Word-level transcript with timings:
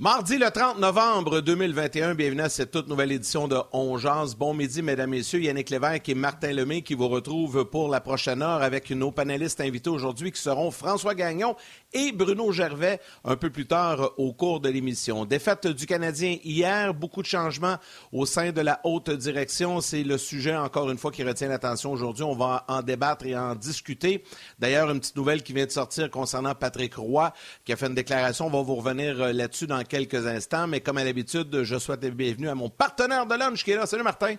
Mardi 0.00 0.38
le 0.38 0.50
30 0.50 0.80
novembre 0.80 1.40
2021, 1.40 2.16
bienvenue 2.16 2.40
à 2.40 2.48
cette 2.48 2.72
toute 2.72 2.88
nouvelle 2.88 3.12
édition 3.12 3.46
de 3.46 3.58
On 3.72 3.96
Bon 4.36 4.52
midi, 4.52 4.82
mesdames, 4.82 5.10
messieurs. 5.10 5.40
Yannick 5.40 5.70
Lévesque 5.70 6.08
et 6.08 6.16
Martin 6.16 6.50
Lemay 6.50 6.82
qui 6.82 6.94
vous 6.94 7.06
retrouvent 7.06 7.64
pour 7.64 7.88
la 7.88 8.00
prochaine 8.00 8.42
heure 8.42 8.60
avec 8.60 8.90
nos 8.90 9.12
panélistes 9.12 9.60
invités 9.60 9.90
aujourd'hui 9.90 10.32
qui 10.32 10.40
seront 10.40 10.72
François 10.72 11.14
Gagnon 11.14 11.54
et 11.92 12.10
Bruno 12.10 12.50
Gervais 12.50 13.00
un 13.22 13.36
peu 13.36 13.50
plus 13.50 13.66
tard 13.66 14.10
au 14.16 14.32
cours 14.32 14.58
de 14.58 14.68
l'émission. 14.68 15.26
Défaite 15.26 15.68
du 15.68 15.86
Canadien 15.86 16.38
hier, 16.42 16.92
beaucoup 16.92 17.22
de 17.22 17.28
changements 17.28 17.76
au 18.10 18.26
sein 18.26 18.50
de 18.50 18.62
la 18.62 18.80
haute 18.82 19.10
direction. 19.10 19.80
C'est 19.80 20.02
le 20.02 20.18
sujet, 20.18 20.56
encore 20.56 20.90
une 20.90 20.98
fois, 20.98 21.12
qui 21.12 21.22
retient 21.22 21.46
l'attention 21.46 21.92
aujourd'hui. 21.92 22.24
On 22.24 22.34
va 22.34 22.64
en 22.66 22.82
débattre 22.82 23.26
et 23.26 23.38
en 23.38 23.54
discuter. 23.54 24.24
D'ailleurs, 24.58 24.90
une 24.90 24.98
petite 24.98 25.14
nouvelle 25.14 25.44
qui 25.44 25.52
vient 25.52 25.66
de 25.66 25.70
sortir 25.70 26.10
concernant 26.10 26.56
Patrick 26.56 26.96
Roy 26.96 27.32
qui 27.64 27.72
a 27.72 27.76
fait 27.76 27.86
une 27.86 27.94
déclaration. 27.94 28.48
On 28.48 28.50
va 28.50 28.62
vous 28.62 28.74
revenir 28.74 29.22
euh, 29.22 29.32
là-dessus 29.32 29.68
dans 29.68 29.84
quelques 29.94 30.26
instants. 30.26 30.66
Mais 30.66 30.80
comme 30.80 30.98
à 30.98 31.04
l'habitude, 31.04 31.62
je 31.62 31.78
souhaite 31.78 32.02
la 32.02 32.10
bienvenue 32.10 32.48
à 32.48 32.54
mon 32.56 32.68
partenaire 32.68 33.26
de 33.26 33.34
lunch 33.36 33.62
qui 33.62 33.70
est 33.70 33.76
là. 33.76 33.86
Salut 33.86 34.02
Martin. 34.02 34.34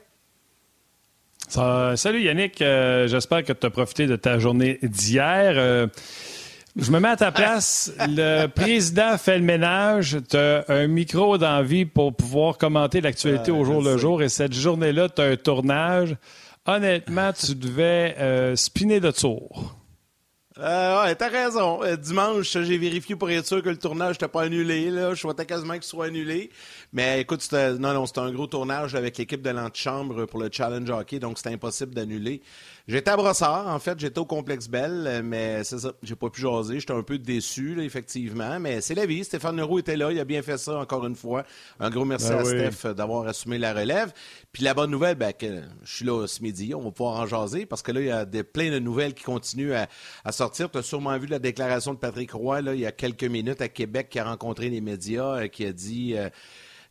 salut 1.95 2.21
Yannick, 2.21 2.61
euh, 2.61 3.07
j'espère 3.07 3.43
que 3.45 3.53
tu 3.53 3.65
as 3.65 3.69
profité 3.69 4.05
de 4.05 4.17
ta 4.17 4.37
journée 4.37 4.79
d'hier. 4.83 5.53
Euh, 5.55 5.87
je 6.75 6.91
me 6.91 6.99
mets 6.99 7.07
à 7.07 7.15
ta 7.15 7.31
place. 7.31 7.93
Le 7.99 8.47
président 8.47 9.17
fait 9.17 9.37
le 9.37 9.45
ménage. 9.45 10.17
Tu 10.29 10.35
as 10.35 10.65
un 10.67 10.87
micro 10.87 11.37
d'envie 11.37 11.85
pour 11.85 12.13
pouvoir 12.13 12.57
commenter 12.57 12.99
l'actualité 12.99 13.51
au 13.51 13.63
jour 13.63 13.81
le 13.81 13.97
jour. 13.97 14.21
Et 14.21 14.27
cette 14.27 14.53
journée-là, 14.53 15.07
tu 15.07 15.21
as 15.21 15.25
un 15.25 15.35
tournage. 15.37 16.17
Honnêtement, 16.65 17.31
tu 17.31 17.55
devais 17.55 18.15
euh, 18.19 18.57
spinner 18.57 18.99
de 18.99 19.11
tour. 19.11 19.77
Euh, 20.57 21.03
ouais, 21.03 21.15
t'as 21.15 21.27
raison. 21.27 21.83
Euh, 21.83 21.97
dimanche, 21.97 22.53
j'ai 22.53 22.77
vérifié 22.77 23.15
pour 23.17 23.29
être 23.29 23.45
sûr 23.45 23.61
que 23.61 23.67
le 23.67 23.77
tournage 23.77 24.15
n'était 24.15 24.29
pas 24.29 24.43
annulé. 24.43 24.89
Là. 24.89 25.13
Je 25.13 25.19
souhaitais 25.19 25.45
quasiment 25.45 25.73
qu'il 25.73 25.83
soit 25.83 26.05
annulé. 26.05 26.49
Mais 26.93 27.19
écoute, 27.21 27.45
non, 27.51 27.93
non, 27.93 28.05
c'était 28.05 28.21
un 28.21 28.31
gros 28.31 28.47
tournage 28.47 28.95
avec 28.95 29.17
l'équipe 29.17 29.41
de 29.41 29.49
l'antichambre 29.49 30.25
pour 30.25 30.39
le 30.39 30.49
Challenge 30.49 30.89
Hockey, 30.89 31.19
donc 31.19 31.37
c'était 31.37 31.53
impossible 31.53 31.93
d'annuler. 31.93 32.41
J'étais 32.87 33.09
à 33.09 33.17
Brossard, 33.17 33.67
en 33.67 33.79
fait, 33.79 33.99
j'étais 33.99 34.19
au 34.19 34.25
Complexe 34.25 34.67
Belle, 34.67 35.21
mais 35.23 35.63
c'est 35.63 35.79
ça, 35.79 35.93
j'ai 36.03 36.15
pas 36.15 36.29
pu 36.29 36.41
jaser. 36.41 36.79
J'étais 36.79 36.93
un 36.93 37.01
peu 37.01 37.17
déçu, 37.17 37.81
effectivement, 37.81 38.59
mais 38.59 38.79
c'est 38.79 38.93
la 38.93 39.07
vie. 39.07 39.23
Stéphane 39.23 39.57
Leroux 39.57 39.79
était 39.79 39.97
là, 39.97 40.11
il 40.11 40.19
a 40.19 40.23
bien 40.23 40.43
fait 40.43 40.59
ça 40.59 40.77
encore 40.77 41.03
une 41.07 41.15
fois. 41.15 41.45
Un 41.79 41.89
gros 41.89 42.05
merci 42.05 42.29
ben 42.29 42.37
à 42.37 42.45
Steph 42.45 42.93
d'avoir 42.93 43.25
assumé 43.25 43.57
la 43.57 43.73
relève. 43.73 44.13
Puis 44.51 44.63
la 44.63 44.75
bonne 44.75 44.91
nouvelle, 44.91 45.15
ben, 45.15 45.33
que 45.33 45.63
je 45.83 45.95
suis 45.95 46.05
là 46.05 46.27
ce 46.27 46.43
midi, 46.43 46.75
on 46.75 46.81
va 46.81 46.91
pouvoir 46.91 47.19
en 47.19 47.25
jaser, 47.25 47.65
parce 47.65 47.81
que 47.81 47.91
là, 47.91 48.01
il 48.01 48.07
y 48.07 48.11
a 48.11 48.23
des, 48.23 48.43
plein 48.43 48.69
de 48.69 48.77
nouvelles 48.77 49.15
qui 49.15 49.23
continuent 49.23 49.73
à, 49.73 50.31
sortir. 50.31 50.69
Tu 50.69 50.77
as 50.77 50.83
sûrement 50.83 51.17
vu 51.17 51.25
la 51.25 51.39
déclaration 51.39 51.95
de 51.95 51.99
Patrick 51.99 52.33
Roy, 52.33 52.61
là, 52.61 52.75
il 52.75 52.81
y 52.81 52.85
a 52.85 52.91
quelques 52.91 53.23
minutes 53.23 53.61
à 53.61 53.67
Québec, 53.67 54.09
qui 54.09 54.19
a 54.19 54.25
rencontré 54.25 54.69
les 54.69 54.81
médias, 54.81 55.37
euh, 55.37 55.47
qui 55.47 55.65
a 55.65 55.73
dit... 55.73 56.15
Euh, 56.15 56.29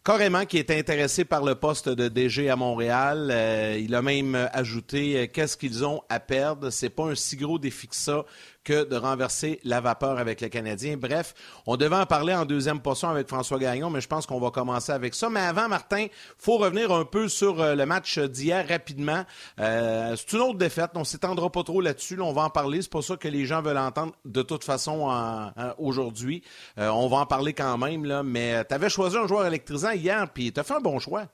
carrément 0.04 0.44
qui 0.44 0.58
est 0.58 0.70
intéressé 0.70 1.24
par 1.24 1.42
le 1.42 1.54
poste 1.54 1.88
de 1.88 2.08
DG 2.08 2.50
à 2.50 2.56
Montréal. 2.56 3.30
Euh, 3.32 3.78
il 3.80 3.94
a 3.94 4.02
même 4.02 4.48
ajouté 4.52 5.16
euh, 5.16 5.26
qu'est-ce 5.32 5.56
qu'ils 5.56 5.84
ont 5.84 6.02
à 6.10 6.20
perdre? 6.20 6.70
C'est 6.70 6.90
pas 6.90 7.04
un 7.04 7.14
si 7.14 7.36
gros 7.36 7.58
défi 7.58 7.88
que 7.88 7.96
ça 7.96 8.24
que 8.64 8.84
de 8.84 8.96
renverser 8.96 9.60
la 9.62 9.80
vapeur 9.80 10.18
avec 10.18 10.40
les 10.40 10.50
Canadiens. 10.50 10.96
Bref, 10.96 11.34
on 11.66 11.76
devait 11.76 11.96
en 11.96 12.06
parler 12.06 12.34
en 12.34 12.44
deuxième 12.44 12.80
portion 12.80 13.08
avec 13.10 13.28
François 13.28 13.58
Gagnon, 13.58 13.90
mais 13.90 14.00
je 14.00 14.08
pense 14.08 14.26
qu'on 14.26 14.40
va 14.40 14.50
commencer 14.50 14.92
avec 14.92 15.14
ça. 15.14 15.28
Mais 15.28 15.40
avant, 15.40 15.68
Martin, 15.68 16.06
faut 16.38 16.56
revenir 16.56 16.90
un 16.90 17.04
peu 17.04 17.28
sur 17.28 17.60
euh, 17.60 17.74
le 17.74 17.86
match 17.86 18.18
d'hier 18.18 18.66
rapidement. 18.66 19.24
Euh, 19.60 20.16
c'est 20.16 20.32
une 20.32 20.42
autre 20.42 20.58
défaite. 20.58 20.90
On 20.94 21.04
s'étendra 21.04 21.50
pas 21.50 21.62
trop 21.62 21.80
là-dessus. 21.80 22.20
on 22.20 22.32
va 22.32 22.42
en 22.42 22.50
parler. 22.50 22.82
C'est 22.82 22.90
pas 22.90 23.02
ça 23.02 23.16
que 23.16 23.28
les 23.28 23.44
gens 23.46 23.62
veulent 23.62 23.78
entendre 23.78 24.14
de 24.24 24.42
toute 24.42 24.64
façon 24.64 25.52
aujourd'hui. 25.78 26.42
Euh, 26.78 26.88
on 26.88 27.08
va 27.08 27.18
en 27.18 27.26
parler 27.26 27.52
quand 27.52 27.76
même. 27.78 28.22
Mais 28.22 28.64
tu 28.64 28.74
avais 28.74 28.88
choisi 28.88 29.16
un 29.16 29.26
joueur 29.26 29.46
électrisant 29.46 29.92
hier, 29.92 30.28
puis 30.32 30.52
tu 30.52 30.60
as 30.60 30.62
fait 30.62 30.74
un 30.74 30.80
bon 30.80 30.98
choix. 30.98 31.26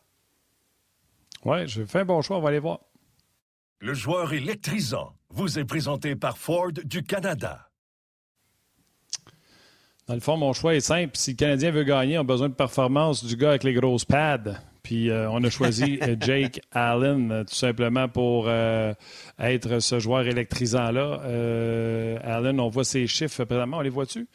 Oui, 1.44 1.66
j'ai 1.66 1.86
fait 1.86 2.00
un 2.00 2.04
bon 2.04 2.20
choix. 2.22 2.36
On 2.36 2.40
va 2.40 2.48
aller 2.48 2.58
voir. 2.58 2.80
Le 3.82 3.94
joueur 3.94 4.34
électrisant 4.34 5.14
vous 5.30 5.58
est 5.58 5.64
présenté 5.64 6.14
par 6.14 6.36
Ford 6.36 6.70
du 6.84 7.02
Canada. 7.02 7.70
Dans 10.06 10.12
le 10.12 10.20
fond, 10.20 10.36
mon 10.36 10.52
choix 10.52 10.74
est 10.74 10.80
simple. 10.80 11.12
Si 11.14 11.30
le 11.30 11.36
Canadien 11.36 11.70
veut 11.70 11.84
gagner, 11.84 12.18
on 12.18 12.20
a 12.20 12.24
besoin 12.24 12.50
de 12.50 12.54
performance 12.54 13.24
du 13.24 13.36
gars 13.36 13.50
avec 13.50 13.64
les 13.64 13.72
grosses 13.72 14.04
pads. 14.04 14.60
Puis 14.82 15.08
euh, 15.08 15.30
on 15.30 15.42
a 15.44 15.48
choisi 15.48 15.98
euh, 16.02 16.14
Jake 16.20 16.60
Allen 16.72 17.32
euh, 17.32 17.44
tout 17.44 17.54
simplement 17.54 18.06
pour 18.06 18.50
être 18.50 19.78
ce 19.78 19.98
joueur 19.98 20.26
électrisant-là. 20.26 21.22
Allen, 22.22 22.60
on 22.60 22.68
voit 22.68 22.84
ses 22.84 23.06
chiffres 23.06 23.44
présentement. 23.44 23.78
On 23.78 23.82
les 23.82 23.88
voit-tu? 23.88 24.28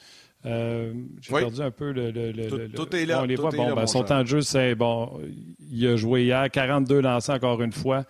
J'ai 0.43 1.29
perdu 1.29 1.61
un 1.61 1.71
peu 1.71 1.91
le. 1.91 2.67
tout, 2.69 2.95
est 2.95 3.05
là. 3.05 3.21
On 3.21 3.25
les 3.25 3.35
voit. 3.35 3.51
Bon, 3.51 3.75
ben, 3.75 3.85
son 3.85 4.03
temps 4.03 4.23
de 4.23 4.27
jeu, 4.27 4.41
c'est 4.41 4.73
bon. 4.73 5.21
Il 5.69 5.85
a 5.87 5.95
joué 5.97 6.23
hier, 6.23 6.49
42 6.49 6.99
lancés 6.99 7.31
encore 7.31 7.61
une 7.61 7.73
fois. 7.73 8.05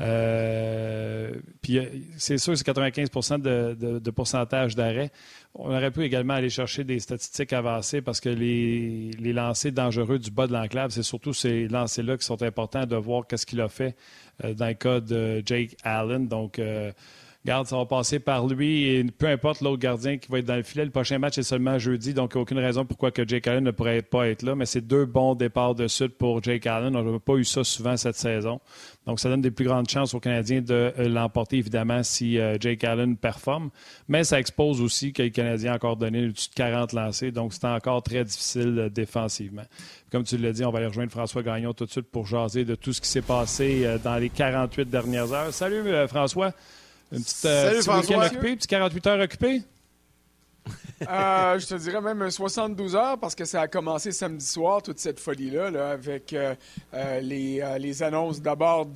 Euh, 0.00 1.32
euh, 1.70 1.86
c'est 2.16 2.38
sûr, 2.38 2.56
c'est 2.56 2.66
95% 2.66 3.40
de, 3.40 4.10
pourcentage 4.10 4.74
d'arrêt. 4.74 5.10
On 5.54 5.70
aurait 5.70 5.90
pu 5.90 6.02
également 6.02 6.34
aller 6.34 6.50
chercher 6.50 6.84
des 6.84 6.98
statistiques 6.98 7.52
avancées 7.52 8.02
parce 8.02 8.20
que 8.20 8.28
les, 8.28 9.10
les 9.18 9.32
lancers 9.32 9.72
dangereux 9.72 10.18
du 10.18 10.30
bas 10.30 10.46
de 10.46 10.52
l'enclave, 10.52 10.90
c'est 10.90 11.02
surtout 11.02 11.32
ces 11.32 11.68
lancers-là 11.68 12.16
qui 12.16 12.24
sont 12.24 12.42
importants 12.42 12.86
de 12.86 12.96
voir 12.96 13.26
qu'est-ce 13.26 13.46
qu'il 13.46 13.60
a 13.60 13.68
fait 13.68 13.96
euh, 14.44 14.54
dans 14.54 14.66
le 14.66 14.74
cas 14.74 15.00
de 15.00 15.42
Jake 15.44 15.76
Allen. 15.84 16.26
Donc, 16.26 16.60
Garde, 17.46 17.66
ça 17.66 17.76
va 17.76 17.84
passer 17.84 18.20
par 18.20 18.46
lui 18.46 18.84
et 18.84 19.04
peu 19.04 19.26
importe 19.26 19.60
l'autre 19.60 19.78
gardien 19.78 20.16
qui 20.16 20.30
va 20.30 20.38
être 20.38 20.46
dans 20.46 20.56
le 20.56 20.62
filet. 20.62 20.86
Le 20.86 20.90
prochain 20.90 21.18
match 21.18 21.36
est 21.36 21.42
seulement 21.42 21.78
jeudi, 21.78 22.14
donc 22.14 22.36
aucune 22.36 22.58
raison 22.58 22.86
pourquoi 22.86 23.10
que 23.10 23.28
Jake 23.28 23.46
Allen 23.46 23.62
ne 23.62 23.70
pourrait 23.70 24.00
pas 24.00 24.28
être 24.28 24.42
là. 24.42 24.54
Mais 24.54 24.64
c'est 24.64 24.80
deux 24.80 25.04
bons 25.04 25.34
départs 25.34 25.74
de 25.74 25.86
suite 25.86 26.16
pour 26.16 26.42
Jake 26.42 26.66
Allen. 26.66 26.96
On 26.96 27.02
n'a 27.02 27.18
pas 27.18 27.34
eu 27.34 27.44
ça 27.44 27.62
souvent 27.62 27.98
cette 27.98 28.16
saison. 28.16 28.60
Donc, 29.06 29.20
ça 29.20 29.28
donne 29.28 29.42
des 29.42 29.50
plus 29.50 29.66
grandes 29.66 29.90
chances 29.90 30.14
aux 30.14 30.20
Canadiens 30.20 30.62
de 30.62 30.94
euh, 30.98 31.08
l'emporter, 31.08 31.58
évidemment, 31.58 32.02
si 32.02 32.38
euh, 32.38 32.56
Jake 32.58 32.82
Allen 32.82 33.18
performe. 33.18 33.68
Mais 34.08 34.24
ça 34.24 34.40
expose 34.40 34.80
aussi 34.80 35.12
que 35.12 35.20
les 35.20 35.30
Canadiens 35.30 35.72
ont 35.72 35.76
encore 35.76 35.96
donné 35.98 36.26
au-dessus 36.26 36.48
de 36.48 36.54
40 36.54 36.94
lancés. 36.94 37.30
Donc, 37.30 37.52
c'est 37.52 37.66
encore 37.66 38.02
très 38.02 38.24
difficile 38.24 38.78
euh, 38.78 38.88
défensivement. 38.88 39.64
Comme 40.10 40.24
tu 40.24 40.38
l'as 40.38 40.52
dit, 40.52 40.64
on 40.64 40.70
va 40.70 40.78
aller 40.78 40.86
rejoindre 40.86 41.10
François 41.10 41.42
Gagnon 41.42 41.74
tout 41.74 41.84
de 41.84 41.90
suite 41.90 42.10
pour 42.10 42.26
jaser 42.26 42.64
de 42.64 42.74
tout 42.74 42.94
ce 42.94 43.02
qui 43.02 43.08
s'est 43.08 43.20
passé 43.20 43.86
dans 44.02 44.16
les 44.16 44.30
48 44.30 44.88
dernières 44.88 45.30
heures. 45.32 45.52
Salut, 45.52 45.82
François. 46.06 46.54
Une 47.12 47.22
petite, 47.22 47.44
euh, 47.44 47.68
Salut, 47.70 47.82
François. 47.82 48.26
occupé, 48.26 48.56
petit 48.56 48.66
48 48.68 49.06
heures 49.06 49.20
occupé? 49.20 49.62
Euh, 51.02 51.58
je 51.58 51.66
te 51.66 51.74
dirais 51.74 52.00
même 52.00 52.30
72 52.30 52.94
heures 52.96 53.18
parce 53.18 53.34
que 53.34 53.44
ça 53.44 53.62
a 53.62 53.68
commencé 53.68 54.12
samedi 54.12 54.46
soir, 54.46 54.82
toute 54.82 54.98
cette 54.98 55.18
folie-là, 55.18 55.70
là, 55.70 55.90
avec 55.90 56.32
euh, 56.32 56.54
les, 57.20 57.62
les, 57.78 58.02
annonces 58.02 58.40
d'abord 58.40 58.86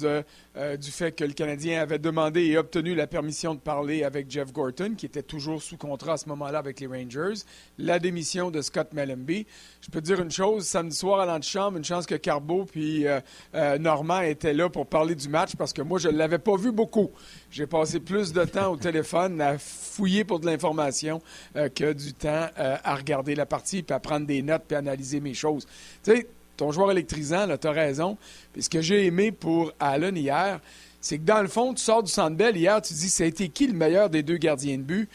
euh, 0.58 0.76
du 0.76 0.90
fait 0.90 1.12
que 1.12 1.22
le 1.22 1.34
Canadien 1.34 1.80
avait 1.80 2.00
demandé 2.00 2.46
et 2.46 2.58
obtenu 2.58 2.96
la 2.96 3.06
permission 3.06 3.54
de 3.54 3.60
parler 3.60 4.02
avec 4.02 4.28
Jeff 4.28 4.52
Gorton, 4.52 4.94
qui 4.96 5.06
était 5.06 5.22
toujours 5.22 5.62
sous 5.62 5.76
contrat 5.76 6.14
à 6.14 6.16
ce 6.16 6.28
moment-là 6.30 6.58
avec 6.58 6.80
les 6.80 6.88
Rangers, 6.88 7.44
la 7.78 8.00
démission 8.00 8.50
de 8.50 8.60
Scott 8.60 8.92
Mellenby. 8.92 9.46
Je 9.80 9.90
peux 9.90 10.00
te 10.00 10.06
dire 10.06 10.20
une 10.20 10.32
chose, 10.32 10.66
samedi 10.66 10.96
soir 10.96 11.20
à 11.20 11.26
l'antichambre, 11.26 11.76
une 11.76 11.84
chance 11.84 12.06
que 12.06 12.16
Carbo 12.16 12.64
puis 12.64 13.06
euh, 13.06 13.20
euh, 13.54 13.78
Normand 13.78 14.22
étaient 14.22 14.52
là 14.52 14.68
pour 14.68 14.86
parler 14.86 15.14
du 15.14 15.28
match 15.28 15.54
parce 15.54 15.72
que 15.72 15.82
moi, 15.82 16.00
je 16.00 16.08
ne 16.08 16.16
l'avais 16.16 16.38
pas 16.38 16.56
vu 16.56 16.72
beaucoup. 16.72 17.12
J'ai 17.52 17.68
passé 17.68 18.00
plus 18.00 18.32
de 18.32 18.44
temps 18.44 18.72
au 18.72 18.76
téléphone 18.76 19.40
à 19.40 19.58
fouiller 19.58 20.24
pour 20.24 20.40
de 20.40 20.46
l'information 20.46 21.22
que 21.54 21.87
du 21.94 22.12
temps 22.12 22.48
à 22.56 22.94
regarder 22.94 23.34
la 23.34 23.46
partie, 23.46 23.82
puis 23.82 23.94
à 23.94 24.00
prendre 24.00 24.26
des 24.26 24.42
notes, 24.42 24.62
puis 24.66 24.76
à 24.76 24.78
analyser 24.78 25.20
mes 25.20 25.34
choses. 25.34 25.66
Tu 26.02 26.12
sais, 26.12 26.26
ton 26.56 26.72
joueur 26.72 26.90
électrisant, 26.90 27.46
tu 27.56 27.66
as 27.66 27.72
raison. 27.72 28.18
Puis 28.52 28.64
ce 28.64 28.70
que 28.70 28.80
j'ai 28.80 29.06
aimé 29.06 29.32
pour 29.32 29.72
Allen 29.78 30.16
hier, 30.16 30.60
c'est 31.00 31.18
que 31.18 31.24
dans 31.24 31.40
le 31.40 31.48
fond, 31.48 31.72
tu 31.74 31.82
sors 31.82 32.02
du 32.02 32.10
centre 32.10 32.36
belle 32.36 32.56
hier, 32.56 32.82
tu 32.82 32.92
dis, 32.92 33.08
ça 33.08 33.24
a 33.24 33.26
été 33.26 33.48
qui 33.48 33.66
le 33.68 33.72
meilleur 33.72 34.10
des 34.10 34.22
deux 34.22 34.36
gardiens 34.36 34.76
de 34.76 34.82
but? 34.82 35.08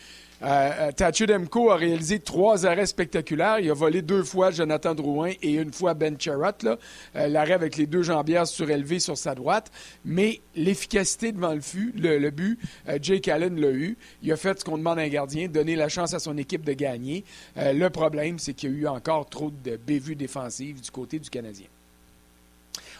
Euh, 0.43 0.91
Demko 0.91 1.71
a 1.71 1.75
réalisé 1.75 2.19
trois 2.19 2.65
arrêts 2.65 2.85
spectaculaires. 2.85 3.59
Il 3.59 3.69
a 3.69 3.73
volé 3.73 4.01
deux 4.01 4.23
fois 4.23 4.51
Jonathan 4.51 4.93
Drouin 4.93 5.31
et 5.41 5.53
une 5.53 5.71
fois 5.71 5.93
Ben 5.93 6.19
Charrot, 6.19 6.77
l'arrêt 7.15 7.53
avec 7.53 7.77
les 7.77 7.85
deux 7.85 8.03
jambières 8.03 8.47
surélevées 8.47 8.99
sur 8.99 9.17
sa 9.17 9.35
droite. 9.35 9.71
Mais 10.03 10.41
l'efficacité 10.55 11.31
devant 11.31 11.53
le, 11.53 11.61
fût, 11.61 11.93
le, 11.95 12.29
but, 12.29 12.59
Jake 13.01 13.27
Allen 13.27 13.59
l'a 13.59 13.71
eu. 13.71 13.97
Il 14.21 14.31
a 14.31 14.37
fait 14.37 14.59
ce 14.59 14.65
qu'on 14.65 14.77
demande 14.77 14.99
à 14.99 15.03
un 15.03 15.07
gardien, 15.07 15.47
donner 15.47 15.75
la 15.75 15.89
chance 15.89 16.13
à 16.13 16.19
son 16.19 16.37
équipe 16.37 16.65
de 16.65 16.73
gagner. 16.73 17.23
le 17.55 17.87
problème, 17.89 18.39
c'est 18.39 18.53
qu'il 18.53 18.71
y 18.71 18.73
a 18.73 18.77
eu 18.77 18.87
encore 18.87 19.29
trop 19.29 19.51
de 19.51 19.77
bévues 19.77 20.15
défensives 20.15 20.81
du 20.81 20.91
côté 20.91 21.19
du 21.19 21.29
Canadien. 21.29 21.67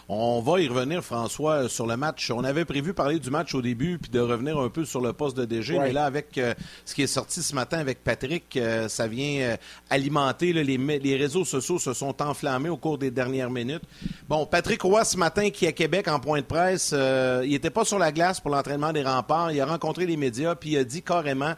On 0.08 0.42
va 0.42 0.60
y 0.60 0.68
revenir, 0.68 1.02
François, 1.02 1.70
sur 1.70 1.86
le 1.86 1.96
match. 1.96 2.30
On 2.30 2.44
avait 2.44 2.66
prévu 2.66 2.92
parler 2.92 3.18
du 3.18 3.30
match 3.30 3.54
au 3.54 3.62
début 3.62 3.98
puis 3.98 4.10
de 4.10 4.20
revenir 4.20 4.58
un 4.58 4.68
peu 4.68 4.84
sur 4.84 5.00
le 5.00 5.14
poste 5.14 5.34
de 5.34 5.46
DG, 5.46 5.78
mais 5.78 5.92
là, 5.92 6.04
avec 6.04 6.36
euh, 6.36 6.52
ce 6.84 6.94
qui 6.94 7.02
est 7.02 7.06
sorti 7.06 7.42
ce 7.42 7.54
matin 7.54 7.78
avec 7.78 8.04
Patrick, 8.04 8.54
euh, 8.56 8.86
ça 8.88 9.06
vient 9.06 9.40
euh, 9.40 9.56
alimenter. 9.88 10.52
les, 10.52 10.64
les, 10.64 11.16
réseaux 11.16 11.46
sociaux 11.46 11.78
se 11.78 11.94
sont 11.94 12.20
enflammés 12.20 12.68
au 12.68 12.76
cours 12.76 12.98
des 12.98 13.10
dernières 13.10 13.50
minutes. 13.50 13.82
Bon, 14.28 14.44
Patrick 14.44 14.82
Roy, 14.82 15.04
ce 15.04 15.16
matin, 15.16 15.48
qui 15.48 15.64
est 15.64 15.68
à 15.68 15.72
Québec 15.72 16.06
en 16.08 16.20
point 16.20 16.40
de 16.40 16.46
presse, 16.46 16.94
il 17.42 17.50
n'était 17.50 17.70
pas 17.70 17.86
sur 17.86 17.98
la 17.98 18.12
glace 18.12 18.40
pour 18.40 18.50
l'entraînement 18.50 18.92
des 18.92 19.02
remparts. 19.02 19.52
Il 19.52 19.60
a 19.60 19.66
rencontré 19.66 20.04
les 20.04 20.18
médias 20.18 20.54
puis 20.54 20.72
il 20.72 20.78
a 20.78 20.84
dit 20.84 21.02
carrément 21.02 21.54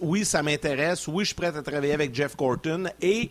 oui, 0.00 0.24
ça 0.24 0.42
m'intéresse. 0.42 1.06
Oui, 1.06 1.24
je 1.24 1.28
suis 1.28 1.34
prêt 1.34 1.56
à 1.56 1.62
travailler 1.62 1.92
avec 1.92 2.14
Jeff 2.14 2.34
Corton. 2.34 2.84
Et 3.00 3.30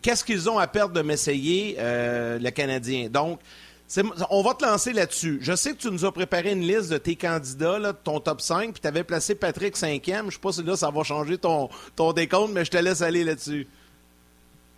qu'est-ce 0.00 0.24
qu'ils 0.24 0.48
ont 0.48 0.58
à 0.58 0.66
perdre 0.66 0.94
de 0.94 1.02
m'essayer, 1.02 1.76
le 1.78 2.50
Canadien? 2.50 3.09
Donc, 3.10 3.40
on 4.30 4.42
va 4.42 4.54
te 4.54 4.64
lancer 4.64 4.92
là-dessus. 4.92 5.38
Je 5.40 5.54
sais 5.56 5.72
que 5.72 5.78
tu 5.78 5.90
nous 5.90 6.04
as 6.04 6.12
préparé 6.12 6.52
une 6.52 6.60
liste 6.60 6.90
de 6.90 6.98
tes 6.98 7.16
candidats, 7.16 7.80
de 7.80 7.92
ton 7.92 8.20
top 8.20 8.40
5, 8.40 8.72
puis 8.72 8.80
tu 8.80 8.86
avais 8.86 9.04
placé 9.04 9.34
Patrick 9.34 9.76
5e. 9.76 10.26
Je 10.26 10.34
sais 10.34 10.40
pas 10.40 10.52
si 10.52 10.62
là, 10.62 10.76
ça 10.76 10.90
va 10.90 11.02
changer 11.02 11.38
ton, 11.38 11.68
ton 11.96 12.12
décompte, 12.12 12.52
mais 12.52 12.64
je 12.64 12.70
te 12.70 12.78
laisse 12.78 13.02
aller 13.02 13.24
là-dessus. 13.24 13.66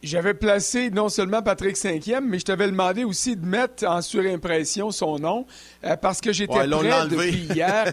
J'avais 0.02 0.34
placé 0.34 0.90
non 0.90 1.08
seulement 1.08 1.42
Patrick 1.42 1.76
Cinquième, 1.76 2.28
mais 2.28 2.40
je 2.40 2.44
t'avais 2.44 2.66
demandé 2.66 3.04
aussi 3.04 3.36
de 3.36 3.46
mettre 3.46 3.86
en 3.86 4.02
surimpression 4.02 4.90
son 4.90 5.16
nom 5.20 5.46
euh, 5.84 5.96
parce 5.96 6.20
que 6.20 6.32
j'étais 6.32 6.52
prêt 6.52 7.06
depuis 7.08 7.46
hier. 7.54 7.92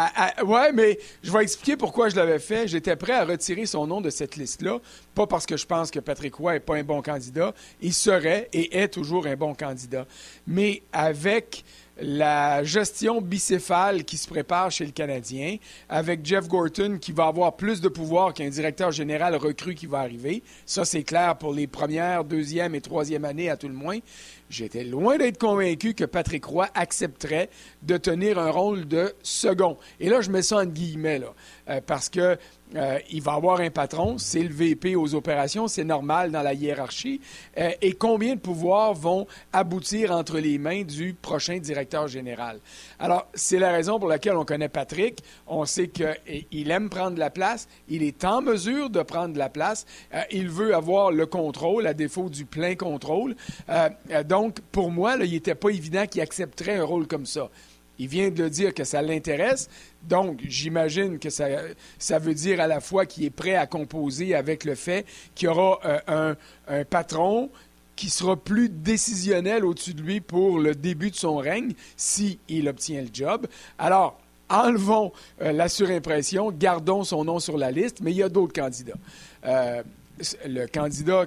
ouais, 0.46 0.72
mais 0.72 0.98
je 1.22 1.30
vais 1.30 1.42
expliquer 1.42 1.76
pourquoi 1.76 2.08
je 2.08 2.16
l'avais 2.16 2.38
fait. 2.38 2.66
J'étais 2.66 2.96
prêt 2.96 3.12
à 3.12 3.26
retirer 3.26 3.66
son 3.66 3.86
nom 3.86 4.00
de 4.00 4.08
cette 4.08 4.36
liste-là, 4.36 4.78
pas 5.14 5.26
parce 5.26 5.44
que 5.44 5.58
je 5.58 5.66
pense 5.66 5.90
que 5.90 6.00
Patrick 6.00 6.34
Roy 6.36 6.54
n'est 6.54 6.60
pas 6.60 6.76
un 6.76 6.82
bon 6.82 7.02
candidat. 7.02 7.52
Il 7.82 7.92
serait 7.92 8.48
et 8.54 8.78
est 8.78 8.88
toujours 8.88 9.26
un 9.26 9.36
bon 9.36 9.54
candidat. 9.54 10.06
Mais 10.46 10.82
avec 10.94 11.62
la 12.00 12.64
gestion 12.64 13.20
bicéphale 13.20 14.04
qui 14.04 14.16
se 14.16 14.28
prépare 14.28 14.70
chez 14.70 14.84
le 14.84 14.92
Canadien, 14.92 15.56
avec 15.88 16.24
Jeff 16.24 16.48
Gorton 16.48 16.98
qui 17.00 17.12
va 17.12 17.26
avoir 17.26 17.56
plus 17.56 17.80
de 17.80 17.88
pouvoir 17.88 18.34
qu'un 18.34 18.48
directeur 18.48 18.90
général 18.90 19.36
recru 19.36 19.74
qui 19.74 19.86
va 19.86 19.98
arriver. 19.98 20.42
Ça, 20.66 20.84
c'est 20.84 21.02
clair 21.02 21.36
pour 21.36 21.52
les 21.52 21.66
premières, 21.66 22.24
deuxième 22.24 22.74
et 22.74 22.80
troisième 22.80 23.24
années 23.24 23.50
à 23.50 23.56
tout 23.56 23.68
le 23.68 23.74
moins. 23.74 23.98
J'étais 24.48 24.82
loin 24.82 25.16
d'être 25.16 25.38
convaincu 25.38 25.94
que 25.94 26.04
Patrick 26.04 26.44
Roy 26.44 26.68
accepterait 26.74 27.50
de 27.82 27.96
tenir 27.96 28.38
un 28.38 28.50
rôle 28.50 28.88
de 28.88 29.14
second. 29.22 29.76
Et 30.00 30.08
là, 30.08 30.20
je 30.20 30.30
mets 30.30 30.42
ça 30.42 30.56
en 30.56 30.66
guillemets, 30.66 31.20
là, 31.20 31.34
euh, 31.68 31.80
parce 31.86 32.08
que 32.08 32.36
euh, 32.76 32.98
il 33.10 33.22
va 33.22 33.32
avoir 33.32 33.60
un 33.60 33.70
patron, 33.70 34.18
c'est 34.18 34.42
le 34.42 34.52
VP 34.52 34.94
aux 34.94 35.14
opérations, 35.14 35.66
c'est 35.66 35.84
normal 35.84 36.30
dans 36.30 36.42
la 36.42 36.54
hiérarchie. 36.54 37.20
Euh, 37.58 37.70
et 37.82 37.92
combien 37.94 38.36
de 38.36 38.40
pouvoirs 38.40 38.94
vont 38.94 39.26
aboutir 39.52 40.12
entre 40.12 40.38
les 40.38 40.58
mains 40.58 40.82
du 40.82 41.14
prochain 41.14 41.58
directeur 41.58 42.06
général? 42.06 42.60
Alors, 42.98 43.26
c'est 43.34 43.58
la 43.58 43.72
raison 43.72 43.98
pour 43.98 44.08
laquelle 44.08 44.36
on 44.36 44.44
connaît 44.44 44.68
Patrick. 44.68 45.22
On 45.46 45.64
sait 45.64 45.88
qu'il 45.88 46.70
aime 46.70 46.88
prendre 46.88 47.18
la 47.18 47.30
place, 47.30 47.68
il 47.88 48.02
est 48.02 48.24
en 48.24 48.40
mesure 48.40 48.90
de 48.90 49.02
prendre 49.02 49.36
la 49.36 49.48
place, 49.48 49.84
euh, 50.14 50.20
il 50.30 50.48
veut 50.48 50.74
avoir 50.74 51.10
le 51.10 51.26
contrôle 51.26 51.86
à 51.86 51.94
défaut 51.94 52.28
du 52.28 52.44
plein 52.44 52.76
contrôle. 52.76 53.34
donc, 54.26 54.60
pour 54.72 54.90
moi, 54.90 55.16
il 55.20 55.32
n'était 55.32 55.54
pas 55.54 55.70
évident 55.70 56.06
qu'il 56.06 56.20
accepterait 56.20 56.76
un 56.76 56.84
rôle 56.84 57.06
comme 57.06 57.26
ça. 57.26 57.50
Il 58.00 58.08
vient 58.08 58.30
de 58.30 58.42
le 58.42 58.48
dire 58.48 58.72
que 58.72 58.82
ça 58.82 59.02
l'intéresse. 59.02 59.68
Donc, 60.08 60.40
j'imagine 60.48 61.18
que 61.18 61.28
ça, 61.28 61.48
ça 61.98 62.18
veut 62.18 62.32
dire 62.32 62.58
à 62.58 62.66
la 62.66 62.80
fois 62.80 63.04
qu'il 63.04 63.24
est 63.24 63.30
prêt 63.30 63.56
à 63.56 63.66
composer 63.66 64.34
avec 64.34 64.64
le 64.64 64.74
fait 64.74 65.04
qu'il 65.34 65.46
y 65.46 65.48
aura 65.50 65.78
euh, 65.84 66.34
un, 66.66 66.84
patron 66.84 67.50
qui 67.96 68.08
sera 68.08 68.36
plus 68.36 68.70
décisionnel 68.70 69.66
au-dessus 69.66 69.92
de 69.92 70.00
lui 70.00 70.22
pour 70.22 70.58
le 70.58 70.74
début 70.74 71.10
de 71.10 71.16
son 71.16 71.36
règne 71.36 71.74
s'il 71.98 72.38
il 72.48 72.70
obtient 72.70 73.02
le 73.02 73.10
job. 73.12 73.46
Alors, 73.78 74.18
enlevons 74.48 75.12
euh, 75.42 75.52
la 75.52 75.68
surimpression, 75.68 76.50
gardons 76.52 77.04
son 77.04 77.26
nom 77.26 77.38
sur 77.38 77.58
la 77.58 77.70
liste, 77.70 77.98
mais 78.00 78.12
il 78.12 78.16
y 78.16 78.22
a 78.22 78.30
d'autres 78.30 78.54
candidats. 78.54 78.96
Euh, 79.44 79.82
le 80.46 80.66
candidat, 80.66 81.26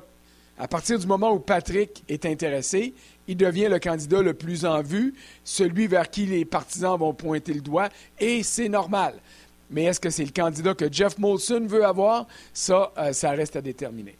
à 0.58 0.68
partir 0.68 1.00
du 1.00 1.08
moment 1.08 1.32
où 1.32 1.40
Patrick 1.40 2.04
est 2.08 2.26
intéressé, 2.26 2.94
il 3.28 3.38
devient 3.38 3.68
le 3.70 3.80
candidat 3.80 4.22
le 4.22 4.34
plus 4.34 4.66
en 4.66 4.82
vue, 4.82 5.14
celui 5.44 5.88
vers 5.88 6.10
qui 6.10 6.26
les 6.26 6.46
partisans 6.46 6.98
vont 6.98 7.14
pointer 7.14 7.54
le 7.54 7.62
doigt, 7.62 7.90
et 8.20 8.44
c'est 8.44 8.70
normal. 8.70 9.16
Mais 9.70 9.86
est-ce 9.86 10.00
que 10.00 10.10
c'est 10.10 10.26
le 10.26 10.32
candidat 10.32 10.76
que 10.76 10.92
Jeff 10.92 11.18
Molson 11.18 11.66
veut 11.68 11.86
avoir? 11.86 12.28
Ça, 12.54 12.92
euh, 12.98 13.14
ça 13.14 13.32
reste 13.32 13.56
à 13.56 13.62
déterminer. 13.62 14.16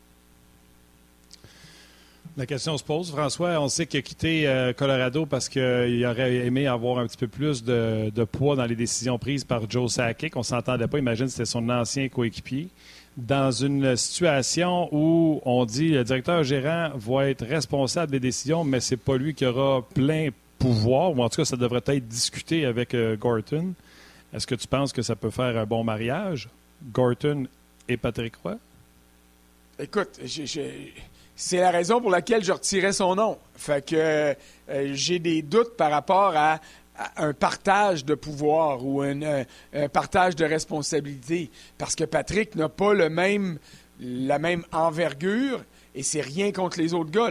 La 2.36 2.47
question 2.47 2.75
se 2.79 2.83
pose. 2.83 3.12
François, 3.12 3.62
on 3.62 3.68
sait 3.68 3.86
qu'il 3.86 4.00
a 4.00 4.01
quitté 4.01 4.47
euh, 4.47 4.74
Colorado 4.74 5.27
parce 5.27 5.47
qu'il 5.50 6.03
aurait 6.03 6.38
aimé 6.38 6.65
avoir 6.65 6.97
un 6.97 7.06
petit 7.06 7.18
peu 7.18 7.27
plus 7.27 7.63
de, 7.63 8.24
poids 8.24 8.56
dans 8.56 8.65
les 8.65 8.75
décisions 8.75 9.19
prises 9.19 9.44
par 9.44 9.69
Joe 9.69 9.91
Sakic. 9.91 10.36
On 10.36 10.41
s'entendait 10.41 10.88
pas. 10.88 10.97
Imagine, 10.97 11.27
c'était 11.27 11.45
son 11.45 11.69
ancien 11.69 12.09
coéquipier 12.09 12.69
dans 13.18 13.51
une 13.51 13.95
situation 13.95 14.89
où 14.92 15.42
on 15.45 15.65
dit 15.65 15.89
le 15.89 16.04
directeur 16.04 16.44
gérant 16.44 16.92
va 16.95 17.30
être 17.30 17.45
responsable 17.45 18.12
des 18.12 18.19
décisions, 18.19 18.63
mais 18.63 18.80
c'est 18.80 18.98
pas 18.98 19.18
lui 19.18 19.33
qui 19.33 19.45
aura 19.45 19.81
plein 19.94 20.30
pouvoir, 20.57 21.12
ou 21.12 21.21
en 21.21 21.30
tout 21.30 21.38
cas, 21.38 21.45
ça 21.45 21.57
devrait 21.57 21.83
être 21.86 22.07
discuté 22.07 22.65
avec 22.65 22.94
euh, 22.94 23.15
Gorton. 23.18 23.74
Est-ce 24.33 24.48
que 24.48 24.56
tu 24.56 24.68
penses 24.68 24.94
que 24.94 25.01
ça 25.01 25.15
peut 25.15 25.30
faire 25.30 25.57
un 25.57 25.65
bon 25.65 25.83
mariage, 25.83 26.50
Gorton 26.92 27.48
et 27.88 27.98
Patrick 27.98 28.36
Roy? 28.38 28.57
Écoute, 29.77 30.19
c'est 31.36 31.57
la 31.57 31.71
raison 31.71 32.00
pour 32.00 32.10
laquelle 32.10 32.44
je 32.44 32.51
retirais 32.51 32.94
son 32.94 33.15
nom. 33.15 33.38
Fait 33.56 33.86
que 33.86 33.95
euh, 33.95 34.94
j'ai 34.94 35.19
des 35.19 35.42
doutes 35.42 35.75
par 35.75 35.92
rapport 35.92 36.33
à 36.36 36.60
un 37.17 37.33
partage 37.33 38.05
de 38.05 38.15
pouvoir 38.15 38.85
ou 38.85 39.01
un, 39.01 39.45
partage 39.91 40.35
de 40.35 40.45
responsabilité. 40.45 41.49
Parce 41.77 41.95
que 41.95 42.03
Patrick 42.03 42.55
n'a 42.55 42.69
pas 42.69 42.93
la 42.93 43.09
même 43.09 43.59
envergure, 44.71 45.63
et 45.95 46.03
c'est 46.03 46.21
rien 46.21 46.51
contre 46.51 46.79
les 46.79 46.93
autres 46.93 47.12
gars, 47.12 47.29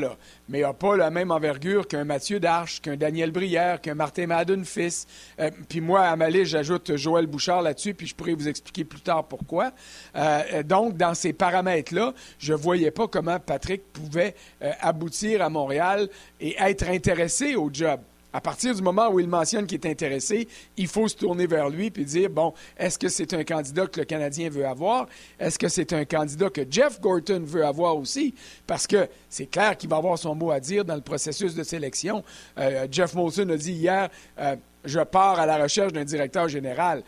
mais 0.49 0.61
il 0.61 0.62
n'a 0.62 0.73
pas 0.73 0.97
la 0.97 1.11
même 1.11 1.31
envergure 1.31 1.88
qu'un 1.88 2.04
Mathieu 2.04 2.38
Darche, 2.38 2.81
qu'un 2.81 2.97
Daniel 2.97 3.31
Brière, 3.31 3.81
qu'un 3.81 3.95
Martin 3.95 4.26
Madden 4.26 4.64
fils. 4.64 5.07
Euh, 5.40 5.50
puis 5.69 5.81
moi, 5.81 6.02
à 6.02 6.16
ma 6.16 6.31
liste, 6.31 6.52
j'ajoute 6.52 6.97
Joël 6.97 7.26
Bouchard 7.26 7.62
là-dessus, 7.62 7.95
puis 7.95 8.07
je 8.07 8.14
pourrais 8.14 8.35
vous 8.35 8.49
expliquer 8.49 8.85
plus 8.85 9.00
tard 9.00 9.25
pourquoi. 9.25 9.73
Euh, 10.16 10.62
donc, 10.62 10.97
dans 10.97 11.14
ces 11.14 11.33
paramètres-là, 11.33 12.14
je 12.38 12.52
ne 12.52 12.59
voyais 12.59 12.90
pas 12.90 13.09
comment 13.09 13.40
Patrick 13.40 13.83
pouvait 13.92 14.35
euh, 14.62 14.71
aboutir 14.81 15.42
à 15.42 15.49
Montréal 15.49 16.09
et 16.40 16.54
être 16.59 16.88
intéressé 16.88 17.57
au 17.57 17.69
job. 17.73 18.00
À 18.33 18.41
partir 18.41 18.75
du 18.75 18.83
moment 18.83 19.11
où 19.11 19.21
il 19.21 19.29
mentionne 19.29 19.67
qu'il 19.67 19.79
est 19.79 19.91
intéressé, 19.91 20.49
il 20.77 20.87
faut 20.87 21.07
se 21.07 21.17
tourner 21.17 21.47
vers 21.47 21.69
lui 21.69 21.87
et 21.95 22.05
dire, 22.05 22.31
bon, 22.31 22.55
est-ce 22.79 22.99
que 22.99 23.09
c'est 23.09 23.35
un 23.35 23.45
candidat 23.45 23.87
que 23.87 24.01
le 24.01 24.07
Canadien 24.07 24.49
veut 24.49 24.67
avoir? 24.67 25.07
Est-ce 25.39 25.59
que 25.59 25.69
c'est 25.69 25.93
un 25.93 26.05
candidat 26.05 26.49
que 26.49 26.62
Jeff 26.69 27.01
Gorton 27.01 27.43
veut 27.45 27.65
avoir 27.65 27.97
aussi? 27.97 28.35
Parce 28.67 28.87
que 28.87 29.09
c'est 29.29 29.47
clair 29.47 29.77
qu'il 29.77 29.91
va 29.91 29.97
avoir 29.97 30.19
son 30.19 30.35
mot 30.35 30.51
à 30.51 30.61
dire 30.61 30.85
dans 30.85 30.95
le 30.95 31.03
processus 31.03 31.55
de 31.55 31.62
sélection. 31.62 32.25
Euh, 32.59 32.87
Jeff 32.91 33.15
Molson 33.15 33.49
a 33.51 33.57
dit 33.57 33.73
hier, 33.73 34.09
euh, 34.39 34.57
je 34.85 35.01
pars 35.01 35.39
à 35.39 35.47
la 35.47 35.62
recherche 35.62 35.93
d'un 35.93 36.05
directeur 36.05 36.49
général. 36.49 37.03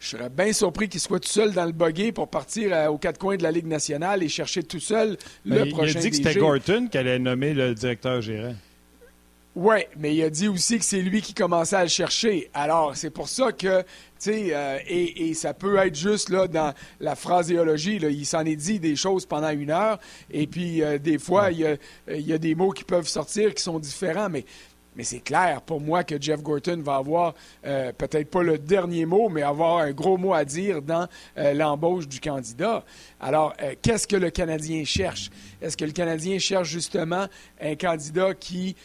Je 0.00 0.08
serais 0.08 0.28
bien 0.28 0.52
surpris 0.52 0.88
qu'il 0.88 1.00
soit 1.00 1.20
tout 1.20 1.28
seul 1.28 1.52
dans 1.52 1.64
le 1.64 1.72
buggy 1.72 2.12
pour 2.12 2.28
partir 2.28 2.70
euh, 2.72 2.88
aux 2.88 2.98
quatre 2.98 3.18
coins 3.18 3.36
de 3.36 3.42
la 3.42 3.50
Ligue 3.50 3.66
nationale 3.66 4.22
et 4.22 4.28
chercher 4.28 4.62
tout 4.62 4.80
seul 4.80 5.16
le 5.44 5.70
prochain 5.70 5.92
Il 5.92 5.98
a 5.98 6.00
dit 6.00 6.10
que 6.10 6.16
c'était 6.16 6.34
Gorton 6.34 6.88
qui 6.90 6.98
allait 6.98 7.18
nommer 7.18 7.54
le 7.54 7.74
directeur 7.74 8.20
gérant. 8.20 8.54
Oui, 9.56 9.76
mais 9.96 10.12
il 10.12 10.22
a 10.24 10.30
dit 10.30 10.48
aussi 10.48 10.80
que 10.80 10.84
c'est 10.84 11.00
lui 11.00 11.22
qui 11.22 11.32
commençait 11.32 11.76
à 11.76 11.84
le 11.84 11.88
chercher. 11.88 12.50
Alors, 12.54 12.96
c'est 12.96 13.10
pour 13.10 13.28
ça 13.28 13.52
que, 13.52 13.82
tu 13.82 13.86
sais, 14.18 14.48
euh, 14.50 14.78
et, 14.88 15.32
ça 15.34 15.54
peut 15.54 15.76
être 15.76 15.94
juste 15.94 16.28
là 16.28 16.48
dans 16.48 16.74
la 16.98 17.14
phraséologie, 17.14 18.00
là, 18.00 18.08
il 18.08 18.26
s'en 18.26 18.44
est 18.44 18.56
dit 18.56 18.80
des 18.80 18.96
choses 18.96 19.26
pendant 19.26 19.50
une 19.50 19.70
heure, 19.70 20.00
et 20.28 20.48
puis 20.48 20.82
euh, 20.82 20.98
des 20.98 21.18
fois, 21.18 21.52
il 21.52 21.78
y, 22.08 22.32
a, 22.32 22.38
des 22.38 22.54
mots 22.56 22.72
qui 22.72 22.82
peuvent 22.82 23.06
sortir 23.06 23.54
qui 23.54 23.62
sont 23.62 23.78
différents, 23.78 24.28
mais 24.28 24.44
Mais 24.96 25.04
c'est 25.04 25.20
clair 25.20 25.60
pour 25.62 25.80
moi 25.80 26.04
que 26.04 26.20
Jeff 26.20 26.42
Gorton 26.42 26.80
va 26.82 26.96
avoir 26.96 27.34
euh, 27.66 27.92
peut-être 27.92 28.30
pas 28.30 28.42
le 28.42 28.58
dernier 28.58 29.06
mot, 29.06 29.28
mais 29.28 29.42
avoir 29.42 29.78
un 29.78 29.92
gros 29.92 30.16
mot 30.16 30.34
à 30.34 30.44
dire 30.44 30.82
dans 30.82 31.08
euh, 31.36 31.52
l'embauche 31.52 32.06
du 32.06 32.20
candidat. 32.20 32.84
Alors, 33.26 33.54
euh, 33.62 33.74
qu'est-ce 33.80 34.06
que 34.06 34.16
le 34.16 34.28
Canadien 34.28 34.84
cherche? 34.84 35.30
Est-ce 35.62 35.78
que 35.78 35.86
le 35.86 35.92
Canadien 35.92 36.38
cherche 36.38 36.68
justement 36.68 37.26
un 37.58 37.74
candidat 37.74 38.34
qui 38.34 38.76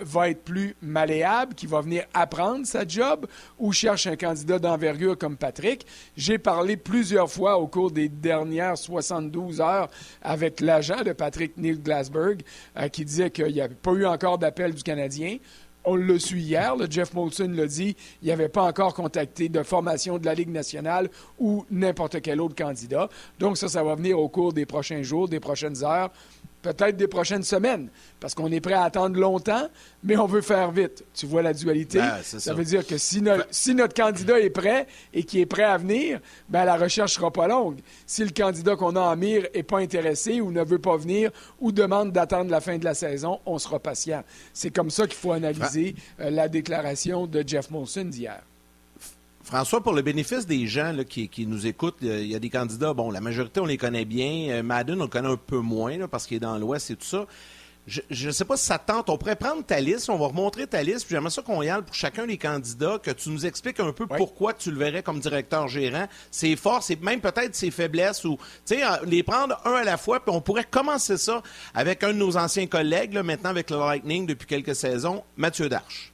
va 0.00 0.30
être 0.30 0.44
plus 0.44 0.76
malléable, 0.80 1.54
qui 1.54 1.66
va 1.66 1.80
venir 1.80 2.04
apprendre 2.14 2.64
sa 2.66 2.86
job, 2.86 3.26
ou 3.58 3.72
cherche 3.72 4.06
un 4.06 4.14
candidat 4.14 4.60
d'envergure 4.60 5.18
comme 5.18 5.36
Patrick? 5.36 5.84
J'ai 6.16 6.38
parlé 6.38 6.76
plusieurs 6.76 7.28
fois 7.28 7.58
au 7.58 7.66
cours 7.66 7.90
des 7.90 8.08
dernières 8.08 8.78
72 8.78 9.60
heures 9.60 9.90
avec 10.22 10.60
l'agent 10.60 11.02
de 11.02 11.12
Patrick 11.12 11.56
Neil 11.56 11.80
Glasberg, 11.80 12.42
qui 12.92 13.04
disait 13.04 13.30
qu'il 13.30 13.52
n'y 13.52 13.60
avait 13.60 13.74
pas 13.74 13.92
eu 13.92 14.06
encore 14.06 14.38
d'appel 14.38 14.72
du 14.72 14.84
Canadien. 14.84 15.38
On 15.84 15.96
le 15.96 16.18
suit 16.18 16.42
hier, 16.42 16.76
le 16.76 16.86
Jeff 16.90 17.14
Molson 17.14 17.50
l'a 17.54 17.66
dit, 17.66 17.96
il 18.22 18.26
n'y 18.26 18.32
avait 18.32 18.48
pas 18.48 18.64
encore 18.64 18.94
contacté 18.94 19.48
de 19.48 19.62
formation 19.62 20.18
de 20.18 20.26
la 20.26 20.34
Ligue 20.34 20.50
nationale 20.50 21.08
ou 21.38 21.64
n'importe 21.70 22.20
quel 22.20 22.40
autre 22.40 22.54
candidat. 22.54 23.08
Donc 23.38 23.56
ça, 23.56 23.68
ça 23.68 23.82
va 23.82 23.94
venir 23.94 24.18
au 24.18 24.28
cours 24.28 24.52
des 24.52 24.66
prochains 24.66 25.02
jours, 25.02 25.28
des 25.28 25.40
prochaines 25.40 25.82
heures 25.82 26.10
peut-être 26.62 26.96
des 26.96 27.08
prochaines 27.08 27.42
semaines, 27.42 27.88
parce 28.18 28.34
qu'on 28.34 28.50
est 28.52 28.60
prêt 28.60 28.74
à 28.74 28.84
attendre 28.84 29.18
longtemps, 29.18 29.68
mais 30.02 30.16
on 30.16 30.26
veut 30.26 30.40
faire 30.40 30.70
vite. 30.70 31.04
Tu 31.14 31.26
vois 31.26 31.42
la 31.42 31.52
dualité? 31.52 31.98
Ben, 31.98 32.18
ça, 32.22 32.54
veut 32.54 32.64
dire 32.64 32.86
que 32.86 32.98
si, 32.98 33.22
notre 33.22 33.94
candidat 33.94 34.40
est 34.40 34.50
prêt 34.50 34.86
et 35.12 35.24
qui 35.24 35.40
est 35.40 35.46
prêt 35.46 35.64
à 35.64 35.76
venir, 35.78 36.20
ben, 36.48 36.64
la 36.64 36.76
recherche 36.76 37.14
sera 37.14 37.30
pas 37.30 37.48
longue. 37.48 37.80
Si 38.06 38.24
le 38.24 38.30
candidat 38.30 38.76
qu'on 38.76 38.96
a 38.96 39.00
en 39.00 39.16
mire 39.16 39.46
n'est 39.54 39.62
pas 39.62 39.78
intéressé 39.78 40.40
ou 40.40 40.50
ne 40.52 40.62
veut 40.62 40.78
pas 40.78 40.96
venir 40.96 41.30
ou 41.60 41.72
demande 41.72 42.12
d'attendre 42.12 42.50
la 42.50 42.60
fin 42.60 42.78
de 42.78 42.84
la 42.84 42.94
saison, 42.94 43.40
on 43.46 43.58
sera 43.58 43.78
patient. 43.78 44.22
C'est 44.52 44.70
comme 44.70 44.90
ça 44.90 45.06
qu'il 45.06 45.16
faut 45.16 45.32
analyser 45.32 45.94
euh, 46.20 46.30
la 46.30 46.48
déclaration 46.48 47.26
de 47.26 47.42
Jeff 47.46 47.70
Molson 47.70 48.04
d'hier. 48.04 48.42
François, 49.42 49.82
pour 49.82 49.94
le 49.94 50.02
bénéfice 50.02 50.46
des 50.46 50.66
gens 50.66 50.94
qui, 51.08 51.46
nous 51.46 51.66
écoutent, 51.66 51.96
il 52.02 52.26
y 52.26 52.34
a 52.34 52.38
des 52.38 52.50
candidats, 52.50 52.92
bon, 52.92 53.10
la 53.10 53.20
majorité, 53.20 53.60
on 53.60 53.66
les 53.66 53.78
connaît 53.78 54.04
bien. 54.04 54.50
Euh, 54.50 54.62
Madden, 54.62 55.00
on 55.00 55.04
le 55.04 55.08
connaît 55.08 55.28
un 55.28 55.36
peu 55.36 55.58
moins 55.58 56.06
parce 56.08 56.26
qu'il 56.26 56.36
est 56.36 56.40
dans 56.40 56.58
l'Ouest 56.58 56.90
et 56.90 56.96
tout 56.96 57.06
ça. 57.06 57.26
Je 57.86 58.26
ne 58.26 58.30
sais 58.30 58.44
pas 58.44 58.56
si 58.56 58.66
ça 58.66 58.78
tente. 58.78 59.08
On 59.08 59.16
pourrait 59.16 59.34
prendre 59.34 59.64
ta 59.64 59.80
liste, 59.80 60.10
on 60.10 60.18
va 60.18 60.26
remontrer 60.26 60.66
ta 60.66 60.82
liste, 60.82 61.06
puis 61.06 61.16
j'aimerais 61.16 61.30
ça 61.30 61.42
qu'on 61.42 61.62
y 61.62 61.68
aille 61.68 61.82
pour 61.82 61.94
chacun 61.94 62.26
des 62.26 62.36
candidats, 62.36 62.98
que 63.02 63.10
tu 63.10 63.30
nous 63.30 63.46
expliques 63.46 63.80
un 63.80 63.92
peu 63.92 64.06
pourquoi 64.06 64.52
tu 64.52 64.70
le 64.70 64.76
verrais 64.76 65.02
comme 65.02 65.18
directeur 65.18 65.66
gérant, 65.66 66.06
ses 66.30 66.54
forces 66.54 66.90
et 66.90 66.96
même 66.96 67.20
peut-être 67.20 67.56
ses 67.56 67.72
faiblesses, 67.72 68.24
ou 68.24 68.38
les 69.06 69.22
prendre 69.22 69.58
un 69.64 69.72
à 69.72 69.84
la 69.84 69.96
fois, 69.96 70.20
puis 70.20 70.32
on 70.32 70.42
pourrait 70.42 70.68
commencer 70.70 71.16
ça 71.16 71.42
avec 71.74 72.04
un 72.04 72.08
de 72.08 72.18
nos 72.18 72.36
anciens 72.36 72.66
collègues, 72.66 73.18
maintenant 73.18 73.50
avec 73.50 73.70
le 73.70 73.78
Lightning 73.78 74.26
depuis 74.26 74.46
quelques 74.46 74.76
saisons, 74.76 75.24
Mathieu 75.36 75.68
Darche. 75.68 76.12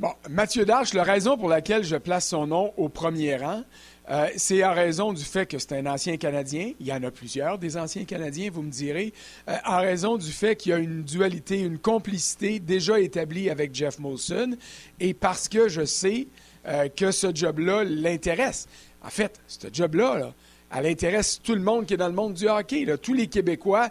Bon, 0.00 0.10
Mathieu 0.28 0.64
Darche, 0.64 0.92
la 0.92 1.04
raison 1.04 1.38
pour 1.38 1.48
laquelle 1.48 1.84
je 1.84 1.94
place 1.94 2.26
son 2.26 2.48
nom 2.48 2.74
au 2.76 2.88
premier 2.88 3.36
rang, 3.36 3.62
euh, 4.10 4.26
c'est 4.36 4.64
en 4.64 4.74
raison 4.74 5.12
du 5.12 5.22
fait 5.22 5.46
que 5.46 5.56
c'est 5.60 5.72
un 5.74 5.86
ancien 5.86 6.16
Canadien. 6.16 6.72
Il 6.80 6.86
y 6.88 6.92
en 6.92 7.00
a 7.04 7.12
plusieurs 7.12 7.58
des 7.58 7.76
anciens 7.76 8.04
Canadiens, 8.04 8.50
vous 8.52 8.62
me 8.62 8.72
direz. 8.72 9.12
Euh, 9.48 9.54
en 9.64 9.78
raison 9.78 10.16
du 10.16 10.32
fait 10.32 10.56
qu'il 10.56 10.70
y 10.70 10.72
a 10.72 10.78
une 10.78 11.04
dualité, 11.04 11.60
une 11.60 11.78
complicité 11.78 12.58
déjà 12.58 12.98
établie 12.98 13.48
avec 13.50 13.72
Jeff 13.72 14.00
Molson 14.00 14.56
et 14.98 15.14
parce 15.14 15.48
que 15.48 15.68
je 15.68 15.84
sais 15.84 16.26
euh, 16.66 16.88
que 16.88 17.12
ce 17.12 17.28
job-là 17.32 17.84
l'intéresse. 17.84 18.66
En 19.00 19.10
fait, 19.10 19.40
ce 19.46 19.68
job-là, 19.72 20.18
là, 20.18 20.34
elle 20.76 20.86
intéresse 20.86 21.40
tout 21.40 21.54
le 21.54 21.60
monde 21.60 21.86
qui 21.86 21.94
est 21.94 21.98
dans 21.98 22.08
le 22.08 22.14
monde 22.14 22.34
du 22.34 22.48
hockey. 22.48 22.84
Tous 23.00 23.14
les 23.14 23.28
Québécois 23.28 23.90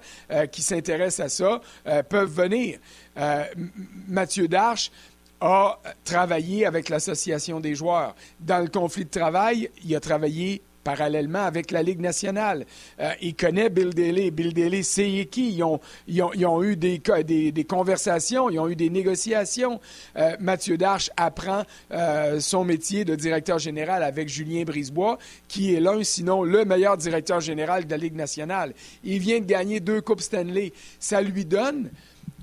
qui 0.52 0.62
s'intéressent 0.62 1.28
à 1.28 1.30
ça 1.30 2.04
peuvent 2.10 2.34
venir. 2.34 2.80
Mathieu 4.10 4.50
Darche, 4.50 4.92
a 5.44 5.78
travaillé 6.06 6.66
avec 6.66 6.88
l'Association 6.88 7.60
des 7.60 7.76
joueurs. 7.76 8.16
Dans 8.40 8.60
le 8.60 8.70
conflit 8.70 9.04
de 9.04 9.10
travail, 9.10 9.70
il 9.84 9.94
a 9.94 10.00
travaillé 10.00 10.62
parallèlement 10.86 11.44
avec 11.44 11.72
la 11.72 11.84
Ligue 11.84 12.00
nationale. 12.00 12.66
Euh, 13.00 13.12
il 13.22 13.36
connaît 13.36 13.70
Bill 13.70 13.94
Daly. 13.94 14.32
Bill 14.32 14.54
Daly 14.54 14.84
sait 14.84 15.28
qui? 15.30 15.54
Ils 15.54 15.64
ont, 15.64 15.80
ils 16.08 16.46
ont, 16.46 16.64
eu 16.64 16.78
des, 16.78 17.02
des, 17.26 17.52
des, 17.52 17.64
conversations, 17.64 18.50
ils 18.50 18.60
ont 18.60 18.70
eu 18.70 18.76
des 18.76 18.90
négociations. 18.90 19.80
Euh, 20.18 20.36
Mathieu 20.40 20.78
Darche 20.78 21.10
apprend 21.18 21.64
euh, 21.92 22.40
son 22.40 22.64
métier 22.64 23.04
de 23.04 23.16
directeur 23.16 23.60
général 23.60 24.02
avec 24.02 24.30
Julien 24.30 24.64
Brisebois, 24.64 25.18
qui 25.48 25.74
est 25.74 25.80
l'un, 25.80 26.04
sinon 26.04 26.44
le 26.44 26.64
meilleur 26.64 26.98
directeur 26.98 27.42
général 27.42 27.86
de 27.86 27.92
la 27.92 27.98
Ligue 27.98 28.16
nationale. 28.16 28.74
Il 29.04 29.20
vient 29.20 29.40
de 29.40 29.46
gagner 29.46 29.80
deux 29.82 30.02
Coupes 30.02 30.22
Stanley. 30.22 30.72
Ça 31.00 31.22
lui 31.22 31.46
donne 31.46 31.90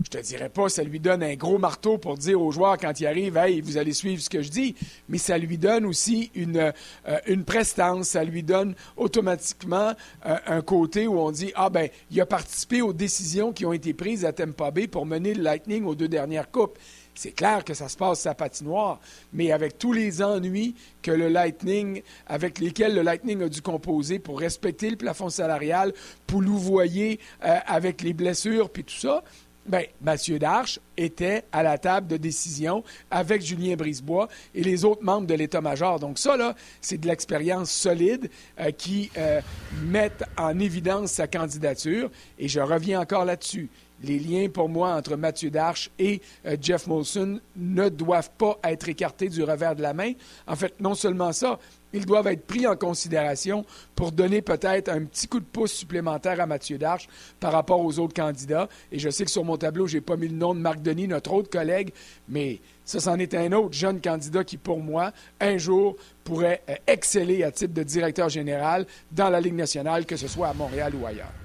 je 0.04 0.09
te 0.09 0.19
dirais 0.19 0.49
pas, 0.49 0.69
ça 0.69 0.83
lui 0.83 0.99
donne 0.99 1.23
un 1.23 1.35
gros 1.35 1.59
marteau 1.59 1.99
pour 1.99 2.16
dire 2.16 2.40
aux 2.40 2.50
joueurs 2.50 2.78
quand 2.78 2.99
ils 3.00 3.07
arrivent, 3.07 3.37
hey, 3.37 3.61
vous 3.61 3.76
allez 3.76 3.92
suivre 3.92 4.23
ce 4.23 4.30
que 4.30 4.42
je 4.42 4.49
dis, 4.49 4.75
mais 5.09 5.19
ça 5.19 5.37
lui 5.37 5.59
donne 5.59 5.85
aussi 5.85 6.30
une, 6.35 6.73
euh, 7.09 7.37
prestance, 7.47 8.09
ça 8.09 8.25
lui 8.25 8.42
donne 8.42 8.75
automatiquement 8.97 9.92
euh, 10.26 10.37
un 10.47 10.62
côté 10.62 11.07
où 11.07 11.19
on 11.19 11.30
dit, 11.30 11.52
ah 11.54 11.69
ben, 11.69 11.88
il 12.11 12.21
a 12.21 12.26
participé 12.26 12.80
aux 12.83 12.92
décisions 12.92 13.52
qui 13.52 13.66
ont 13.66 13.73
été 13.73 13.92
prises 13.92 14.25
à 14.25 14.33
Tampa 14.33 14.71
Bay 14.71 14.87
pour 14.87 15.04
mener 15.04 15.35
le 15.35 15.42
Lightning 15.42 15.85
aux 15.85 15.95
deux 15.95 16.09
dernières 16.09 16.50
coupes. 16.50 16.78
C'est 17.14 17.33
clair 17.33 17.64
que 17.64 17.75
ça 17.75 17.88
se 17.88 17.97
passe 17.97 18.21
sa 18.21 18.35
patinoire, 18.35 19.00
mais 19.33 19.52
avec 19.52 19.78
tous 19.78 19.92
les 19.92 20.23
ennuis 20.23 20.75
que 21.02 21.11
le 21.11 21.28
Lightning, 21.28 22.02
avec 22.26 22.59
lesquels 22.61 22.95
le 22.95 23.02
Lightning 23.02 23.42
a 23.42 23.49
dû 23.49 23.61
composer 23.61 24.19
pour 24.19 24.38
respecter 24.38 24.88
le 24.88 24.97
plafond 24.97 25.28
salarial, 25.28 25.92
pour 26.26 26.40
louvoyer 26.40 27.21
euh, 27.45 27.59
avec 27.66 28.00
les 28.02 28.14
blessures 28.14 28.71
puis 28.71 28.85
tout 28.85 28.95
ça, 28.95 29.23
Bien, 29.70 29.84
Mathieu 30.00 30.40
Darche 30.40 30.80
était 30.96 31.44
à 31.52 31.62
la 31.62 31.78
table 31.78 32.08
de 32.08 32.16
décision 32.16 32.82
avec 33.08 33.40
Julien 33.40 33.76
Brisebois 33.76 34.28
et 34.52 34.64
les 34.64 34.84
autres 34.84 35.04
membres 35.04 35.28
de 35.28 35.34
l'état-major. 35.34 36.00
Donc 36.00 36.18
ça, 36.18 36.36
là, 36.36 36.56
c'est 36.80 36.98
de 36.98 37.06
l'expérience 37.06 37.70
solide 37.70 38.28
euh, 38.58 38.72
qui 38.72 39.12
euh, 39.16 39.40
met 39.84 40.10
en 40.36 40.58
évidence 40.58 41.12
sa 41.12 41.28
candidature. 41.28 42.10
Et 42.36 42.48
je 42.48 42.58
reviens 42.58 43.00
encore 43.00 43.24
là-dessus. 43.24 43.70
Les 44.02 44.18
liens 44.18 44.48
pour 44.48 44.68
moi 44.68 44.92
entre 44.96 45.14
Mathieu 45.14 45.50
Darche 45.50 45.88
et 46.00 46.20
euh, 46.46 46.56
Jeff 46.60 46.88
Molson 46.88 47.38
ne 47.54 47.88
doivent 47.88 48.30
pas 48.38 48.58
être 48.64 48.88
écartés 48.88 49.28
du 49.28 49.44
revers 49.44 49.76
de 49.76 49.82
la 49.82 49.94
main. 49.94 50.14
En 50.48 50.56
fait, 50.56 50.74
non 50.80 50.96
seulement 50.96 51.32
ça, 51.32 51.60
ils 51.92 52.06
doivent 52.06 52.26
être 52.28 52.47
pris 52.47 52.66
en 52.66 52.76
considération 52.76 53.64
pour 53.94 54.12
donner 54.12 54.42
peut-être 54.42 54.88
un 54.88 55.04
petit 55.04 55.28
coup 55.28 55.40
de 55.40 55.44
pouce 55.44 55.73
supplémentaire 55.73 56.40
à 56.40 56.47
Mathieu 56.47 56.78
Darche 56.78 57.09
par 57.38 57.52
rapport 57.52 57.80
aux 57.80 57.99
autres 57.99 58.14
candidats. 58.14 58.68
Et 58.92 58.99
je 58.99 59.11
sais 59.11 59.25
que 59.25 59.30
sur 59.30 59.44
mon 59.44 59.56
tableau, 59.56 59.87
je 59.87 59.97
n'ai 59.97 60.00
pas 60.00 60.16
mis 60.16 60.28
le 60.28 60.37
nom 60.37 60.54
de 60.54 60.61
Marc 60.61 60.82
Denis, 60.82 61.09
notre 61.09 61.32
autre 61.32 61.50
collègue, 61.50 61.92
mais 62.28 62.61
ça, 62.85 62.99
c'en 62.99 63.18
est 63.18 63.35
un 63.35 63.52
autre 63.52 63.73
jeune 63.73 64.00
candidat 64.00 64.42
qui, 64.42 64.56
pour 64.56 64.80
moi, 64.80 65.12
un 65.40 65.59
jour 65.59 65.97
pourrait 66.25 66.62
euh, 66.68 66.75
exceller 66.87 67.44
à 67.44 67.52
titre 67.52 67.73
de 67.73 67.82
directeur 67.82 68.28
général 68.28 68.87
dans 69.12 69.30
la 69.30 69.40
Ligue 69.40 69.54
nationale, 69.54 70.06
que 70.06 70.16
ce 70.16 70.26
soit 70.26 70.49
à 70.49 70.54
Montréal 70.54 70.92
ou 71.00 71.06
ailleurs. 71.06 71.39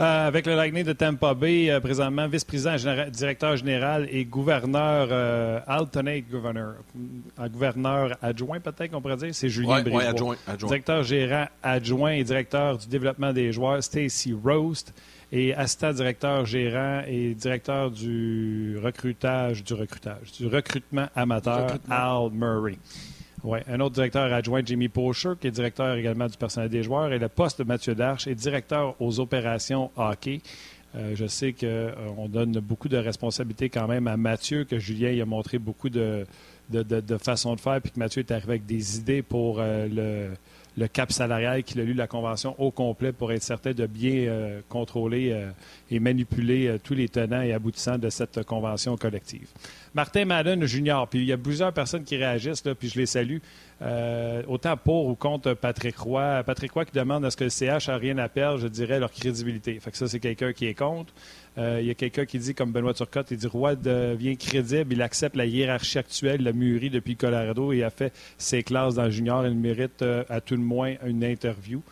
Euh, 0.00 0.26
avec 0.26 0.46
le 0.46 0.54
Lightning 0.54 0.84
de 0.84 0.94
Tampa 0.94 1.34
Bay, 1.34 1.68
euh, 1.68 1.78
présentement 1.78 2.26
vice-président, 2.26 2.76
directeur 3.10 3.58
général 3.58 4.08
et 4.10 4.24
gouverneur, 4.24 5.08
euh, 5.10 5.60
alternate 5.66 6.24
gouverneur, 6.30 6.76
gouverneur 7.50 8.16
adjoint 8.22 8.58
peut-être 8.58 8.90
qu'on 8.90 9.02
pourrait 9.02 9.18
dire, 9.18 9.34
c'est 9.34 9.50
Julien 9.50 9.84
ouais, 9.84 10.06
adjoint, 10.06 10.36
Directeur 10.56 11.02
gérant 11.02 11.44
adjoint 11.62 12.12
et 12.12 12.24
directeur 12.24 12.78
du 12.78 12.86
développement 12.86 13.34
des 13.34 13.52
joueurs, 13.52 13.82
Stacy 13.82 14.32
Roast. 14.32 14.94
Et 15.30 15.54
assistant 15.54 15.92
directeur 15.92 16.44
gérant 16.44 17.02
et 17.06 17.34
directeur 17.34 17.90
du 17.90 18.78
recrutage, 18.82 19.64
du 19.64 19.72
recrutage, 19.72 20.32
du 20.38 20.46
recrutement 20.46 21.08
amateur, 21.14 21.78
Al 21.88 22.30
Murray. 22.32 22.76
Oui, 23.44 23.58
un 23.66 23.80
autre 23.80 23.94
directeur 23.94 24.32
adjoint, 24.32 24.62
Jimmy 24.64 24.88
Pocher, 24.88 25.32
qui 25.40 25.48
est 25.48 25.50
directeur 25.50 25.96
également 25.96 26.28
du 26.28 26.36
personnel 26.36 26.68
des 26.68 26.84
joueurs, 26.84 27.12
et 27.12 27.18
le 27.18 27.28
poste 27.28 27.58
de 27.58 27.64
Mathieu 27.64 27.94
Darche 27.94 28.28
est 28.28 28.36
directeur 28.36 28.94
aux 29.00 29.18
opérations 29.18 29.90
hockey. 29.96 30.40
Euh, 30.94 31.14
je 31.16 31.26
sais 31.26 31.52
qu'on 31.52 31.66
euh, 31.66 32.28
donne 32.28 32.52
beaucoup 32.60 32.88
de 32.88 32.98
responsabilités 32.98 33.68
quand 33.68 33.88
même 33.88 34.06
à 34.06 34.16
Mathieu, 34.16 34.64
que 34.64 34.78
Julien 34.78 35.10
il 35.10 35.20
a 35.20 35.24
montré 35.24 35.58
beaucoup 35.58 35.88
de, 35.88 36.24
de, 36.70 36.82
de, 36.82 37.18
façons 37.18 37.56
de 37.56 37.60
faire, 37.60 37.80
puis 37.80 37.90
que 37.90 37.98
Mathieu 37.98 38.20
est 38.20 38.30
arrivé 38.30 38.50
avec 38.52 38.66
des 38.66 38.98
idées 38.98 39.22
pour 39.22 39.58
euh, 39.58 39.88
le, 39.88 40.36
le, 40.76 40.86
cap 40.86 41.10
salarial, 41.10 41.64
qu'il 41.64 41.80
a 41.80 41.84
lu 41.84 41.94
la 41.94 42.06
convention 42.06 42.54
au 42.60 42.70
complet 42.70 43.10
pour 43.10 43.32
être 43.32 43.42
certain 43.42 43.72
de 43.72 43.86
bien 43.86 44.60
contrôler 44.68 45.36
et 45.90 45.98
manipuler 45.98 46.76
tous 46.84 46.94
les 46.94 47.08
tenants 47.08 47.42
et 47.42 47.52
aboutissants 47.52 47.98
de 47.98 48.08
cette 48.08 48.44
convention 48.44 48.96
collective. 48.96 49.48
Martin 49.94 50.24
Madden 50.24 50.64
Junior. 50.64 51.08
Puis 51.08 51.20
il 51.20 51.26
y 51.26 51.32
a 51.32 51.38
plusieurs 51.38 51.72
personnes 51.72 52.04
qui 52.04 52.16
réagissent, 52.16 52.64
là, 52.64 52.74
puis 52.74 52.88
je 52.88 52.98
les 52.98 53.06
salue. 53.06 53.38
Euh, 53.82 54.42
autant 54.46 54.76
pour 54.76 55.06
ou 55.06 55.16
contre 55.16 55.54
Patrick 55.54 55.96
Roy. 55.98 56.42
Patrick 56.44 56.70
Roy 56.70 56.84
qui 56.84 56.92
demande 56.92 57.24
est-ce 57.24 57.36
que 57.36 57.44
le 57.44 57.50
CH 57.50 57.88
a 57.88 57.96
rien 57.96 58.16
à 58.18 58.28
perdre, 58.28 58.58
je 58.58 58.68
dirais 58.68 59.00
leur 59.00 59.10
crédibilité. 59.10 59.78
Fait 59.80 59.90
que 59.90 59.96
ça, 59.96 60.06
c'est 60.06 60.20
quelqu'un 60.20 60.52
qui 60.52 60.66
est 60.66 60.74
contre. 60.74 61.12
Euh, 61.58 61.78
il 61.80 61.86
y 61.86 61.90
a 61.90 61.94
quelqu'un 61.94 62.24
qui 62.24 62.38
dit, 62.38 62.54
comme 62.54 62.70
Benoît 62.70 62.94
Turcotte, 62.94 63.32
il 63.32 63.38
dit 63.38 63.46
Roy 63.46 63.74
devient 63.74 64.36
crédible, 64.36 64.92
il 64.92 65.02
accepte 65.02 65.34
la 65.34 65.46
hiérarchie 65.46 65.98
actuelle, 65.98 66.40
il 66.40 66.48
a 66.48 66.52
mûri 66.52 66.90
depuis 66.90 67.16
Colorado 67.16 67.72
et 67.72 67.82
a 67.82 67.90
fait 67.90 68.12
ses 68.38 68.62
classes 68.62 68.94
dans 68.94 69.10
junior. 69.10 69.44
Il 69.46 69.56
mérite 69.56 70.02
euh, 70.02 70.22
à 70.28 70.40
tout 70.40 70.54
le 70.54 70.62
moins 70.62 70.94
une 71.04 71.24
interview. 71.24 71.82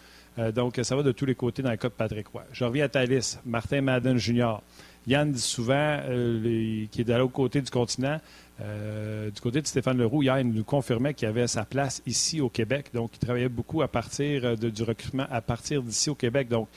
donc, 0.54 0.78
ça 0.83 0.95
va 0.95 1.02
de 1.02 1.12
tous 1.12 1.26
les 1.26 1.35
côtés 1.35 1.62
dans 1.62 1.71
le 1.71 1.76
cas 1.76 1.88
de 1.88 1.95
Patrick 1.95 2.28
Roy. 2.28 2.45
Je 2.52 2.64
reviens 2.64 2.88
à 2.95 3.04
liste. 3.04 3.40
Martin 3.45 3.80
Madden 3.80 4.16
Junior. 4.16 4.62
Yann 5.07 5.33
dit 5.33 5.40
souvent, 5.40 6.00
qui 6.04 7.00
est 7.00 7.04
de 7.04 7.14
l'autre 7.14 7.33
côté 7.33 7.61
du 7.61 7.71
continent, 7.71 8.21
du 8.59 9.40
côté 9.40 9.62
de 9.62 9.66
Stéphane 9.66 9.99
Leroux, 9.99 10.23
hier, 10.23 10.38
il 10.38 10.49
nous 10.49 10.64
confirmait 10.64 11.14
qu'il 11.14 11.26
avait 11.28 11.47
sa 11.47 11.64
place 11.64 12.02
ici 12.07 12.40
au 12.40 12.49
Québec. 12.49 12.90
Donc, 12.92 13.11
il 13.14 13.19
travaillait 13.19 13.49
beaucoup 13.49 13.83
à 13.83 13.88
partir 13.88 14.57
du 14.57 14.83
recrutement 14.83 15.26
à 15.30 15.40
partir 15.40 15.83
d'ici 15.83 16.11
au 16.11 16.14
Québec. 16.14 16.49
Donc, 16.49 16.69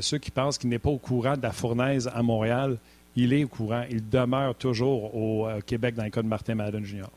ceux 0.00 0.18
qui 0.18 0.30
pensent 0.30 0.58
qu'il 0.58 0.70
n'est 0.70 0.78
pas 0.78 0.90
au 0.90 0.98
courant 0.98 1.36
de 1.36 1.42
la 1.42 1.52
fournaise 1.52 2.10
à 2.14 2.22
Montréal, 2.22 2.78
il 3.14 3.32
est 3.34 3.44
au 3.44 3.48
courant. 3.48 3.84
Il 3.90 4.08
demeure 4.08 4.54
toujours 4.54 5.14
au 5.14 5.48
Québec 5.66 5.94
dans 5.94 6.04
le 6.04 6.10
cas 6.10 6.22
de 6.22 6.28
Martin 6.28 6.54
Madden 6.54 6.84
Jr. 6.84 7.10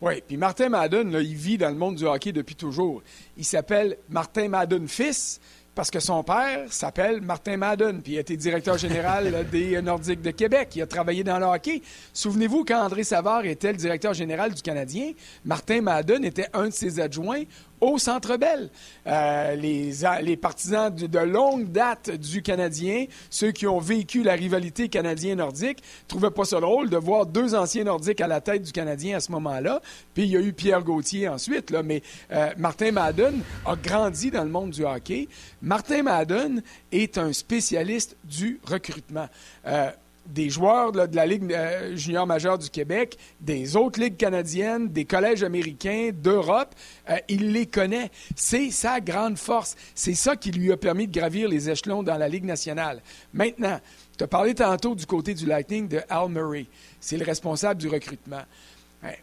Oui, 0.00 0.14
puis 0.26 0.36
Martin 0.36 0.68
Madden, 0.68 1.16
il 1.20 1.36
vit 1.36 1.58
dans 1.58 1.68
le 1.68 1.76
monde 1.76 1.94
du 1.94 2.04
hockey 2.04 2.32
depuis 2.32 2.56
toujours. 2.56 3.02
Il 3.36 3.44
s'appelle 3.44 3.96
Martin 4.08 4.48
Madden 4.48 4.88
fils 4.88 5.40
parce 5.74 5.90
que 5.90 6.00
son 6.00 6.22
père 6.22 6.70
s'appelle 6.70 7.20
Martin 7.20 7.56
Madden, 7.56 8.02
puis 8.02 8.12
il 8.12 8.16
a 8.18 8.20
été 8.20 8.36
directeur 8.36 8.76
général 8.76 9.46
des 9.50 9.80
Nordiques 9.80 10.22
de 10.22 10.30
Québec. 10.30 10.70
Il 10.76 10.82
a 10.82 10.86
travaillé 10.86 11.24
dans 11.24 11.38
le 11.38 11.46
hockey. 11.46 11.82
Souvenez-vous, 12.12 12.64
quand 12.64 12.84
André 12.84 13.04
Savard 13.04 13.44
était 13.46 13.72
le 13.72 13.78
directeur 13.78 14.12
général 14.12 14.52
du 14.52 14.62
Canadien, 14.62 15.12
Martin 15.44 15.80
Madden 15.80 16.24
était 16.24 16.48
un 16.52 16.66
de 16.66 16.72
ses 16.72 17.00
adjoints 17.00 17.44
au 17.82 17.98
Centre 17.98 18.36
Bell. 18.38 18.70
Euh, 19.06 19.54
les, 19.56 20.36
partisans 20.36 20.94
de, 20.94 21.18
longue 21.18 21.70
date 21.70 22.10
du 22.10 22.40
Canadien, 22.40 23.06
ceux 23.28 23.50
qui 23.50 23.66
ont 23.66 23.80
vécu 23.80 24.22
la 24.22 24.34
rivalité 24.34 24.88
canadien-nordique, 24.88 25.82
trouvaient 26.06 26.30
pas 26.30 26.44
ça 26.44 26.60
drôle 26.60 26.88
de 26.88 26.96
voir 26.96 27.26
deux 27.26 27.54
anciens 27.54 27.84
nordiques 27.84 28.20
à 28.20 28.28
la 28.28 28.40
tête 28.40 28.62
du 28.62 28.72
Canadien 28.72 29.16
à 29.16 29.20
ce 29.20 29.32
moment-là. 29.32 29.82
Puis 30.14 30.22
il 30.22 30.30
y 30.30 30.36
a 30.36 30.40
eu 30.40 30.52
Pierre 30.52 30.82
Gauthier 30.82 31.28
ensuite, 31.28 31.72
mais 31.84 32.02
euh, 32.30 32.50
Martin 32.56 32.92
Madden 32.92 33.42
a 33.66 33.74
grandi 33.74 34.30
dans 34.30 34.44
le 34.44 34.50
monde 34.50 34.70
du 34.70 34.84
hockey. 34.84 35.28
Martin 35.60 36.04
Madden 36.04 36.62
est 36.92 37.18
un 37.18 37.32
spécialiste 37.32 38.16
du 38.24 38.60
recrutement. 38.64 39.28
Euh, 39.66 39.90
des 40.26 40.50
joueurs 40.50 40.92
de 40.92 41.16
la 41.16 41.26
Ligue 41.26 41.52
euh, 41.52 41.96
junior 41.96 42.26
majeure 42.26 42.58
du 42.58 42.70
Québec, 42.70 43.18
des 43.40 43.76
autres 43.76 44.00
ligues 44.00 44.16
canadiennes, 44.16 44.88
des 44.88 45.04
collèges 45.04 45.42
américains, 45.42 46.10
d'Europe. 46.12 46.74
Euh, 47.10 47.16
il 47.28 47.52
les 47.52 47.66
connaît. 47.66 48.10
C'est 48.36 48.70
sa 48.70 49.00
grande 49.00 49.38
force. 49.38 49.76
C'est 49.94 50.14
ça 50.14 50.36
qui 50.36 50.50
lui 50.50 50.72
a 50.72 50.76
permis 50.76 51.06
de 51.06 51.18
gravir 51.18 51.48
les 51.48 51.70
échelons 51.70 52.02
dans 52.02 52.16
la 52.16 52.28
Ligue 52.28 52.44
nationale. 52.44 53.02
Maintenant, 53.32 53.80
tu 54.16 54.24
as 54.24 54.28
parlé 54.28 54.54
tantôt 54.54 54.94
du 54.94 55.06
côté 55.06 55.34
du 55.34 55.46
Lightning 55.46 55.88
de 55.88 56.00
Al 56.08 56.28
Murray. 56.28 56.66
C'est 57.00 57.16
le 57.16 57.24
responsable 57.24 57.80
du 57.80 57.88
recrutement. 57.88 58.42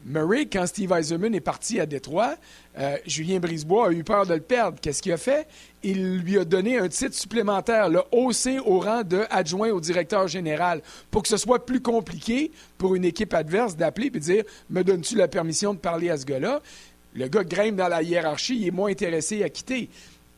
Murray, 0.04 0.46
quand 0.46 0.66
Steve 0.66 0.92
Eiserman 0.92 1.34
est 1.34 1.40
parti 1.40 1.80
à 1.80 1.86
Détroit, 1.86 2.36
euh, 2.78 2.98
Julien 3.06 3.40
Brisebois 3.40 3.88
a 3.88 3.92
eu 3.92 4.04
peur 4.04 4.26
de 4.26 4.34
le 4.34 4.42
perdre. 4.42 4.78
Qu'est-ce 4.82 5.02
qu'il 5.02 5.14
a 5.14 5.18
fait? 5.18 5.48
Il 5.84 6.18
lui 6.18 6.38
a 6.38 6.44
donné 6.44 6.78
un 6.78 6.90
titre 6.90 7.16
supplémentaire, 7.16 7.88
le 7.90 8.02
haussé 8.12 8.60
au 8.60 8.80
rang 8.80 9.04
de 9.04 9.24
adjoint 9.30 9.70
au 9.70 9.80
directeur 9.80 10.28
général, 10.28 10.82
pour 11.12 11.24
que 11.24 11.30
ce 11.30 11.38
soit 11.38 11.66
plus 11.66 11.82
compliqué 11.82 12.52
pour 12.78 12.96
une 12.96 13.06
équipe 13.06 13.34
adverse 13.34 13.78
d'appeler 13.78 14.08
et 14.08 14.12
de 14.12 14.20
dire 14.20 14.44
Me 14.70 14.84
donnes-tu 14.84 15.16
la 15.16 15.30
permission 15.30 15.74
de 15.74 15.80
parler 15.80 16.10
à 16.10 16.18
ce 16.18 16.26
gars-là? 16.26 16.62
Le 17.14 17.28
gars 17.28 17.44
grimpe 17.44 17.78
dans 17.78 17.88
la 17.88 18.04
hiérarchie, 18.04 18.58
il 18.60 18.68
est 18.68 18.72
moins 18.72 18.92
intéressé 18.92 19.44
à 19.44 19.50
quitter 19.50 19.90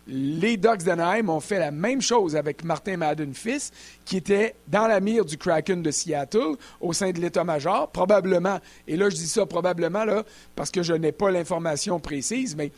les 0.07 0.57
Ducks 0.57 0.83
d'Anaheim 0.83 1.29
ont 1.29 1.39
fait 1.39 1.59
la 1.59 1.71
même 1.71 2.01
chose 2.01 2.35
avec 2.35 2.63
Martin 2.63 2.97
Madden 2.97 3.33
fils, 3.33 3.71
qui 4.05 4.17
était 4.17 4.55
dans 4.67 4.87
la 4.87 4.99
mire 4.99 5.25
du 5.25 5.37
Kraken 5.37 5.81
de 5.81 5.91
Seattle 5.91 6.55
au 6.79 6.93
sein 6.93 7.11
de 7.11 7.19
l'état-major, 7.19 7.89
probablement. 7.89 8.59
Et 8.87 8.97
là, 8.97 9.09
je 9.09 9.15
dis 9.15 9.27
ça 9.27 9.45
probablement 9.45 10.05
parce 10.55 10.71
que 10.71 10.83
je 10.83 10.93
n'ai 10.93 11.11
pas 11.11 11.31
l'information 11.31 11.99
précise, 11.99 12.55
mais 12.55 12.71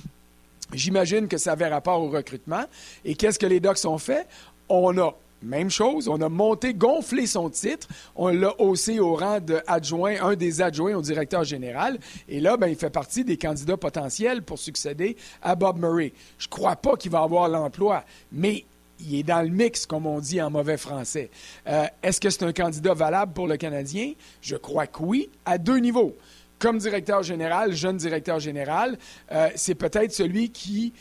j'imagine 0.74 1.28
que 1.28 1.38
ça 1.38 1.54
avait 1.54 1.68
rapport 1.68 2.02
au 2.02 2.10
recrutement. 2.10 2.66
Et 3.06 3.16
qu'est-ce 3.16 3.40
que 3.40 3.46
les 3.46 3.60
Ducks 3.60 3.86
ont 3.86 3.98
fait? 3.98 4.28
On 4.70 4.98
a 4.98 5.14
même 5.44 5.70
chose, 5.70 6.08
on 6.08 6.22
a 6.22 6.30
monté, 6.30 6.74
gonflé 6.74 7.28
son 7.28 7.50
titre, 7.50 7.88
on 8.16 8.30
l'a 8.30 8.60
haussé 8.60 9.00
au 9.00 9.16
rang 9.16 9.40
d'adjoint, 9.40 10.16
un 10.24 10.36
des 10.36 10.62
adjoints 10.62 10.96
au 10.96 11.02
directeur 11.02 11.44
général, 11.44 12.00
et 12.28 12.40
là, 12.40 12.58
ben, 12.58 12.68
il 12.68 12.76
fait 12.76 12.90
partie 12.90 13.24
des 13.24 13.38
candidats 13.38 13.78
potentiels 13.78 14.42
pour 14.42 14.58
succéder 14.58 15.18
à 15.42 15.56
Bob 15.56 15.80
Murray. 15.80 16.14
Je 16.38 16.48
ne 16.48 16.52
crois 16.52 16.76
pas 16.76 16.96
qu'il 16.96 17.12
va 17.12 17.22
avoir 17.22 17.48
l'emploi, 17.50 18.04
mais 18.32 18.66
il 19.00 19.16
est 19.16 19.24
dans 19.24 19.42
le 19.42 19.50
mix, 19.50 19.86
comme 19.86 20.06
on 20.06 20.20
dit 20.20 20.42
en 20.42 20.50
mauvais 20.50 20.78
français. 20.78 21.30
Euh, 21.68 21.86
est-ce 22.02 22.22
que 22.22 22.30
c'est 22.30 22.44
un 22.44 22.54
candidat 22.54 22.94
valable 22.94 23.34
pour 23.34 23.48
le 23.48 23.58
Canadien? 23.58 24.14
Je 24.42 24.56
crois 24.56 24.88
que 24.88 25.02
oui, 25.04 25.30
à 25.46 25.58
deux 25.58 25.78
niveaux. 25.78 26.16
Comme 26.60 26.78
directeur 26.78 27.24
général, 27.24 27.74
jeune 27.74 27.98
directeur 27.98 28.40
général, 28.40 28.98
euh, 29.32 29.50
c'est 29.56 29.76
peut-être 29.76 30.14
celui 30.14 30.50
qui 30.50 30.94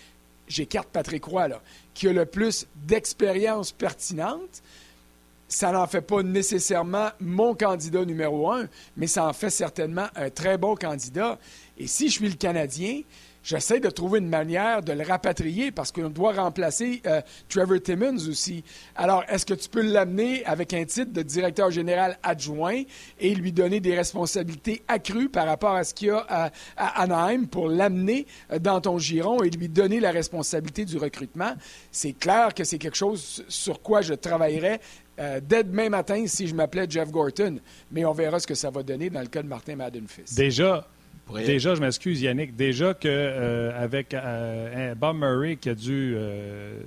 j'écarte 0.48 0.88
Patrick 0.88 1.24
Roy, 1.24 1.48
là, 1.48 1.62
qui 1.94 2.08
a 2.08 2.12
le 2.12 2.26
plus 2.26 2.66
d'expérience 2.74 3.72
pertinente, 3.72 4.62
ça 5.48 5.70
n'en 5.70 5.86
fait 5.86 6.00
pas 6.00 6.22
nécessairement 6.22 7.10
mon 7.20 7.54
candidat 7.54 8.04
numéro 8.04 8.50
un, 8.50 8.66
mais 8.96 9.06
ça 9.06 9.26
en 9.26 9.32
fait 9.32 9.50
certainement 9.50 10.06
un 10.16 10.30
très 10.30 10.56
bon 10.56 10.74
candidat. 10.74 11.38
Et 11.76 11.86
si 11.86 12.08
je 12.08 12.12
suis 12.12 12.28
le 12.28 12.36
Canadien, 12.36 13.02
j'essaie 13.42 13.80
de 13.80 13.90
trouver 13.90 14.18
une 14.18 14.28
manière 14.28 14.82
de 14.82 14.92
le 14.92 15.02
rapatrier 15.02 15.70
parce 15.70 15.92
qu'on 15.92 16.08
doit 16.08 16.32
remplacer 16.32 17.02
euh, 17.06 17.20
Trevor 17.48 17.80
Timmons 17.82 18.28
aussi. 18.28 18.64
Alors, 18.96 19.24
est-ce 19.28 19.46
que 19.46 19.54
tu 19.54 19.68
peux 19.68 19.82
l'amener 19.82 20.44
avec 20.44 20.72
un 20.74 20.84
titre 20.84 21.12
de 21.12 21.22
directeur 21.22 21.70
général 21.70 22.18
adjoint 22.22 22.82
et 23.20 23.34
lui 23.34 23.52
donner 23.52 23.80
des 23.80 23.94
responsabilités 23.94 24.82
accrues 24.88 25.28
par 25.28 25.46
rapport 25.46 25.74
à 25.74 25.84
ce 25.84 25.94
qu'il 25.94 26.08
y 26.08 26.10
a 26.10 26.52
à, 26.76 27.02
Anaheim 27.02 27.46
pour 27.46 27.68
l'amener 27.68 28.26
euh, 28.50 28.58
dans 28.58 28.80
ton 28.80 28.98
giron 28.98 29.42
et 29.42 29.50
lui 29.50 29.68
donner 29.68 30.00
la 30.00 30.10
responsabilité 30.10 30.84
du 30.84 30.98
recrutement? 30.98 31.54
C'est 31.90 32.12
clair 32.12 32.54
que 32.54 32.64
c'est 32.64 32.78
quelque 32.78 32.96
chose 32.96 33.44
sur 33.48 33.82
quoi 33.82 34.00
je 34.02 34.14
travaillerais 34.14 34.80
euh, 35.18 35.40
dès 35.42 35.62
demain 35.62 35.88
matin 35.88 36.24
si 36.26 36.46
je 36.46 36.54
m'appelais 36.54 36.86
Jeff 36.88 37.10
Gorton. 37.10 37.58
Mais 37.90 38.04
on 38.04 38.12
verra 38.12 38.38
ce 38.40 38.46
que 38.46 38.54
ça 38.54 38.70
va 38.70 38.82
donner 38.82 39.10
dans 39.10 39.20
le 39.20 39.26
cas 39.26 39.42
de 39.42 39.48
Martin 39.48 39.76
Madden-Fils. 39.76 40.34
Déjà, 40.34 40.86
Déjà, 41.30 41.74
je 41.74 41.80
m'excuse, 41.80 42.20
Yannick. 42.20 42.56
Déjà 42.56 42.94
qu'avec 42.94 44.14
euh, 44.14 44.20
euh, 44.22 44.94
Bob 44.94 45.16
Murray 45.16 45.56
qui 45.56 45.70
a 45.70 45.74
dû 45.74 46.14
euh, 46.16 46.78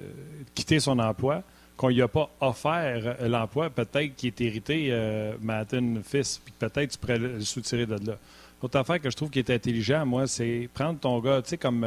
quitter 0.53 0.79
son 0.79 0.99
emploi, 0.99 1.43
qu'on 1.77 1.89
lui 1.89 2.01
a 2.01 2.07
pas 2.07 2.29
offert 2.39 3.17
l'emploi, 3.21 3.69
peut-être 3.69 4.15
qu'il 4.15 4.27
est 4.27 4.41
hérité 4.41 5.33
Martin 5.41 5.95
Fils, 6.03 6.39
puis 6.43 6.53
peut-être 6.57 6.91
tu 6.91 6.97
pourrais 6.97 7.17
le 7.17 7.41
soutirer 7.41 7.85
de 7.85 7.93
là. 7.93 8.17
L'autre 8.61 8.79
affaire 8.79 9.01
que 9.01 9.09
je 9.09 9.15
trouve 9.15 9.29
qui 9.29 9.39
est 9.39 9.49
intelligent, 9.49 10.05
moi, 10.05 10.25
c'est 10.25 10.69
prendre 10.73 10.99
ton 10.99 11.19
gars, 11.19 11.41
tu 11.41 11.49
sais, 11.49 11.57
comme 11.57 11.85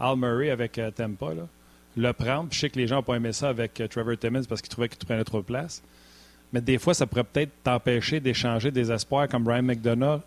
Al 0.00 0.16
Murray 0.16 0.50
avec 0.50 0.80
Tampa, 0.96 1.34
là, 1.34 1.46
le 1.96 2.12
prendre. 2.12 2.48
Je 2.50 2.58
sais 2.58 2.70
que 2.70 2.78
les 2.78 2.88
gens 2.88 2.96
n'ont 2.96 3.02
pas 3.04 3.14
aimé 3.14 3.32
ça 3.32 3.50
avec 3.50 3.80
Trevor 3.88 4.18
Timmons 4.18 4.42
parce 4.48 4.60
qu'ils 4.60 4.70
trouvaient 4.70 4.88
qu'il 4.88 4.98
prenait 5.06 5.22
trop 5.22 5.38
de 5.38 5.46
place. 5.46 5.80
Mais 6.52 6.60
des 6.60 6.78
fois, 6.78 6.94
ça 6.94 7.06
pourrait 7.06 7.24
peut-être 7.24 7.52
t'empêcher 7.62 8.18
d'échanger 8.18 8.72
des 8.72 8.90
espoirs 8.90 9.28
comme 9.28 9.44
Brian 9.44 9.62
McDonough 9.62 10.22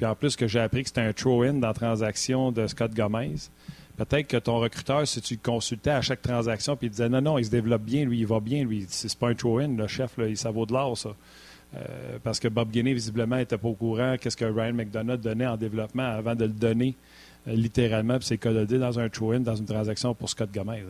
puis 0.00 0.06
en 0.06 0.14
plus 0.14 0.34
que 0.34 0.46
j'ai 0.46 0.60
appris 0.60 0.80
que 0.82 0.88
c'était 0.88 1.02
un 1.02 1.12
throw-in 1.12 1.52
dans 1.52 1.68
la 1.68 1.74
transaction 1.74 2.52
de 2.52 2.66
Scott 2.66 2.94
Gomez. 2.94 3.34
Peut-être 3.98 4.28
que 4.28 4.38
ton 4.38 4.58
recruteur, 4.58 5.06
si 5.06 5.20
tu 5.20 5.34
le 5.34 5.40
consultais 5.42 5.90
à 5.90 6.00
chaque 6.00 6.22
transaction, 6.22 6.74
puis 6.74 6.86
il 6.86 6.90
disait 6.90 7.10
non, 7.10 7.20
non, 7.20 7.36
il 7.36 7.44
se 7.44 7.50
développe 7.50 7.82
bien, 7.82 8.06
lui, 8.06 8.20
il 8.20 8.26
va 8.26 8.40
bien, 8.40 8.64
lui. 8.64 8.86
C'est 8.88 9.14
pas 9.14 9.28
un 9.28 9.34
throw-in, 9.34 9.76
le 9.76 9.86
chef, 9.88 10.12
ça 10.36 10.50
vaut 10.50 10.64
de 10.64 10.72
l'or, 10.72 10.96
ça. 10.96 11.10
Euh, 11.76 12.16
parce 12.24 12.40
que 12.40 12.48
Bob 12.48 12.70
Guinée, 12.70 12.94
visiblement, 12.94 13.36
n'était 13.36 13.58
pas 13.58 13.68
au 13.68 13.74
courant 13.74 14.16
qu'est-ce 14.18 14.38
que 14.38 14.46
Ryan 14.46 14.72
McDonough 14.72 15.18
donnait 15.18 15.46
en 15.46 15.58
développement 15.58 16.06
avant 16.06 16.34
de 16.34 16.46
le 16.46 16.52
donner 16.52 16.94
euh, 17.46 17.52
littéralement, 17.52 18.16
puis 18.16 18.26
c'est 18.26 18.38
codé 18.38 18.78
dans 18.78 18.98
un 18.98 19.10
throw-in, 19.10 19.40
dans 19.40 19.56
une 19.56 19.66
transaction 19.66 20.14
pour 20.14 20.30
Scott 20.30 20.48
Gomez. 20.50 20.82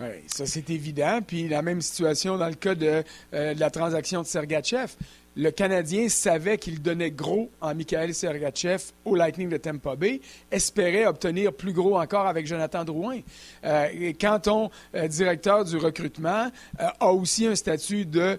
Oui, 0.00 0.06
ça 0.26 0.44
c'est 0.44 0.68
évident. 0.68 1.20
Puis 1.26 1.48
la 1.48 1.62
même 1.62 1.80
situation 1.80 2.36
dans 2.36 2.48
le 2.48 2.56
cas 2.56 2.74
de, 2.74 3.02
euh, 3.32 3.54
de 3.54 3.60
la 3.60 3.70
transaction 3.70 4.20
de 4.20 4.26
Sergachev 4.26 4.90
le 5.36 5.50
Canadien 5.50 6.08
savait 6.08 6.58
qu'il 6.58 6.80
donnait 6.80 7.10
gros 7.10 7.50
en 7.60 7.74
Mikhail 7.74 8.14
Sergachev 8.14 8.92
au 9.04 9.14
Lightning 9.14 9.48
de 9.48 9.56
Tampa 9.56 9.96
Bay, 9.96 10.20
espérait 10.50 11.06
obtenir 11.06 11.52
plus 11.52 11.72
gros 11.72 11.98
encore 11.98 12.26
avec 12.26 12.46
Jonathan 12.46 12.84
Drouin. 12.84 13.20
Euh, 13.64 14.12
quand 14.20 14.40
ton 14.40 14.70
euh, 14.94 15.08
directeur 15.08 15.64
du 15.64 15.76
recrutement 15.76 16.50
euh, 16.80 16.86
a 17.00 17.12
aussi 17.12 17.46
un 17.46 17.54
statut 17.54 18.06
de 18.06 18.38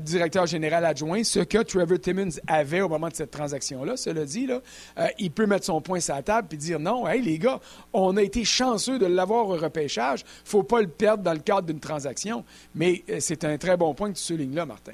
directeur 0.00 0.46
général 0.46 0.84
adjoint, 0.84 1.24
ce 1.24 1.40
que 1.40 1.62
Trevor 1.62 1.98
Timmons 1.98 2.30
avait 2.46 2.80
au 2.80 2.88
moment 2.88 3.08
de 3.08 3.14
cette 3.14 3.30
transaction-là, 3.30 3.96
cela 3.96 4.24
dit, 4.24 4.48
il 5.18 5.30
peut 5.30 5.46
mettre 5.46 5.64
son 5.64 5.80
point 5.80 6.00
sur 6.00 6.14
la 6.14 6.22
table 6.22 6.48
et 6.52 6.56
dire 6.56 6.78
non, 6.78 7.08
hey 7.08 7.22
les 7.22 7.38
gars, 7.38 7.60
on 7.92 8.16
a 8.16 8.22
été 8.22 8.44
chanceux 8.44 8.98
de 8.98 9.06
l'avoir 9.06 9.48
au 9.48 9.56
repêchage, 9.56 10.24
faut 10.44 10.62
pas 10.62 10.80
le 10.80 10.88
perdre 10.88 11.22
dans 11.22 11.32
le 11.32 11.38
cadre 11.38 11.66
d'une 11.66 11.80
transaction. 11.80 12.44
Mais 12.74 13.02
c'est 13.18 13.44
un 13.44 13.58
très 13.58 13.76
bon 13.76 13.94
point 13.94 14.10
que 14.12 14.16
tu 14.16 14.22
soulignes 14.22 14.54
là, 14.54 14.66
Martin. 14.66 14.92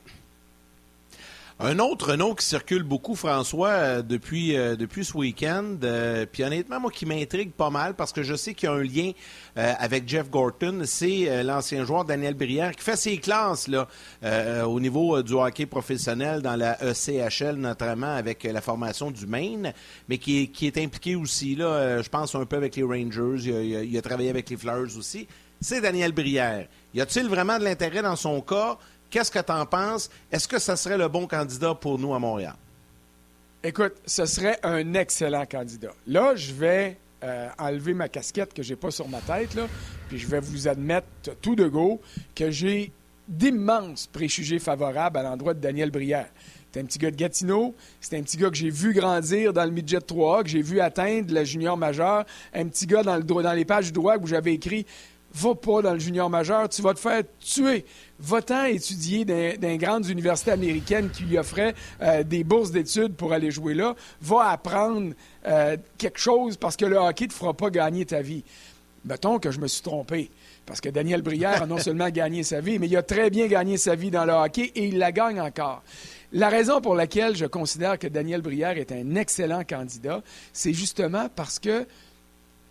Un 1.61 1.79
autre 1.79 2.17
nom 2.17 2.35
qui 2.35 2.45
circule 2.45 2.83
beaucoup, 2.83 3.15
François, 3.15 3.69
euh, 3.69 4.03
depuis, 4.03 4.57
euh, 4.57 4.75
depuis 4.75 5.05
ce 5.05 5.17
week-end, 5.17 5.77
euh, 5.85 6.25
puis 6.31 6.43
honnêtement, 6.43 6.81
moi, 6.81 6.91
qui 6.91 7.05
m'intrigue 7.05 7.53
pas 7.53 7.69
mal 7.69 7.95
parce 7.95 8.11
que 8.11 8.23
je 8.23 8.35
sais 8.35 8.55
qu'il 8.55 8.69
y 8.69 8.73
a 8.73 8.75
un 8.75 8.83
lien 8.83 9.13
avec 9.55 10.09
Jeff 10.09 10.31
Gorton, 10.31 10.83
c'est 10.87 11.43
l'ancien 11.43 11.85
joueur 11.85 12.07
Daniel 12.07 12.33
Brière 12.33 12.75
qui 12.75 12.83
fait 12.83 12.97
ses 12.97 13.19
classes 13.19 13.69
là, 13.69 13.87
au 14.67 14.81
niveau 14.81 15.23
du 15.23 15.35
hockey 15.35 15.67
professionnel 15.67 16.41
dans 16.41 16.57
la 16.57 16.79
ECHL, 16.83 17.57
notamment 17.57 18.15
avec 18.15 18.45
la 18.45 18.63
formation 18.63 19.11
du 19.11 19.27
Maine, 19.27 19.75
mais 20.09 20.17
qui 20.17 20.49
qui 20.49 20.67
est 20.67 20.79
impliqué 20.79 21.17
aussi, 21.17 21.55
là, 21.55 22.01
je 22.01 22.09
pense, 22.09 22.35
un 22.35 22.47
peu 22.47 22.57
avec 22.57 22.77
les 22.77 22.83
Rangers, 22.83 23.45
il 23.45 23.77
a, 23.77 23.83
il 23.83 23.99
a 23.99 24.03
travaillé 24.03 24.31
avec 24.31 24.49
les 24.49 24.57
Fleurs 24.57 24.97
aussi. 24.97 25.29
C'est 25.61 25.83
Daniel 25.83 26.13
Brière. 26.13 26.67
Y 26.95 27.01
a-t-il 27.03 27.29
vraiment 27.29 27.59
de 27.59 27.65
l'intérêt 27.65 28.03
dans 28.03 28.17
son 28.17 28.41
cas? 28.41 28.79
Qu'est-ce 29.13 29.31
que 29.31 29.39
tu 29.39 29.53
en 29.53 29.67
penses? 29.67 30.09
Est-ce 30.33 30.49
que 30.49 30.59
ça 30.59 30.75
serait 30.75 30.97
le 30.97 31.07
bon 31.07 31.27
candidat 31.27 31.75
pour 31.75 31.99
nous 31.99 32.15
à 32.15 32.19
Montréal? 32.19 32.55
Écoute, 33.63 33.93
ce 34.07 34.25
serait 34.25 34.59
un 34.63 34.95
excellent 34.95 35.45
candidat. 35.45 35.93
Là, 36.07 36.35
je 36.35 36.55
vais 36.55 36.97
euh, 37.23 37.51
enlever 37.59 37.93
ma 37.93 38.09
casquette 38.09 38.55
que 38.55 38.63
j'ai 38.63 38.75
pas 38.75 38.91
sur 38.91 39.07
ma 39.09 39.21
tête, 39.21 39.55
puis 40.09 40.19
je 40.19 40.27
vais 40.27 40.41
vous 40.41 40.67
admettre 40.67 41.07
tout 41.43 41.55
de 41.55 41.69
go 41.69 42.01
que 42.35 42.51
j'ai 42.51 42.91
d'immenses 43.29 44.07
préjugés 44.07 44.59
favorables 44.59 45.19
à 45.19 45.23
l'endroit 45.23 45.53
de 45.53 45.61
Daniel 45.61 45.91
Brière. 45.91 46.31
C'est 46.73 46.81
un 46.81 46.85
petit 46.87 46.99
gars 46.99 47.11
de 47.11 47.17
Gatineau. 47.17 47.75
C'est 48.01 48.17
un 48.17 48.23
petit 48.23 48.39
gars 48.39 48.49
que 48.49 48.57
j'ai 48.57 48.71
vu 48.71 48.95
grandir 48.95 49.53
dans 49.53 49.65
le 49.65 49.71
midget 49.71 50.01
3 50.01 50.43
que 50.43 50.49
j'ai 50.49 50.63
vu 50.63 50.81
atteindre 50.81 51.35
la 51.35 51.45
junior 51.45 51.77
majeur. 51.77 52.25
Un 52.55 52.67
petit 52.69 52.87
gars 52.87 53.03
dans, 53.03 53.17
le, 53.17 53.23
dans 53.23 53.53
les 53.53 53.67
pages 53.67 53.87
du 53.87 53.93
droit 53.93 54.17
où 54.17 54.27
j'avais 54.27 54.55
écrit 54.55 54.87
Va 55.35 55.55
pas 55.55 55.83
dans 55.83 55.95
le 55.95 55.99
junior 55.99 56.29
majeur, 56.29 56.69
tu 56.69 56.83
vas 56.83 56.95
te 56.95 57.01
faire 57.01 57.23
tuer. 57.41 57.85
Va-t'en 58.19 58.65
étudier 58.65 59.25
dans, 59.25 59.77
grandes 59.77 60.09
universités 60.09 60.51
américaines 60.51 61.11
qui 61.11 61.25
lui 61.25 61.39
offraient 61.39 61.75
euh, 62.03 62.23
des 62.23 62.45
bourses 62.45 62.71
d'études 62.71 63.15
pour 63.15 63.33
aller 63.33 63.51
jouer 63.51 63.75
là. 63.75 63.95
Va 64.21 64.51
apprendre 64.51 65.15
euh, 65.47 65.77
quelque 65.97 66.19
chose 66.19 66.57
parce 66.57 66.77
que 66.77 66.85
le 66.85 66.97
hockey 66.97 67.25
ne 67.25 67.31
te 67.31 67.35
fera 67.35 67.55
pas 67.55 67.71
gagner 67.71 68.05
ta 68.05 68.21
vie. 68.21 68.45
Mettons 69.05 69.39
que 69.39 69.51
je 69.51 69.59
me 69.59 69.67
suis 69.67 69.83
trompé. 69.83 70.31
Parce 70.67 70.81
que 70.81 70.89
Daniel 70.89 71.23
Brière 71.23 71.63
a 71.63 71.67
non 71.67 71.79
seulement 71.79 72.11
gagné 72.11 72.43
sa 72.43 72.61
vie, 72.61 72.79
mais 72.79 72.87
il 72.87 72.97
a 72.97 73.03
très 73.03 73.31
bien 73.31 73.47
gagné 73.47 73.77
sa 73.77 73.95
vie 73.95 74.11
dans 74.11 74.25
le 74.25 74.33
hockey 74.33 74.71
et 74.75 74.87
il 74.87 74.99
la 74.99 75.13
gagne 75.13 75.41
encore. 75.41 75.83
La 76.33 76.49
raison 76.49 76.81
pour 76.81 76.95
laquelle 76.95 77.37
je 77.37 77.47
considère 77.47 77.99
que 77.99 78.07
Daniel 78.07 78.41
Brière 78.43 78.79
est 78.79 78.93
un 78.93 79.17
excellent 79.17 79.65
candidat, 79.69 80.23
c'est 80.53 80.73
justement 80.73 81.29
parce 81.35 81.59
que 81.59 81.87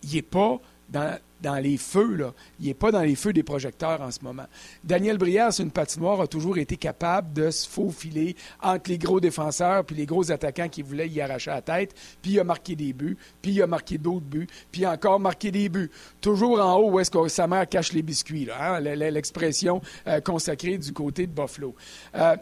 il 0.02 0.14
n'est 0.14 0.22
pas 0.22 0.60
dans, 0.92 1.58
les 1.58 1.76
feux, 1.76 2.14
là. 2.14 2.32
Il 2.60 2.66
n'est 2.66 2.74
pas 2.74 2.92
dans 2.92 3.00
les 3.00 3.16
feux 3.16 3.32
des 3.32 3.42
projecteurs 3.42 4.00
en 4.00 4.10
ce 4.10 4.20
moment. 4.22 4.44
Daniel 4.84 5.18
Brière, 5.18 5.50
une 5.58 5.70
patinoire, 5.70 6.20
a 6.20 6.26
toujours 6.26 6.58
été 6.58 6.76
capable 6.76 7.32
de 7.32 7.50
se 7.50 7.68
faufiler 7.68 8.36
entre 8.62 8.90
les 8.90 8.98
gros 8.98 9.20
défenseurs 9.20 9.84
puis 9.84 9.96
les 9.96 10.06
gros 10.06 10.30
attaquants 10.30 10.68
qui 10.68 10.82
voulaient 10.82 11.08
y 11.08 11.20
arracher 11.20 11.50
la 11.50 11.62
tête, 11.62 11.94
puis 12.20 12.32
il 12.32 12.40
a 12.40 12.44
marqué 12.44 12.76
des 12.76 12.92
buts, 12.92 13.16
puis 13.40 13.52
il 13.52 13.62
a 13.62 13.66
marqué 13.66 13.98
d'autres 13.98 14.26
buts, 14.26 14.48
puis 14.70 14.86
encore 14.86 15.18
marqué 15.18 15.50
des 15.50 15.68
buts. 15.68 15.90
Toujours 16.20 16.60
en 16.60 16.76
haut 16.76 16.90
où 16.92 17.00
est-ce 17.00 17.10
que 17.10 17.28
sa 17.28 17.46
mère 17.46 17.68
cache 17.68 17.92
les 17.92 18.02
biscuits, 18.02 18.48
hein? 18.56 18.78
l'expression 18.80 19.80
euh, 20.06 20.20
consacrée 20.20 20.78
du 20.78 20.92
côté 20.92 21.26
de 21.26 21.32
Buffalo. 21.32 21.74
Euh, 22.14 22.36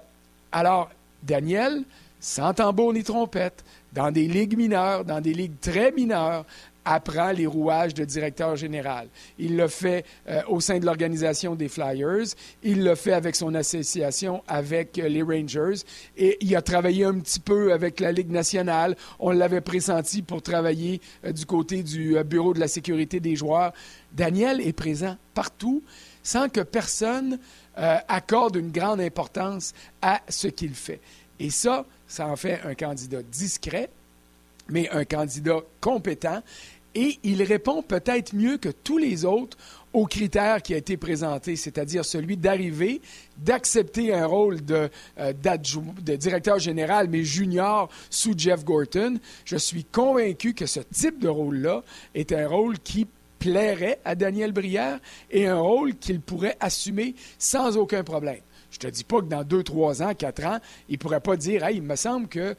alors, 0.52 0.90
Daniel, 1.22 1.84
sans 2.20 2.52
tambour 2.52 2.92
ni 2.92 3.02
trompette, 3.02 3.64
dans 3.92 4.10
des 4.10 4.28
ligues 4.28 4.56
mineures, 4.56 5.04
dans 5.04 5.20
des 5.20 5.32
ligues 5.32 5.58
très 5.60 5.90
mineures, 5.92 6.44
apprend 6.84 7.32
les 7.32 7.46
rouages 7.46 7.94
de 7.94 8.04
directeur 8.04 8.56
général. 8.56 9.08
Il 9.38 9.56
le 9.56 9.68
fait 9.68 10.04
euh, 10.28 10.42
au 10.48 10.60
sein 10.60 10.78
de 10.78 10.86
l'organisation 10.86 11.54
des 11.54 11.68
Flyers, 11.68 12.26
il 12.62 12.84
le 12.84 12.94
fait 12.94 13.12
avec 13.12 13.36
son 13.36 13.54
association 13.54 14.42
avec 14.48 14.98
euh, 14.98 15.08
les 15.08 15.22
Rangers 15.22 15.82
et 16.16 16.38
il 16.40 16.54
a 16.56 16.62
travaillé 16.62 17.04
un 17.04 17.18
petit 17.18 17.40
peu 17.40 17.72
avec 17.72 18.00
la 18.00 18.12
Ligue 18.12 18.30
nationale. 18.30 18.96
On 19.18 19.30
l'avait 19.30 19.60
pressenti 19.60 20.22
pour 20.22 20.42
travailler 20.42 21.00
euh, 21.24 21.32
du 21.32 21.46
côté 21.46 21.82
du 21.82 22.16
Bureau 22.24 22.54
de 22.54 22.60
la 22.60 22.68
sécurité 22.68 23.20
des 23.20 23.36
joueurs. 23.36 23.72
Daniel 24.12 24.60
est 24.60 24.72
présent 24.72 25.16
partout 25.34 25.82
sans 26.22 26.48
que 26.48 26.60
personne 26.60 27.38
accorde 27.76 28.56
une 28.56 28.70
grande 28.70 29.00
importance 29.00 29.72
à 30.02 30.20
ce 30.28 30.48
qu'il 30.48 30.74
fait. 30.74 31.00
Et 31.38 31.48
ça, 31.48 31.86
ça 32.06 32.26
en 32.26 32.36
fait 32.36 32.60
un 32.64 32.74
candidat 32.74 33.22
discret, 33.22 33.88
mais 34.70 34.88
un 34.90 35.04
candidat 35.04 35.60
compétent. 35.80 36.42
Et 36.94 37.18
il 37.22 37.42
répond 37.44 37.82
peut-être 37.82 38.34
mieux 38.34 38.58
que 38.58 38.68
tous 38.68 38.98
les 38.98 39.24
autres 39.24 39.56
aux 39.92 40.06
critères 40.06 40.60
qui 40.62 40.74
a 40.74 40.76
été 40.76 40.96
présenté, 40.96 41.54
c'est-à-dire 41.56 42.04
celui 42.04 42.36
d'arriver, 42.36 43.00
d'accepter 43.38 44.12
un 44.12 44.26
rôle 44.26 44.64
de, 44.64 44.88
euh, 45.18 45.32
de, 45.32 46.16
directeur 46.16 46.58
général, 46.58 47.08
mais 47.08 47.22
junior 47.24 47.88
sous 48.08 48.34
Jeff 48.36 48.64
Gorton. 48.64 49.18
Je 49.44 49.56
suis 49.56 49.84
convaincu 49.84 50.54
que 50.54 50.66
ce 50.66 50.80
type 50.80 51.20
de 51.20 51.28
rôle-là 51.28 51.82
est 52.14 52.32
un 52.32 52.48
rôle 52.48 52.78
qui 52.78 53.06
plairait 53.38 54.00
à 54.04 54.14
Daniel 54.14 54.52
Brière 54.52 54.98
et 55.30 55.46
un 55.46 55.58
rôle 55.58 55.94
qu'il 55.94 56.20
pourrait 56.20 56.56
assumer 56.60 57.14
sans 57.38 57.76
aucun 57.76 58.04
problème. 58.04 58.40
Je 58.70 58.78
te 58.78 58.86
dis 58.86 59.02
pas 59.04 59.20
que 59.20 59.26
dans 59.26 59.42
deux, 59.42 59.64
trois 59.64 60.02
ans, 60.02 60.14
quatre 60.14 60.44
ans, 60.44 60.58
il 60.88 60.98
pourrait 60.98 61.20
pas 61.20 61.36
dire 61.36 61.64
Hey, 61.64 61.78
il 61.78 61.82
me 61.82 61.96
semble 61.96 62.28
que 62.28 62.54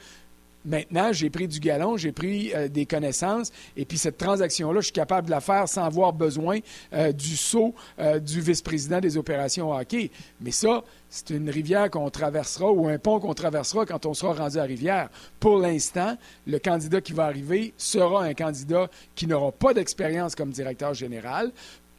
Maintenant, 0.63 1.11
j'ai 1.11 1.29
pris 1.29 1.47
du 1.47 1.59
galon, 1.59 1.97
j'ai 1.97 2.11
pris 2.11 2.53
euh, 2.53 2.67
des 2.67 2.85
connaissances, 2.85 3.51
et 3.75 3.85
puis 3.85 3.97
cette 3.97 4.17
transaction-là, 4.17 4.79
je 4.79 4.85
suis 4.85 4.93
capable 4.93 5.27
de 5.27 5.31
la 5.31 5.41
faire 5.41 5.67
sans 5.67 5.83
avoir 5.83 6.13
besoin 6.13 6.59
euh, 6.93 7.11
du 7.11 7.35
saut 7.35 7.73
euh, 7.99 8.19
du 8.19 8.41
vice-président 8.41 8.99
des 8.99 9.17
opérations 9.17 9.71
hockey. 9.71 10.11
Mais 10.39 10.51
ça, 10.51 10.83
c'est 11.09 11.31
une 11.31 11.49
rivière 11.49 11.89
qu'on 11.89 12.09
traversera 12.09 12.71
ou 12.71 12.87
un 12.87 12.99
pont 12.99 13.19
qu'on 13.19 13.33
traversera 13.33 13.85
quand 13.85 14.05
on 14.05 14.13
sera 14.13 14.33
rendu 14.33 14.57
à 14.59 14.63
rivière. 14.63 15.09
Pour 15.39 15.57
l'instant, 15.57 16.15
le 16.45 16.59
candidat 16.59 17.01
qui 17.01 17.13
va 17.13 17.25
arriver 17.25 17.73
sera 17.77 18.23
un 18.23 18.33
candidat 18.33 18.89
qui 19.15 19.27
n'aura 19.27 19.51
pas 19.51 19.73
d'expérience 19.73 20.35
comme 20.35 20.51
directeur 20.51 20.93
général, 20.93 21.51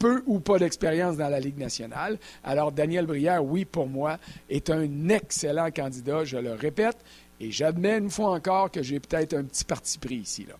peu 0.02 0.20
ou 0.26 0.40
pas 0.40 0.58
d'expérience 0.58 1.16
dans 1.16 1.28
la 1.28 1.38
Ligue 1.38 1.58
nationale. 1.58 2.18
Alors, 2.42 2.72
Daniel 2.72 3.06
Brière, 3.06 3.44
oui, 3.44 3.64
pour 3.64 3.86
moi, 3.86 4.18
est 4.50 4.68
un 4.68 5.08
excellent 5.08 5.70
candidat, 5.70 6.24
je 6.24 6.38
le 6.38 6.54
répète. 6.54 6.96
Et 7.42 7.50
j'admets 7.50 7.98
une 7.98 8.08
fois 8.08 8.30
encore 8.30 8.70
que 8.70 8.84
j'ai 8.84 9.00
peut-être 9.00 9.34
un 9.34 9.42
petit 9.42 9.64
parti 9.64 9.98
pris 9.98 10.14
ici. 10.14 10.46
Là. 10.48 10.54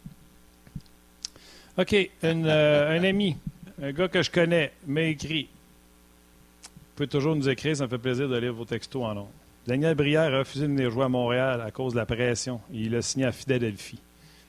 OK. 1.78 2.10
Euh, 2.24 2.98
un 2.98 3.04
ami, 3.04 3.36
un 3.80 3.92
gars 3.92 4.08
que 4.08 4.20
je 4.20 4.30
connais, 4.32 4.72
m'a 4.88 5.02
écrit. 5.02 5.48
Vous 6.64 6.96
pouvez 6.96 7.08
toujours 7.08 7.36
nous 7.36 7.48
écrire, 7.48 7.76
ça 7.76 7.84
me 7.84 7.88
fait 7.88 7.98
plaisir 7.98 8.28
de 8.28 8.36
lire 8.36 8.52
vos 8.52 8.64
textos 8.64 9.04
en 9.04 9.14
nom. 9.14 9.28
Daniel 9.64 9.94
Brière 9.94 10.34
a 10.34 10.38
refusé 10.40 10.66
de 10.66 10.72
venir 10.72 10.90
jouer 10.90 11.04
à 11.04 11.08
Montréal 11.08 11.60
à 11.60 11.70
cause 11.70 11.92
de 11.92 11.98
la 11.98 12.06
pression. 12.06 12.60
Il 12.72 12.96
a 12.96 13.02
signé 13.02 13.26
à 13.26 13.32
Philadelphie. 13.32 14.00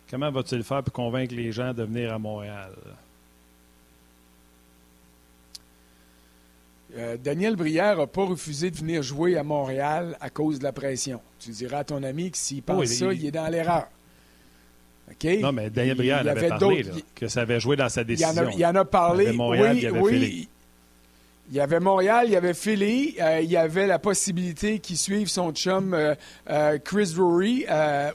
Comment 0.10 0.32
va-t-il 0.32 0.64
faire 0.64 0.82
pour 0.82 0.92
convaincre 0.92 1.36
les 1.36 1.52
gens 1.52 1.72
de 1.72 1.84
venir 1.84 2.12
à 2.12 2.18
Montréal? 2.18 2.72
Euh, 6.96 7.18
Daniel 7.18 7.56
Brière 7.56 7.98
n'a 7.98 8.08
pas 8.08 8.24
refusé 8.24 8.70
de 8.70 8.78
venir 8.78 9.02
jouer 9.02 9.38
à 9.38 9.44
Montréal 9.44 10.16
à 10.22 10.30
cause 10.30 10.60
de 10.60 10.64
la 10.64 10.72
pression. 10.72 11.22
Tu 11.40 11.50
diras 11.50 11.80
à 11.80 11.84
ton 11.84 12.04
ami 12.04 12.30
que 12.32 12.38
s'il 12.38 12.62
pense 12.62 12.86
ça, 12.86 13.12
il... 13.14 13.26
est 13.26 13.32
dans 13.32 13.48
l'erreur. 13.48 13.88
Non, 15.42 15.52
mais 15.52 15.70
Daniel 15.70 15.98
Brière 15.98 16.28
avait, 16.28 16.48
parlé 16.48 16.86
que 17.16 17.28
ça 17.28 17.42
avait 17.42 17.60
joué 17.60 17.76
dans 17.76 17.90
sa 17.90 18.04
décision. 18.04 18.50
Il 18.58 18.66
en 18.66 18.76
a, 18.76 18.86
parlé. 18.86 19.32
oui, 19.32 19.90
oui. 20.02 20.50
Il 21.50 21.58
y 21.58 21.60
avait 21.60 21.82
Montréal, 21.82 22.26
il 22.28 22.34
y 22.34 22.36
avait 22.38 22.54
Philly, 22.54 23.16
euh, 23.20 23.42
il 23.42 23.52
y 23.52 23.58
avait 23.58 23.86
la 23.86 24.00
possibilité 24.00 24.80
qu'il 24.80 24.98
suive 24.98 25.28
son 25.28 25.52
chum 25.52 25.94
euh, 25.94 26.78
Chris 26.84 27.12
Drury 27.16 27.66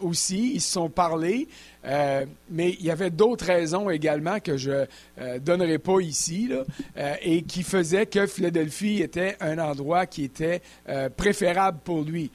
aussi. 0.00 0.52
Ils 0.54 0.60
se 0.60 0.72
sont 0.72 0.88
parlé. 0.88 1.46
Euh, 1.84 2.26
mais 2.50 2.70
il 2.80 2.84
y 2.84 2.90
avait 2.90 3.10
d'autres 3.10 3.46
raisons 3.46 3.88
également 3.88 4.40
que 4.40 4.56
je 4.56 4.70
ne 4.70 4.86
euh, 5.20 5.38
donnerai 5.38 5.78
pas 5.78 6.00
ici 6.00 6.50
euh, 6.96 7.14
et 7.22 7.42
qui 7.42 7.62
faisaient 7.62 8.06
que 8.06 8.26
Philadelphie 8.26 9.00
était 9.00 9.36
un 9.40 9.58
endroit 9.58 10.06
qui 10.06 10.24
était 10.24 10.60
préférable 11.16 11.78
pour 11.84 12.02
lui. 12.02 12.30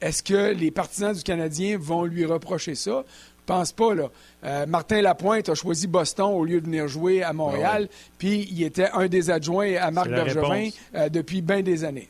Est-ce 0.00 0.22
que 0.22 0.52
les 0.52 0.70
partisans 0.70 1.14
du 1.14 1.22
Canadien 1.22 1.78
vont 1.78 2.04
lui 2.04 2.24
reprocher 2.24 2.74
ça? 2.74 3.04
Je 3.46 3.52
pense 3.52 3.72
pas. 3.72 3.94
Là. 3.94 4.66
Martin 4.66 5.02
Lapointe 5.02 5.48
a 5.50 5.54
choisi 5.54 5.86
Boston 5.86 6.32
au 6.32 6.44
lieu 6.44 6.60
de 6.60 6.66
venir 6.66 6.88
jouer 6.88 7.22
à 7.22 7.32
Montréal, 7.34 7.88
ah 7.90 7.94
puis 8.16 8.48
il 8.50 8.62
était 8.62 8.88
un 8.90 9.06
des 9.06 9.30
adjoints 9.30 9.76
à 9.76 9.90
Marc 9.90 10.08
Bergevin 10.08 10.70
depuis 11.10 11.42
bien 11.42 11.60
des 11.60 11.84
années. 11.84 12.08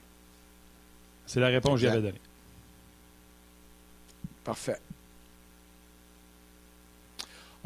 C'est 1.27 1.41
la 1.41 1.49
réponse 1.49 1.81
que 1.81 1.87
j'avais 1.87 2.03
donnée. 2.03 2.21
Parfait. 4.45 4.79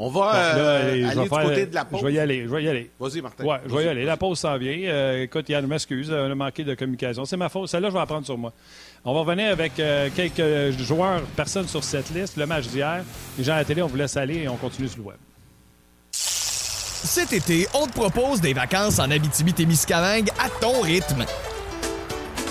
On 0.00 0.11
va 0.11 0.33
euh, 0.57 0.92
aller 0.92 1.22
du 1.22 1.28
côté 1.28 1.66
de 1.66 1.74
la 1.74 1.85
pause. 1.85 2.00
Je 2.00 2.07
vais 2.07 2.12
y 2.12 2.18
aller. 2.20 2.44
Je 2.44 2.48
vais 2.48 2.62
y 2.62 2.68
aller. 2.68 2.88
Vas-y, 3.00 3.20
Martin. 3.20 3.44
Ouais, 3.44 3.59
je 3.66 3.74
vais 3.74 3.85
y 3.85 3.88
aller. 3.88 4.04
La 4.04 4.16
pause 4.16 4.38
s'en 4.38 4.57
vient. 4.57 4.78
Euh, 4.88 5.24
écoute, 5.24 5.48
Yann, 5.48 5.66
m'excuse, 5.66 6.12
on 6.12 6.31
a 6.31 6.35
manqué 6.37 6.62
de 6.62 6.76
communication. 6.76 7.24
C'est 7.24 7.37
ma 7.37 7.48
faute. 7.48 7.68
Celle-là, 7.68 7.88
je 7.88 7.94
vais 7.94 7.98
la 7.98 8.07
prendre 8.07 8.24
sur 8.24 8.38
moi. 8.38 8.52
On 9.04 9.14
va 9.14 9.20
revenir 9.20 9.52
avec 9.52 9.78
euh, 9.78 10.08
quelques 10.14 10.76
joueurs, 10.78 11.22
personnes 11.37 11.68
sur 11.68 11.84
cette 11.84 12.11
liste. 12.11 12.37
Le 12.37 12.46
match 12.46 12.66
d'hier. 12.66 13.04
Les 13.38 13.44
gens 13.44 13.54
à 13.54 13.58
la 13.58 13.64
télé, 13.64 13.82
on 13.82 13.87
vous 13.87 13.96
laisse 13.96 14.16
aller 14.16 14.38
et 14.38 14.48
on 14.48 14.56
continue 14.56 14.88
sur 14.88 14.98
le 14.98 15.04
web. 15.04 15.16
Cet 16.12 17.32
été, 17.32 17.66
on 17.74 17.87
te 17.87 17.92
propose 17.92 18.40
des 18.40 18.52
vacances 18.52 18.98
en 18.98 19.11
Abitibi-Témiscamingue 19.11 20.30
à 20.38 20.48
ton 20.61 20.80
rythme. 20.80 21.24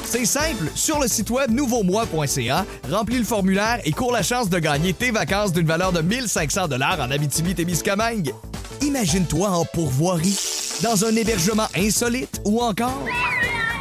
C'est 0.05 0.25
simple, 0.25 0.71
sur 0.73 1.01
le 1.01 1.07
site 1.09 1.29
web 1.29 1.51
nouveaumois.ca, 1.51 2.65
remplis 2.89 3.17
le 3.17 3.25
formulaire 3.25 3.81
et 3.83 3.91
cours 3.91 4.13
la 4.13 4.23
chance 4.23 4.49
de 4.49 4.57
gagner 4.57 4.93
tes 4.93 5.11
vacances 5.11 5.51
d'une 5.51 5.67
valeur 5.67 5.91
de 5.91 6.01
1500 6.01 6.69
dollars 6.69 7.01
en 7.01 7.11
Abitibi-Témiscamingue. 7.11 8.33
Imagine-toi 8.81 9.49
en 9.49 9.65
pourvoirie, 9.65 10.39
dans 10.81 11.03
un 11.03 11.13
hébergement 11.13 11.67
insolite 11.75 12.41
ou 12.45 12.61
encore 12.61 13.03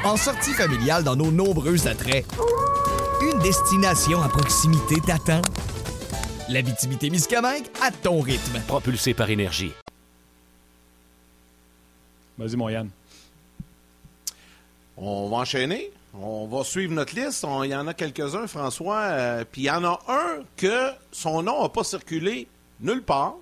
en 0.07 0.17
sortie 0.17 0.53
familiale 0.53 1.03
dans 1.05 1.17
nos 1.17 1.31
nombreux 1.31 1.87
attraits. 1.89 2.25
Une 3.21 3.39
destination 3.41 4.23
à 4.23 4.29
proximité 4.29 5.01
t'attend. 5.01 5.43
L'Abitibi-Témiscamingue 6.49 7.65
à 7.83 7.91
ton 7.91 8.21
rythme. 8.21 8.61
Propulsé 8.69 9.15
par 9.15 9.31
énergie. 9.31 9.73
Vas-y, 12.39 12.57
mon 12.57 12.69
Yann. 12.69 12.89
On 14.97 15.29
va 15.29 15.39
enchaîner. 15.39 15.91
On 16.15 16.47
va 16.47 16.63
suivre 16.65 16.93
notre 16.93 17.15
liste. 17.17 17.45
On- 17.45 17.63
Il 17.65 17.71
y 17.71 17.75
en 17.77 17.87
a 17.89 17.95
quelques-uns, 17.95 18.47
François. 18.47 19.01
euh, 19.01 19.45
Puis 19.51 19.63
il 19.63 19.65
y 19.65 19.71
en 19.71 19.85
a 19.85 20.01
un 20.09 20.43
que 20.57 20.91
son 21.11 21.43
nom 21.43 21.63
n'a 21.63 21.69
pas 21.69 21.85
circulé 21.85 22.47
nulle 22.81 23.03
part. 23.03 23.35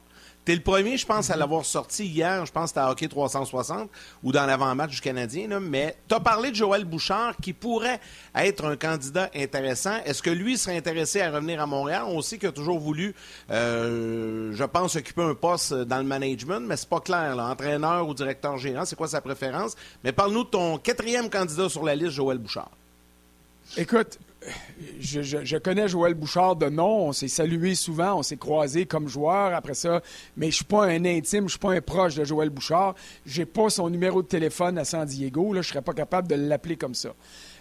T'es 0.44 0.54
le 0.54 0.61
premier, 0.61 0.98
je 0.98 1.07
pense, 1.07 1.30
à 1.30 1.37
l'avoir 1.37 1.64
sorti 1.64 2.04
hier. 2.04 2.44
Je 2.44 2.52
pense 2.52 2.72
que 2.72 2.78
à 2.78 2.90
Hockey 2.90 3.09
360 3.09 3.88
ou 4.22 4.30
dans 4.30 4.44
l'avant-match 4.44 4.90
du 4.90 5.00
Canadien. 5.00 5.48
là. 5.48 5.59
Mais 5.59 5.96
tu 6.07 6.14
as 6.14 6.20
parlé 6.20 6.50
de 6.50 6.57
Joël 6.57 6.85
Bouchard 6.85 7.35
qui 7.40 7.54
pourrait 7.54 7.98
être 8.35 8.66
un 8.66 8.76
candidat 8.76 9.30
intéressant. 9.35 9.96
Est-ce 10.04 10.22
que 10.22 10.28
lui 10.28 10.59
serait 10.59 10.76
intéressé 10.76 11.22
à 11.22 11.30
revenir 11.30 11.62
à 11.62 11.66
Montréal? 11.66 12.02
On 12.09 12.20
sait 12.20 12.37
qu'il 12.37 12.48
a 12.48 12.52
toujours 12.52 12.78
voulu, 12.78 13.14
euh, 13.50 14.52
je 14.52 14.64
pense, 14.64 14.96
occuper 14.96 15.22
un 15.22 15.35
poste 15.35 15.72
dans 15.72 15.98
le 15.98 16.04
management, 16.04 16.61
mais 16.61 16.76
c'est 16.76 16.90
pas 16.90 17.00
clair. 17.00 17.35
Là. 17.37 17.46
Entraîneur 17.46 18.07
ou 18.07 18.12
directeur 18.12 18.59
gérant, 18.59 18.85
c'est 18.85 18.96
quoi 18.96 19.09
sa 19.09 19.22
préférence? 19.22 19.74
Mais 20.02 20.12
parle-nous 20.12 20.44
de 20.44 20.50
ton 20.50 20.76
quatrième 20.76 21.30
candidat 21.30 21.70
sur 21.70 21.85
la 21.85 21.94
liste, 21.94 22.11
Joël 22.11 22.37
Bouchard. 22.37 22.70
Écoute, 23.78 24.18
je, 25.00 25.57
connais 25.59 25.88
Joël 25.88 26.14
Bouchard 26.14 26.57
de 26.57 26.68
nom. 26.68 27.09
On 27.09 27.12
s'est 27.12 27.28
salué 27.28 27.74
souvent, 27.74 28.18
on 28.18 28.22
s'est 28.22 28.37
croisés 28.37 28.87
comme 28.87 29.09
joueurs 29.09 29.54
après 29.54 29.74
ça. 29.74 30.02
Mais 30.37 30.50
je 30.50 30.57
suis 30.57 30.64
pas 30.64 30.87
un 30.87 31.04
intime, 31.04 31.44
je 31.44 31.52
suis 31.52 31.59
pas 31.59 31.72
un 31.72 31.80
proche 31.80 32.14
de 32.14 32.24
Joël 32.24 32.50
Bouchard. 32.50 32.94
J'ai 33.26 33.46
pas 33.46 33.70
son 33.70 33.90
numéro 33.90 34.22
de 34.22 34.28
téléphone 34.28 34.78
à 34.78 34.85
San 34.85 35.07
Diego. 35.07 35.52
Là, 35.52 35.62
je 35.62 35.68
serais 35.68 35.83
pas 35.83 35.94
capable 35.94 36.28
de 36.28 36.35
l'appeler 36.35 36.76
comme 36.76 36.94
ça. 36.94 37.14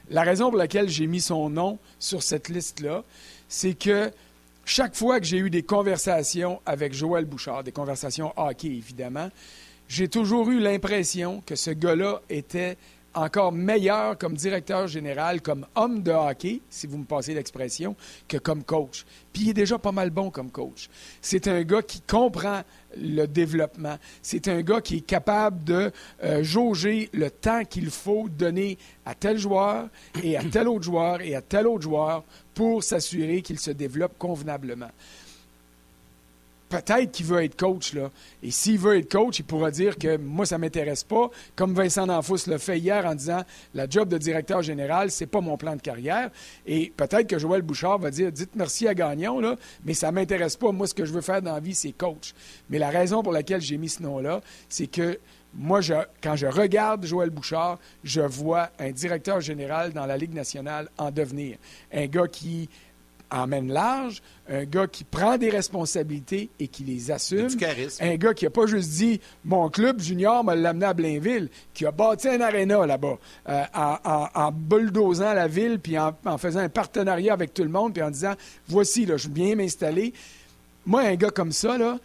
La 0.09 0.23
raison 0.23 0.49
pour 0.49 0.57
laquelle 0.57 0.89
j'ai 0.89 1.07
mis 1.07 1.21
son 1.21 1.49
nom 1.49 1.79
sur 1.99 2.23
cette 2.23 2.49
liste-là, 2.49 3.03
c'est 3.47 3.73
que 3.73 4.11
chaque 4.65 4.95
fois 4.95 5.19
que 5.19 5.25
j'ai 5.25 5.37
eu 5.37 5.49
des 5.49 5.63
conversations 5.63 6.61
avec 6.65 6.93
Joël 6.93 7.25
Bouchard, 7.25 7.63
des 7.63 7.71
conversations 7.71 8.33
hockey 8.37 8.67
évidemment, 8.67 9.29
j'ai 9.87 10.07
toujours 10.07 10.49
eu 10.49 10.59
l'impression 10.59 11.43
que 11.45 11.55
ce 11.55 11.71
gars-là 11.71 12.21
était 12.29 12.77
encore 13.13 13.51
meilleur 13.51 14.17
comme 14.17 14.35
directeur 14.35 14.87
général, 14.87 15.41
comme 15.41 15.65
homme 15.75 16.01
de 16.01 16.11
hockey, 16.11 16.61
si 16.69 16.87
vous 16.87 16.97
me 16.97 17.05
passez 17.05 17.33
l'expression, 17.33 17.95
que 18.27 18.37
comme 18.37 18.63
coach. 18.63 19.05
Puis 19.31 19.43
il 19.43 19.49
est 19.49 19.53
déjà 19.53 19.77
pas 19.77 19.91
mal 19.91 20.09
bon 20.09 20.29
comme 20.29 20.51
coach. 20.51 20.89
C'est 21.21 21.47
un 21.47 21.63
gars 21.63 21.81
qui 21.81 22.01
comprend 22.01 22.61
le 22.97 23.25
développement. 23.25 23.97
C'est 24.21 24.47
un 24.47 24.61
gars 24.61 24.81
qui 24.81 24.97
est 24.97 25.05
capable 25.05 25.63
de 25.63 25.91
euh, 26.23 26.43
jauger 26.43 27.09
le 27.13 27.29
temps 27.31 27.63
qu'il 27.65 27.89
faut 27.89 28.29
donner 28.29 28.77
à 29.05 29.15
tel 29.15 29.37
joueur 29.37 29.89
et 30.23 30.37
à 30.37 30.43
tel 30.43 30.67
autre 30.67 30.83
joueur 30.83 31.21
et 31.21 31.35
à 31.35 31.41
tel 31.41 31.67
autre 31.67 31.83
joueur 31.83 32.23
pour 32.53 32.83
s'assurer 32.83 33.41
qu'il 33.41 33.59
se 33.59 33.71
développe 33.71 34.17
convenablement 34.17 34.89
peut-être 36.73 37.11
qu'il 37.11 37.27
veut 37.27 37.43
être 37.43 37.55
coach, 37.55 37.93
là. 37.93 38.09
Et 38.41 38.49
s'il 38.49 38.79
veut 38.79 38.97
être 38.97 39.11
coach, 39.11 39.39
il 39.39 39.43
pourra 39.43 39.69
dire 39.69 39.97
que 39.97 40.17
moi, 40.17 40.45
ça 40.45 40.57
m'intéresse 40.57 41.03
pas, 41.03 41.29
comme 41.55 41.73
Vincent 41.75 42.07
D'Anfous 42.07 42.47
le 42.47 42.57
fait 42.57 42.79
hier 42.79 43.05
en 43.05 43.13
disant 43.13 43.43
la 43.75 43.87
job 43.87 44.09
de 44.09 44.17
directeur 44.17 44.63
général, 44.63 45.11
c'est 45.11 45.27
pas 45.27 45.41
mon 45.41 45.55
plan 45.55 45.75
de 45.75 45.81
carrière. 45.81 46.31
Et 46.65 46.91
peut-être 46.97 47.27
que 47.27 47.37
Joël 47.37 47.61
Bouchard 47.61 47.99
va 47.99 48.09
dire 48.09 48.31
dites 48.31 48.55
merci 48.55 48.87
à 48.87 48.95
Gagnon, 48.95 49.39
là, 49.39 49.55
mais 49.85 49.93
ça 49.93 50.11
m'intéresse 50.11 50.55
pas. 50.55 50.71
Moi, 50.71 50.87
ce 50.87 50.95
que 50.95 51.05
je 51.05 51.13
veux 51.13 51.21
faire 51.21 51.41
dans 51.41 51.53
la 51.53 51.59
vie, 51.59 51.75
c'est 51.75 51.91
coach. 51.91 52.33
Mais 52.69 52.79
la 52.79 52.89
raison 52.89 53.21
pour 53.21 53.33
laquelle 53.33 53.61
j'ai 53.61 53.77
mis 53.77 53.89
ce 53.89 54.01
nom-là, 54.01 54.41
c'est 54.67 54.87
que 54.87 55.19
moi, 55.53 55.81
quand 56.23 56.35
je 56.35 56.47
regarde 56.47 57.05
Joël 57.05 57.29
Bouchard, 57.29 57.77
je 58.03 58.21
vois 58.21 58.71
un 58.79 58.89
directeur 58.89 59.39
général 59.41 59.93
dans 59.93 60.07
la 60.07 60.17
Ligue 60.17 60.33
nationale 60.33 60.89
en 60.97 61.11
devenir. 61.11 61.57
Un 61.93 62.07
gars 62.07 62.27
qui 62.27 62.67
emmène 63.33 63.71
large, 63.71 64.21
un 64.49 64.63
gars 64.65 64.87
qui 64.87 65.03
prend 65.03 65.37
des 65.37 65.49
responsabilités 65.49 66.49
et 66.59 66.67
qui 66.67 66.83
les 66.83 67.11
assume. 67.11 67.47
Du 67.47 67.57
charisme. 67.57 68.03
Un 68.03 68.15
gars 68.15 68.33
qui 68.33 68.45
n'a 68.45 68.51
pas 68.51 68.65
juste 68.67 68.89
dit 68.91 69.19
mon 69.43 69.69
club 69.69 69.99
junior 69.99 70.43
m'a 70.43 70.55
l'amené 70.55 70.85
à 70.85 70.93
Blainville, 70.93 71.49
qui 71.73 71.85
a 71.85 71.91
bâti 71.91 72.27
un 72.29 72.39
aréna 72.41 72.85
là-bas, 72.85 73.17
euh, 73.49 73.63
en, 73.73 73.97
en- 74.05 74.27
en 74.33 74.51
bulldozant 74.51 75.33
la 75.33 75.47
ville, 75.47 75.79
puis 75.79 75.97
en, 75.97 76.13
en 76.25 76.37
faisant 76.37 76.59
un 76.59 76.69
partenariat 76.69 77.33
avec 77.33 77.53
tout 77.53 77.63
le 77.63 77.69
monde, 77.69 77.93
puis 77.93 78.03
en 78.03 78.11
disant 78.11 78.33
voici, 78.67 79.05
là, 79.05 79.17
je 79.17 79.27
viens 79.29 79.55
m'installer. 79.55 80.13
Moi, 80.85 81.01
un 81.01 81.15
gars 81.15 81.31
comme 81.31 81.51
ça, 81.51 81.77
là, 81.77 81.97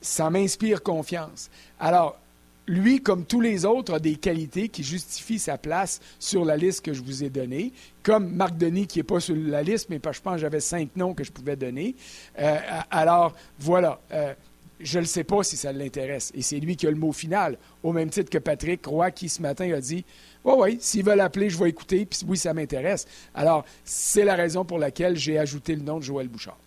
ça 0.00 0.30
m'inspire 0.30 0.82
confiance. 0.82 1.50
Alors, 1.80 2.18
lui, 2.66 3.00
comme 3.00 3.24
tous 3.24 3.40
les 3.40 3.64
autres, 3.64 3.94
a 3.94 3.98
des 3.98 4.16
qualités 4.16 4.68
qui 4.68 4.82
justifient 4.82 5.38
sa 5.38 5.58
place 5.58 6.00
sur 6.18 6.44
la 6.44 6.56
liste 6.56 6.84
que 6.84 6.92
je 6.92 7.02
vous 7.02 7.22
ai 7.22 7.30
donnée. 7.30 7.72
Comme 8.02 8.34
Marc 8.34 8.56
Denis, 8.56 8.86
qui 8.86 8.98
n'est 8.98 9.04
pas 9.04 9.20
sur 9.20 9.36
la 9.36 9.62
liste, 9.62 9.88
mais 9.90 10.00
je 10.04 10.20
pense 10.20 10.34
que 10.34 10.40
j'avais 10.40 10.60
cinq 10.60 10.90
noms 10.96 11.14
que 11.14 11.24
je 11.24 11.32
pouvais 11.32 11.56
donner. 11.56 11.94
Euh, 12.38 12.56
alors, 12.90 13.34
voilà. 13.58 14.00
Euh, 14.12 14.34
je 14.80 14.98
ne 14.98 15.04
sais 15.04 15.24
pas 15.24 15.42
si 15.42 15.56
ça 15.56 15.72
l'intéresse. 15.72 16.32
Et 16.34 16.42
c'est 16.42 16.58
lui 16.58 16.76
qui 16.76 16.86
a 16.86 16.90
le 16.90 16.96
mot 16.96 17.12
final, 17.12 17.56
au 17.82 17.92
même 17.92 18.10
titre 18.10 18.30
que 18.30 18.38
Patrick 18.38 18.84
Roy, 18.84 19.10
qui 19.10 19.28
ce 19.28 19.40
matin 19.40 19.72
a 19.72 19.80
dit 19.80 20.04
Oui, 20.44 20.54
oui, 20.58 20.78
s'ils 20.80 21.04
veulent 21.04 21.20
appeler, 21.20 21.48
je 21.48 21.58
vais 21.58 21.70
écouter, 21.70 22.04
puis 22.04 22.20
oui, 22.26 22.36
ça 22.36 22.52
m'intéresse. 22.52 23.06
Alors, 23.34 23.64
c'est 23.84 24.24
la 24.24 24.34
raison 24.34 24.64
pour 24.64 24.78
laquelle 24.78 25.16
j'ai 25.16 25.38
ajouté 25.38 25.74
le 25.74 25.82
nom 25.82 25.98
de 25.98 26.04
Joël 26.04 26.28
Bouchard. 26.28 26.58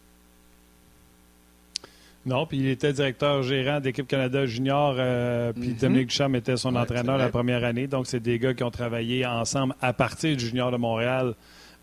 Non, 2.29 2.45
puis 2.45 2.57
il 2.59 2.67
était 2.67 2.93
directeur 2.93 3.41
gérant 3.43 3.79
d'équipe 3.79 4.07
Canada 4.07 4.45
Junior, 4.45 4.95
euh, 4.97 5.51
puis 5.51 5.69
Mhm. 5.69 5.75
Dominique 5.81 6.07
Duchamp 6.09 6.33
était 6.35 6.57
son 6.57 6.75
Ouais, 6.75 6.81
entraîneur 6.81 7.17
la 7.17 7.29
première 7.29 7.63
année. 7.63 7.87
Donc, 7.87 8.05
c'est 8.07 8.19
des 8.19 8.37
gars 8.37 8.53
qui 8.53 8.63
ont 8.63 8.69
travaillé 8.71 9.25
ensemble 9.25 9.73
à 9.81 9.93
partir 9.93 10.37
du 10.37 10.45
Junior 10.45 10.71
de 10.71 10.77
Montréal, 10.77 11.33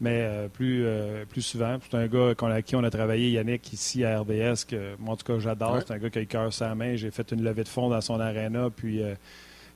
mais 0.00 0.20
euh, 0.22 0.48
plus, 0.48 0.84
euh, 0.84 1.24
plus 1.28 1.42
souvent. 1.42 1.78
C'est 1.90 1.96
un 1.96 2.06
gars 2.06 2.34
qu'on- 2.36 2.46
à 2.46 2.62
qui 2.62 2.76
on 2.76 2.84
a 2.84 2.90
travaillé, 2.90 3.30
Yannick, 3.32 3.72
ici 3.72 4.04
à 4.04 4.20
RDS, 4.20 4.64
que 4.68 4.94
moi, 5.00 5.14
en 5.14 5.16
tout 5.16 5.24
cas, 5.32 5.38
j'adore. 5.40 5.74
Ouais. 5.74 5.80
C'est 5.86 5.94
un 5.94 5.98
gars 5.98 6.10
qui 6.10 6.18
a 6.18 6.20
le 6.20 6.26
cœur 6.26 6.48
la 6.60 6.74
main. 6.76 6.94
J'ai 6.96 7.10
fait 7.10 7.30
une 7.32 7.42
levée 7.42 7.64
de 7.64 7.68
fonds 7.68 7.88
dans 7.88 8.00
son 8.00 8.20
aréna, 8.20 8.70
puis 8.74 9.00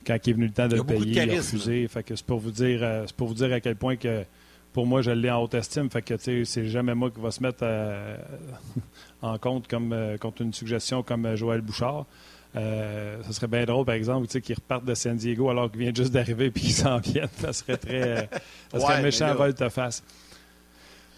quand 0.07 0.15
il 0.25 0.29
est 0.29 0.33
venu 0.33 0.45
le 0.45 0.53
temps 0.53 0.67
de 0.69 0.77
le 0.77 0.83
payer, 0.85 1.23
il 1.23 1.31
a 1.31 1.35
refusé. 1.35 1.87
Fait 1.89 2.03
que 2.03 2.15
c'est 2.15 2.25
pour 2.25 2.39
vous 2.39 2.51
dire, 2.51 2.79
c'est 3.07 3.15
pour 3.15 3.27
vous 3.27 3.33
dire 3.35 3.51
à 3.51 3.59
quel 3.59 3.75
point 3.75 3.97
que 3.97 4.23
pour 4.73 4.85
moi, 4.85 5.01
je 5.01 5.11
l'ai 5.11 5.29
en 5.31 5.41
haute 5.43 5.53
estime. 5.53 5.89
Fait 5.89 6.01
que, 6.01 6.13
tu 6.13 6.23
sais, 6.23 6.45
c'est 6.45 6.65
jamais 6.67 6.93
moi 6.95 7.09
qui 7.11 7.19
va 7.19 7.31
se 7.31 7.41
mettre 7.43 7.59
euh, 7.63 8.15
en 9.21 9.37
compte 9.37 9.67
comme, 9.67 9.93
euh, 9.93 10.17
contre 10.17 10.41
une 10.41 10.53
suggestion 10.53 11.03
comme 11.03 11.25
euh, 11.25 11.35
Joël 11.35 11.61
Bouchard. 11.61 12.05
Euh, 12.55 13.17
ça 13.23 13.31
serait 13.31 13.47
bien 13.47 13.63
drôle, 13.63 13.85
par 13.85 13.95
exemple, 13.95 14.27
tu 14.27 14.33
sais, 14.33 14.41
qu'il 14.41 14.55
reparte 14.55 14.83
de 14.83 14.93
San 14.93 15.15
Diego 15.15 15.49
alors 15.49 15.71
qu'il 15.71 15.79
vient 15.81 15.93
juste 15.95 16.11
d'arriver 16.11 16.51
puis 16.51 16.63
qu'il 16.63 16.73
s'en 16.73 16.97
vienne. 16.99 17.29
Ça 17.37 17.53
serait 17.53 17.77
très. 17.77 18.01
euh, 18.01 18.21
ça 18.73 18.79
serait 18.79 18.95
Ouais, 18.95 19.01
méchant 19.03 19.27
là- 19.27 19.33
volte-face. 19.35 20.03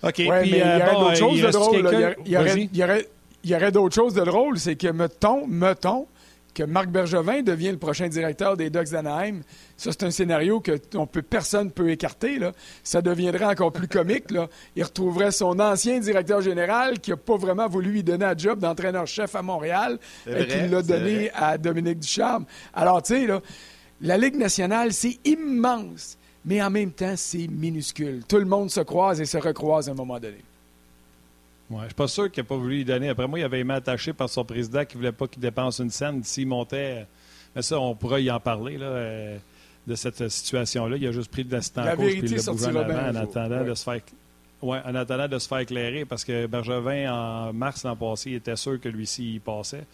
OK. 0.04 0.14
Ouais, 0.20 0.42
puis, 0.42 0.52
mais 0.52 0.58
il 0.58 0.58
y 0.58 0.62
aurait 0.62 0.94
bon, 0.94 1.00
d'autres 1.02 1.16
choses 1.18 1.40
de 1.42 1.82
là? 1.82 2.14
Il 2.26 2.32
y 2.32 2.38
aurait- 2.38 3.08
il 3.46 3.50
y 3.50 3.56
aurait, 3.56 3.72
d'autres 3.72 3.96
choses 3.96 4.14
de 4.14 4.22
drôles. 4.24 4.58
C'est 4.60 4.76
que, 4.76 4.88
mettons, 4.90 5.48
mettons 5.48 6.08
que 6.54 6.64
Marc 6.64 6.90
Bergevin 6.90 7.42
devient 7.42 7.72
le 7.72 7.78
prochain 7.78 8.08
directeur 8.08 8.58
des 8.58 8.70
Ducks 8.70 8.90
d'Anaheim. 8.90 9.42
Ça, 9.78 9.92
c'est 9.92 10.04
un 10.04 10.12
scénario 10.12 10.60
que 10.60 10.80
on 10.96 11.08
peut, 11.08 11.22
personne 11.22 11.68
ne 11.68 11.72
peut 11.72 11.90
écarter. 11.90 12.40
Là. 12.40 12.52
Ça 12.84 13.02
deviendrait 13.02 13.46
encore 13.46 13.72
plus 13.72 13.88
comique. 13.88 14.32
Là. 14.32 14.48
Il 14.76 14.84
retrouverait 14.84 15.32
son 15.32 15.60
ancien 15.60 16.00
directeur 16.00 16.42
général 16.42 17.00
qui 17.00 17.12
n'a 17.12 17.18
pas 17.18 17.38
vraiment 17.38 17.68
voulu 17.68 17.92
lui 17.92 18.04
donner 18.04 18.26
un 18.26 18.38
job 18.38 18.60
d'entraîneur-chef 18.60 19.36
à 19.36 19.42
Montréal 19.42 20.00
et 20.28 20.46
qui 20.48 20.68
l'a 20.68 20.82
donné 20.82 21.30
vrai. 21.30 21.32
à 21.36 21.58
Dominique 21.58 22.00
Ducharme. 22.00 22.46
Alors, 22.74 23.02
tu 23.02 23.16
sais, 23.16 23.28
la 24.02 24.18
Ligue 24.18 24.36
nationale, 24.36 24.94
c'est 24.94 25.18
immense, 25.26 26.18
mais 26.46 26.62
en 26.62 26.70
même 26.70 26.92
temps, 26.92 27.14
c'est 27.16 27.48
minuscule. 27.48 28.24
Tout 28.28 28.38
le 28.38 28.46
monde 28.46 28.70
se 28.70 28.82
croise 28.82 29.22
et 29.22 29.26
se 29.26 29.38
recroise 29.38 29.90
à 29.90 29.92
un 29.92 29.96
moment 29.96 30.20
donné. 30.20 30.44
Ouais, 31.70 31.80
je 31.84 31.86
suis 31.88 31.94
pas 31.96 32.08
sûr 32.08 32.30
qu'il 32.32 32.44
n'a 32.44 32.48
pas 32.48 32.58
voulu 32.58 32.78
lui 32.78 32.86
donner. 32.86 33.10
Après 33.10 33.28
moi, 33.28 33.40
il 33.40 33.44
avait 33.44 33.60
aimé 33.60 33.74
attaché 33.74 34.14
par 34.14 34.30
son 34.30 34.44
président 34.46 34.86
qui 34.86 34.96
ne 34.96 35.00
voulait 35.02 35.12
pas 35.12 35.28
qu'il 35.28 35.42
dépense 35.42 35.80
une 35.80 35.90
scène 35.90 36.24
s'il 36.24 36.48
montait. 36.48 37.06
Mais 37.56 37.62
ça, 37.62 37.80
on 37.80 37.96
pourra 37.96 38.20
y 38.20 38.30
en 38.30 38.40
parler 38.40 38.78
là, 38.78 38.86
euh, 38.88 39.38
de 39.88 39.96
cette 39.96 40.28
situation-là. 40.30 40.98
Il 40.98 41.08
a 41.08 41.12
juste 41.12 41.32
pris 41.32 41.44
de 41.44 41.52
l'assistant 41.52 41.84
La 41.84 41.96
coach 41.96 42.06
vérité 42.06 42.28
puis 42.28 42.36
il 42.36 42.46
l'a 42.46 42.52
bougé 42.52 42.66
en 42.66 42.76
avant 42.76 43.10
en 43.10 43.16
attendant, 43.16 43.60
Ouais. 43.62 43.66
de 43.70 43.74
se 43.76 43.84
faire, 43.84 44.00
ouais, 44.62 44.80
en 44.86 44.96
attendant 44.96 45.28
de 45.28 45.40
se 45.40 45.48
faire 45.48 45.60
éclairer 45.60 46.06
parce 46.06 46.24
que 46.26 46.46
Bergevin, 46.48 47.12
en 47.12 47.54
mars 47.54 47.84
l'an 47.84 47.96
passé, 47.96 48.32
il 48.32 48.36
était 48.36 48.56
sûr 48.56 48.80
que 48.80 48.90
lui-ci, 48.90 49.36
il 49.36 49.42
passait. 49.42 49.86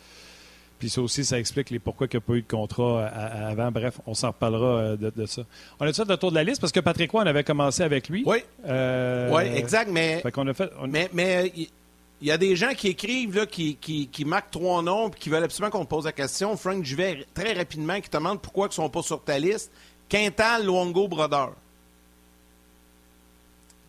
Puis 0.79 0.89
ça 0.89 1.01
aussi, 1.01 1.25
ça 1.25 1.37
explique 1.37 1.69
les 1.71 1.79
pourquoi 1.79 2.07
il 2.09 2.15
n'y 2.15 2.17
a 2.17 2.21
pas 2.21 2.33
eu 2.35 2.41
de 2.41 2.47
contrat 2.47 3.05
à- 3.05 3.07
à- 3.07 3.47
avant. 3.49 3.69
Bref, 3.69 3.99
on 4.07 4.13
s'en 4.13 4.29
reparlera 4.29 4.65
euh, 4.79 4.95
de, 4.95 5.11
de 5.13 5.25
ça. 5.25 5.41
On 5.79 5.85
a 5.85 5.91
fait 5.91 6.05
le 6.07 6.15
tour 6.17 6.31
de 6.31 6.35
la 6.35 6.43
liste? 6.45 6.61
Parce 6.61 6.71
que 6.71 6.79
Patrick 6.79 7.11
Roy, 7.11 7.23
on 7.23 7.27
avait 7.27 7.43
commencé 7.43 7.83
avec 7.83 8.07
lui. 8.07 8.23
Oui, 8.25 8.37
Euh, 8.65 9.29
oui, 9.33 9.43
exact, 9.55 9.91
mais 9.91 10.21
Fait 10.21 10.31
qu'on 10.31 10.47
a 10.47 10.53
fait. 10.53 10.71
on- 10.79 10.87
Mais 10.87 11.09
mais 11.11 11.51
il 11.55 12.27
y 12.27 12.31
a 12.31 12.37
des 12.37 12.55
gens 12.55 12.73
qui 12.73 12.87
écrivent, 12.87 13.35
là, 13.35 13.45
qui, 13.45 13.75
qui, 13.75 14.07
qui 14.07 14.23
marquent 14.23 14.51
trois 14.51 14.81
noms 14.81 15.09
et 15.09 15.11
qui 15.19 15.29
veulent 15.29 15.43
absolument 15.43 15.69
qu'on 15.71 15.83
te 15.83 15.89
pose 15.89 16.05
la 16.05 16.11
question. 16.13 16.55
Frank 16.55 16.81
Juvet, 16.83 17.25
très 17.33 17.51
rapidement, 17.53 17.99
qui 17.99 18.09
te 18.09 18.15
demande 18.17 18.39
pourquoi 18.41 18.67
ils 18.67 18.69
ne 18.69 18.73
sont 18.73 18.89
pas 18.89 19.01
sur 19.01 19.21
ta 19.21 19.37
liste. 19.37 19.71
Quintal, 20.07 20.63
Luongo, 20.65 21.07
Brodeur. 21.09 21.53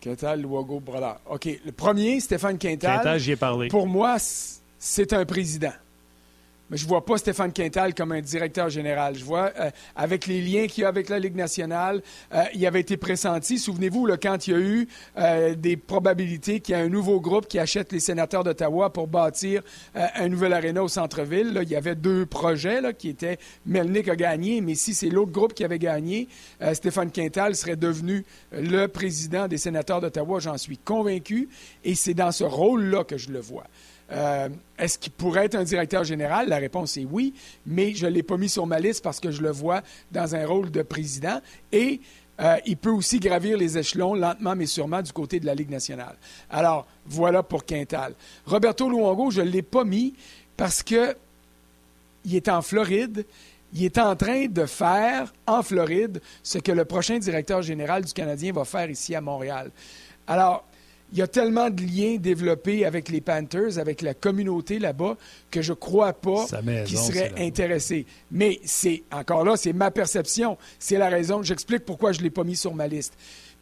Quintal, 0.01 0.41
Luogo, 0.41 0.79
Brodeur. 0.79 1.19
OK. 1.29 1.47
Le 1.65 1.71
premier, 1.71 2.19
Stéphane 2.19 2.57
Quintal. 2.57 2.97
Quintal, 2.97 3.19
j'y 3.19 3.31
ai 3.31 3.35
parlé. 3.35 3.67
Pour 3.67 3.87
moi, 3.87 4.17
c'est 4.79 5.13
un 5.13 5.25
président. 5.25 5.71
Mais 6.71 6.77
je 6.77 6.85
ne 6.85 6.89
vois 6.89 7.03
pas 7.03 7.17
Stéphane 7.17 7.51
Quintal 7.51 7.93
comme 7.93 8.13
un 8.13 8.21
directeur 8.21 8.69
général. 8.69 9.15
Je 9.17 9.25
vois, 9.25 9.51
euh, 9.59 9.69
avec 9.93 10.25
les 10.25 10.41
liens 10.41 10.67
qu'il 10.67 10.83
y 10.83 10.85
a 10.85 10.87
avec 10.87 11.09
la 11.09 11.19
Ligue 11.19 11.35
nationale, 11.35 12.01
euh, 12.33 12.43
il 12.53 12.65
avait 12.65 12.79
été 12.79 12.95
pressenti. 12.95 13.59
Souvenez-vous, 13.59 14.07
quand 14.21 14.47
il 14.47 14.51
y 14.51 14.55
a 14.55 14.59
eu 14.59 14.87
euh, 15.17 15.53
des 15.53 15.75
probabilités 15.75 16.61
qu'il 16.61 16.73
y 16.73 16.77
ait 16.77 16.81
un 16.81 16.87
nouveau 16.87 17.19
groupe 17.19 17.49
qui 17.49 17.59
achète 17.59 17.91
les 17.91 17.99
sénateurs 17.99 18.45
d'Ottawa 18.45 18.91
pour 18.91 19.07
bâtir 19.07 19.61
un 19.93 20.29
nouvel 20.29 20.53
aréna 20.53 20.81
au 20.81 20.87
centre-ville, 20.87 21.59
il 21.61 21.69
y 21.69 21.75
avait 21.75 21.95
deux 21.95 22.25
projets 22.25 22.79
là, 22.79 22.93
qui 22.93 23.09
étaient 23.09 23.37
Melnick 23.65 24.07
a 24.07 24.15
gagné, 24.15 24.61
mais 24.61 24.75
si 24.75 24.93
c'est 24.93 25.09
l'autre 25.09 25.31
groupe 25.31 25.53
qui 25.53 25.65
avait 25.65 25.79
gagné, 25.79 26.29
Stéphane 26.73 27.11
Quintal 27.11 27.55
serait 27.55 27.75
devenu 27.75 28.23
le 28.53 28.87
président 28.87 29.49
des 29.49 29.57
sénateurs 29.57 29.99
d'Ottawa, 29.99 30.39
j'en 30.39 30.57
suis 30.57 30.77
convaincu, 30.77 31.49
et 31.83 31.95
c'est 31.95 32.13
dans 32.13 32.31
ce 32.31 32.45
rôle-là 32.45 33.03
que 33.03 33.17
je 33.17 33.31
le 33.31 33.39
vois. 33.39 33.65
Euh, 34.11 34.49
est-ce 34.77 34.97
qu'il 34.97 35.11
pourrait 35.11 35.45
être 35.45 35.55
un 35.55 35.63
directeur 35.63 36.03
général? 36.03 36.49
La 36.49 36.57
réponse 36.57 36.97
est 36.97 37.07
oui, 37.09 37.33
mais 37.65 37.93
je 37.93 38.05
ne 38.05 38.11
l'ai 38.11 38.23
pas 38.23 38.37
mis 38.37 38.49
sur 38.49 38.65
ma 38.67 38.79
liste 38.79 39.03
parce 39.03 39.19
que 39.19 39.31
je 39.31 39.41
le 39.41 39.51
vois 39.51 39.81
dans 40.11 40.35
un 40.35 40.45
rôle 40.45 40.69
de 40.71 40.81
président 40.81 41.39
et 41.71 42.01
euh, 42.41 42.57
il 42.65 42.77
peut 42.77 42.89
aussi 42.89 43.19
gravir 43.19 43.57
les 43.57 43.77
échelons 43.77 44.15
lentement 44.15 44.55
mais 44.55 44.65
sûrement 44.65 45.01
du 45.01 45.13
côté 45.13 45.39
de 45.39 45.45
la 45.45 45.53
Ligue 45.53 45.69
nationale. 45.69 46.15
Alors, 46.49 46.87
voilà 47.05 47.43
pour 47.43 47.65
Quintal. 47.65 48.13
Roberto 48.45 48.89
Luongo, 48.89 49.31
je 49.31 49.41
ne 49.41 49.49
l'ai 49.49 49.61
pas 49.61 49.83
mis 49.83 50.13
parce 50.57 50.83
que 50.83 51.15
il 52.25 52.35
est 52.35 52.49
en 52.49 52.61
Floride. 52.61 53.25
Il 53.73 53.85
est 53.85 53.97
en 53.97 54.15
train 54.17 54.47
de 54.47 54.65
faire 54.65 55.31
en 55.47 55.63
Floride 55.63 56.21
ce 56.43 56.57
que 56.57 56.73
le 56.73 56.83
prochain 56.83 57.19
directeur 57.19 57.61
général 57.61 58.03
du 58.03 58.11
Canadien 58.11 58.51
va 58.51 58.65
faire 58.65 58.89
ici 58.89 59.15
à 59.15 59.21
Montréal. 59.21 59.71
Alors, 60.27 60.65
il 61.11 61.17
y 61.17 61.21
a 61.21 61.27
tellement 61.27 61.69
de 61.69 61.81
liens 61.81 62.17
développés 62.17 62.85
avec 62.85 63.09
les 63.09 63.21
Panthers, 63.21 63.77
avec 63.77 64.01
la 64.01 64.13
communauté 64.13 64.79
là-bas, 64.79 65.17
que 65.49 65.61
je 65.61 65.73
ne 65.73 65.75
crois 65.75 66.13
pas 66.13 66.45
qu'ils 66.85 66.97
seraient 66.97 67.33
intéressés. 67.37 68.05
Mais 68.31 68.59
c'est 68.63 69.03
encore 69.11 69.43
là, 69.43 69.57
c'est 69.57 69.73
ma 69.73 69.91
perception. 69.91 70.57
C'est 70.79 70.97
la 70.97 71.09
raison. 71.09 71.43
J'explique 71.43 71.85
pourquoi 71.85 72.13
je 72.13 72.19
ne 72.19 72.23
l'ai 72.23 72.29
pas 72.29 72.43
mis 72.43 72.55
sur 72.55 72.73
ma 72.73 72.87
liste. 72.87 73.13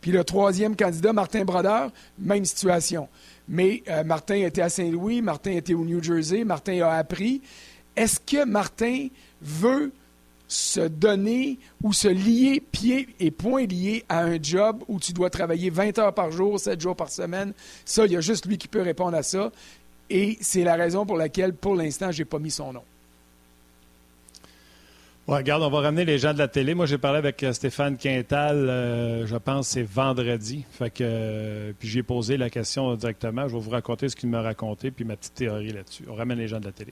Puis 0.02 0.12
le 0.12 0.24
troisième 0.24 0.76
candidat, 0.76 1.12
Martin 1.12 1.44
Brodeur, 1.44 1.92
même 2.18 2.46
situation. 2.46 3.10
Mais 3.48 3.84
euh, 3.90 4.04
Martin 4.04 4.36
était 4.36 4.62
à 4.62 4.70
Saint-Louis, 4.70 5.22
Martin 5.22 5.52
était 5.52 5.74
au 5.74 5.84
New 5.84 6.02
Jersey, 6.02 6.44
Martin 6.44 6.82
a 6.82 6.92
appris. 6.92 7.42
Est-ce 7.96 8.20
que 8.20 8.46
Martin 8.46 9.08
veut 9.42 9.92
se 10.50 10.82
donner 10.82 11.60
ou 11.84 11.94
se 11.94 12.08
lier 12.08 12.62
pieds 12.72 13.08
et 13.20 13.32
poings 13.32 13.68
liés 13.68 14.04
à 14.10 14.24
un 14.24 14.42
job 14.42 14.84
où 14.88 15.00
tu 15.00 15.14
dois 15.14 15.30
travailler 15.30 15.70
20 15.70 15.98
heures 16.00 16.14
par 16.14 16.32
jour, 16.32 16.60
7 16.60 16.82
jours 16.82 16.96
par 16.96 17.10
semaine. 17.10 17.54
Ça, 17.86 18.06
il 18.06 18.12
y 18.12 18.18
a 18.18 18.22
juste 18.22 18.48
lui 18.48 18.58
qui 18.58 18.68
peut 18.68 18.82
répondre 18.82 19.16
à 19.16 19.24
ça. 19.24 19.52
Et 20.10 20.38
c'est 20.42 20.64
la 20.64 20.76
raison 20.76 21.06
pour 21.06 21.18
laquelle, 21.18 21.54
pour 21.54 21.76
l'instant, 21.76 22.12
je 22.12 22.20
n'ai 22.20 22.26
pas 22.26 22.40
mis 22.40 22.50
son 22.50 22.74
nom. 22.74 22.82
Regarde, 25.28 25.62
on 25.62 25.70
va 25.70 25.82
ramener 25.82 26.06
les 26.06 26.18
gens 26.18 26.34
de 26.34 26.40
la 26.40 26.48
télé. 26.48 26.74
Moi, 26.74 26.88
j'ai 26.88 26.98
parlé 26.98 27.20
avec 27.20 27.44
euh, 27.44 27.54
Stéphane 27.54 27.98
Quintal, 27.98 28.68
euh, 28.68 29.28
je 29.28 29.36
pense 29.36 29.68
c'est 29.68 29.84
vendredi. 29.84 30.66
Fait 30.72 30.90
que, 30.90 31.04
euh, 31.04 31.72
puis 31.78 31.88
j'ai 31.88 32.02
posé 32.02 32.36
la 32.36 32.50
question 32.50 32.96
directement. 32.96 33.48
Je 33.48 33.54
vais 33.54 33.62
vous 33.62 33.70
raconter 33.70 34.10
ce 34.10 34.16
qu'il 34.16 34.30
m'a 34.30 34.42
raconté, 34.42 34.90
puis 34.90 35.06
ma 35.06 35.16
petite 35.16 35.36
théorie 35.36 35.72
là-dessus. 35.72 36.06
On 36.10 36.16
ramène 36.16 36.40
les 36.40 36.48
gens 36.48 36.60
de 36.60 36.66
la 36.66 36.72
télé. 36.72 36.92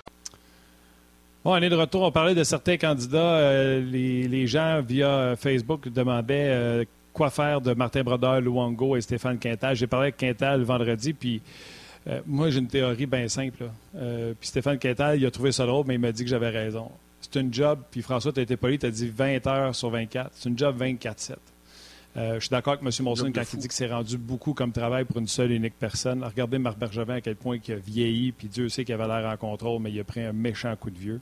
On 1.43 1.55
est 1.55 1.69
de 1.69 1.75
retour. 1.75 2.03
On 2.03 2.11
parlait 2.11 2.35
de 2.35 2.43
certains 2.43 2.77
candidats. 2.77 3.37
Euh, 3.37 3.81
les, 3.81 4.47
gens, 4.47 4.81
via 4.81 5.35
Facebook, 5.35 5.89
demandaient 5.89 6.49
euh, 6.49 6.85
quoi 7.13 7.29
faire 7.29 7.61
de 7.61 7.73
Martin 7.73 8.03
Brodeur, 8.03 8.41
Luongo 8.41 8.95
et 8.95 9.01
Stéphane 9.01 9.39
Quintal. 9.39 9.75
J'ai 9.75 9.87
parlé 9.87 10.05
avec 10.05 10.17
Quintal 10.17 10.61
vendredi, 10.61 11.13
puis 11.13 11.41
euh, 12.07 12.21
moi, 12.27 12.51
j'ai 12.51 12.59
une 12.59 12.67
théorie 12.67 13.07
bien 13.07 13.27
simple. 13.27 13.69
puis 13.93 14.47
Stéphane 14.47 14.77
Quintal, 14.77 15.17
il 15.17 15.25
a 15.25 15.31
trouvé 15.31 15.51
ça 15.51 15.65
drôle, 15.65 15.85
mais 15.87 15.95
il 15.95 15.99
m'a 15.99 16.11
dit 16.11 16.23
que 16.23 16.29
j'avais 16.29 16.49
raison. 16.49 16.91
C'est 17.21 17.39
une 17.39 17.53
job, 17.53 17.79
puis 17.89 18.01
François, 18.01 18.31
tu 18.31 18.39
as 18.39 18.43
été 18.43 18.57
poli, 18.57 18.77
tu 18.77 18.85
as 18.85 18.91
dit 18.91 19.09
20 19.09 19.45
heures 19.47 19.75
sur 19.75 19.89
24. 19.89 20.31
C'est 20.33 20.49
une 20.49 20.57
job 20.57 20.79
24-7. 20.79 21.35
Euh, 22.17 22.35
je 22.35 22.39
suis 22.41 22.49
d'accord 22.49 22.73
avec 22.73 22.85
M. 22.85 23.05
Molson 23.05 23.31
quand 23.31 23.53
il 23.53 23.59
dit 23.59 23.67
que 23.67 23.73
c'est 23.73 23.89
rendu 23.89 24.17
beaucoup 24.17 24.53
comme 24.53 24.71
travail 24.71 25.05
pour 25.05 25.17
une 25.17 25.27
seule 25.27 25.51
et 25.51 25.55
unique 25.55 25.79
personne. 25.79 26.23
Regardez 26.23 26.57
Marc 26.59 26.77
Bergevin 26.77 27.15
à 27.15 27.21
quel 27.21 27.35
point 27.35 27.57
il 27.65 27.73
a 27.73 27.77
vieilli, 27.77 28.31
puis 28.33 28.47
Dieu 28.49 28.67
sait 28.67 28.83
qu'il 28.83 28.93
avait 28.93 29.07
l'air 29.07 29.29
en 29.29 29.37
contrôle, 29.37 29.81
mais 29.81 29.91
il 29.91 29.99
a 29.99 30.03
pris 30.03 30.21
un 30.21 30.33
méchant 30.33 30.75
coup 30.75 30.89
de 30.89 30.97
vieux. 30.97 31.21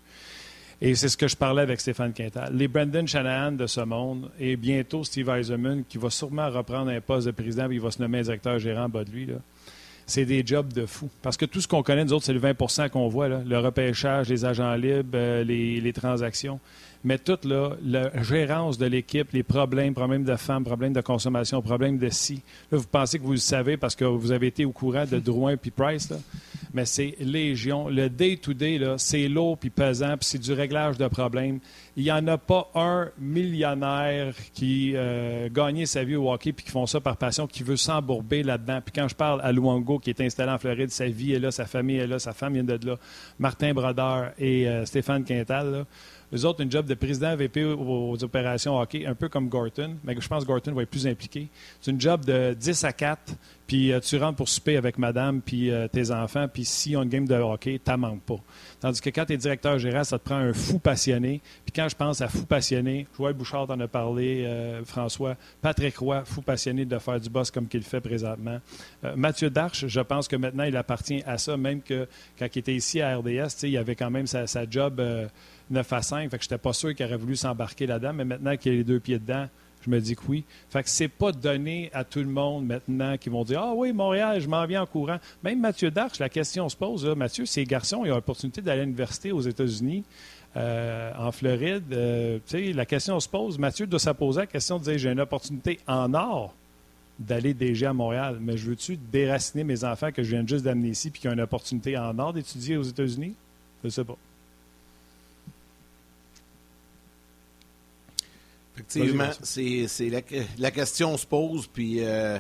Et 0.81 0.95
c'est 0.95 1.09
ce 1.09 1.17
que 1.17 1.27
je 1.27 1.35
parlais 1.35 1.61
avec 1.61 1.79
Stéphane 1.81 2.13
Quintal. 2.13 2.55
Les 2.55 2.67
Brendan 2.67 3.07
Shanahan 3.07 3.51
de 3.51 3.67
ce 3.67 3.81
monde 3.81 4.31
et 4.39 4.55
bientôt 4.55 5.03
Steve 5.03 5.29
Eisenman, 5.29 5.83
qui 5.87 5.97
va 5.97 6.09
sûrement 6.09 6.49
reprendre 6.49 6.89
un 6.89 7.01
poste 7.01 7.27
de 7.27 7.31
président 7.31 7.67
puis 7.67 7.75
il 7.75 7.81
va 7.81 7.91
se 7.91 8.01
nommer 8.01 8.21
directeur 8.23 8.57
gérant 8.59 8.85
en 8.85 8.89
bas 8.89 9.03
de 9.03 9.11
lui, 9.11 9.27
c'est 10.07 10.25
des 10.25 10.41
jobs 10.43 10.71
de 10.73 10.87
fou. 10.87 11.09
Parce 11.21 11.37
que 11.37 11.45
tout 11.45 11.61
ce 11.61 11.67
qu'on 11.67 11.83
connaît, 11.83 12.03
nous 12.03 12.13
autres, 12.13 12.25
c'est 12.25 12.33
le 12.33 12.39
20% 12.39 12.89
qu'on 12.89 13.09
voit, 13.09 13.27
le 13.27 13.59
repêchage, 13.59 14.29
les 14.29 14.43
agents 14.45 14.73
libres, 14.73 15.09
euh, 15.13 15.43
les 15.43 15.93
transactions 15.93 16.59
mais 17.03 17.17
toute 17.17 17.45
là, 17.45 17.71
la 17.81 18.21
gérance 18.23 18.77
de 18.77 18.85
l'équipe, 18.85 19.31
les 19.31 19.43
problèmes, 19.43 19.93
problèmes 19.93 20.25
de 20.25 20.35
femmes, 20.35 20.65
problèmes 20.65 20.91
de 20.91 21.01
consommation, 21.01 21.61
problèmes 21.61 21.97
de 21.97 22.09
si. 22.09 22.41
Là, 22.71 22.77
vous 22.77 22.87
pensez 22.87 23.19
que 23.19 23.23
vous 23.23 23.31
le 23.31 23.37
savez 23.37 23.77
parce 23.77 23.95
que 23.95 24.03
vous 24.03 24.31
avez 24.31 24.47
été 24.47 24.65
au 24.65 24.71
courant 24.71 25.05
de 25.05 25.19
Drouin 25.29 25.55
puis 25.55 25.71
Price, 25.71 26.09
là. 26.09 26.17
mais 26.73 26.85
c'est 26.85 27.15
légion. 27.19 27.87
Le 27.87 28.09
day-to-day, 28.09 28.81
c'est 28.97 29.29
lourd 29.29 29.57
puis 29.57 29.69
pesant, 29.69 30.17
puis 30.17 30.25
c'est 30.25 30.39
du 30.39 30.51
réglage 30.51 30.97
de 30.97 31.07
problèmes. 31.07 31.59
Il 31.95 32.03
n'y 32.03 32.11
en 32.11 32.25
a 32.27 32.37
pas 32.37 32.69
un 32.75 33.09
millionnaire 33.17 34.33
qui 34.53 34.93
euh, 34.95 35.49
gagnait 35.49 35.85
sa 35.85 36.03
vie 36.03 36.15
au 36.15 36.31
hockey 36.31 36.51
puis 36.51 36.65
qui 36.65 36.71
font 36.71 36.85
ça 36.85 36.99
par 36.99 37.15
passion, 37.15 37.47
qui 37.47 37.63
veut 37.63 37.77
s'embourber 37.77 38.43
là-dedans. 38.43 38.79
Puis 38.83 38.93
quand 38.93 39.07
je 39.07 39.15
parle 39.15 39.39
à 39.41 39.51
Luango, 39.51 39.99
qui 39.99 40.09
est 40.09 40.21
installé 40.21 40.51
en 40.51 40.57
Floride, 40.57 40.91
sa 40.91 41.07
vie 41.07 41.33
est 41.33 41.39
là, 41.39 41.51
sa 41.51 41.65
famille 41.65 41.97
est 41.97 42.07
là, 42.07 42.19
sa 42.19 42.33
femme 42.33 42.53
vient 42.53 42.63
de 42.63 42.79
là, 42.85 42.95
Martin 43.37 43.73
Brodeur 43.73 44.31
et 44.37 44.67
euh, 44.67 44.85
Stéphane 44.85 45.23
Quintal, 45.23 45.71
là, 45.71 45.85
eux 46.33 46.45
autres, 46.45 46.61
une 46.61 46.71
job 46.71 46.85
de 46.85 46.93
président 46.93 47.35
VP 47.35 47.63
aux, 47.63 48.23
opérations 48.23 48.79
hockey, 48.79 49.05
un 49.05 49.15
peu 49.15 49.29
comme 49.29 49.49
Gorton, 49.49 49.95
mais 50.03 50.15
je 50.19 50.27
pense 50.27 50.43
que 50.43 50.47
Gorton 50.47 50.73
va 50.73 50.83
être 50.83 50.89
plus 50.89 51.07
impliqué. 51.07 51.47
C'est 51.81 51.91
une 51.91 51.99
job 51.99 52.23
de 52.25 52.53
10 52.53 52.83
à 52.83 52.93
4, 52.93 53.33
puis 53.65 53.91
euh, 53.91 53.99
tu 53.99 54.17
rentres 54.17 54.35
pour 54.35 54.49
souper 54.49 54.77
avec 54.77 54.97
madame, 54.97 55.41
puis 55.41 55.71
euh, 55.71 55.87
tes 55.87 56.11
enfants, 56.11 56.47
puis 56.47 56.65
si 56.65 56.95
on 56.95 57.01
a 57.01 57.03
une 57.03 57.09
game 57.09 57.27
de 57.27 57.35
hockey, 57.35 57.79
t'en 57.83 57.97
manques 57.97 58.21
pas. 58.21 58.39
Tandis 58.79 59.01
que 59.01 59.09
quand 59.09 59.25
tu 59.25 59.33
es 59.33 59.37
directeur 59.37 59.79
général, 59.79 60.05
ça 60.05 60.19
te 60.19 60.23
prend 60.23 60.35
un 60.35 60.53
fou 60.53 60.79
passionné. 60.79 61.41
Puis 61.65 61.73
quand 61.75 61.89
je 61.89 61.95
pense 61.95 62.21
à 62.21 62.27
fou 62.27 62.45
passionné, 62.45 63.07
Joël 63.17 63.33
Bouchard 63.33 63.67
t'en 63.67 63.79
a 63.79 63.87
parlé, 63.87 64.45
euh, 64.45 64.83
François, 64.85 65.35
Patrick 65.61 65.97
Roy, 65.97 66.23
fou 66.25 66.41
passionné 66.41 66.85
de 66.85 66.97
faire 66.99 67.19
du 67.19 67.29
boss 67.29 67.51
comme 67.51 67.67
qu'il 67.67 67.83
fait 67.83 68.01
présentement. 68.01 68.59
Mathieu 69.15 69.49
Darche, 69.49 69.87
je 69.87 70.01
pense 70.01 70.27
que 70.27 70.35
maintenant, 70.35 70.63
il 70.63 70.75
appartient 70.77 71.23
à 71.25 71.37
ça, 71.37 71.57
même 71.57 71.81
que 71.81 72.07
quand 72.37 72.47
il 72.53 72.59
était 72.59 72.75
ici 72.75 73.01
à 73.01 73.17
RDS, 73.17 73.63
il 73.63 73.77
avait 73.77 73.95
quand 73.95 74.09
même 74.09 74.27
sa 74.27 74.69
job 74.69 75.01
9 75.69 75.93
à 75.93 76.01
5. 76.01 76.29
Fait 76.29 76.37
que 76.37 76.43
j'étais 76.43 76.57
pas 76.57 76.73
sûr 76.73 76.93
qu'il 76.95 77.05
aurait 77.05 77.17
voulu 77.17 77.35
s'embarquer 77.35 77.87
là-dedans. 77.87 78.13
Mais 78.13 78.25
maintenant 78.25 78.55
qu'il 78.57 78.71
a 78.71 78.75
les 78.75 78.83
deux 78.83 78.99
pieds 78.99 79.19
dedans, 79.19 79.47
je 79.81 79.89
me 79.89 79.99
dis 79.99 80.15
que 80.15 80.21
oui. 80.27 80.43
Fait 80.69 80.83
que 80.83 80.89
c'est 80.89 81.07
pas 81.07 81.31
donné 81.31 81.89
à 81.93 82.03
tout 82.03 82.19
le 82.19 82.25
monde 82.25 82.65
maintenant 82.65 83.17
qui 83.17 83.29
vont 83.29 83.43
dire 83.43 83.61
Ah 83.61 83.73
oui, 83.73 83.93
Montréal, 83.93 84.41
je 84.41 84.47
m'en 84.47 84.65
viens 84.65 84.81
en 84.81 84.85
courant. 84.85 85.17
Même 85.43 85.59
Mathieu 85.59 85.91
Darche, 85.91 86.19
la 86.19 86.29
question 86.29 86.67
se 86.69 86.75
pose. 86.75 87.05
Mathieu, 87.15 87.45
ces 87.45 87.63
garçons, 87.63 88.03
ils 88.05 88.11
ont 88.11 88.15
l'opportunité 88.15 88.61
d'aller 88.61 88.81
à 88.81 88.83
l'université 88.83 89.31
aux 89.31 89.41
États-Unis. 89.41 90.03
Euh, 90.57 91.11
en 91.17 91.31
Floride, 91.31 91.93
euh, 91.93 92.39
la 92.51 92.85
question 92.85 93.19
se 93.19 93.29
pose. 93.29 93.59
Mathieu 93.59 93.85
doit 93.85 93.99
se 93.99 94.09
poser 94.09 94.41
la 94.41 94.47
question 94.47 94.79
de 94.79 94.83
dire 94.83 94.97
j'ai 94.97 95.11
une 95.11 95.19
opportunité 95.19 95.79
en 95.87 96.13
or 96.13 96.53
d'aller 97.19 97.53
déjà 97.53 97.89
à 97.89 97.93
Montréal, 97.93 98.37
mais 98.39 98.57
je 98.57 98.69
veux-tu 98.69 98.97
déraciner 98.97 99.63
mes 99.63 99.83
enfants 99.83 100.11
que 100.11 100.23
je 100.23 100.31
viens 100.31 100.47
juste 100.47 100.63
d'amener 100.63 100.89
ici 100.89 101.11
puis 101.11 101.21
qui 101.21 101.27
ont 101.27 101.33
une 101.33 101.41
opportunité 101.41 101.97
en 101.97 102.17
or 102.17 102.33
d'étudier 102.33 102.77
aux 102.77 102.83
États-Unis? 102.83 103.35
Je 103.83 103.89
sais 103.89 104.05
pas. 104.05 104.17
Effectivement, 108.79 109.29
c'est 109.41 110.09
la, 110.09 110.21
la, 110.57 110.71
question 110.71 111.17
se 111.17 111.25
pose, 111.25 111.67
puis 111.67 111.97
euh, 111.99 112.39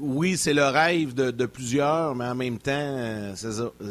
oui, 0.00 0.36
c'est 0.36 0.54
le 0.54 0.64
rêve 0.64 1.14
de, 1.14 1.46
plusieurs, 1.46 2.14
mais 2.14 2.24
en 2.24 2.34
même 2.34 2.58
temps, 2.58 2.72
euh, 2.72 3.34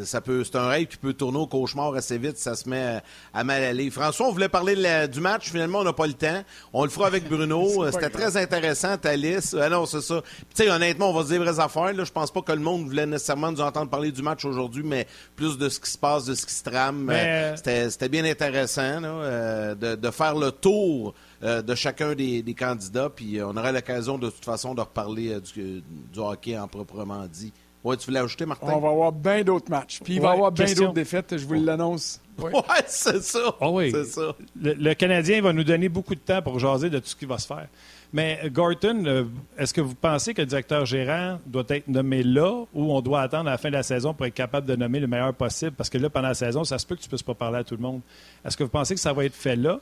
ça, 0.04 0.20
peut, 0.20 0.44
c'est 0.44 0.56
un 0.56 0.68
rêve 0.68 0.86
qui 0.86 0.96
peut 0.96 1.14
tourner 1.14 1.38
au 1.38 1.46
cauchemar 1.46 1.94
assez 1.94 2.18
vite, 2.18 2.36
ça 2.36 2.54
se 2.54 2.68
met 2.68 3.00
à, 3.32 3.44
mal 3.44 3.62
aller. 3.62 3.90
François, 3.90 4.28
on 4.28 4.32
voulait 4.32 4.48
parler 4.48 4.76
du 5.08 5.20
match, 5.20 5.50
finalement, 5.50 5.80
on 5.80 5.84
n'a 5.84 5.92
pas 5.92 6.06
le 6.06 6.12
temps. 6.12 6.42
On 6.72 6.84
le 6.84 6.90
fera 6.90 7.06
avec 7.06 7.28
Bruno. 7.28 7.90
C'était 7.92 8.10
très 8.10 8.36
intéressant, 8.36 8.96
ta 8.98 9.16
liste. 9.16 9.56
Ah 9.60 9.68
non, 9.68 9.86
c'est 9.86 10.02
ça. 10.02 10.22
sais, 10.54 10.70
honnêtement, 10.70 11.10
on 11.10 11.14
va 11.14 11.22
se 11.22 11.28
dire 11.28 11.40
vraies 11.40 11.60
affaires. 11.60 11.92
Là. 11.92 12.04
Je 12.04 12.12
pense 12.12 12.30
pas 12.30 12.42
que 12.42 12.52
le 12.52 12.60
monde 12.60 12.86
voulait 12.86 13.06
nécessairement 13.06 13.50
nous 13.50 13.60
entendre 13.60 13.90
parler 13.90 14.12
du 14.12 14.22
match 14.22 14.44
aujourd'hui, 14.44 14.82
mais 14.84 15.06
plus 15.36 15.56
de 15.56 15.68
ce 15.68 15.80
qui 15.80 15.90
se 15.90 15.98
passe, 15.98 16.26
de 16.26 16.34
ce 16.34 16.44
qui 16.44 16.52
se 16.52 16.64
trame. 16.64 17.10
Euh, 17.10 17.56
c'était, 17.56 18.08
bien 18.08 18.24
intéressant 18.24 19.00
euh, 19.02 19.74
de, 19.74 20.10
faire 20.10 20.34
le 20.36 20.50
tour 20.50 21.14
euh, 21.42 21.60
de 21.60 21.74
chacun 21.74 22.14
des, 22.14 22.54
candidats. 22.58 23.10
Puis 23.10 23.38
euh, 23.38 23.46
on 23.46 23.56
aura 23.56 23.70
l'occasion 23.70 24.16
de 24.16 24.30
toute 24.30 24.44
façon 24.44 24.74
de 24.74 24.80
reparler 24.80 25.34
euh, 25.34 25.40
du, 25.40 26.18
hockey 26.18 26.58
en 26.58 26.66
proprement 26.66 27.26
dit. 27.26 27.52
Ouais, 27.84 27.96
tu 27.96 28.06
voulais 28.06 28.20
ajouter, 28.20 28.46
Martin? 28.46 28.72
On 28.72 28.80
va 28.80 28.88
avoir 28.88 29.12
bien 29.12 29.44
d'autres 29.44 29.70
matchs. 29.70 30.00
Puis 30.02 30.14
il 30.14 30.20
va 30.20 30.30
y 30.30 30.32
avoir 30.32 30.50
bien 30.50 30.72
d'autres 30.72 30.92
défaites, 30.94 31.36
je 31.36 31.46
vous 31.46 31.54
l'annonce. 31.54 32.20
Ouais, 32.38 32.52
c'est 32.86 33.22
ça. 33.22 33.54
Ah 33.60 33.68
c'est 33.90 34.04
ça. 34.04 34.34
Le, 34.60 34.94
Canadien 34.94 35.40
va 35.40 35.52
nous 35.52 35.62
donner 35.62 35.88
beaucoup 35.88 36.14
de 36.14 36.20
temps 36.20 36.42
pour 36.42 36.58
jaser 36.58 36.90
de 36.90 36.98
tout 36.98 37.06
ce 37.06 37.16
qui 37.16 37.26
va 37.26 37.38
se 37.38 37.46
faire. 37.46 37.68
Mais 38.12 38.40
Gorton, 38.52 39.26
est-ce 39.56 39.72
que 39.72 39.80
vous 39.80 39.94
pensez 39.94 40.34
que 40.34 40.42
le 40.42 40.46
directeur 40.46 40.84
gérant 40.84 41.38
doit 41.46 41.64
être 41.68 41.86
nommé 41.86 42.22
là 42.22 42.64
ou 42.74 42.92
on 42.92 43.00
doit 43.00 43.20
attendre 43.20 43.48
à 43.48 43.52
la 43.52 43.58
fin 43.58 43.68
de 43.68 43.74
la 43.74 43.82
saison 43.82 44.14
pour 44.14 44.26
être 44.26 44.34
capable 44.34 44.66
de 44.66 44.74
nommer 44.74 45.00
le 45.00 45.06
meilleur 45.06 45.32
possible? 45.32 45.72
Parce 45.72 45.88
que 45.88 45.98
là, 45.98 46.10
pendant 46.10 46.28
la 46.28 46.34
saison, 46.34 46.64
ça 46.64 46.78
se 46.78 46.86
peut 46.86 46.96
que 46.96 47.00
tu 47.00 47.06
ne 47.06 47.10
puisses 47.10 47.22
pas 47.22 47.34
parler 47.34 47.58
à 47.58 47.64
tout 47.64 47.76
le 47.76 47.82
monde. 47.82 48.00
Est-ce 48.44 48.56
que 48.56 48.64
vous 48.64 48.70
pensez 48.70 48.94
que 48.94 49.00
ça 49.00 49.12
va 49.12 49.24
être 49.24 49.34
fait 49.34 49.56
là 49.56 49.80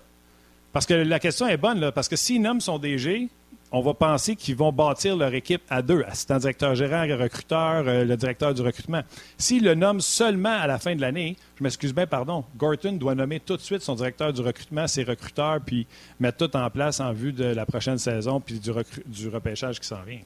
parce 0.74 0.86
que 0.86 0.94
la 0.94 1.20
question 1.20 1.46
est 1.46 1.56
bonne, 1.56 1.92
parce 1.92 2.08
que 2.08 2.16
s'ils 2.16 2.42
nomment 2.42 2.60
son 2.60 2.78
DG, 2.78 3.30
on 3.70 3.80
va 3.80 3.94
penser 3.94 4.34
qu'ils 4.34 4.56
vont 4.56 4.72
bâtir 4.72 5.16
leur 5.16 5.32
équipe 5.32 5.62
à 5.70 5.82
deux, 5.82 6.02
assistant 6.02 6.38
directeur 6.38 6.74
gérant, 6.74 7.02
recruteur, 7.02 7.84
euh, 7.86 8.04
le 8.04 8.16
directeur 8.16 8.54
du 8.54 8.60
recrutement. 8.60 9.02
S'ils 9.38 9.62
le 9.62 9.76
nomment 9.76 10.00
seulement 10.00 10.56
à 10.56 10.66
la 10.66 10.78
fin 10.78 10.96
de 10.96 11.00
l'année, 11.00 11.36
je 11.56 11.62
m'excuse 11.62 11.94
bien, 11.94 12.08
pardon, 12.08 12.44
Gorton 12.56 12.92
doit 12.92 13.14
nommer 13.14 13.38
tout 13.38 13.56
de 13.56 13.62
suite 13.62 13.82
son 13.82 13.94
directeur 13.94 14.32
du 14.32 14.42
recrutement, 14.42 14.88
ses 14.88 15.04
recruteurs, 15.04 15.60
puis 15.64 15.86
mettre 16.18 16.48
tout 16.48 16.56
en 16.56 16.68
place 16.70 16.98
en 16.98 17.12
vue 17.12 17.32
de 17.32 17.44
la 17.44 17.66
prochaine 17.66 17.98
saison, 17.98 18.40
puis 18.40 18.58
du, 18.58 18.70
du 19.06 19.28
repêchage 19.28 19.78
qui 19.78 19.86
s'en 19.86 20.02
vient. 20.02 20.20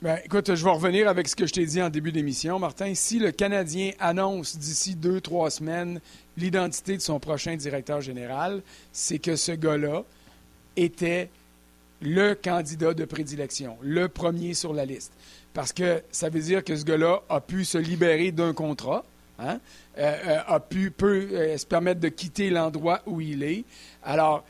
Ben, 0.00 0.20
écoute, 0.24 0.54
je 0.54 0.64
vais 0.64 0.70
revenir 0.70 1.08
avec 1.08 1.26
ce 1.26 1.34
que 1.34 1.44
je 1.44 1.52
t'ai 1.52 1.66
dit 1.66 1.82
en 1.82 1.90
début 1.90 2.12
d'émission, 2.12 2.60
Martin. 2.60 2.94
Si 2.94 3.18
le 3.18 3.32
Canadien 3.32 3.90
annonce 3.98 4.56
d'ici 4.56 4.94
deux, 4.94 5.20
trois 5.20 5.50
semaines 5.50 6.00
l'identité 6.36 6.96
de 6.96 7.02
son 7.02 7.18
prochain 7.18 7.56
directeur 7.56 8.00
général, 8.00 8.62
c'est 8.92 9.18
que 9.18 9.34
ce 9.34 9.50
gars-là 9.50 10.04
était 10.76 11.30
le 12.00 12.34
candidat 12.34 12.94
de 12.94 13.04
prédilection, 13.06 13.76
le 13.82 14.06
premier 14.06 14.54
sur 14.54 14.72
la 14.72 14.84
liste. 14.84 15.10
Parce 15.52 15.72
que 15.72 16.00
ça 16.12 16.28
veut 16.28 16.42
dire 16.42 16.62
que 16.62 16.76
ce 16.76 16.84
gars-là 16.84 17.22
a 17.28 17.40
pu 17.40 17.64
se 17.64 17.78
libérer 17.78 18.30
d'un 18.30 18.52
contrat, 18.52 19.04
hein, 19.40 19.58
euh, 19.98 20.16
euh, 20.26 20.38
a 20.46 20.60
pu 20.60 20.92
peut 20.92 21.28
euh, 21.32 21.58
se 21.58 21.66
permettre 21.66 21.98
de 21.98 22.08
quitter 22.08 22.50
l'endroit 22.50 23.02
où 23.04 23.20
il 23.20 23.42
est. 23.42 23.64
Alors, 24.04 24.44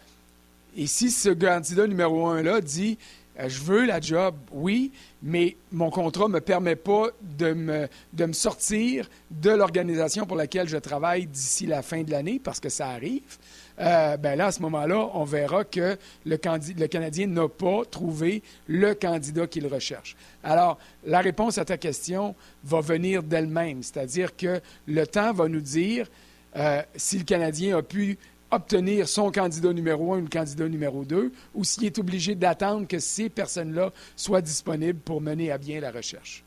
et 0.76 0.86
si 0.86 1.10
ce 1.10 1.30
candidat 1.30 1.86
numéro 1.86 2.26
un-là 2.26 2.60
dit 2.60 2.98
je 3.46 3.60
veux 3.60 3.86
la 3.86 4.00
job, 4.00 4.34
oui, 4.52 4.90
mais 5.22 5.56
mon 5.70 5.90
contrat 5.90 6.26
ne 6.28 6.34
me 6.34 6.40
permet 6.40 6.76
pas 6.76 7.08
de 7.20 7.52
me, 7.52 7.88
de 8.12 8.24
me 8.26 8.32
sortir 8.32 9.08
de 9.30 9.50
l'organisation 9.50 10.26
pour 10.26 10.36
laquelle 10.36 10.68
je 10.68 10.76
travaille 10.76 11.26
d'ici 11.26 11.66
la 11.66 11.82
fin 11.82 12.02
de 12.02 12.10
l'année, 12.10 12.40
parce 12.42 12.58
que 12.58 12.68
ça 12.68 12.88
arrive. 12.88 13.38
Euh, 13.80 14.16
ben 14.16 14.36
là, 14.36 14.46
à 14.46 14.52
ce 14.52 14.60
moment-là, 14.62 15.08
on 15.14 15.24
verra 15.24 15.64
que 15.64 15.96
le, 16.26 16.38
le 16.78 16.86
Canadien 16.86 17.28
n'a 17.28 17.48
pas 17.48 17.82
trouvé 17.88 18.42
le 18.66 18.94
candidat 18.94 19.46
qu'il 19.46 19.66
recherche. 19.68 20.16
Alors, 20.42 20.78
la 21.04 21.20
réponse 21.20 21.58
à 21.58 21.64
ta 21.64 21.76
question 21.76 22.34
va 22.64 22.80
venir 22.80 23.22
d'elle-même, 23.22 23.82
c'est-à-dire 23.82 24.36
que 24.36 24.60
le 24.86 25.06
temps 25.06 25.32
va 25.32 25.48
nous 25.48 25.60
dire 25.60 26.08
euh, 26.56 26.82
si 26.96 27.18
le 27.18 27.24
Canadien 27.24 27.78
a 27.78 27.82
pu 27.82 28.18
obtenir 28.50 29.08
son 29.08 29.30
candidat 29.30 29.72
numéro 29.72 30.14
un 30.14 30.18
ou 30.18 30.22
le 30.22 30.28
candidat 30.28 30.68
numéro 30.68 31.04
deux, 31.04 31.32
ou 31.54 31.64
s'il 31.64 31.84
est 31.84 31.98
obligé 31.98 32.34
d'attendre 32.34 32.86
que 32.86 32.98
ces 32.98 33.28
personnes-là 33.28 33.92
soient 34.16 34.40
disponibles 34.40 34.98
pour 35.00 35.20
mener 35.20 35.50
à 35.50 35.58
bien 35.58 35.80
la 35.80 35.90
recherche. 35.90 36.42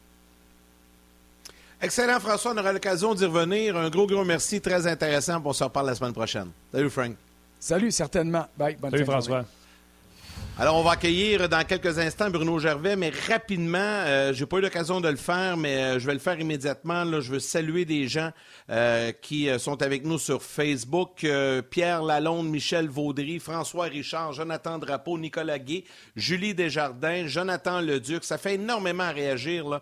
Excellent, 1.82 2.20
François. 2.20 2.54
On 2.54 2.58
aura 2.58 2.74
l'occasion 2.74 3.16
d'y 3.16 3.26
revenir. 3.26 3.76
Un 3.76 3.90
gros, 3.90 4.06
gros 4.06 4.24
merci. 4.24 4.62
Très 4.62 4.86
intéressant. 4.86 5.42
On 5.44 5.54
se 5.54 5.64
reparle 5.64 5.88
la 5.88 5.96
semaine 5.96 6.14
prochaine. 6.14 6.50
Salut, 6.72 6.90
Frank. 6.92 7.16
Salut, 7.60 7.92
certainement. 7.92 8.46
Bye. 8.58 8.78
Bonne 8.80 8.92
Salut, 8.92 9.06
François. 9.06 9.46
Alors, 10.60 10.76
on 10.76 10.84
va 10.84 10.92
accueillir 10.92 11.48
dans 11.48 11.64
quelques 11.64 11.98
instants 11.98 12.30
Bruno 12.30 12.60
Gervais, 12.60 12.98
mais 12.98 13.10
rapidement, 13.28 13.80
euh, 13.80 14.34
j'ai 14.34 14.46
pas 14.46 14.58
eu 14.58 14.62
l'occasion 14.62 15.00
de 15.00 15.08
le 15.08 15.16
faire, 15.16 15.56
mais 15.56 15.78
euh, 15.78 16.00
je 16.00 16.06
vais 16.06 16.14
le 16.14 16.20
faire 16.20 16.40
immédiatement. 16.40 17.06
Là, 17.06 17.22
je 17.22 17.32
veux 17.32 17.40
saluer 17.40 17.86
des 17.86 18.10
gens 18.10 18.32
euh, 18.70 19.14
qui 19.14 19.48
sont 19.58 19.82
avec 19.82 20.06
nous 20.06 20.20
sur 20.20 20.44
Facebook. 20.44 21.26
Pierre 21.70 22.04
Lalonde, 22.04 22.50
Michel 22.50 22.90
Vaudry, 22.90 23.40
François 23.40 23.86
Richard, 23.86 24.34
Jonathan 24.34 24.78
Drapeau, 24.78 25.18
Nicolas 25.18 25.58
Gué, 25.58 25.86
Julie 26.18 26.54
Desjardins, 26.54 27.26
Jonathan 27.28 27.80
Leduc. 27.80 28.26
Ça 28.26 28.38
fait 28.38 28.56
énormément 28.56 29.12
réagir. 29.12 29.68
Là. 29.68 29.82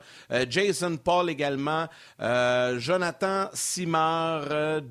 Jason 0.50 0.98
Paul 0.98 1.30
également, 1.30 1.88
Jonathan 2.20 3.50
Simard, 3.54 4.46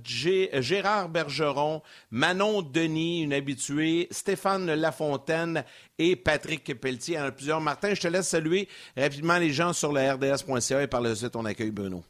Gérard 0.05 1.09
Bergeron, 1.09 1.83
Manon 2.11 2.63
Denis, 2.63 3.23
une 3.23 3.33
habituée, 3.33 4.09
Stéphane 4.11 4.75
Lafontaine, 4.75 5.65
et 5.99 6.17
Patrick 6.17 6.81
Pelletier. 6.81 7.15
Il 7.15 7.19
y 7.19 7.21
en 7.21 7.27
a 7.27 7.33
plusieurs. 7.33 7.61
Martin, 7.61 7.95
je 7.95 8.01
te 8.01 8.09
laisse 8.09 8.29
saluer 8.29 8.69
rapidement 8.97 9.39
les 9.39 9.51
gens 9.51 9.73
sur 9.73 9.93
le 9.93 10.01
RDS.ca 10.01 10.83
et 10.83 10.87
par 10.87 11.01
le 11.01 11.15
suite, 11.15 11.37
on 11.37 11.45
accueille 11.45 11.71
Bruno. 11.71 12.05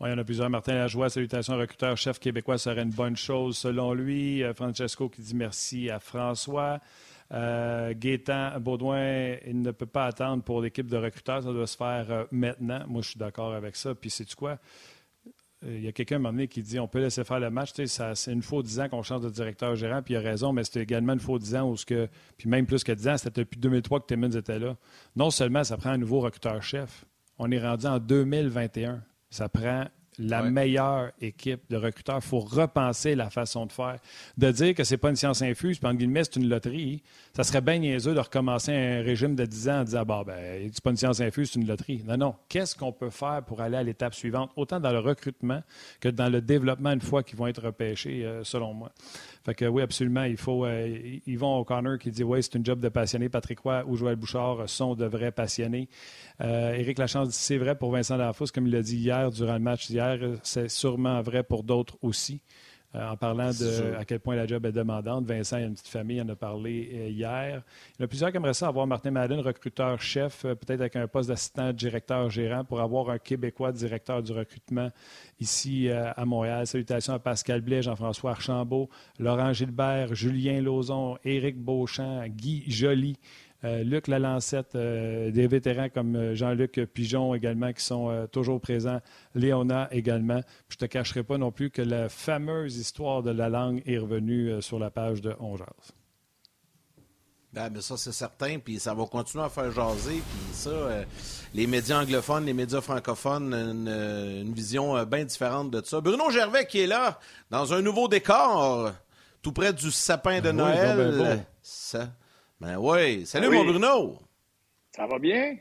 Oui, 0.00 0.08
il 0.08 0.12
y 0.12 0.14
en 0.14 0.18
a 0.18 0.24
plusieurs. 0.24 0.50
Martin 0.50 0.74
Lajoie, 0.74 1.10
salutations 1.10 1.56
recruteur, 1.56 1.96
chef 1.96 2.18
québécois 2.18 2.58
serait 2.58 2.82
une 2.82 2.90
bonne 2.90 3.16
chose 3.16 3.56
selon 3.56 3.94
lui. 3.94 4.42
Euh, 4.42 4.52
Francesco 4.52 5.08
qui 5.08 5.22
dit 5.22 5.36
merci 5.36 5.90
à 5.90 6.00
François. 6.00 6.80
Euh, 7.32 7.94
Gaétan 7.96 8.60
Baudouin, 8.60 9.36
il 9.46 9.62
ne 9.62 9.70
peut 9.70 9.86
pas 9.86 10.06
attendre 10.06 10.42
pour 10.42 10.60
l'équipe 10.60 10.86
de 10.86 10.96
recruteurs, 10.96 11.42
ça 11.42 11.52
doit 11.52 11.66
se 11.66 11.76
faire 11.76 12.06
euh, 12.10 12.24
maintenant. 12.30 12.84
Moi, 12.88 13.00
je 13.02 13.10
suis 13.10 13.18
d'accord 13.18 13.54
avec 13.54 13.76
ça. 13.76 13.94
Puis, 13.94 14.10
c'est 14.10 14.34
quoi? 14.34 14.58
Euh, 15.64 15.76
il 15.76 15.84
y 15.84 15.88
a 15.88 15.92
quelqu'un 15.92 16.16
à 16.16 16.18
un 16.18 16.20
moment 16.20 16.32
donné 16.32 16.48
qui 16.48 16.62
dit 16.62 16.78
on 16.78 16.88
peut 16.88 17.00
laisser 17.00 17.24
faire 17.24 17.40
le 17.40 17.50
match. 17.50 17.72
c'est 17.74 18.32
une 18.32 18.42
fois 18.42 18.62
dix 18.62 18.80
ans 18.80 18.88
qu'on 18.88 19.02
change 19.02 19.22
de 19.22 19.30
directeur 19.30 19.74
gérant, 19.76 20.02
puis 20.02 20.14
il 20.14 20.16
a 20.16 20.20
raison, 20.20 20.52
mais 20.52 20.64
c'était 20.64 20.82
également 20.82 21.12
une 21.12 21.20
fois 21.20 21.38
dix 21.38 21.54
ans 21.54 21.70
où 21.70 21.76
puis 22.36 22.48
même 22.48 22.66
plus 22.66 22.84
que 22.84 22.92
dix 22.92 23.08
ans, 23.08 23.16
c'était 23.16 23.42
depuis 23.42 23.60
2003 23.60 24.00
que 24.00 24.06
Timmins 24.06 24.30
était 24.30 24.58
là. 24.58 24.76
Non 25.16 25.30
seulement 25.30 25.64
ça 25.64 25.76
prend 25.76 25.90
un 25.90 25.98
nouveau 25.98 26.20
recruteur-chef, 26.20 27.04
on 27.38 27.50
est 27.50 27.60
rendu 27.60 27.86
en 27.86 27.98
2021. 27.98 29.02
Ça 29.30 29.48
prend 29.48 29.86
la 30.18 30.42
meilleure 30.42 31.10
équipe 31.20 31.62
de 31.70 31.76
recruteurs. 31.76 32.16
Il 32.16 32.26
faut 32.26 32.40
repenser 32.40 33.14
la 33.14 33.30
façon 33.30 33.66
de 33.66 33.72
faire. 33.72 33.98
De 34.36 34.50
dire 34.50 34.74
que 34.74 34.84
c'est 34.84 34.96
pas 34.96 35.10
une 35.10 35.16
science 35.16 35.42
infuse, 35.42 35.78
puis 35.78 35.88
en 35.88 35.94
guillemets, 35.94 36.24
c'est 36.24 36.36
une 36.36 36.48
loterie, 36.48 37.02
ça 37.34 37.44
serait 37.44 37.60
bien 37.60 37.78
niaiseux 37.78 38.14
de 38.14 38.20
recommencer 38.20 38.72
un 38.72 39.02
régime 39.02 39.34
de 39.34 39.44
10 39.44 39.68
ans 39.68 39.80
en 39.80 39.84
disant 39.84 40.04
bah, 40.04 40.22
ben, 40.26 40.70
c'est 40.72 40.82
pas 40.82 40.90
une 40.90 40.96
science 40.96 41.20
infuse, 41.20 41.50
c'est 41.52 41.60
une 41.60 41.66
loterie. 41.66 42.02
Non, 42.06 42.16
non. 42.16 42.34
Qu'est-ce 42.48 42.76
qu'on 42.76 42.92
peut 42.92 43.10
faire 43.10 43.42
pour 43.46 43.60
aller 43.60 43.76
à 43.76 43.82
l'étape 43.82 44.14
suivante, 44.14 44.50
autant 44.56 44.80
dans 44.80 44.92
le 44.92 44.98
recrutement 44.98 45.62
que 46.00 46.08
dans 46.08 46.28
le 46.28 46.40
développement 46.40 46.90
une 46.92 47.00
fois 47.00 47.22
qu'ils 47.22 47.38
vont 47.38 47.46
être 47.46 47.62
repêchés, 47.62 48.24
euh, 48.24 48.44
selon 48.44 48.74
moi? 48.74 48.92
Fait 49.44 49.54
que 49.54 49.64
oui, 49.64 49.82
absolument, 49.82 50.22
il 50.22 50.36
faut. 50.36 50.64
Euh, 50.64 51.18
Yvon 51.26 51.58
O'Connor 51.58 51.98
qui 51.98 52.10
dit 52.10 52.22
oui, 52.22 52.42
c'est 52.42 52.54
une 52.54 52.64
job 52.64 52.78
de 52.78 52.88
passionné. 52.88 53.28
Patrick 53.28 53.58
Roy 53.60 53.82
ou 53.86 53.96
Joël 53.96 54.14
Bouchard 54.14 54.68
sont 54.68 54.94
de 54.94 55.04
vrais 55.04 55.32
passionnés. 55.32 55.88
Euh, 56.40 56.74
Éric 56.74 56.98
Lachance 56.98 57.28
dit 57.30 57.34
c'est 57.34 57.58
vrai 57.58 57.76
pour 57.76 57.90
Vincent 57.90 58.16
Lafous, 58.16 58.46
comme 58.54 58.66
il 58.66 58.72
l'a 58.72 58.82
dit 58.82 58.96
hier 58.96 59.30
durant 59.30 59.54
le 59.54 59.58
match 59.58 59.88
d'hier, 59.88 60.11
c'est 60.42 60.68
sûrement 60.68 61.20
vrai 61.22 61.42
pour 61.42 61.62
d'autres 61.62 61.96
aussi. 62.02 62.40
Euh, 62.94 63.08
en 63.08 63.16
parlant 63.16 63.48
de 63.48 63.94
à 63.96 64.04
quel 64.04 64.20
point 64.20 64.36
la 64.36 64.46
job 64.46 64.66
est 64.66 64.72
demandante. 64.72 65.24
Vincent, 65.24 65.56
il 65.56 65.62
a 65.62 65.66
une 65.66 65.72
petite 65.72 65.88
famille, 65.88 66.18
il 66.18 66.22
en 66.22 66.28
a 66.28 66.36
parlé 66.36 66.90
euh, 66.92 67.08
hier. 67.08 67.62
Il 67.94 68.00
y 68.00 68.02
en 68.02 68.04
a 68.04 68.06
plusieurs 68.06 68.30
qui 68.30 68.36
aimeraient 68.36 68.52
ça 68.52 68.68
avoir 68.68 68.86
Martin 68.86 69.12
Madden, 69.12 69.40
recruteur-chef, 69.40 70.44
euh, 70.44 70.54
peut-être 70.54 70.80
avec 70.80 70.96
un 70.96 71.08
poste 71.08 71.30
d'assistant 71.30 71.72
directeur-gérant 71.72 72.64
pour 72.64 72.82
avoir 72.82 73.08
un 73.08 73.18
Québécois 73.18 73.72
directeur 73.72 74.22
du 74.22 74.32
recrutement 74.32 74.90
ici 75.40 75.88
à 75.90 76.24
Montréal. 76.24 76.66
Salutations 76.66 77.14
à 77.14 77.18
Pascal 77.18 77.62
Blais, 77.62 77.82
Jean-François 77.82 78.32
Archambault, 78.32 78.90
Laurent 79.18 79.52
Gilbert, 79.52 80.14
Julien 80.14 80.60
Lauzon, 80.60 81.16
Éric 81.24 81.56
Beauchamp, 81.58 82.26
Guy 82.28 82.64
Joly. 82.68 83.16
Euh, 83.64 83.84
Luc 83.84 84.08
Lalancette, 84.08 84.74
euh, 84.74 85.30
des 85.30 85.46
vétérans 85.46 85.88
comme 85.88 86.16
euh, 86.16 86.34
Jean-Luc 86.34 86.80
Pigeon 86.92 87.34
également 87.34 87.72
qui 87.72 87.84
sont 87.84 88.28
toujours 88.32 88.60
présents, 88.60 89.00
Léona 89.34 89.88
également. 89.92 90.40
je 90.68 90.76
ne 90.76 90.78
te 90.80 90.84
cacherai 90.86 91.22
pas 91.22 91.38
non 91.38 91.52
plus 91.52 91.70
que 91.70 91.82
la 91.82 92.08
fameuse 92.08 92.76
histoire 92.76 93.22
de 93.22 93.30
la 93.30 93.48
langue 93.48 93.82
est 93.86 93.98
revenue 93.98 94.60
sur 94.60 94.78
la 94.78 94.90
page 94.90 95.20
de 95.20 95.34
Ongeaz. 95.38 95.92
Ben, 97.52 97.68
mais 97.70 97.82
ça, 97.82 97.98
c'est 97.98 98.12
certain, 98.12 98.58
puis 98.58 98.78
ça 98.78 98.94
va 98.94 99.04
continuer 99.04 99.44
à 99.44 99.50
faire 99.50 99.70
jaser, 99.70 100.22
puis 100.22 100.54
ça, 100.54 100.70
les 101.54 101.66
médias 101.66 102.00
anglophones, 102.00 102.46
les 102.46 102.54
médias 102.54 102.80
francophones, 102.80 103.52
une, 103.52 103.88
une 103.88 104.54
vision 104.54 105.02
bien 105.04 105.24
différente 105.24 105.70
de 105.70 105.82
ça. 105.84 106.00
Bruno 106.00 106.30
Gervais 106.30 106.66
qui 106.66 106.80
est 106.80 106.86
là, 106.86 107.20
dans 107.50 107.74
un 107.74 107.82
nouveau 107.82 108.08
décor, 108.08 108.92
tout 109.42 109.52
près 109.52 109.72
du 109.72 109.90
sapin 109.90 110.38
de 110.38 110.50
ben 110.50 110.56
Noël. 110.56 111.44
ça, 111.60 112.08
ben 112.62 112.76
oui. 112.78 113.26
Salut, 113.26 113.48
mon 113.50 113.64
Bruno. 113.64 114.18
Ça 114.94 115.06
va 115.06 115.18
bien? 115.18 115.56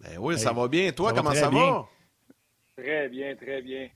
Ben 0.00 0.18
oui, 0.18 0.38
ça 0.38 0.52
va 0.52 0.68
bien. 0.68 0.92
Toi, 0.92 1.10
ça 1.10 1.16
comment 1.16 1.32
ça 1.34 1.48
bien. 1.48 1.60
va? 1.72 1.86
Très 2.76 3.08
bien, 3.08 3.34
très 3.36 3.62
bien. 3.62 3.88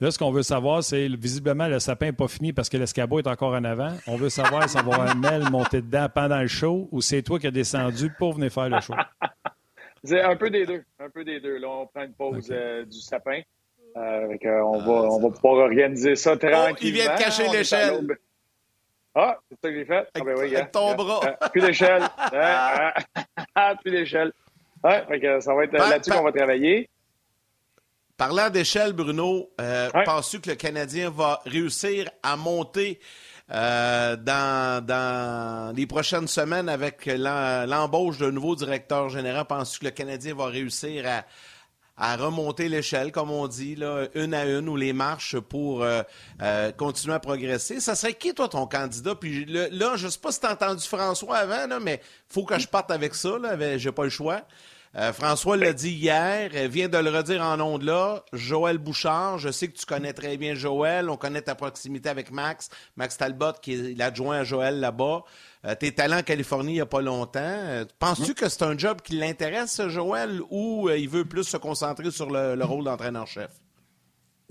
Là, 0.00 0.10
ce 0.10 0.18
qu'on 0.18 0.32
veut 0.32 0.42
savoir, 0.42 0.82
c'est 0.82 1.06
visiblement 1.08 1.68
le 1.68 1.78
sapin 1.78 2.06
n'est 2.06 2.12
pas 2.12 2.26
fini 2.26 2.52
parce 2.52 2.68
que 2.68 2.76
l'escabeau 2.76 3.20
est 3.20 3.26
encore 3.28 3.52
en 3.54 3.62
avant. 3.62 3.96
On 4.08 4.16
veut 4.16 4.30
savoir 4.30 4.68
si 4.68 4.76
on 4.76 4.82
va 4.82 4.94
avoir 4.94 5.10
un 5.10 5.14
Mel 5.14 5.48
monté 5.50 5.80
dedans 5.80 6.08
pendant 6.12 6.40
le 6.40 6.48
show 6.48 6.88
ou 6.90 7.00
c'est 7.00 7.22
toi 7.22 7.38
qui 7.38 7.46
as 7.46 7.52
descendu 7.52 8.10
pour 8.18 8.32
venir 8.34 8.50
faire 8.52 8.68
le 8.68 8.80
show. 8.80 8.94
C'est 10.04 10.20
un 10.20 10.34
peu 10.34 10.50
des 10.50 10.66
deux. 10.66 10.82
Un 10.98 11.08
peu 11.10 11.24
des 11.24 11.38
deux. 11.38 11.58
Là, 11.58 11.68
on 11.68 11.86
prend 11.86 12.02
une 12.02 12.14
pause 12.14 12.48
euh, 12.50 12.84
du 12.84 12.98
sapin. 13.00 13.40
Euh, 13.96 14.36
que, 14.38 14.48
on 14.62 14.80
Ah, 14.80 14.84
va, 14.84 14.92
on 14.92 15.20
va 15.20 15.30
pouvoir 15.30 15.66
organiser 15.66 16.16
ça 16.16 16.36
tranquillement. 16.36 16.74
il 16.80 16.92
vient 16.92 17.14
de 17.14 17.20
cacher 17.22 17.48
l'échelle. 17.52 18.04
Ah, 19.14 19.36
c'est 19.50 19.56
ça 19.62 19.68
que 19.70 19.74
j'ai 19.78 19.84
fait? 19.84 20.08
Ah, 20.14 20.20
ben 20.24 20.34
oui, 20.36 20.40
Avec 20.40 20.52
gars. 20.52 20.64
ton 20.66 20.94
bras. 20.94 21.20
Euh, 21.24 21.48
plus 21.48 21.60
d'échelle. 21.60 22.02
Ah, 22.16 22.94
ah, 23.54 23.74
plus 23.82 23.90
d'échelle. 23.90 24.32
Ouais, 24.82 25.04
ça 25.40 25.54
va 25.54 25.64
être 25.64 25.76
Par- 25.76 25.88
là-dessus 25.90 26.10
par- 26.10 26.18
qu'on 26.20 26.24
va 26.24 26.32
travailler. 26.32 26.88
Parlant 28.16 28.50
d'échelle, 28.50 28.92
Bruno, 28.92 29.50
euh, 29.60 29.90
Ouais. 29.94 30.04
penses-tu 30.04 30.40
que 30.40 30.50
le 30.50 30.56
Canadien 30.56 31.10
va 31.10 31.40
réussir 31.44 32.08
à 32.22 32.36
monter 32.36 33.00
euh, 33.50 34.16
dans, 34.16 34.84
dans 34.84 35.74
les 35.76 35.86
prochaines 35.86 36.28
semaines 36.28 36.68
avec 36.68 37.06
l'em- 37.06 37.68
l'embauche 37.68 38.18
d'un 38.18 38.30
nouveau 38.30 38.54
directeur 38.54 39.08
général? 39.08 39.44
Penses-tu 39.46 39.80
que 39.80 39.84
le 39.86 39.90
Canadien 39.90 40.34
va 40.34 40.46
réussir 40.46 41.04
à, 41.06 41.24
à 41.96 42.16
remonter 42.16 42.68
l'échelle, 42.68 43.12
comme 43.12 43.30
on 43.30 43.46
dit, 43.46 43.76
une 44.14 44.34
à 44.34 44.46
une, 44.46 44.68
ou 44.68 44.76
les 44.76 44.92
marches 44.92 45.38
pour 45.38 45.82
euh, 45.82 46.02
euh, 46.40 46.72
continuer 46.72 47.14
à 47.14 47.20
progresser? 47.20 47.80
Ça 47.80 47.94
serait 47.94 48.14
qui, 48.14 48.34
toi, 48.34 48.48
ton 48.48 48.66
candidat? 48.66 49.14
Puis 49.14 49.44
là, 49.46 49.96
je 49.96 50.08
sais 50.08 50.18
pas 50.18 50.32
si 50.32 50.40
tu 50.40 50.46
as 50.46 50.52
entendu 50.52 50.86
François 50.86 51.36
avant, 51.36 51.66
là, 51.66 51.78
mais 51.80 52.00
faut 52.28 52.44
que 52.44 52.58
je 52.58 52.66
parte 52.66 52.90
avec 52.90 53.14
ça. 53.14 53.36
Avec- 53.44 53.78
j'ai 53.78 53.92
pas 53.92 54.04
le 54.04 54.10
choix. 54.10 54.42
Euh, 54.94 55.10
François 55.14 55.56
l'a 55.56 55.72
dit 55.72 55.90
hier, 55.90 56.50
euh, 56.54 56.68
vient 56.68 56.88
de 56.88 56.98
le 56.98 57.08
redire 57.08 57.40
en 57.42 57.58
ondes 57.60 57.82
là. 57.82 58.24
Joël 58.34 58.76
Bouchard, 58.76 59.38
je 59.38 59.50
sais 59.50 59.68
que 59.68 59.76
tu 59.78 59.86
connais 59.86 60.12
très 60.12 60.36
bien 60.36 60.54
Joël. 60.54 61.08
On 61.08 61.16
connaît 61.16 61.40
ta 61.40 61.54
proximité 61.54 62.10
avec 62.10 62.30
Max. 62.30 62.68
Max 62.96 63.16
Talbot, 63.16 63.54
qui 63.62 63.72
est 63.72 63.98
l'adjoint 63.98 64.40
à 64.40 64.44
Joël 64.44 64.80
là-bas. 64.80 65.24
Euh, 65.64 65.74
tes 65.74 65.92
talents 65.92 66.18
en 66.18 66.22
Californie 66.22 66.72
il 66.72 66.74
n'y 66.74 66.80
a 66.82 66.86
pas 66.86 67.00
longtemps. 67.00 67.40
Euh, 67.42 67.84
Penses-tu 67.98 68.34
que 68.34 68.50
c'est 68.50 68.64
un 68.64 68.76
job 68.76 69.00
qui 69.02 69.14
l'intéresse, 69.14 69.80
Joël, 69.88 70.40
ou 70.50 70.90
il 70.90 71.08
veut 71.08 71.24
plus 71.24 71.44
se 71.44 71.56
concentrer 71.56 72.10
sur 72.10 72.30
le, 72.30 72.54
le 72.54 72.64
rôle 72.64 72.84
d'entraîneur-chef? 72.84 73.50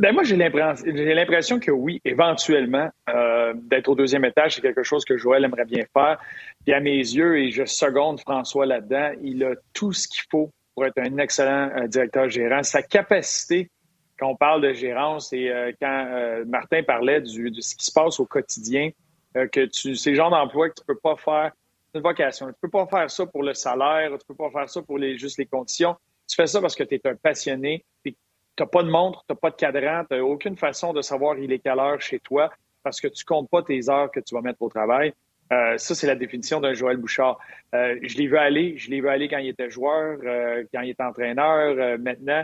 Ben 0.02 0.14
moi, 0.16 0.24
j'ai 0.24 0.36
l'impression 0.36 0.84
j'ai 0.84 1.14
l'impression 1.14 1.60
que 1.60 1.70
oui, 1.70 2.02
éventuellement, 2.04 2.90
euh, 3.08 3.54
d'être 3.56 3.88
au 3.88 3.94
deuxième 3.94 4.26
étage, 4.26 4.56
c'est 4.56 4.62
quelque 4.62 4.82
chose 4.82 5.06
que 5.06 5.16
Joël 5.16 5.44
aimerait 5.44 5.66
bien 5.66 5.84
faire. 5.94 6.18
Puis 6.66 6.74
à 6.74 6.80
mes 6.80 6.98
yeux, 6.98 7.40
et 7.40 7.52
je 7.52 7.66
seconde 7.66 8.20
François 8.20 8.66
là-dedans, 8.66 9.12
il 9.22 9.44
a 9.44 9.56
tout 9.74 9.94
ce 9.94 10.08
qu'il 10.08 10.24
faut 10.30 10.52
pour 10.74 10.86
être 10.86 11.00
un 11.00 11.18
excellent 11.18 11.70
euh, 11.76 11.88
directeur 11.88 12.30
gérant. 12.30 12.64
Sa 12.64 12.82
capacité, 12.82 13.70
quand 14.18 14.28
on 14.28 14.36
parle 14.36 14.62
de 14.62 14.74
gérance, 14.74 15.30
c'est 15.30 15.50
euh, 15.50 15.72
quand 15.82 16.08
euh, 16.12 16.46
Martin 16.46 16.84
parlait 16.84 17.22
du, 17.22 17.52
de 17.52 17.62
ce 17.62 17.76
qui 17.76 17.86
se 17.86 17.92
passe 17.92 18.20
au 18.20 18.26
quotidien, 18.26 18.92
que 19.34 19.66
tu, 19.66 19.96
c'est 19.96 20.10
le 20.10 20.18
genre 20.18 20.30
d'emploi 20.30 20.70
que 20.70 20.76
tu 20.76 20.86
peux 20.86 20.98
pas 20.98 21.16
faire, 21.16 21.54
une 21.96 22.02
vocation. 22.02 22.48
Tu 22.48 22.54
peux 22.62 22.70
pas 22.70 22.86
faire 22.86 23.10
ça 23.10 23.26
pour 23.26 23.44
le 23.44 23.54
salaire, 23.54 24.12
tu 24.20 24.26
peux 24.28 24.36
pas 24.36 24.50
faire 24.50 24.70
ça 24.70 24.82
pour 24.82 24.98
les, 24.98 25.18
juste 25.18 25.38
les 25.38 25.46
conditions. 25.46 25.96
Tu 26.28 26.36
fais 26.36 26.48
ça 26.48 26.60
parce 26.60 26.76
que 26.76 26.84
tu 26.84 26.96
es 26.96 27.08
un 27.08 27.16
passionné, 27.16 27.86
tu 28.04 28.14
n'as 28.60 28.66
pas 28.66 28.84
de 28.84 28.90
montre, 28.90 29.24
tu 29.26 29.34
n'as 29.34 29.38
pas 29.38 29.52
de 29.52 29.56
cadran, 29.56 30.04
tu 30.04 30.18
n'as 30.18 30.22
aucune 30.22 30.58
façon 30.58 30.92
de 30.92 31.02
savoir 31.02 31.38
il 31.38 31.50
est 31.54 31.60
quelle 31.60 31.80
heure 31.80 32.02
chez 32.02 32.20
toi 32.20 32.52
parce 32.84 33.00
que 33.00 33.08
tu 33.08 33.24
comptes 33.24 33.50
pas 33.50 33.64
tes 33.64 33.90
heures 33.90 34.12
que 34.12 34.20
tu 34.20 34.36
vas 34.36 34.42
mettre 34.42 34.62
au 34.62 34.70
travail. 34.70 35.14
Euh, 35.52 35.78
ça, 35.78 35.96
c'est 35.96 36.08
la 36.08 36.16
définition 36.16 36.62
d'un 36.62 36.74
Joël 36.74 36.98
Bouchard. 36.98 37.40
Euh, 37.76 38.00
je 38.02 38.18
l'ai 38.18 38.28
vu 38.28 38.38
aller, 38.38 38.78
je 38.78 38.90
l'ai 38.90 39.02
vu 39.02 39.10
aller 39.10 39.28
quand 39.28 39.38
il 39.38 39.50
était 39.50 39.70
joueur, 39.70 40.20
euh, 40.24 40.64
quand 40.74 40.82
il 40.82 40.92
était 40.92 41.04
entraîneur, 41.04 41.98
maintenant. 42.00 42.44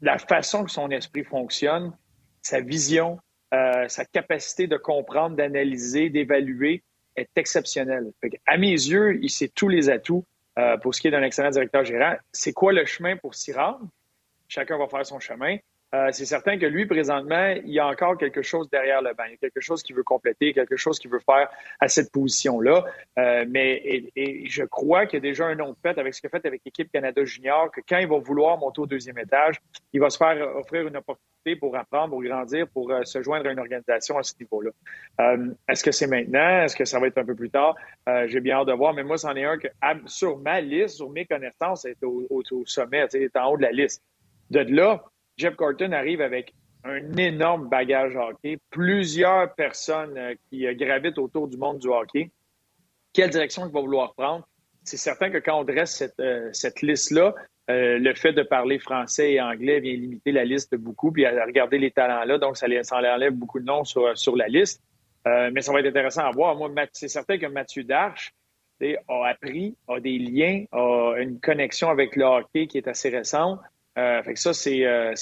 La 0.00 0.18
façon 0.18 0.64
que 0.64 0.70
son 0.70 0.90
esprit 0.90 1.24
fonctionne, 1.24 1.94
sa 2.40 2.60
vision, 2.60 3.18
sa 3.50 4.04
capacité 4.10 4.66
de 4.66 4.78
comprendre, 4.78 5.36
d'analyser, 5.36 6.08
d'évaluer 6.08 6.82
est 7.14 7.28
exceptionnelle. 7.36 8.10
À 8.46 8.56
mes 8.56 8.70
yeux, 8.70 9.18
il 9.22 9.28
sait 9.28 9.48
tous 9.48 9.68
les 9.68 9.90
atouts 9.90 10.24
pour 10.80 10.94
ce 10.94 11.02
qui 11.02 11.08
est 11.08 11.10
d'un 11.10 11.22
excellent 11.22 11.50
directeur 11.50 11.84
gérant. 11.84 12.16
C'est 12.32 12.54
quoi 12.54 12.72
le 12.72 12.86
chemin 12.86 13.18
pour 13.18 13.34
s'y 13.34 13.52
rendre? 13.52 13.86
Chacun 14.48 14.78
va 14.78 14.88
faire 14.88 15.04
son 15.04 15.20
chemin. 15.20 15.58
Euh, 15.94 16.08
c'est 16.12 16.26
certain 16.26 16.58
que 16.58 16.66
lui, 16.66 16.84
présentement, 16.84 17.54
il 17.64 17.72
y 17.72 17.78
a 17.78 17.86
encore 17.86 18.18
quelque 18.18 18.42
chose 18.42 18.68
derrière 18.68 19.00
le 19.00 19.14
banc. 19.14 19.24
Il 19.26 19.32
y 19.32 19.34
a 19.34 19.36
quelque 19.38 19.60
chose 19.60 19.82
qu'il 19.82 19.96
veut 19.96 20.02
compléter, 20.02 20.52
quelque 20.52 20.76
chose 20.76 20.98
qu'il 20.98 21.10
veut 21.10 21.20
faire 21.20 21.48
à 21.80 21.88
cette 21.88 22.12
position-là. 22.12 22.84
Euh, 23.18 23.46
mais 23.48 24.04
je 24.14 24.64
crois 24.64 25.06
qu'il 25.06 25.16
y 25.16 25.20
a 25.20 25.30
déjà 25.30 25.46
un 25.46 25.54
nom 25.54 25.70
de 25.70 25.76
fait 25.82 25.96
avec 25.96 26.12
ce 26.12 26.20
qu'il 26.20 26.28
a 26.28 26.30
fait 26.30 26.46
avec 26.46 26.62
l'équipe 26.64 26.92
Canada 26.92 27.24
Junior, 27.24 27.70
que 27.70 27.80
quand 27.88 27.98
il 27.98 28.08
va 28.08 28.18
vouloir 28.18 28.58
monter 28.58 28.82
au 28.82 28.86
deuxième 28.86 29.18
étage, 29.18 29.56
il 29.94 30.00
va 30.00 30.10
se 30.10 30.18
faire 30.18 30.56
offrir 30.56 30.86
une 30.86 30.96
opportunité 30.96 31.56
pour 31.58 31.74
apprendre, 31.74 32.10
pour 32.10 32.22
grandir, 32.22 32.68
pour 32.68 32.90
euh, 32.90 33.02
se 33.04 33.22
joindre 33.22 33.48
à 33.48 33.52
une 33.52 33.58
organisation 33.58 34.18
à 34.18 34.22
ce 34.22 34.34
niveau-là. 34.38 34.70
Est-ce 35.68 35.82
que 35.82 35.92
c'est 35.92 36.06
maintenant? 36.06 36.64
Est-ce 36.64 36.76
que 36.76 36.84
ça 36.84 37.00
va 37.00 37.06
être 37.06 37.16
un 37.16 37.24
peu 37.24 37.34
plus 37.34 37.50
tard? 37.50 37.74
J'ai 38.26 38.40
bien 38.40 38.56
hâte 38.56 38.68
de 38.68 38.72
voir, 38.72 38.92
mais 38.92 39.04
moi, 39.04 39.16
c'en 39.16 39.34
est 39.36 39.44
un 39.44 39.56
que 39.56 39.68
sur 40.06 40.38
ma 40.38 40.60
liste, 40.60 40.96
sur 40.96 41.10
mes 41.10 41.24
connaissances, 41.24 41.84
est 41.86 42.02
au, 42.02 42.42
sommet, 42.66 43.06
est 43.12 43.36
en 43.36 43.52
haut 43.52 43.56
de 43.56 43.62
la 43.62 43.70
liste. 43.70 44.02
De 44.50 44.60
là, 44.60 45.02
Jeff 45.38 45.54
Gorton 45.56 45.92
arrive 45.92 46.20
avec 46.20 46.52
un 46.84 47.16
énorme 47.16 47.68
bagage 47.68 48.16
hockey, 48.16 48.58
plusieurs 48.70 49.54
personnes 49.54 50.16
euh, 50.18 50.34
qui 50.48 50.66
euh, 50.66 50.74
gravitent 50.74 51.18
autour 51.18 51.48
du 51.48 51.56
monde 51.56 51.78
du 51.78 51.88
hockey. 51.88 52.30
Quelle 53.12 53.30
direction 53.30 53.66
il 53.66 53.72
va 53.72 53.80
vouloir 53.80 54.14
prendre? 54.14 54.46
C'est 54.84 54.96
certain 54.96 55.30
que 55.30 55.38
quand 55.38 55.60
on 55.60 55.64
dresse 55.64 55.94
cette, 55.94 56.20
euh, 56.20 56.50
liste-là, 56.82 57.34
le 57.70 58.14
fait 58.14 58.32
de 58.32 58.42
parler 58.42 58.78
français 58.78 59.32
et 59.34 59.40
anglais 59.42 59.80
vient 59.80 59.92
limiter 59.92 60.32
la 60.32 60.44
liste 60.44 60.74
beaucoup, 60.74 61.12
puis 61.12 61.26
à 61.26 61.44
regarder 61.44 61.78
les 61.78 61.90
talents-là, 61.90 62.38
donc 62.38 62.56
ça, 62.56 62.66
ça 62.82 62.96
enlève 62.96 63.34
beaucoup 63.34 63.60
de 63.60 63.66
noms 63.66 63.84
sur, 63.84 64.16
sur 64.16 64.36
la 64.36 64.48
liste. 64.48 64.82
Mais 65.26 65.60
ça 65.60 65.74
va 65.74 65.80
être 65.80 65.88
intéressant 65.88 66.22
à 66.22 66.30
voir. 66.30 66.56
Moi, 66.56 66.70
c'est 66.92 67.08
certain 67.08 67.36
que 67.36 67.44
Mathieu 67.44 67.84
Darche 67.84 68.32
a 68.80 69.26
appris, 69.26 69.76
a 69.86 70.00
des 70.00 70.18
liens, 70.18 70.64
a 70.72 71.16
une 71.18 71.38
connexion 71.40 71.90
avec 71.90 72.16
le 72.16 72.24
hockey 72.24 72.68
qui 72.68 72.78
est 72.78 72.88
assez 72.88 73.10
récente. 73.10 73.60
Euh, 73.98 74.22
fait 74.22 74.34
que 74.34 74.40
ça, 74.40 74.54
c'est 74.54 74.86
euh, 74.86 75.14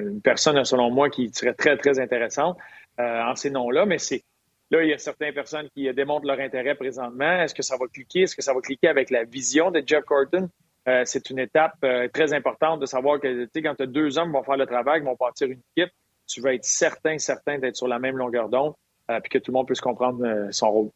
une 0.00 0.20
personne, 0.20 0.62
selon 0.64 0.90
moi, 0.90 1.08
qui 1.08 1.30
serait 1.32 1.54
très, 1.54 1.76
très 1.78 1.98
intéressante 1.98 2.58
euh, 3.00 3.22
en 3.22 3.34
ces 3.34 3.50
noms-là. 3.50 3.86
Mais 3.86 3.98
c'est 3.98 4.22
là, 4.70 4.82
il 4.82 4.90
y 4.90 4.92
a 4.92 4.98
certaines 4.98 5.32
personnes 5.32 5.68
qui 5.74 5.92
démontrent 5.94 6.26
leur 6.26 6.38
intérêt 6.38 6.74
présentement. 6.74 7.42
Est-ce 7.42 7.54
que 7.54 7.62
ça 7.62 7.76
va 7.78 7.86
cliquer? 7.86 8.22
Est-ce 8.22 8.36
que 8.36 8.42
ça 8.42 8.52
va 8.52 8.60
cliquer 8.60 8.88
avec 8.88 9.10
la 9.10 9.24
vision 9.24 9.70
de 9.70 9.82
Jeff 9.84 10.04
Corton? 10.04 10.50
Euh, 10.86 11.02
c'est 11.06 11.30
une 11.30 11.38
étape 11.38 11.84
très 12.12 12.32
importante 12.34 12.80
de 12.80 12.86
savoir 12.86 13.20
que 13.20 13.48
quand 13.56 13.74
tu 13.74 13.82
as 13.82 13.86
deux 13.86 14.18
hommes 14.18 14.28
qui 14.28 14.34
vont 14.34 14.42
faire 14.42 14.56
le 14.56 14.66
travail, 14.66 15.00
qui 15.00 15.06
vont 15.06 15.16
partir 15.16 15.48
une 15.48 15.60
équipe, 15.76 15.92
tu 16.26 16.42
vas 16.42 16.52
être 16.54 16.64
certain, 16.64 17.18
certain 17.18 17.58
d'être 17.58 17.76
sur 17.76 17.88
la 17.88 17.98
même 17.98 18.18
longueur 18.18 18.50
d'onde, 18.50 18.74
puis 19.06 19.30
que 19.30 19.38
tout 19.38 19.50
le 19.50 19.54
monde 19.54 19.66
puisse 19.66 19.80
comprendre 19.80 20.48
son 20.50 20.70
rôle. 20.70 20.90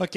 OK. 0.00 0.16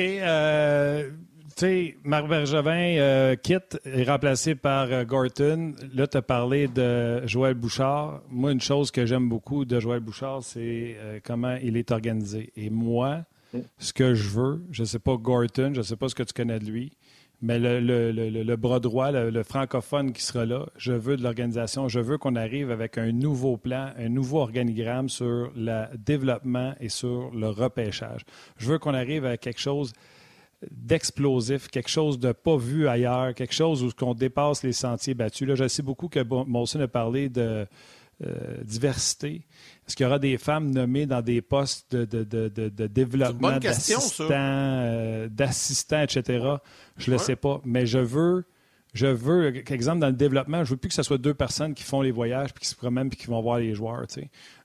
Euh, 1.58 1.60
tu 1.60 1.66
sais, 1.66 1.98
Marc 2.04 2.28
Bergevin 2.28 2.98
euh, 2.98 3.36
quitte, 3.36 3.80
est 3.86 4.04
remplacé 4.04 4.56
par 4.56 4.88
euh, 4.92 5.04
Gorton. 5.06 5.74
Là, 5.94 6.08
tu 6.08 6.18
as 6.18 6.22
parlé 6.22 6.68
de 6.68 7.26
Joël 7.28 7.54
Bouchard. 7.56 8.22
Moi, 8.30 8.52
une 8.52 8.62
chose 8.62 8.92
que 8.92 9.06
j'aime 9.06 9.28
beaucoup 9.30 9.66
de 9.66 9.80
Joël 9.80 10.00
Bouchard, 10.00 10.44
c'est 10.44 10.96
euh, 11.00 11.20
comment 11.24 11.56
il 11.62 11.78
est 11.78 11.92
organisé. 11.92 12.52
Et 12.56 12.70
moi, 12.70 13.24
ce 13.80 13.94
que 13.94 14.14
je 14.14 14.30
veux, 14.30 14.62
je 14.72 14.82
ne 14.84 14.86
sais 14.88 15.00
pas 15.00 15.16
Gorton, 15.16 15.72
je 15.74 15.80
ne 15.80 15.84
sais 15.84 15.96
pas 15.96 16.10
ce 16.10 16.16
que 16.16 16.24
tu 16.24 16.34
connais 16.34 16.60
de 16.60 16.66
lui, 16.66 16.92
mais 17.42 17.58
le, 17.60 17.80
le- 17.80 18.12
le- 18.12 18.44
le- 18.44 18.56
bras 18.56 18.80
droit, 18.80 19.12
le, 19.12 19.30
le 19.30 19.44
francophone 19.44 20.12
qui 20.12 20.22
sera 20.22 20.46
là, 20.46 20.66
je 20.78 20.92
veux 20.92 21.18
de 21.18 21.24
l'organisation, 21.24 21.88
je 21.88 22.00
veux 22.00 22.18
qu'on 22.18 22.36
arrive 22.36 22.72
avec 22.72 22.98
un 22.98 23.12
nouveau 23.12 23.56
plan, 23.58 23.92
un 23.98 24.10
nouveau 24.10 24.40
organigramme 24.40 25.08
sur 25.10 25.52
le 25.56 25.86
développement 25.98 26.74
et 26.82 26.90
sur 26.90 27.32
le 27.34 27.48
repêchage. 27.50 28.22
Je 28.58 28.68
veux 28.68 28.80
qu'on 28.80 28.94
arrive 28.94 29.26
à 29.26 29.38
quelque 29.38 29.62
chose 29.62 29.94
d'explosif, 30.72 31.68
quelque 31.68 31.90
chose 31.90 32.20
de 32.20 32.32
pas 32.32 32.58
vu 32.58 32.88
ailleurs, 32.88 33.34
quelque 33.36 33.54
chose 33.54 33.84
où 33.84 33.92
on 34.02 34.14
dépasse 34.14 34.64
les 34.64 34.74
sentiers 34.74 35.14
battus. 35.14 35.48
Là, 35.48 35.56
je 35.56 35.68
sais 35.68 35.84
beaucoup 35.84 36.08
que 36.08 36.20
Molson 36.20 36.80
a 36.80 36.88
parlé 36.88 37.30
de 37.30 37.68
euh, 38.26 38.58
diversité. 38.64 39.46
Est-ce 39.88 39.96
qu'il 39.96 40.04
y 40.04 40.08
aura 40.08 40.18
des 40.18 40.40
femmes 40.40 40.72
nommées 40.72 41.06
dans 41.06 41.22
des 41.22 41.42
postes 41.42 41.96
de, 41.96 42.24
de, 42.24 42.48
de, 42.50 42.88
développement, 42.88 43.60
d'assistants, 43.60 44.26
euh, 44.32 45.28
d'assistants, 45.30 46.02
etc.? 46.02 46.44
Je 46.98 47.12
ne 47.12 47.16
le 47.16 47.20
sais 47.20 47.36
pas, 47.36 47.62
mais 47.64 47.86
je 47.86 48.00
veux, 48.00 48.46
je 48.98 49.06
veux, 49.06 49.56
exemple, 49.72 50.00
dans 50.00 50.08
le 50.08 50.14
développement, 50.14 50.64
je 50.64 50.72
veux 50.72 50.78
plus 50.78 50.90
que 50.90 50.96
ce 50.96 51.04
soit 51.04 51.20
deux 51.20 51.36
personnes 51.36 51.76
qui 51.76 51.84
font 51.84 52.02
les 52.02 52.10
voyages, 52.10 52.52
puis 52.52 52.64
qui 52.64 52.68
se 52.68 52.76
promènent, 52.76 53.10
puis 53.10 53.20
qui 53.20 53.28
vont 53.28 53.42
voir 53.42 53.60
les 53.60 53.76
joueurs. 53.76 54.08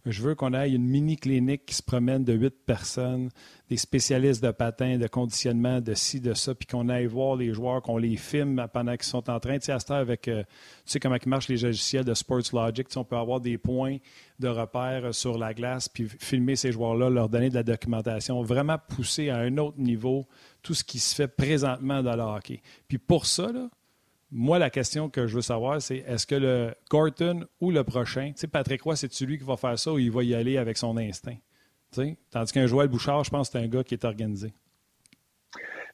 Je 0.07 0.23
veux 0.23 0.35
qu'on 0.35 0.55
ait 0.55 0.71
une 0.71 0.87
mini-clinique 0.87 1.67
qui 1.67 1.75
se 1.75 1.83
promène 1.83 2.25
de 2.25 2.33
huit 2.33 2.55
personnes, 2.65 3.29
des 3.69 3.77
spécialistes 3.77 4.43
de 4.43 4.51
patins, 4.51 4.97
de 4.97 5.07
conditionnement, 5.07 5.83
de 5.83 5.93
ci, 5.93 6.19
de 6.19 6.33
ça, 6.33 6.55
puis 6.55 6.67
qu'on 6.67 6.89
aille 6.89 7.05
voir 7.05 7.37
les 7.37 7.53
joueurs, 7.53 7.83
qu'on 7.83 7.99
les 7.99 8.17
filme 8.17 8.67
pendant 8.73 8.93
qu'ils 8.93 9.05
sont 9.05 9.29
en 9.29 9.39
train. 9.39 9.59
Tu 9.59 9.67
sais, 9.67 9.73
à 9.73 9.97
avec, 9.97 10.29
euh, 10.29 10.43
tu 10.45 10.93
sais 10.93 11.01
comment 11.01 11.19
marchent 11.27 11.49
les 11.49 11.59
logiciels 11.59 12.05
de 12.05 12.15
Sports 12.15 12.55
Logic, 12.55 12.89
on 12.97 13.05
peut 13.05 13.17
avoir 13.17 13.39
des 13.39 13.59
points 13.59 13.99
de 14.39 14.49
repère 14.49 15.15
sur 15.15 15.37
la 15.37 15.53
glace, 15.53 15.91
puis 15.91 16.09
filmer 16.09 16.57
ces 16.57 16.73
joueurs-là, 16.73 17.11
leur 17.11 17.29
donner 17.29 17.51
de 17.51 17.55
la 17.55 17.63
documentation, 17.63 18.43
vraiment 18.43 18.79
pousser 18.79 19.29
à 19.29 19.37
un 19.37 19.59
autre 19.59 19.79
niveau 19.79 20.27
tout 20.63 20.73
ce 20.73 20.85
qui 20.85 21.01
se 21.01 21.15
fait 21.15 21.29
présentement 21.29 22.03
dans 22.03 22.17
le 22.17 22.23
hockey. 22.23 22.63
Puis 22.89 22.97
pour 22.97 23.27
ça, 23.27 23.53
là, 23.53 23.69
moi, 24.33 24.59
la 24.59 24.71
question 24.71 25.11
que 25.11 25.27
je 25.27 25.37
veux 25.37 25.43
savoir, 25.43 25.81
c'est 25.83 25.99
est-ce 25.99 26.27
que 26.27 26.35
le 26.35 26.75
Gorton 26.91 27.47
ou 27.61 27.71
le 27.71 27.85
prochain, 27.85 28.29
tu 28.29 28.41
sais, 28.41 28.47
Patrick 28.47 28.81
Roy, 28.83 28.97
c'est 28.97 29.13
celui 29.13 29.39
qui 29.39 29.45
va 29.45 29.59
faire 29.59 29.79
ça 29.79 29.93
ou 29.93 29.99
il 29.99 30.11
va 30.11 30.23
y 30.25 30.35
aller 30.35 30.57
avec 30.57 30.79
son 30.79 30.97
instinct? 30.97 31.37
Tandis 32.31 32.53
qu'un 32.53 32.67
Joël 32.67 32.89
Bouchard, 32.89 33.25
je 33.25 33.31
pense 33.31 33.51
que 33.51 33.59
c'est 33.59 33.65
un 33.65 33.69
gars 33.69 33.85
qui 33.85 33.93
est 33.93 34.05
organisé. 34.07 34.55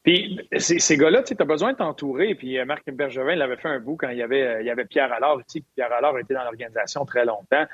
Puis 0.04 0.38
ces, 0.56 0.96
gars-là, 0.96 1.24
tu 1.24 1.34
as 1.36 1.44
besoin 1.44 1.72
de 1.72 1.78
t'entourer. 1.78 2.36
Puis 2.36 2.58
euh, 2.58 2.64
Marc 2.64 2.88
Bergevin 2.88 3.34
l'avait 3.34 3.56
fait 3.56 3.68
un 3.68 3.80
bout 3.80 3.96
quand 3.96 4.08
il 4.10 4.18
y 4.18 4.22
avait, 4.22 4.42
euh, 4.42 4.60
il 4.60 4.66
y 4.66 4.70
avait 4.70 4.84
Pierre 4.84 5.12
Allard. 5.12 5.40
Tu 5.50 5.60
Pierre 5.74 5.92
Allard 5.92 6.16
était 6.18 6.34
dans 6.34 6.44
l'organisation 6.44 7.04
très 7.04 7.24
longtemps. 7.24 7.66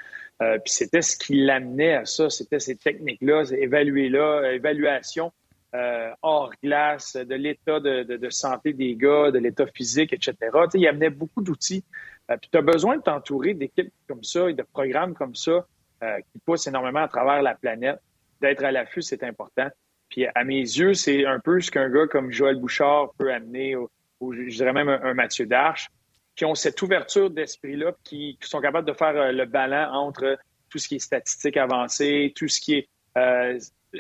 Euh, 0.43 0.59
puis 0.59 0.73
c'était 0.73 1.03
ce 1.03 1.17
qui 1.17 1.45
l'amenait 1.45 1.95
à 1.95 2.05
ça. 2.07 2.31
C'était 2.31 2.59
ces 2.59 2.77
techniques-là, 2.77 3.45
évaluer-là, 3.53 4.53
évaluation 4.53 5.33
euh, 5.75 6.11
hors 6.23 6.53
glace, 6.63 7.17
de 7.17 7.35
l'état 7.35 7.81
de, 7.81 8.31
santé 8.31 8.73
des 8.73 8.95
gars, 8.95 9.33
de 9.33 9.41
l'état 9.41 9.67
physique, 9.67 10.13
etc. 10.13 10.37
Tu 10.71 10.79
il 10.79 10.87
amenait 10.87 11.11
beaucoup 11.11 11.43
d'outils. 11.43 11.85
Euh, 12.31 12.37
puis 12.37 12.49
tu 12.53 12.59
as 12.59 12.63
besoin 12.63 12.99
de 12.99 13.03
t'entourer 13.03 13.55
d'équipes 13.55 13.93
comme 14.07 14.23
ça 14.23 14.49
et 14.49 14.55
de 14.55 14.63
programmes 14.63 15.15
comme 15.15 15.35
ça 15.35 15.67
euh, 16.05 16.19
qui 16.31 16.39
poussent 16.47 16.69
énormément 16.69 17.01
à 17.01 17.09
travers 17.09 17.43
la 17.43 17.57
planète. 17.57 17.99
D'être 18.41 18.63
à 18.63 18.71
l'affût, 18.71 19.03
c'est 19.03 19.25
important. 19.25 19.69
Puis 20.11 20.27
à 20.33 20.45
mes 20.45 20.61
yeux, 20.61 20.95
c'est 20.95 21.27
un 21.27 21.41
peu 21.41 21.61
ce 21.61 21.73
qu'un 21.73 21.89
gars 21.89 22.07
comme 22.07 22.31
Joël 22.31 22.55
Bouchard 22.55 23.13
peut 23.19 23.33
amener, 23.33 23.75
ou, 23.75 23.89
je 24.33 24.57
dirais 24.57 24.73
même 24.73 24.89
un, 24.89 25.15
Mathieu 25.15 25.47
Darche, 25.47 25.89
qui 26.37 26.45
ont 26.45 26.55
cette 26.55 26.81
ouverture 26.83 27.31
d'esprit-là, 27.31 27.93
qui, 28.05 28.39
qui, 28.41 28.49
sont 28.49 28.61
capables 28.61 28.87
de 28.87 28.93
faire 28.93 29.33
le 29.33 29.45
balan 29.45 29.93
entre 29.93 30.39
tout 30.71 30.79
ce 30.79 30.87
qui 30.87 30.97
est 30.97 31.01
statistique 31.01 31.57
avancée, 31.57 32.33
tout 32.37 32.47
ce 32.47 32.61
qui 32.61 32.75
est 32.75 32.89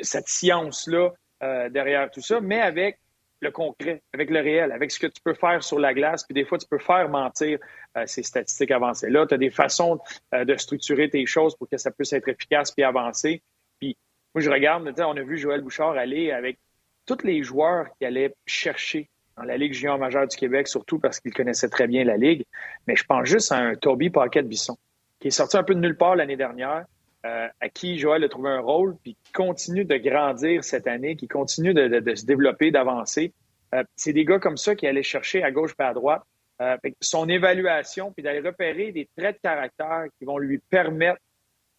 cette 0.02 0.28
science-là, 0.28 1.12
euh, 1.44 1.68
derrière 1.68 2.10
tout 2.10 2.22
ça, 2.22 2.40
mais 2.40 2.60
avec 2.60 2.98
le 3.40 3.50
concret, 3.50 4.02
avec 4.12 4.30
le 4.30 4.40
réel, 4.40 4.72
avec 4.72 4.90
ce 4.90 4.98
que 4.98 5.06
tu 5.06 5.20
peux 5.22 5.34
faire 5.34 5.62
sur 5.62 5.78
la 5.78 5.92
glace. 5.92 6.24
Puis 6.24 6.34
des 6.34 6.44
fois, 6.44 6.58
tu 6.58 6.66
peux 6.66 6.78
faire 6.78 7.08
mentir 7.08 7.58
euh, 7.96 8.04
ces 8.06 8.22
statistiques 8.22 8.70
avancées-là. 8.70 9.26
Tu 9.26 9.34
as 9.34 9.38
des 9.38 9.50
façons 9.50 10.00
euh, 10.34 10.44
de 10.44 10.56
structurer 10.56 11.10
tes 11.10 11.26
choses 11.26 11.54
pour 11.56 11.68
que 11.68 11.76
ça 11.76 11.90
puisse 11.90 12.12
être 12.14 12.28
efficace 12.28 12.72
puis 12.72 12.82
avancer. 12.82 13.42
Puis 13.78 13.96
moi, 14.34 14.42
je 14.42 14.50
regarde, 14.50 14.90
on 14.98 15.16
a 15.16 15.22
vu 15.22 15.36
Joël 15.36 15.60
Bouchard 15.60 15.92
aller 15.92 16.32
avec 16.32 16.58
tous 17.06 17.22
les 17.22 17.42
joueurs 17.42 17.86
qui 17.98 18.06
allaient 18.06 18.34
chercher 18.46 19.10
dans 19.36 19.42
la 19.42 19.58
Ligue 19.58 19.74
junior 19.74 19.98
majeure 19.98 20.26
du 20.26 20.36
Québec, 20.36 20.66
surtout 20.68 20.98
parce 20.98 21.20
qu'il 21.20 21.34
connaissait 21.34 21.68
très 21.68 21.86
bien 21.86 22.04
la 22.04 22.16
Ligue. 22.16 22.44
Mais 22.86 22.96
je 22.96 23.04
pense 23.04 23.28
juste 23.28 23.52
à 23.52 23.56
un 23.56 23.74
Toby 23.74 24.08
Paquette-Bisson, 24.08 24.78
qui 25.20 25.28
est 25.28 25.32
sorti 25.32 25.56
un 25.56 25.64
peu 25.64 25.74
de 25.74 25.80
nulle 25.80 25.96
part 25.96 26.16
l'année 26.16 26.36
dernière, 26.36 26.86
euh, 27.24 27.48
à 27.58 27.68
qui 27.70 27.98
Joël 27.98 28.22
a 28.22 28.28
trouvé 28.28 28.50
un 28.50 28.60
rôle, 28.60 28.96
puis 29.02 29.16
qui 29.24 29.32
continue 29.32 29.86
de 29.86 29.96
grandir 29.96 30.62
cette 30.62 30.86
année, 30.86 31.16
qui 31.16 31.26
continue 31.26 31.72
de, 31.72 32.14
se 32.14 32.26
développer, 32.26 32.70
d'avancer. 32.70 33.32
Euh, 33.74 33.82
c'est 33.96 34.12
des 34.12 34.26
gars 34.26 34.38
comme 34.38 34.58
ça 34.58 34.74
qui 34.74 34.86
allaient 34.86 35.02
chercher 35.02 35.42
à 35.42 35.50
gauche 35.50 35.74
et 35.80 35.82
à 35.84 35.94
droite. 35.94 36.22
Euh, 36.60 36.76
son 37.00 37.26
évaluation, 37.30 38.12
puis 38.12 38.22
d'aller 38.22 38.40
repérer 38.40 38.92
des 38.92 39.08
traits 39.16 39.36
de 39.36 39.40
caractère 39.40 40.04
qui 40.18 40.26
vont 40.26 40.36
lui 40.36 40.58
permettre 40.58 41.18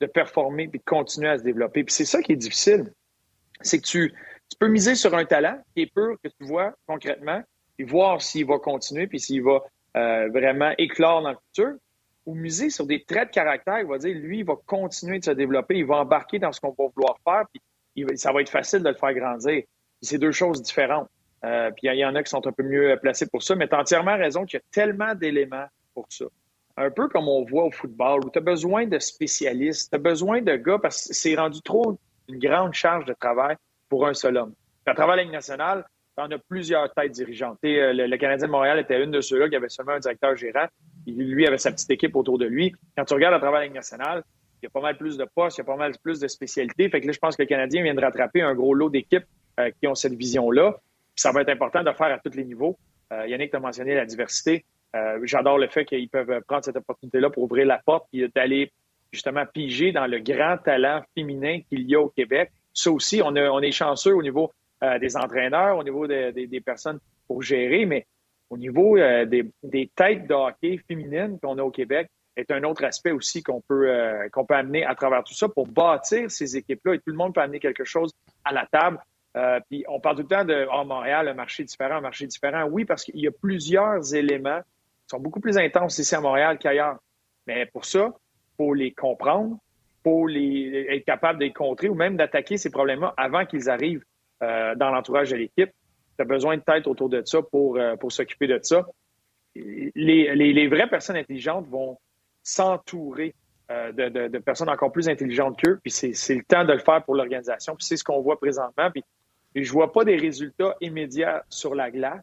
de 0.02 0.08
performer 0.08 0.68
puis 0.68 0.80
de 0.80 0.84
continuer 0.84 1.30
à 1.30 1.38
se 1.38 1.43
développer. 1.43 1.84
Puis 1.84 1.93
c'est 1.93 2.06
ça 2.06 2.24
qui 2.24 2.32
est 2.32 2.38
difficile. 2.38 2.91
C'est 3.62 3.80
que 3.80 3.86
tu, 3.86 4.14
peux 4.60 4.68
miser 4.68 4.96
sur 4.96 5.14
un 5.14 5.26
talent 5.26 5.62
qui 5.76 5.84
est 5.84 5.93
pur, 5.93 6.18
que 6.24 6.30
tu 6.30 6.43
vois 6.46 6.74
concrètement, 6.88 7.43
puis 7.78 7.86
voir 7.86 8.20
s'il 8.20 8.48
va 8.48 8.58
continuer, 8.58 9.06
puis 9.06 9.20
s'il 9.20 9.43
va 9.43 9.62
vraiment 9.93 10.74
éclore 10.78 11.22
dans 11.22 11.32
le 11.32 11.38
futur 11.48 11.76
ou 12.26 12.34
miser 12.34 12.69
sur 12.69 12.86
des 12.86 13.03
traits 13.03 13.30
de 13.30 13.34
caractère, 13.34 13.80
il 13.80 13.88
va 13.88 13.97
dire, 13.97 14.15
lui, 14.15 14.39
il 14.39 14.45
va 14.45 14.55
continuer 14.65 15.19
de 15.19 15.26
se 15.26 15.32
développer, 15.32 15.76
il 15.78 15.86
va 15.86 15.97
embarquer 15.97 16.39
dans 16.39 16.51
ce 16.51 16.59
qu'on 16.59 16.76
va 16.78 16.86
vouloir 16.95 17.17
faire, 17.23 17.43
puis 17.51 18.17
ça 18.17 18.32
va 18.32 18.41
être 18.41 18.49
facile 18.49 18.84
de 18.84 18.89
le 18.89 18.95
faire 18.95 19.13
grandir. 19.13 19.63
C'est 20.01 20.17
deux 20.17 20.32
choses 20.32 20.61
différentes. 20.61 21.09
Euh, 21.43 21.69
puis 21.71 21.88
il 21.88 21.95
y 21.95 22.05
en 22.05 22.15
a 22.15 22.23
qui 22.23 22.30
sont 22.30 22.45
un 22.47 22.51
peu 22.51 22.63
mieux 22.63 22.97
placés 23.01 23.28
pour 23.28 23.43
ça, 23.43 23.55
mais 23.55 23.67
tu 23.67 23.76
as 23.76 23.80
entièrement 23.80 24.17
raison 24.17 24.45
qu'il 24.45 24.57
y 24.57 24.61
a 24.61 24.65
tellement 24.71 25.13
d'éléments 25.13 25.67
pour 25.93 26.05
ça. 26.09 26.26
Un 26.78 26.89
peu 26.89 27.07
comme 27.07 27.28
on 27.30 27.43
voit 27.43 27.65
au 27.65 27.71
football, 27.71 28.26
où 28.26 28.30
tu 28.30 28.39
as 28.39 28.41
besoin 28.41 28.86
de 28.86 28.99
spécialistes, 28.99 29.91
tu 29.91 29.95
as 29.95 29.99
besoin 29.99 30.41
de 30.41 30.55
gars, 30.55 30.80
parce 30.80 31.07
que 31.07 31.13
c'est 31.13 31.36
rendu 31.36 31.61
trop 31.61 31.97
une 32.28 32.39
grande 32.39 32.73
charge 32.73 33.05
de 33.05 33.13
travail 33.13 33.55
pour 33.88 34.07
un 34.07 34.13
seul 34.13 34.38
homme. 34.38 34.53
À 34.86 34.93
travers 34.93 35.15
la 35.15 35.23
Ligue 35.23 35.32
nationale, 35.32 35.86
tu 36.17 36.23
en 36.23 36.32
as 36.32 36.38
plusieurs 36.49 36.91
têtes 36.93 37.11
dirigeantes. 37.11 37.59
Euh, 37.63 37.93
le, 37.93 38.17
Canadien 38.17 38.47
de 38.47 38.51
Montréal 38.51 38.80
était 38.80 39.01
une 39.03 39.11
de 39.11 39.21
ceux-là 39.21 39.47
qui 39.49 39.55
avait 39.55 39.69
seulement 39.69 39.93
un 39.93 39.99
directeur 39.99 40.36
gérant 40.36 40.67
lui 41.06 41.47
avait 41.47 41.58
sa 41.58 41.72
petite 41.72 41.89
équipe 41.91 42.16
autour 42.16 42.38
de 42.38 42.45
lui. 42.45 42.74
Quand 42.97 43.06
tu 43.06 43.14
regardes 43.14 43.36
à 43.36 43.39
travers 43.39 43.60
la 43.60 44.22
il 44.62 44.66
y 44.66 44.68
a 44.68 44.70
pas 44.70 44.82
mal 44.82 44.97
plus 44.97 45.18
de 45.18 45.26
postes, 45.36 45.58
il 45.58 45.62
y 45.62 45.64
a 45.64 45.66
pas 45.66 45.76
mal 45.76 45.93
plus 46.01 46.20
de 46.20 46.28
spécialités. 46.28 46.89
Fait 46.89 47.01
que 47.01 47.08
là, 47.08 47.14
je 47.14 47.20
pense 47.20 47.36
que 47.36 47.43
le 47.43 47.47
Canadien 47.47 47.84
vient 47.84 47.93
de 47.93 48.01
rattraper 48.01 48.41
un 48.41 48.56
gros 48.56 48.74
lot 48.74 48.89
d'équipes 48.89 49.26
euh, 49.60 49.70
qui 49.80 49.88
ont 49.88 49.95
cette 49.95 50.14
vision-là. 50.14 50.76
Ça 51.16 51.32
va 51.32 51.41
être 51.41 51.49
important 51.49 51.84
de 51.84 51.91
faire 51.91 52.08
à 52.08 52.20
tous 52.20 52.36
les 52.36 52.43
niveaux. 52.43 52.78
Euh, 53.12 53.28
Yannick 53.28 53.51
t'a 53.51 53.60
mentionné 53.60 53.93
la 53.93 54.06
diversité. 54.06 54.66
Euh, 54.95 55.20
j'adore 55.24 55.58
le 55.58 55.68
fait 55.68 55.86
qu'ils 55.86 56.10
peuvent 56.10 56.41
prendre 56.47 56.66
cette 56.66 56.78
opportunité-là 56.78 57.30
pour 57.30 57.43
ouvrir 57.43 57.66
la 57.68 57.80
porte 57.86 58.08
et 58.14 58.28
d'aller 58.30 58.72
justement 59.12 59.45
piger 59.45 59.91
dans 59.91 60.08
le 60.08 60.20
grand 60.20 60.58
talent 60.58 61.01
féminin 61.14 61.60
qu'il 61.70 61.88
y 61.88 61.95
a 61.95 62.01
au 62.01 62.10
Québec. 62.10 62.51
Ça 62.74 62.91
aussi, 62.91 63.22
on 63.24 63.36
est 63.36 63.72
chanceux 63.72 64.16
au 64.16 64.22
niveau 64.22 64.51
des 64.99 65.16
entraîneurs, 65.16 65.78
au 65.78 65.84
niveau 65.84 66.06
des 66.06 66.62
personnes 66.66 66.99
pour 67.26 67.41
gérer, 67.41 67.86
mais 67.86 68.06
au 68.50 68.58
niveau 68.58 68.98
euh, 68.98 69.26
des, 69.26 69.91
têtes 69.96 70.28
de 70.28 70.34
hockey 70.34 70.80
féminines 70.88 71.39
qu'on 71.41 71.58
a 71.58 71.64
au 71.64 71.72
Québec 71.72 72.10
est 72.36 72.52
un 72.52 72.64
autre 72.64 72.84
aspect 72.84 73.12
aussi 73.12 73.41
qu'on 73.41 73.62
peut, 73.62 73.89
euh, 73.89 74.28
peut 74.34 74.56
amener 74.56 74.86
à 74.86 74.93
travers 74.93 75.24
tout 75.24 75.34
ça 75.34 75.48
pour 75.48 75.68
bâtir 75.68 76.30
ces 76.30 76.58
équipes-là 76.58 76.96
et 76.96 76.98
tout 76.98 77.12
le 77.12 77.16
monde 77.16 77.34
peut 77.34 77.41
amener 77.41 77.60
quelque 77.60 77.86
chose 77.86 78.12
à 78.43 78.52
la 78.52 78.66
table. 78.66 79.00
Euh, 79.38 79.60
puis 79.70 79.86
on 79.88 80.00
parle 80.00 80.18
tout 80.18 80.22
le 80.24 80.28
temps 80.28 80.46
de 80.46 80.68
oh, 80.72 80.84
Montréal, 80.84 81.28
un 81.28 81.34
marché 81.34 81.64
différent, 81.64 81.96
un 81.96 82.02
marché 82.02 82.28
différent. 82.28 82.66
Oui, 82.66 82.86
parce 82.86 83.04
qu'il 83.04 83.20
y 83.20 83.28
a 83.28 83.32
plusieurs 83.32 84.14
éléments 84.14 84.60
qui 84.62 85.10
sont 85.12 85.20
beaucoup 85.20 85.39
plus 85.39 85.58
intenses 85.58 85.98
ici 85.98 86.14
à 86.14 86.22
Montréal 86.22 86.58
qu'ailleurs. 86.58 86.98
Mais 87.48 87.66
pour 87.68 87.86
ça, 87.86 88.12
il 88.14 88.56
faut 88.58 88.74
les 88.74 88.91
comprendre, 88.91 89.58
faut 90.04 90.28
les, 90.28 90.88
être 90.89 91.06
capable 91.06 91.39
de 91.39 91.46
les 91.46 91.54
contrer 91.54 91.89
ou 91.89 91.96
même 91.96 92.18
d'attaquer 92.18 92.58
ces 92.58 92.70
problèmes-là 92.70 93.14
avant 93.18 93.46
qu'ils 93.46 93.70
arrivent 93.70 94.04
dans 94.41 94.91
l'entourage 94.91 95.32
de 95.32 95.38
l'équipe 95.38 95.72
tu 96.18 96.22
as 96.22 96.26
besoin 96.26 96.57
de 96.57 96.61
tête 96.61 96.88
autour 96.88 97.09
de 97.09 97.22
ça 97.26 97.41
pour, 97.41 97.78
euh, 97.78 97.95
pour 97.95 98.11
s'occuper 98.11 98.47
de 98.47 98.59
ça. 98.61 98.86
Les, 99.55 100.36
les, 100.36 100.68
vraies 100.68 100.88
personnes 100.88 101.16
intelligentes 101.16 101.68
vont 101.70 101.97
s'entourer 102.43 103.34
euh, 103.72 103.91
de, 103.91 104.28
de, 104.28 104.38
personnes 104.39 104.70
encore 104.70 104.91
plus 104.91 105.07
intelligentes 105.07 105.57
qu'eux, 105.61 105.80
puis 105.82 105.91
c'est 105.91 106.36
le 106.36 106.43
temps 106.43 106.66
de 106.66 106.74
le 106.74 106.80
faire 106.80 107.03
pour 107.03 107.16
l'organisation, 107.16 107.76
puis 107.76 107.86
c'est 107.86 107.97
ce 107.97 108.03
qu'on 108.03 108.22
voit 108.22 108.38
présentement. 108.38 108.91
Puis, 108.91 109.03
je 109.55 109.72
vois 109.72 109.93
pas 109.93 110.03
des 110.03 110.18
résultats 110.18 110.76
immédiats 110.82 111.43
sur 111.49 111.74
la 111.74 111.89
glace, 111.89 112.22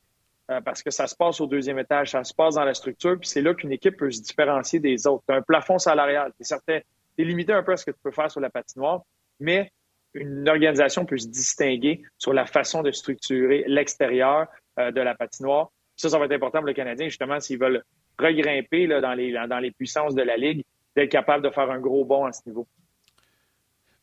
euh, 0.51 0.61
parce 0.61 0.83
que 0.83 0.91
ça 0.91 1.07
se 1.07 1.17
passe 1.17 1.41
au 1.41 1.47
deuxième 1.47 1.79
étage, 1.79 2.11
ça 2.11 2.23
se 2.25 2.35
passe 2.35 2.57
dans 2.57 2.65
la 2.65 2.75
structure, 2.75 3.19
puis 3.19 3.29
c'est 3.29 3.41
là 3.41 3.55
qu'une 3.55 3.73
équipe 3.73 3.97
peut 3.97 4.11
se 4.11 4.21
différencier 4.21 4.79
des 4.79 5.07
autres. 5.07 5.25
Tu 5.27 5.35
as 5.35 5.39
un 5.39 5.43
plafond 5.43 5.79
salarial, 5.79 6.33
tu 6.39 6.73
es 6.73 6.85
limité 7.25 7.53
un 7.55 7.63
peu 7.63 7.73
à 7.73 7.77
ce 7.77 7.87
que 7.87 7.91
tu 7.91 8.01
peux 8.03 8.11
faire 8.11 8.31
sur 8.31 8.41
la 8.41 8.51
patinoire, 8.51 9.03
mais 9.41 9.73
une 10.15 10.49
organisation 10.49 11.05
peut 11.05 11.19
se 11.19 11.29
distinguer 11.29 12.03
sur 12.19 12.33
la 12.33 12.47
façon 12.47 12.83
de 12.83 12.91
structurer 12.91 13.65
l'extérieur 13.67 14.47
euh, 14.79 14.91
de 14.91 15.01
la 15.01 15.15
patinoire. 15.15 15.71
Ça, 15.97 16.09
ça 16.09 16.19
va 16.19 16.27
être 16.27 16.33
important 16.33 16.59
pour 16.59 16.69
le 16.69 16.75
Canadien, 16.75 17.09
justement, 17.09 17.41
s'ils 17.41 17.59
veulent 17.59 17.83
regrimper 18.19 18.87
dans, 18.87 19.15
les, 19.15 19.71
puissances 19.71 20.15
de 20.15 20.23
la 20.23 20.37
Ligue, 20.37 20.63
d'être 20.97 21.11
capable 21.11 21.45
de 21.45 21.51
faire 21.51 21.71
un 21.71 21.81
gros 21.81 22.05
bond 22.05 22.25
à 22.25 22.33
ce 22.33 22.41
niveau. 22.47 22.67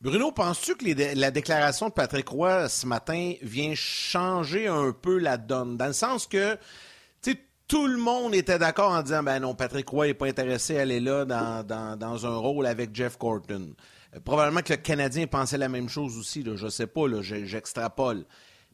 Bruno, 0.00 0.32
penses-tu 0.32 0.76
que 0.76 1.18
la 1.18 1.30
déclaration 1.30 1.88
de 1.88 1.92
Patrick 1.92 2.28
Roy 2.28 2.68
ce 2.68 2.86
matin 2.86 3.34
vient 3.42 3.74
changer 3.74 4.66
un 4.66 4.92
peu 4.92 5.18
la 5.18 5.36
donne? 5.36 5.76
Dans 5.76 5.86
le 5.86 5.92
sens 5.92 6.26
que, 6.26 6.56
tout 7.68 7.86
le 7.86 7.98
monde 7.98 8.34
était 8.34 8.58
d'accord 8.58 8.90
en 8.90 9.00
disant, 9.00 9.22
ben 9.22 9.38
non, 9.38 9.54
Patrick 9.54 9.88
Roy 9.88 10.08
n'est 10.08 10.14
pas 10.14 10.26
intéressé 10.26 10.76
à 10.76 10.80
aller 10.80 10.98
là 10.98 11.24
dans, 11.24 11.96
dans 11.96 12.26
un 12.26 12.36
rôle 12.36 12.66
avec 12.66 12.92
Jeff 12.92 13.16
Corton. 13.16 13.76
Euh, 14.14 14.20
probablement 14.20 14.62
que 14.62 14.72
le 14.72 14.78
Canadien 14.78 15.26
pensait 15.26 15.58
la 15.58 15.68
même 15.68 15.88
chose 15.88 16.18
aussi. 16.18 16.44
je 16.44 16.64
ne 16.64 16.70
sais 16.70 16.86
pas, 16.86 17.06
j'extrapole. 17.22 18.24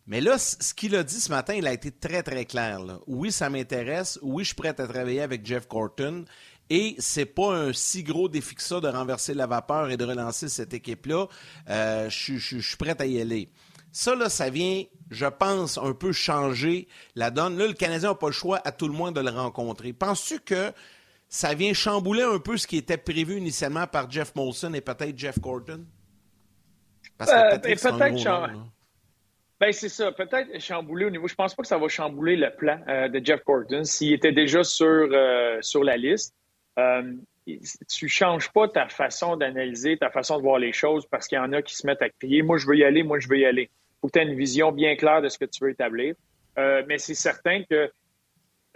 Mais 0.06 0.20
là, 0.20 0.38
ce 0.38 0.72
qu'il 0.72 0.94
a 0.94 1.02
dit 1.02 1.20
ce 1.20 1.30
matin, 1.30 1.54
il 1.54 1.66
a 1.66 1.72
été 1.72 1.90
très, 1.90 2.22
très 2.22 2.44
clair. 2.44 2.80
Oui, 3.08 3.32
ça 3.32 3.50
m'intéresse. 3.50 4.18
Oui, 4.22 4.44
je 4.44 4.48
suis 4.48 4.54
prêt 4.54 4.68
à 4.68 4.74
travailler 4.74 5.20
avec 5.20 5.44
Jeff 5.44 5.66
Corton. 5.66 6.24
Et 6.70 6.96
c'est 6.98 7.26
pas 7.26 7.54
un 7.54 7.72
si 7.72 8.02
gros 8.02 8.28
défi 8.28 8.54
que 8.54 8.62
ça 8.62 8.80
de 8.80 8.88
renverser 8.88 9.34
la 9.34 9.46
vapeur 9.46 9.90
et 9.90 9.96
de 9.96 10.04
relancer 10.04 10.48
cette 10.48 10.74
équipe-là. 10.74 11.26
Euh, 11.68 12.08
je, 12.08 12.38
suis 12.38 12.76
prêt 12.76 13.00
à 13.00 13.06
y 13.06 13.20
aller. 13.20 13.50
Ça, 13.92 14.14
là, 14.14 14.28
ça 14.28 14.50
vient, 14.50 14.84
je 15.10 15.26
pense, 15.26 15.78
un 15.78 15.92
peu 15.92 16.12
changer 16.12 16.86
la 17.14 17.30
donne. 17.30 17.56
Là, 17.56 17.66
le 17.66 17.72
Canadien 17.72 18.10
n'a 18.10 18.14
pas 18.14 18.26
le 18.26 18.32
choix, 18.32 18.60
à 18.64 18.72
tout 18.72 18.88
le 18.88 18.94
moins, 18.94 19.10
de 19.10 19.20
le 19.20 19.30
rencontrer. 19.30 19.92
Penses-tu 19.92 20.40
que 20.40 20.72
ça 21.28 21.54
vient 21.54 21.72
chambouler 21.72 22.22
un 22.22 22.38
peu 22.38 22.56
ce 22.56 22.66
qui 22.66 22.76
était 22.76 22.96
prévu 22.96 23.36
initialement 23.36 23.86
par 23.86 24.10
Jeff 24.10 24.34
Molson 24.34 24.72
et 24.74 24.80
peut-être 24.80 25.18
Jeff 25.18 25.38
Gordon? 25.38 25.84
Parce 27.18 27.30
que 27.30 27.36
euh, 27.36 27.58
peut-être 27.58 27.80
ben, 29.58 29.72
c'est 29.72 29.88
ça. 29.88 30.12
Peut-être 30.12 30.60
chambouler 30.60 31.06
au 31.06 31.10
niveau. 31.10 31.28
Je 31.28 31.34
pense 31.34 31.54
pas 31.54 31.62
que 31.62 31.68
ça 31.68 31.78
va 31.78 31.88
chambouler 31.88 32.36
le 32.36 32.50
plan 32.50 32.78
euh, 32.88 33.08
de 33.08 33.24
Jeff 33.24 33.42
Gordon 33.44 33.84
s'il 33.84 34.12
était 34.12 34.32
déjà 34.32 34.62
sur, 34.62 34.86
euh, 34.86 35.58
sur 35.62 35.82
la 35.82 35.96
liste. 35.96 36.34
Euh, 36.78 37.14
tu 37.88 38.08
changes 38.08 38.52
pas 38.52 38.68
ta 38.68 38.88
façon 38.88 39.36
d'analyser, 39.36 39.96
ta 39.96 40.10
façon 40.10 40.36
de 40.36 40.42
voir 40.42 40.58
les 40.58 40.72
choses 40.72 41.06
parce 41.06 41.26
qu'il 41.26 41.36
y 41.36 41.40
en 41.40 41.52
a 41.52 41.62
qui 41.62 41.74
se 41.74 41.86
mettent 41.86 42.02
à 42.02 42.10
crier 42.10 42.42
Moi, 42.42 42.58
je 42.58 42.66
veux 42.66 42.76
y 42.76 42.84
aller, 42.84 43.02
moi, 43.02 43.18
je 43.18 43.28
veux 43.28 43.38
y 43.38 43.46
aller. 43.46 43.70
Il 43.70 43.96
faut 44.00 44.08
que 44.08 44.12
tu 44.12 44.18
aies 44.18 44.28
une 44.28 44.36
vision 44.36 44.72
bien 44.72 44.94
claire 44.96 45.22
de 45.22 45.28
ce 45.28 45.38
que 45.38 45.46
tu 45.46 45.64
veux 45.64 45.70
établir. 45.70 46.16
mais 46.56 46.98
c'est 46.98 47.14
certain 47.14 47.62
que 47.62 47.90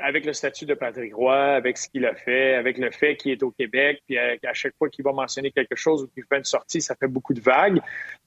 avec 0.00 0.24
le 0.24 0.32
statut 0.32 0.66
de 0.66 0.74
Patrick 0.74 1.14
Roy, 1.14 1.36
avec 1.36 1.78
ce 1.78 1.88
qu'il 1.88 2.04
a 2.06 2.14
fait, 2.14 2.54
avec 2.54 2.78
le 2.78 2.90
fait 2.90 3.16
qu'il 3.16 3.32
est 3.32 3.42
au 3.42 3.50
Québec, 3.50 4.02
puis 4.06 4.18
à, 4.18 4.52
chaque 4.52 4.76
fois 4.76 4.88
qu'il 4.88 5.04
va 5.04 5.12
mentionner 5.12 5.50
quelque 5.50 5.76
chose 5.76 6.02
ou 6.02 6.08
qu'il 6.08 6.24
fait 6.24 6.38
une 6.38 6.44
sortie, 6.44 6.80
ça 6.80 6.94
fait 6.96 7.08
beaucoup 7.08 7.34
de 7.34 7.40
vagues. 7.40 7.80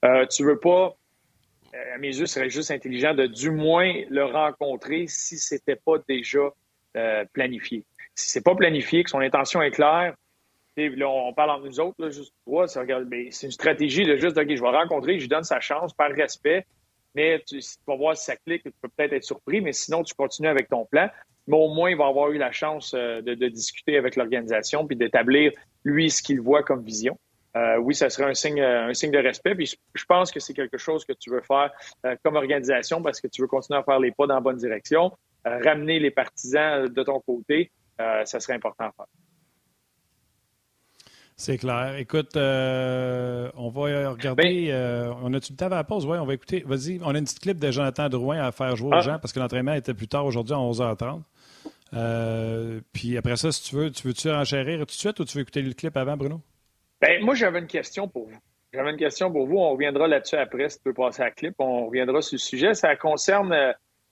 Euh, 0.04 0.26
tu 0.26 0.44
veux 0.44 0.58
pas, 0.58 0.94
à 1.94 1.98
mes 1.98 2.08
yeux, 2.08 2.26
ce 2.26 2.34
serait 2.34 2.50
juste 2.50 2.70
intelligent 2.70 3.14
de 3.14 3.26
du 3.26 3.50
moins 3.50 3.92
le 4.08 4.24
rencontrer 4.24 5.06
si 5.08 5.38
c'était 5.38 5.76
pas 5.76 5.96
déjà 6.08 6.50
euh, 6.96 7.24
planifié. 7.32 7.84
Si 8.14 8.30
c'est 8.30 8.44
pas 8.44 8.54
planifié, 8.54 9.02
que 9.02 9.10
son 9.10 9.20
intention 9.20 9.60
est 9.62 9.72
claire, 9.72 10.14
on 10.76 11.32
parle 11.34 11.50
entre 11.50 11.66
nous 11.66 11.80
autres, 11.80 11.96
là, 11.98 12.10
juste 12.10 12.32
trois, 12.46 12.66
c'est 12.68 12.82
une 13.42 13.50
stratégie 13.50 14.04
de 14.04 14.16
juste, 14.16 14.36
OK, 14.36 14.48
je 14.48 14.60
vais 14.60 14.68
rencontrer, 14.68 15.14
je 15.18 15.22
lui 15.22 15.28
donne 15.28 15.44
sa 15.44 15.60
chance 15.60 15.92
par 15.92 16.10
respect, 16.10 16.66
mais 17.14 17.42
tu, 17.46 17.60
tu 17.60 17.76
vas 17.86 17.96
voir 17.96 18.16
si 18.16 18.24
ça 18.24 18.36
clique, 18.36 18.62
tu 18.64 18.72
peux 18.80 18.88
peut-être 18.88 19.12
être 19.12 19.24
surpris, 19.24 19.60
mais 19.60 19.72
sinon, 19.72 20.02
tu 20.02 20.14
continues 20.14 20.48
avec 20.48 20.68
ton 20.68 20.84
plan 20.84 21.08
mais 21.46 21.56
au 21.56 21.68
moins, 21.68 21.90
il 21.90 21.96
va 21.96 22.06
avoir 22.06 22.30
eu 22.30 22.38
la 22.38 22.52
chance 22.52 22.94
euh, 22.94 23.20
de, 23.20 23.48
discuter 23.48 23.96
avec 23.96 24.16
l'organisation 24.16 24.86
puis 24.86 24.96
d'établir, 24.96 25.52
lui, 25.84 26.10
ce 26.10 26.22
qu'il 26.22 26.40
voit 26.40 26.62
comme 26.62 26.82
vision. 26.82 27.18
Euh, 27.56 27.76
oui, 27.76 27.94
ça 27.94 28.10
serait 28.10 28.28
un 28.28 28.34
signe, 28.34 28.60
euh, 28.60 28.88
un 28.88 28.94
signe 28.94 29.10
de 29.10 29.18
respect. 29.18 29.54
Puis 29.54 29.78
je 29.94 30.04
pense 30.06 30.32
que 30.32 30.40
c'est 30.40 30.54
quelque 30.54 30.78
chose 30.78 31.04
que 31.04 31.12
tu 31.12 31.30
veux 31.30 31.42
faire 31.42 31.70
comme 32.24 32.36
organisation 32.36 33.02
parce 33.02 33.20
que 33.20 33.28
tu 33.28 33.42
veux 33.42 33.48
continuer 33.48 33.78
à 33.78 33.82
faire 33.84 34.00
les 34.00 34.10
pas 34.10 34.26
dans 34.26 34.34
la 34.34 34.40
bonne 34.40 34.56
direction, 34.56 35.12
ramener 35.44 36.00
les 36.00 36.10
partisans 36.10 36.88
de 36.88 37.02
ton 37.02 37.20
côté. 37.20 37.70
ça 37.98 38.40
serait 38.40 38.54
important 38.54 38.86
à 38.86 38.92
faire. 38.92 39.06
C'est 41.36 41.58
clair. 41.58 41.96
Écoute, 41.96 42.36
euh, 42.36 43.50
on 43.56 43.68
va 43.68 44.10
regarder. 44.10 44.42
Ben- 44.42 44.70
euh, 44.70 45.12
on 45.22 45.34
a-tu 45.34 45.52
le 45.52 45.56
temps 45.56 45.66
à 45.66 45.70
la 45.70 45.84
pause? 45.84 46.06
Oui, 46.06 46.16
on 46.18 46.26
va 46.26 46.34
écouter. 46.34 46.62
Vas-y, 46.64 47.00
on 47.02 47.14
a 47.14 47.18
une 47.18 47.24
petite 47.24 47.40
clip 47.40 47.58
de 47.58 47.70
Jonathan 47.72 48.08
Drouin 48.08 48.38
à 48.38 48.52
faire 48.52 48.76
jouer 48.76 48.90
aux 48.90 48.94
ah. 48.94 49.00
gens 49.00 49.18
parce 49.18 49.32
que 49.32 49.40
l'entraînement 49.40 49.74
était 49.74 49.94
plus 49.94 50.06
tard 50.06 50.24
aujourd'hui 50.24 50.54
à 50.54 50.58
11h30. 50.58 51.22
Euh, 51.92 52.80
puis 52.92 53.16
après 53.18 53.36
ça, 53.36 53.50
si 53.50 53.64
tu 53.64 53.76
veux, 53.76 53.90
tu 53.90 54.06
veux-tu 54.06 54.30
enchérir 54.30 54.78
tout 54.80 54.84
de 54.86 54.90
suite 54.92 55.18
ou 55.18 55.24
tu 55.24 55.36
veux 55.36 55.42
écouter 55.42 55.62
le 55.62 55.72
clip 55.72 55.96
avant, 55.96 56.16
Bruno? 56.16 56.40
Ben, 57.00 57.22
moi, 57.24 57.34
j'avais 57.34 57.58
une 57.58 57.66
question 57.66 58.06
pour 58.06 58.28
vous. 58.28 58.38
J'avais 58.72 58.90
une 58.90 58.96
question 58.96 59.30
pour 59.30 59.46
vous. 59.46 59.56
On 59.56 59.70
reviendra 59.70 60.06
là-dessus 60.06 60.36
après 60.36 60.68
si 60.68 60.78
tu 60.78 60.88
veux 60.88 60.94
passer 60.94 61.22
à 61.22 61.26
la 61.26 61.30
clip. 61.32 61.54
On 61.58 61.86
reviendra 61.86 62.22
sur 62.22 62.36
le 62.36 62.38
sujet. 62.38 62.74
Ça 62.74 62.94
concerne 62.94 63.50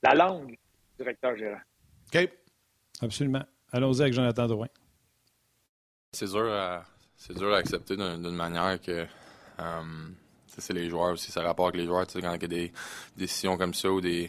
la 0.03 0.15
langue 0.15 0.49
du 0.49 0.59
directeur 0.99 1.37
gérant. 1.37 1.61
OK. 2.13 2.29
Absolument. 3.01 3.43
Allons-y 3.73 4.03
avec 4.03 4.13
Jonathan 4.13 4.47
Drouin. 4.47 4.69
C'est 6.13 6.27
sûr 6.27 6.53
à 6.53 6.85
c'est 7.25 7.37
dur 7.39 7.55
à 7.55 7.59
accepter 7.59 7.97
d'une 7.97 8.35
manière 8.35 8.81
que 8.81 9.07
euh, 9.61 9.83
c'est 10.47 10.73
les 10.73 10.91
joueurs 10.91 11.13
aussi, 11.13 11.31
ça 11.31 11.43
rapporte 11.43 11.69
avec 11.69 11.83
les 11.83 11.87
joueurs. 11.87 12.05
Quand 12.05 12.19
il 12.19 12.43
y 12.43 12.45
a 12.45 12.49
des 12.49 12.73
décisions 13.17 13.57
comme 13.57 13.75
ça 13.75 13.91
ou 13.91 14.01
des 14.01 14.29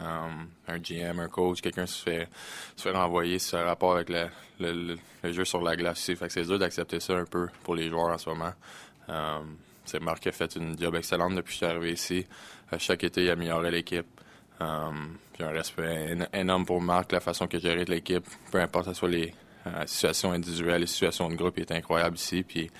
euh, 0.00 0.28
un 0.66 0.78
GM, 0.78 1.20
un 1.20 1.28
coach, 1.28 1.60
quelqu'un 1.60 1.86
se 1.86 2.02
fait 2.02 2.28
se 2.74 2.82
fait 2.82 2.90
renvoyer, 2.90 3.38
ça 3.38 3.64
rapport 3.64 3.94
avec 3.94 4.08
le, 4.08 4.26
le, 4.58 5.32
jeu 5.32 5.44
sur 5.44 5.62
la 5.62 5.76
glace. 5.76 6.04
Fait 6.04 6.16
que 6.16 6.32
c'est 6.32 6.42
dur 6.42 6.58
d'accepter 6.58 6.98
ça 6.98 7.14
un 7.14 7.24
peu 7.24 7.46
pour 7.62 7.76
les 7.76 7.88
joueurs 7.88 8.08
en 8.08 8.18
ce 8.18 8.28
moment. 8.28 8.52
Euh, 9.08 9.38
c'est 9.84 10.00
Marc 10.00 10.20
qui 10.20 10.28
a 10.28 10.32
fait 10.32 10.56
une 10.56 10.76
job 10.76 10.96
excellente 10.96 11.36
depuis 11.36 11.46
que 11.46 11.52
je 11.52 11.56
suis 11.58 11.66
arrivé 11.66 11.92
ici. 11.92 12.26
chaque 12.78 13.04
été, 13.04 13.22
il 13.22 13.30
a 13.30 13.34
amélioré 13.34 13.70
l'équipe. 13.70 14.06
j'ai 14.58 15.44
un 15.44 15.50
respect 15.50 16.16
énorme 16.32 16.66
pour 16.66 16.80
Marc, 16.80 17.12
la 17.12 17.20
façon 17.20 17.46
qu'il 17.46 17.60
gère 17.60 17.76
l'équipe, 17.76 18.26
peu 18.50 18.60
importe 18.60 18.86
ce 18.86 18.94
soit 18.94 19.08
les, 19.08 19.32
la 19.64 19.82
euh, 19.82 19.86
situation 19.86 20.32
individuelle, 20.32 20.80
les 20.80 20.86
situations 20.86 21.28
de 21.28 21.34
groupe 21.34 21.58
est 21.58 21.72
incroyable 21.72 22.16
ici. 22.16 22.42
Puis 22.42 22.70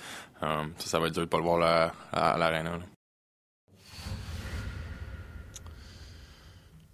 euh, 0.41 0.63
ça, 0.77 0.99
va 0.99 1.07
être 1.07 1.13
dur 1.13 1.23
de 1.23 1.27
pas 1.27 1.37
le 1.37 1.43
voir 1.43 1.93
à, 2.11 2.37
l'aréna. 2.37 2.79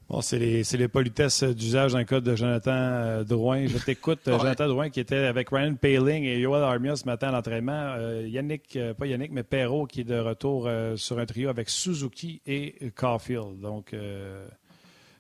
Bon, 0.10 0.22
c'est 0.22 0.40
les, 0.40 0.64
les, 0.64 0.88
politesses 0.88 1.44
d'usage 1.44 1.92
dans 1.92 2.00
le 2.00 2.04
cas 2.04 2.20
de 2.20 2.36
Jonathan 2.36 2.72
euh, 2.74 3.24
Drouin. 3.24 3.68
Je 3.68 3.78
t'écoute, 3.78 4.22
Jonathan 4.26 4.68
Drouin, 4.68 4.90
qui 4.90 5.00
était 5.00 5.18
avec 5.18 5.50
Ryan 5.50 5.76
Paling 5.76 6.24
et 6.24 6.40
Yoel 6.40 6.64
Armia 6.64 6.96
ce 6.96 7.06
matin 7.06 7.28
à 7.30 7.32
l'entraînement. 7.32 7.96
Yannick, 8.26 8.78
pas 8.98 9.06
Yannick, 9.06 9.32
mais 9.32 9.44
Perrault, 9.44 9.86
qui 9.86 10.02
est 10.02 10.06
de 10.06 10.18
retour 10.18 10.68
sur 10.96 11.20
un 11.20 11.26
trio 11.28 11.50
avec 11.50 11.70
Suzuki 11.70 12.42
et 12.48 12.92
Caulfield. 12.96 13.60
Donc, 13.60 13.96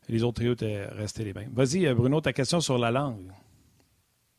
les 0.07 0.23
autres 0.23 0.37
trios 0.37 0.53
étaient 0.53 0.87
restés 0.87 1.23
les 1.23 1.33
mêmes. 1.33 1.51
Vas-y, 1.53 1.93
Bruno, 1.93 2.19
ta 2.19 2.33
question 2.33 2.59
sur 2.59 2.79
la 2.79 2.89
langue. 2.89 3.31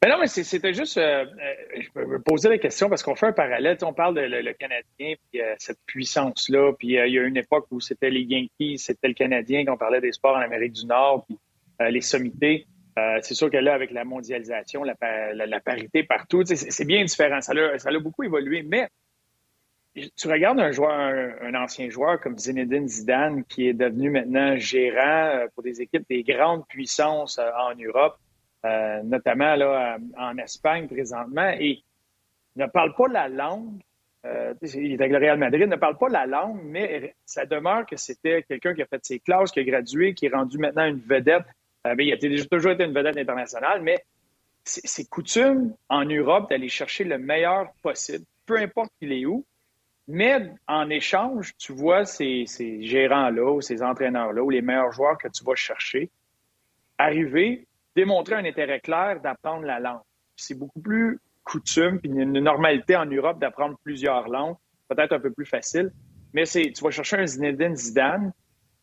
Ben 0.03 0.09
non, 0.09 0.17
mais 0.19 0.29
c'était 0.29 0.73
juste, 0.73 0.97
euh, 0.97 1.27
euh, 1.27 1.83
je 1.95 2.01
me 2.01 2.19
poser 2.23 2.49
la 2.49 2.57
question 2.57 2.89
parce 2.89 3.03
qu'on 3.03 3.15
fait 3.15 3.27
un 3.27 3.33
parallèle. 3.33 3.77
On 3.83 3.93
parle 3.93 4.15
de 4.15 4.23
le, 4.23 4.53
Canadien, 4.55 5.15
puis 5.31 5.43
euh, 5.43 5.55
cette 5.59 5.79
puissance-là. 5.85 6.73
Puis 6.79 6.89
il 6.89 7.13
y 7.13 7.19
a 7.19 7.23
une 7.23 7.37
époque 7.37 7.67
où 7.71 7.81
c'était 7.81 8.09
les 8.09 8.23
Yankees, 8.23 8.79
c'était 8.79 9.09
le 9.09 9.15
Canadien, 9.15 9.67
qu'on 9.67 9.77
parlait 9.77 10.01
des 10.01 10.13
sports 10.13 10.37
en 10.37 10.41
Amérique 10.41 10.73
du 10.73 10.87
Nord, 10.87 11.27
puis 11.27 11.37
les 11.81 12.01
sommités. 12.01 12.67
c'est 13.23 13.35
sûr 13.35 13.51
que 13.51 13.59
là, 13.59 13.75
avec 13.75 13.91
la 13.91 14.05
mondialisation, 14.05 14.85
la, 14.85 14.95
parité 15.61 16.03
partout, 16.03 16.45
c'est 16.45 16.85
bien 16.87 17.05
différent. 17.05 17.43
Ça 17.43 17.53
a 17.53 17.99
beaucoup 17.99 18.23
évolué. 18.23 18.63
Mais 18.63 18.89
tu 19.95 20.29
regardes 20.29 20.61
un 20.61 20.73
joueur, 20.73 21.35
un, 21.43 21.55
ancien 21.55 21.91
joueur 21.91 22.21
comme 22.21 22.39
Zinedine 22.39 22.89
Zidane, 22.89 23.45
qui 23.45 23.69
est 23.69 23.75
devenu 23.75 24.11
maintenant 24.11 24.57
gérant 24.57 25.47
pour 25.55 25.63
des 25.63 25.83
équipes 25.83 26.07
des 26.09 26.23
grandes 26.23 26.67
puissances 26.69 27.39
en 27.39 27.75
Europe. 27.75 28.17
Euh, 28.67 29.03
notamment 29.03 29.55
là, 29.55 29.97
en 30.19 30.37
Espagne 30.37 30.87
présentement, 30.87 31.51
et 31.59 31.83
ne 32.57 32.67
parle 32.67 32.95
pas 32.95 33.09
la 33.09 33.29
langue. 33.29 33.81
Euh, 34.27 34.53
il 34.75 34.93
est 34.93 35.01
avec 35.01 35.13
le 35.13 35.19
Real 35.19 35.39
Madrid, 35.39 35.67
ne 35.67 35.77
parle 35.77 35.97
pas 35.97 36.11
la 36.11 36.27
langue, 36.27 36.61
mais 36.63 37.15
ça 37.25 37.47
demeure 37.47 37.87
que 37.87 37.97
c'était 37.97 38.43
quelqu'un 38.43 38.75
qui 38.75 38.83
a 38.83 38.87
fait 38.87 39.03
ses 39.03 39.19
classes, 39.19 39.51
qui 39.51 39.61
a 39.61 39.65
gradué, 39.65 40.13
qui 40.13 40.27
est 40.27 40.35
rendu 40.35 40.59
maintenant 40.59 40.85
une 40.85 41.01
vedette. 41.01 41.47
Euh, 41.87 41.95
il 41.99 42.13
a 42.13 42.47
toujours 42.47 42.73
été 42.73 42.85
une 42.85 42.93
vedette 42.93 43.17
internationale, 43.17 43.81
mais 43.81 44.05
c'est 44.63 45.09
coutume 45.09 45.75
en 45.89 46.05
Europe 46.05 46.51
d'aller 46.51 46.69
chercher 46.69 47.05
le 47.05 47.17
meilleur 47.17 47.73
possible, 47.83 48.27
peu 48.45 48.59
importe 48.59 48.93
qu'il 48.99 49.13
est 49.15 49.25
où. 49.25 49.43
Mais 50.07 50.51
en 50.69 50.91
échange, 50.91 51.55
tu 51.57 51.73
vois 51.73 52.05
ces, 52.05 52.45
ces 52.47 52.83
gérants-là 52.83 53.53
ou 53.53 53.63
ces 53.63 53.83
entraîneurs-là 53.83 54.43
ou 54.43 54.51
les 54.51 54.61
meilleurs 54.61 54.93
joueurs 54.93 55.17
que 55.17 55.29
tu 55.29 55.45
vas 55.45 55.55
chercher 55.55 56.11
arriver 56.99 57.67
démontrer 57.97 58.35
un 58.37 58.45
intérêt 58.45 58.81
clair 58.81 59.21
d'apprendre 59.21 59.65
la 59.65 59.81
langue. 59.81 60.01
C'est 60.37 60.59
beaucoup 60.59 60.81
plus 60.81 61.21
coutume, 61.45 62.01
puis 62.01 62.11
une 62.11 62.39
normalité 62.39 62.97
en 62.97 63.07
Europe 63.07 63.41
d'apprendre 63.41 63.77
plusieurs 63.83 64.29
langues, 64.29 64.57
peut-être 64.89 65.13
un 65.13 65.21
peu 65.21 65.31
plus 65.31 65.47
facile. 65.47 65.91
Mais 66.33 66.47
c'est, 66.47 66.71
tu 66.73 66.83
vas 66.85 66.91
chercher 66.91 67.17
un 67.17 67.27
Zinedine 67.27 67.75
Zidane, 67.75 68.33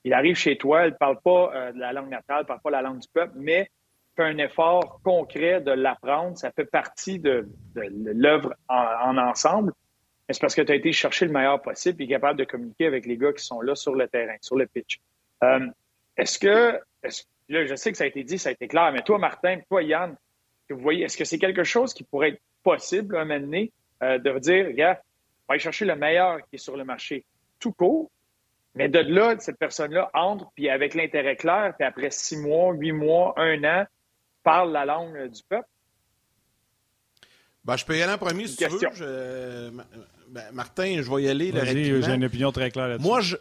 il 0.03 0.13
arrive 0.13 0.35
chez 0.35 0.57
toi, 0.57 0.85
il 0.85 0.91
ne 0.91 0.97
parle 0.97 1.19
pas 1.21 1.51
euh, 1.53 1.71
de 1.71 1.79
la 1.79 1.93
langue 1.93 2.09
natale, 2.09 2.39
il 2.39 2.43
ne 2.43 2.47
parle 2.47 2.61
pas 2.61 2.71
la 2.71 2.81
langue 2.81 2.99
du 2.99 3.07
peuple, 3.13 3.33
mais 3.35 3.69
fait 4.15 4.23
un 4.23 4.37
effort 4.37 4.99
concret 5.03 5.61
de 5.61 5.71
l'apprendre. 5.71 6.37
Ça 6.37 6.51
fait 6.51 6.65
partie 6.65 7.19
de, 7.19 7.47
l'œuvre 7.75 8.53
en, 8.67 9.17
ensemble. 9.17 9.73
C'est 10.29 10.41
parce 10.41 10.55
que 10.55 10.61
tu 10.61 10.71
as 10.71 10.75
été 10.75 10.91
chercher 10.91 11.25
le 11.25 11.31
meilleur 11.31 11.61
possible 11.61 12.01
et 12.01 12.07
capable 12.07 12.39
de 12.39 12.43
communiquer 12.43 12.85
avec 12.87 13.05
les 13.05 13.17
gars 13.17 13.31
qui 13.31 13.45
sont 13.45 13.61
là 13.61 13.75
sur 13.75 13.95
le 13.95 14.07
terrain, 14.09 14.35
sur 14.41 14.57
le 14.57 14.65
pitch. 14.65 14.99
Euh, 15.43 15.67
est-ce 16.17 16.37
que, 16.37 16.79
Là, 17.49 17.65
je 17.65 17.75
sais 17.75 17.91
que 17.91 17.97
ça 17.97 18.03
a 18.03 18.07
été 18.07 18.23
dit, 18.23 18.37
ça 18.37 18.49
a 18.49 18.51
été 18.51 18.67
clair, 18.67 18.91
mais 18.91 19.01
toi, 19.01 19.17
Martin, 19.17 19.59
toi, 19.69 19.81
Yann, 19.81 20.15
vous 20.69 20.79
voyez, 20.79 21.05
est-ce 21.05 21.17
que 21.17 21.25
c'est 21.25 21.39
quelque 21.39 21.63
chose 21.63 21.93
qui 21.93 22.03
pourrait 22.03 22.29
être 22.29 22.41
possible 22.63 23.15
à 23.15 23.21
un 23.21 23.25
moment 23.25 23.39
donné 23.39 23.71
euh, 24.03 24.19
de 24.19 24.39
dire, 24.39 24.65
regarde, 24.65 24.97
on 25.47 25.53
va 25.53 25.53
aller 25.53 25.59
chercher 25.59 25.85
le 25.85 25.95
meilleur 25.95 26.39
qui 26.49 26.55
est 26.55 26.59
sur 26.59 26.75
le 26.75 26.83
marché 26.83 27.23
tout 27.59 27.71
court, 27.71 28.11
mais 28.75 28.89
de 28.89 28.99
là, 28.99 29.35
cette 29.39 29.57
personne-là 29.57 30.09
entre, 30.13 30.51
puis 30.55 30.69
avec 30.69 30.93
l'intérêt 30.93 31.35
clair, 31.35 31.73
puis 31.77 31.87
après 31.87 32.11
six 32.11 32.37
mois, 32.37 32.73
huit 32.73 32.91
mois, 32.91 33.33
un 33.37 33.63
an, 33.63 33.85
parle 34.43 34.71
la 34.71 34.85
langue 34.85 35.15
euh, 35.15 35.27
du 35.29 35.41
peuple? 35.47 35.67
Ben, 37.63 37.75
je 37.75 37.85
peux 37.85 37.97
y 37.97 38.01
aller 38.01 38.13
en 38.13 38.17
premier 38.17 38.47
si 38.47 38.55
tu 38.55 38.65
veux. 38.65 39.71
Ben, 40.29 40.43
Martin, 40.53 41.01
je 41.01 41.13
vais 41.13 41.23
y 41.23 41.29
aller. 41.29 41.51
J'ai 41.63 42.13
une 42.13 42.25
opinion 42.25 42.51
très 42.51 42.71
claire 42.71 42.87
là-dessus. 42.87 43.07
Moi, 43.07 43.21
je, 43.21 43.35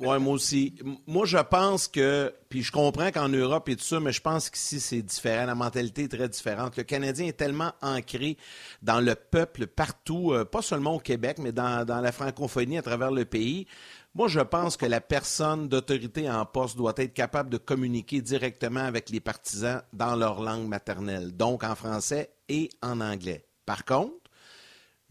oui, 0.00 0.18
moi 0.18 0.32
aussi. 0.32 0.74
Moi, 1.06 1.26
je 1.26 1.36
pense 1.36 1.86
que, 1.86 2.34
puis 2.48 2.62
je 2.62 2.72
comprends 2.72 3.10
qu'en 3.10 3.28
Europe 3.28 3.68
et 3.68 3.76
tout 3.76 3.84
ça, 3.84 4.00
mais 4.00 4.12
je 4.12 4.22
pense 4.22 4.48
qu'ici, 4.48 4.80
c'est 4.80 5.02
différent. 5.02 5.44
La 5.44 5.54
mentalité 5.54 6.04
est 6.04 6.08
très 6.08 6.28
différente. 6.28 6.78
Le 6.78 6.84
Canadien 6.84 7.26
est 7.26 7.36
tellement 7.36 7.72
ancré 7.82 8.38
dans 8.80 9.00
le 9.00 9.14
peuple 9.14 9.66
partout, 9.66 10.32
euh, 10.32 10.46
pas 10.46 10.62
seulement 10.62 10.94
au 10.94 10.98
Québec, 10.98 11.36
mais 11.38 11.52
dans, 11.52 11.84
la 11.86 12.12
francophonie 12.12 12.78
à 12.78 12.82
travers 12.82 13.10
le 13.10 13.26
pays. 13.26 13.66
Moi, 14.14 14.26
je 14.28 14.40
pense 14.40 14.78
que 14.78 14.86
la 14.86 15.02
personne 15.02 15.68
d'autorité 15.68 16.30
en 16.30 16.46
poste 16.46 16.78
doit 16.78 16.94
être 16.96 17.12
capable 17.12 17.50
de 17.50 17.58
communiquer 17.58 18.22
directement 18.22 18.80
avec 18.80 19.10
les 19.10 19.20
partisans 19.20 19.82
dans 19.92 20.16
leur 20.16 20.40
langue 20.40 20.66
maternelle, 20.66 21.36
donc 21.36 21.62
en 21.62 21.74
français 21.74 22.30
et 22.48 22.70
en 22.82 23.02
anglais. 23.02 23.44
Par 23.66 23.84
contre, 23.84 24.16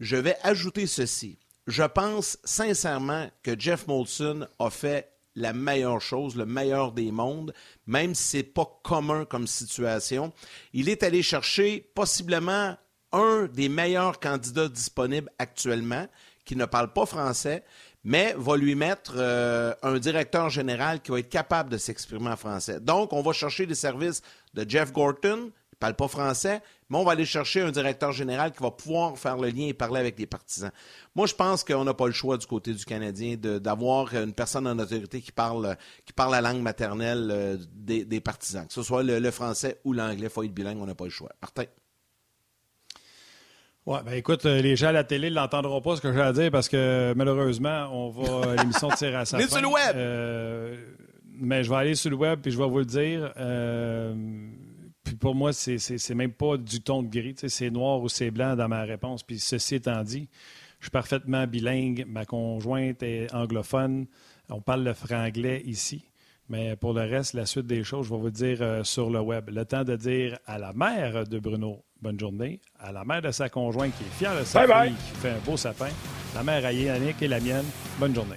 je 0.00 0.16
vais 0.16 0.36
ajouter 0.42 0.86
ceci. 0.86 1.38
Je 1.70 1.84
pense 1.84 2.36
sincèrement 2.42 3.30
que 3.44 3.52
Jeff 3.56 3.86
Molson 3.86 4.48
a 4.58 4.70
fait 4.70 5.12
la 5.36 5.52
meilleure 5.52 6.00
chose, 6.00 6.34
le 6.34 6.44
meilleur 6.44 6.90
des 6.90 7.12
mondes, 7.12 7.54
même 7.86 8.16
si 8.16 8.24
ce 8.24 8.36
n'est 8.38 8.42
pas 8.42 8.80
commun 8.82 9.24
comme 9.24 9.46
situation. 9.46 10.32
Il 10.72 10.88
est 10.88 11.04
allé 11.04 11.22
chercher 11.22 11.88
possiblement 11.94 12.76
un 13.12 13.46
des 13.46 13.68
meilleurs 13.68 14.18
candidats 14.18 14.68
disponibles 14.68 15.30
actuellement, 15.38 16.08
qui 16.44 16.56
ne 16.56 16.64
parle 16.64 16.92
pas 16.92 17.06
français, 17.06 17.62
mais 18.02 18.34
va 18.36 18.56
lui 18.56 18.74
mettre 18.74 19.14
euh, 19.16 19.72
un 19.84 20.00
directeur 20.00 20.50
général 20.50 21.00
qui 21.00 21.12
va 21.12 21.20
être 21.20 21.28
capable 21.28 21.70
de 21.70 21.78
s'exprimer 21.78 22.30
en 22.30 22.36
français. 22.36 22.80
Donc, 22.80 23.12
on 23.12 23.22
va 23.22 23.32
chercher 23.32 23.66
les 23.66 23.76
services 23.76 24.22
de 24.54 24.68
Jeff 24.68 24.92
Gorton, 24.92 25.52
parle 25.80 25.94
pas 25.94 26.06
français, 26.06 26.62
mais 26.88 26.98
on 26.98 27.04
va 27.04 27.12
aller 27.12 27.24
chercher 27.24 27.62
un 27.62 27.72
directeur 27.72 28.12
général 28.12 28.52
qui 28.52 28.62
va 28.62 28.70
pouvoir 28.70 29.18
faire 29.18 29.36
le 29.36 29.48
lien 29.48 29.66
et 29.66 29.74
parler 29.74 29.98
avec 29.98 30.18
les 30.18 30.26
partisans. 30.26 30.70
Moi, 31.16 31.26
je 31.26 31.34
pense 31.34 31.64
qu'on 31.64 31.84
n'a 31.84 31.94
pas 31.94 32.06
le 32.06 32.12
choix 32.12 32.38
du 32.38 32.46
côté 32.46 32.72
du 32.72 32.84
Canadien 32.84 33.36
d'avoir 33.36 34.14
une 34.14 34.32
personne 34.32 34.66
en 34.68 34.78
autorité 34.78 35.20
qui 35.20 35.32
parle, 35.32 35.76
qui 36.06 36.12
parle 36.12 36.32
la 36.32 36.40
langue 36.40 36.62
maternelle 36.62 37.28
euh, 37.32 37.56
des, 37.72 38.20
partisans, 38.20 38.66
que 38.66 38.72
ce 38.72 38.82
soit 38.82 39.02
le, 39.02 39.30
français 39.30 39.80
ou 39.84 39.92
l'anglais, 39.92 40.26
il 40.26 40.30
faut 40.30 40.44
être 40.44 40.54
bilingue, 40.54 40.78
on 40.80 40.86
n'a 40.86 40.94
pas 40.94 41.04
le 41.04 41.10
choix. 41.10 41.30
Martin? 41.42 41.64
Oui, 43.86 43.98
ben 44.04 44.12
écoute, 44.12 44.44
euh, 44.44 44.60
les 44.60 44.76
gens 44.76 44.88
à 44.88 44.92
la 44.92 45.04
télé 45.04 45.30
ne 45.30 45.34
l'entendront 45.34 45.80
pas 45.80 45.96
ce 45.96 46.02
que 46.02 46.12
j'ai 46.12 46.20
à 46.20 46.32
dire 46.32 46.50
parce 46.50 46.68
que 46.68 47.14
malheureusement, 47.16 47.88
on 47.90 48.10
va 48.10 48.48
euh, 48.48 48.56
l'émission 48.56 48.88
tirer 48.96 49.16
à 49.16 49.24
sa 49.24 49.38
fin. 49.38 49.48
sur 49.48 49.60
le 49.60 49.68
web! 49.68 49.96
Euh, 49.96 50.76
mais 51.40 51.64
je 51.64 51.70
vais 51.70 51.76
aller 51.76 51.94
sur 51.94 52.10
le 52.10 52.16
web 52.16 52.46
et 52.46 52.50
je 52.50 52.58
vais 52.58 52.68
vous 52.68 52.78
le 52.78 52.84
dire. 52.84 53.32
Puis 55.10 55.16
pour 55.16 55.34
moi, 55.34 55.52
c'est 55.52 56.14
même 56.14 56.30
pas 56.30 56.56
du 56.56 56.80
ton 56.80 57.02
de 57.02 57.08
gris. 57.08 57.34
C'est 57.48 57.70
noir 57.70 58.00
ou 58.00 58.08
c'est 58.08 58.30
blanc 58.30 58.54
dans 58.54 58.68
ma 58.68 58.82
réponse. 58.82 59.24
Puis 59.24 59.40
ceci 59.40 59.74
étant 59.74 60.04
dit, 60.04 60.28
je 60.78 60.84
suis 60.84 60.90
parfaitement 60.92 61.48
bilingue. 61.48 62.04
Ma 62.06 62.24
conjointe 62.24 63.02
est 63.02 63.34
anglophone. 63.34 64.06
On 64.50 64.60
parle 64.60 64.84
le 64.84 64.94
franglais 64.94 65.64
ici. 65.66 66.04
Mais 66.48 66.76
pour 66.76 66.92
le 66.92 67.00
reste, 67.00 67.34
la 67.34 67.44
suite 67.44 67.66
des 67.66 67.82
choses, 67.82 68.06
je 68.06 68.14
vais 68.14 68.20
vous 68.20 68.30
dire 68.30 68.86
sur 68.86 69.10
le 69.10 69.18
web. 69.18 69.50
Le 69.50 69.64
temps 69.64 69.82
de 69.82 69.96
dire 69.96 70.38
à 70.46 70.58
la 70.58 70.72
mère 70.74 71.26
de 71.26 71.40
Bruno, 71.40 71.82
bonne 72.00 72.20
journée. 72.20 72.60
À 72.78 72.92
la 72.92 73.04
mère 73.04 73.20
de 73.20 73.32
sa 73.32 73.48
conjointe 73.48 73.92
qui 73.98 74.04
est 74.04 74.16
fière 74.16 74.38
de 74.38 74.44
sa 74.44 74.64
fille, 74.64 74.94
qui 74.94 75.18
fait 75.18 75.30
un 75.30 75.40
beau 75.44 75.56
sapin. 75.56 75.88
La 76.36 76.44
mère 76.44 76.64
à 76.64 76.72
Yannick 76.72 77.20
et 77.20 77.26
la 77.26 77.40
mienne, 77.40 77.66
bonne 77.98 78.14
journée. 78.14 78.36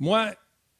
Moi, 0.00 0.32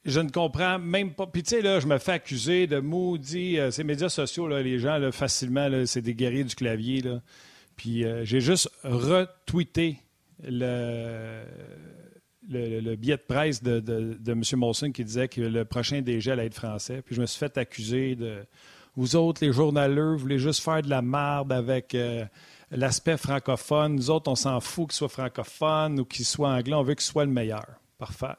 je 0.05 0.21
ne 0.21 0.31
comprends 0.31 0.79
même 0.79 1.13
pas. 1.13 1.27
Puis 1.27 1.43
tu 1.43 1.51
sais, 1.51 1.63
là, 1.63 1.79
je 1.79 1.87
me 1.87 1.99
fais 1.99 2.13
accuser 2.13 2.67
de 2.67 2.81
maudit. 2.81 3.59
Euh, 3.59 3.71
ces 3.71 3.85
médias 3.85 4.09
sociaux, 4.09 4.49
là, 4.49 4.63
les 4.63 4.79
gens, 4.79 4.99
facilement, 5.13 5.69
c'est 5.87 6.01
des 6.01 6.15
guerriers 6.15 6.45
du 6.45 6.55
clavier. 6.55 7.03
Puis 7.77 8.05
euh, 8.05 8.25
j'ai 8.25 8.41
juste 8.41 8.71
retweeté 8.83 9.99
le, 10.43 11.43
le, 12.49 12.97
billet 12.97 13.17
de 13.17 13.23
presse 13.23 13.63
de, 13.63 13.81
de, 13.81 14.33
M. 14.33 14.43
Molson 14.57 14.91
qui 14.91 15.05
disait 15.05 15.29
que 15.29 15.43
le 15.43 15.65
prochain 15.67 16.01
DG 16.01 16.31
allait 16.31 16.47
être 16.47 16.55
français. 16.55 17.03
Puis 17.03 17.15
je 17.15 17.21
me 17.21 17.27
suis 17.27 17.39
fait 17.39 17.57
accuser 17.59 18.17
de. 18.17 18.45
Vous 18.97 19.17
autres, 19.17 19.45
les 19.45 19.53
journaleux, 19.53 20.13
vous 20.13 20.19
voulez 20.19 20.39
juste 20.39 20.63
faire 20.63 20.83
de 20.83 20.91
la 20.91 21.01
marde 21.01 21.53
avec 21.53 21.95
euh, 21.95 22.25
l'aspect 22.71 23.17
francophone. 23.17 23.95
Nous 23.95 24.11
autres, 24.11 24.31
on 24.31 24.35
s'en 24.35 24.61
fout 24.61 24.89
qu'il 24.89 24.97
soit 24.97 25.09
francophone 25.09 26.01
ou 26.01 26.05
qu'il 26.05 26.25
soit 26.25 26.49
anglais. 26.49 26.75
On 26.75 26.83
veut 26.83 26.95
qu'il 26.95 27.05
soit 27.05 27.25
le 27.25 27.31
meilleur. 27.31 27.67
Parfait. 27.99 28.35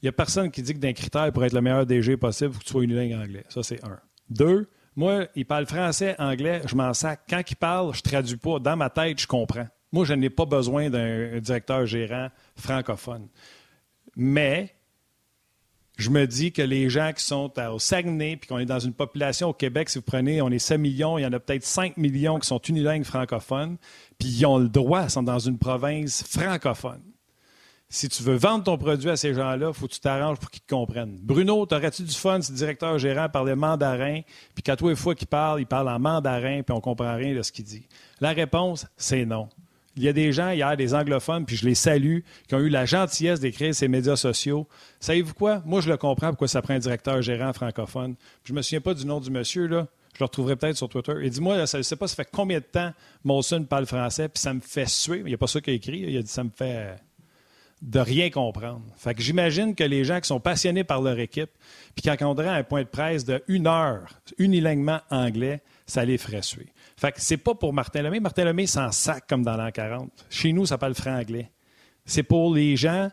Il 0.00 0.06
n'y 0.06 0.08
a 0.08 0.12
personne 0.12 0.50
qui 0.50 0.62
dit 0.62 0.74
que 0.74 0.78
d'un 0.78 0.92
critère 0.92 1.32
pour 1.32 1.44
être 1.44 1.52
le 1.52 1.60
meilleur 1.60 1.84
DG 1.84 2.16
possible, 2.16 2.50
il 2.50 2.54
faut 2.54 2.60
que 2.60 2.64
tu 2.64 2.70
sois 2.70 2.84
unilingue 2.84 3.14
anglais. 3.14 3.44
Ça, 3.48 3.62
c'est 3.62 3.82
un. 3.84 3.98
Deux, 4.30 4.68
moi, 4.94 5.26
il 5.34 5.46
parle 5.46 5.66
français, 5.66 6.14
anglais, 6.18 6.62
je 6.66 6.74
m'en 6.74 6.92
sac. 6.92 7.20
Quand 7.28 7.42
il 7.48 7.56
parle, 7.56 7.94
je 7.94 8.02
traduis 8.02 8.36
pas. 8.36 8.58
Dans 8.58 8.76
ma 8.76 8.90
tête, 8.90 9.20
je 9.20 9.26
comprends. 9.26 9.66
Moi, 9.92 10.04
je 10.04 10.14
n'ai 10.14 10.30
pas 10.30 10.44
besoin 10.44 10.90
d'un 10.90 11.38
directeur 11.38 11.86
gérant 11.86 12.28
francophone. 12.56 13.28
Mais 14.16 14.74
je 15.98 16.10
me 16.10 16.26
dis 16.26 16.52
que 16.52 16.62
les 16.62 16.88
gens 16.88 17.12
qui 17.12 17.24
sont 17.24 17.52
au 17.58 17.78
Saguenay, 17.78 18.36
puis 18.36 18.48
qu'on 18.48 18.58
est 18.58 18.66
dans 18.66 18.78
une 18.78 18.92
population 18.92 19.48
au 19.48 19.52
Québec, 19.52 19.88
si 19.88 19.98
vous 19.98 20.04
prenez, 20.04 20.40
on 20.42 20.50
est 20.50 20.58
7 20.58 20.78
millions, 20.78 21.18
il 21.18 21.22
y 21.22 21.26
en 21.26 21.32
a 21.32 21.40
peut-être 21.40 21.64
5 21.64 21.96
millions 21.96 22.38
qui 22.38 22.46
sont 22.46 22.60
unilingues 22.60 23.04
francophones, 23.04 23.76
puis 24.18 24.28
ils 24.28 24.46
ont 24.46 24.58
le 24.58 24.68
droit, 24.68 25.04
ils 25.04 25.10
sont 25.10 25.22
dans 25.24 25.38
une 25.38 25.58
province 25.58 26.22
francophone. 26.22 27.02
Si 27.90 28.10
tu 28.10 28.22
veux 28.22 28.36
vendre 28.36 28.64
ton 28.64 28.76
produit 28.76 29.08
à 29.08 29.16
ces 29.16 29.32
gens-là, 29.32 29.68
il 29.68 29.74
faut 29.74 29.86
que 29.86 29.94
tu 29.94 30.00
t'arranges 30.00 30.38
pour 30.38 30.50
qu'ils 30.50 30.60
te 30.60 30.74
comprennent. 30.74 31.18
Bruno, 31.22 31.64
t'aurais-tu 31.64 32.02
du 32.02 32.14
fun 32.14 32.42
si 32.42 32.52
le 32.52 32.58
directeur 32.58 32.98
gérant 32.98 33.30
parlait 33.30 33.56
mandarin, 33.56 34.20
puis 34.54 34.62
qu'à 34.62 34.76
toi, 34.76 34.90
une 34.90 34.96
fois 34.96 35.14
qu'il 35.14 35.26
parle, 35.26 35.60
il 35.60 35.66
parle 35.66 35.88
en 35.88 35.98
mandarin, 35.98 36.62
puis 36.62 36.76
on 36.76 36.82
comprend 36.82 37.16
rien 37.16 37.34
de 37.34 37.40
ce 37.40 37.50
qu'il 37.50 37.64
dit? 37.64 37.86
La 38.20 38.32
réponse, 38.32 38.86
c'est 38.98 39.24
non. 39.24 39.48
Il 39.96 40.02
y 40.02 40.08
a 40.08 40.12
des 40.12 40.32
gens 40.32 40.50
hier, 40.50 40.76
des 40.76 40.92
anglophones, 40.92 41.46
puis 41.46 41.56
je 41.56 41.64
les 41.64 41.74
salue, 41.74 42.18
qui 42.46 42.54
ont 42.54 42.58
eu 42.58 42.68
la 42.68 42.84
gentillesse 42.84 43.40
d'écrire 43.40 43.74
ces 43.74 43.88
médias 43.88 44.16
sociaux. 44.16 44.68
Savez-vous 45.00 45.32
quoi? 45.32 45.62
Moi, 45.64 45.80
je 45.80 45.88
le 45.88 45.96
comprends 45.96 46.28
pourquoi 46.28 46.46
ça 46.46 46.60
prend 46.60 46.74
un 46.74 46.78
directeur 46.78 47.22
gérant 47.22 47.54
francophone. 47.54 48.16
je 48.44 48.52
ne 48.52 48.58
me 48.58 48.62
souviens 48.62 48.82
pas 48.82 48.92
du 48.92 49.06
nom 49.06 49.18
du 49.18 49.30
monsieur, 49.30 49.66
là. 49.66 49.88
Je 50.12 50.18
le 50.20 50.26
retrouverai 50.26 50.56
peut-être 50.56 50.76
sur 50.76 50.90
Twitter. 50.90 51.14
Et 51.22 51.30
dis-moi, 51.30 51.64
je 51.64 51.78
ne 51.78 51.82
sais 51.82 51.96
pas, 51.96 52.06
ça 52.06 52.16
fait 52.16 52.28
combien 52.30 52.58
de 52.58 52.64
temps 52.64 52.92
Molson 53.24 53.64
parle 53.64 53.86
français, 53.86 54.28
puis 54.28 54.40
ça 54.40 54.52
me 54.52 54.60
fait 54.60 54.88
suer. 54.88 55.20
Il 55.20 55.24
n'y 55.26 55.34
a 55.34 55.38
pas 55.38 55.46
ça 55.46 55.60
qu'il 55.60 55.72
a 55.72 55.76
écrit. 55.76 56.00
Il 56.00 56.16
a 56.16 56.22
dit 56.22 56.28
ça 56.28 56.44
me 56.44 56.50
fait 56.50 56.96
de 57.82 58.00
rien 58.00 58.30
comprendre. 58.30 58.82
Fait 58.96 59.14
que 59.14 59.22
j'imagine 59.22 59.74
que 59.74 59.84
les 59.84 60.04
gens 60.04 60.20
qui 60.20 60.26
sont 60.26 60.40
passionnés 60.40 60.84
par 60.84 61.00
leur 61.00 61.18
équipe, 61.18 61.50
puis 61.94 62.02
qui 62.02 62.10
accordraient 62.10 62.48
un 62.48 62.64
point 62.64 62.82
de 62.82 62.88
presse 62.88 63.24
de 63.24 63.42
une 63.48 63.66
heure, 63.66 64.20
unilinguement 64.38 65.00
anglais, 65.10 65.62
ça 65.86 66.04
les 66.04 66.18
ferait 66.18 66.42
suer. 66.42 66.66
Fait 66.96 67.12
que 67.12 67.20
c'est 67.20 67.36
pas 67.36 67.54
pour 67.54 67.72
Martin 67.72 68.02
Lemay. 68.02 68.20
Martin 68.20 68.44
Lemay 68.44 68.66
s'en 68.66 68.90
sac 68.90 69.26
comme 69.28 69.42
dans 69.42 69.56
l'an 69.56 69.70
40. 69.70 70.10
Chez 70.28 70.52
nous, 70.52 70.66
ça 70.66 70.78
parle 70.78 70.94
franglais. 70.94 71.50
C'est 72.04 72.22
pour 72.22 72.54
les 72.54 72.76
gens, 72.76 73.10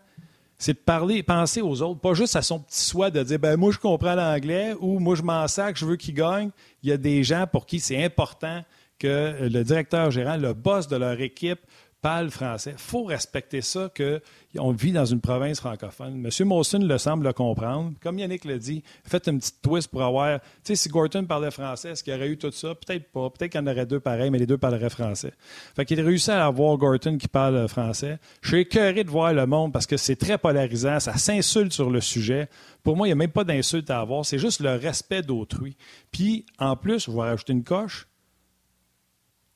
c'est 0.58 0.74
de 0.74 0.80
parler, 0.80 1.22
penser 1.22 1.62
aux 1.62 1.82
autres, 1.82 2.00
pas 2.00 2.14
juste 2.14 2.36
à 2.36 2.42
son 2.42 2.60
petit 2.60 2.80
soi 2.80 3.12
de 3.12 3.22
dire 3.22 3.40
ben 3.40 3.58
moi 3.58 3.72
je 3.72 3.78
comprends 3.78 4.16
l'anglais 4.16 4.74
ou 4.80 5.00
moi 5.00 5.16
je 5.16 5.22
m'en 5.22 5.48
sac, 5.48 5.78
je 5.78 5.86
veux 5.86 5.98
qu'il 5.98 6.16
gagne. 6.16 6.50
Il 6.82 6.90
y 6.90 6.92
a 6.92 6.98
des 6.98 7.24
gens 7.24 7.46
pour 7.46 7.66
qui 7.66 7.80
c'est 7.80 8.04
important 8.04 8.64
que 8.98 9.50
le 9.50 9.64
directeur 9.64 10.12
gérant, 10.12 10.38
le 10.38 10.54
boss 10.54 10.88
de 10.88 10.96
leur 10.96 11.20
équipe 11.20 11.60
Il 12.06 12.74
faut 12.78 13.04
respecter 13.04 13.62
ça 13.62 13.90
qu'on 13.96 14.72
vit 14.72 14.92
dans 14.92 15.06
une 15.06 15.22
province 15.22 15.60
francophone. 15.60 16.24
M. 16.24 16.48
Molson 16.48 16.80
le 16.80 16.98
semble 17.00 17.26
le 17.26 17.34
comprendre. 17.34 17.94
Comme 18.00 18.20
Yannick 18.20 18.46
l'a 18.46 18.60
dit, 18.60 18.84
faites 19.04 19.28
une 19.28 19.40
petite 19.40 19.60
twist 19.64 19.88
pour 19.90 20.04
avoir. 20.04 20.40
Tu 20.40 20.46
sais, 20.64 20.76
si 20.76 20.90
Gorton 20.90 21.26
parlait 21.26 21.50
français, 21.50 21.90
est-ce 21.90 22.04
qu'il 22.04 22.14
aurait 22.14 22.28
eu 22.28 22.38
tout 22.38 22.52
ça? 22.52 22.76
Peut-être 22.76 23.12
pas. 23.12 23.32
Peut-être 23.32 23.52
qu'il 23.54 23.60
y 23.60 23.64
en 23.64 23.68
aurait 23.68 23.88
deux 23.88 24.00
pareils, 24.00 24.30
mais 24.30 24.38
les 24.38 24.46
deux 24.46 24.60
parleraient 24.60 24.92
français. 24.92 25.34
Fait 25.76 25.84
qu'il 25.84 26.00
réussit 26.00 26.30
à 26.30 26.46
avoir 26.46 26.78
Gorton 26.78 27.18
qui 27.18 27.28
parle 27.28 27.68
français. 27.68 28.20
Je 28.42 28.50
suis 28.50 28.60
écœuré 28.60 29.04
de 29.04 29.10
voir 29.10 29.34
le 29.34 29.48
monde 29.48 29.74
parce 29.74 29.88
que 29.88 29.98
c'est 29.98 30.16
très 30.16 30.38
polarisant. 30.38 31.00
Ça 31.00 31.18
s'insulte 31.18 31.74
sur 31.74 31.90
le 31.90 32.02
sujet. 32.02 32.50
Pour 32.84 32.96
moi, 32.96 33.08
il 33.08 33.10
n'y 33.10 33.14
a 33.14 33.16
même 33.16 33.32
pas 33.32 33.44
d'insulte 33.44 33.90
à 33.90 34.00
avoir. 34.00 34.26
C'est 34.26 34.38
juste 34.38 34.60
le 34.60 34.76
respect 34.76 35.24
d'autrui. 35.24 35.76
Puis, 36.12 36.46
en 36.60 36.76
plus, 36.76 37.06
je 37.06 37.12
vais 37.12 37.22
rajouter 37.22 37.54
une 37.54 37.64
coche. 37.64 38.08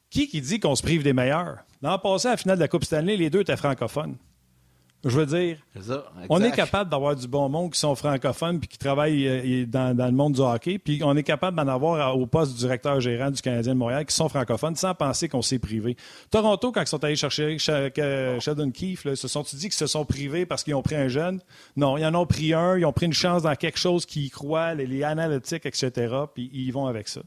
Qui 0.10 0.28
qui 0.28 0.42
dit 0.42 0.60
qu'on 0.60 0.76
se 0.76 0.82
prive 0.82 1.04
des 1.04 1.14
meilleurs? 1.14 1.60
L'an 1.82 1.98
passé, 1.98 2.28
à 2.28 2.32
la 2.32 2.38
finale 2.38 2.58
de 2.58 2.62
la 2.62 2.68
Coupe 2.68 2.84
Stanley, 2.84 3.16
les 3.16 3.30
deux 3.30 3.42
étaient 3.42 3.58
francophones. 3.58 4.18
Je 5.06 5.18
veux 5.18 5.26
dire, 5.26 5.58
on 6.28 6.44
est 6.44 6.52
capable 6.52 6.90
d'avoir 6.90 7.16
du 7.16 7.26
bon 7.26 7.48
monde 7.48 7.72
qui 7.72 7.80
sont 7.80 7.96
francophones 7.96 8.60
puis 8.60 8.68
qui 8.68 8.78
travaillent 8.78 9.28
euh, 9.28 9.66
dans, 9.66 9.96
le 9.96 10.12
monde 10.12 10.34
du 10.34 10.42
hockey, 10.42 10.78
puis 10.78 11.00
on 11.06 11.16
est 11.16 11.24
capable 11.24 11.56
d'en 11.56 11.70
avoir 11.70 12.18
au 12.18 12.26
poste 12.26 12.52
du 12.52 12.58
directeur 12.58 13.00
gérant 13.00 13.32
du 13.32 13.42
Canadien 13.42 13.76
de 13.76 13.80
Montréal 13.80 14.06
qui 14.06 14.14
sont 14.14 14.28
francophones 14.28 14.76
sans 14.76 14.94
penser 14.94 15.30
qu'on 15.30 15.42
s'est 15.42 15.58
privé. 15.58 15.96
Toronto, 16.32 16.74
quand 16.74 16.82
ils 16.82 16.88
sont 16.88 17.02
allés 17.02 17.16
chercher 17.16 17.58
Sheldon 17.58 18.72
Keefe, 18.72 19.06
là, 19.06 19.16
se 19.16 19.30
sont-ils 19.30 19.58
dit 19.58 19.66
qu'ils 19.68 19.74
se 19.74 19.88
sont 19.88 20.04
privés 20.04 20.46
parce 20.46 20.66
qu'ils 20.66 20.76
ont 20.76 20.82
pris 20.82 20.96
un 20.96 21.08
jeune? 21.08 21.40
Non, 21.78 21.96
ils 21.98 22.06
en 22.06 22.14
ont 22.14 22.26
pris 22.26 22.54
un, 22.54 22.78
ils 22.78 22.86
ont 22.86 22.92
pris 22.92 23.06
une 23.06 23.14
chance 23.14 23.44
dans 23.44 23.56
quelque 23.56 23.80
chose 23.80 24.06
qu'ils 24.06 24.32
croient, 24.32 24.74
les, 24.74 24.86
les 24.86 25.04
analytiques, 25.04 25.66
etc., 25.66 26.14
puis 26.34 26.50
ils 26.54 26.72
vont 26.72 26.88
avec 26.88 27.08
ça 27.08 27.22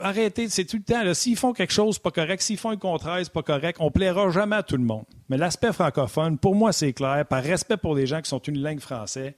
arrêtez, 0.00 0.48
c'est 0.48 0.64
tout 0.64 0.76
le 0.76 0.82
temps. 0.82 1.14
S'ils 1.14 1.36
font 1.36 1.52
quelque 1.52 1.72
chose, 1.72 1.98
pas 1.98 2.10
correct. 2.10 2.40
S'ils 2.42 2.58
font 2.58 2.70
le 2.70 2.76
contraire, 2.76 3.18
c'est 3.22 3.32
pas 3.32 3.42
correct. 3.42 3.78
On 3.80 3.90
plaira 3.90 4.30
jamais 4.30 4.56
à 4.56 4.62
tout 4.62 4.76
le 4.76 4.84
monde. 4.84 5.04
Mais 5.28 5.36
l'aspect 5.36 5.72
francophone, 5.72 6.38
pour 6.38 6.54
moi, 6.54 6.72
c'est 6.72 6.92
clair. 6.92 7.24
Par 7.26 7.42
respect 7.42 7.76
pour 7.76 7.94
les 7.94 8.06
gens 8.06 8.20
qui 8.20 8.28
sont 8.28 8.38
une 8.38 8.60
langue 8.60 8.80
française, 8.80 9.32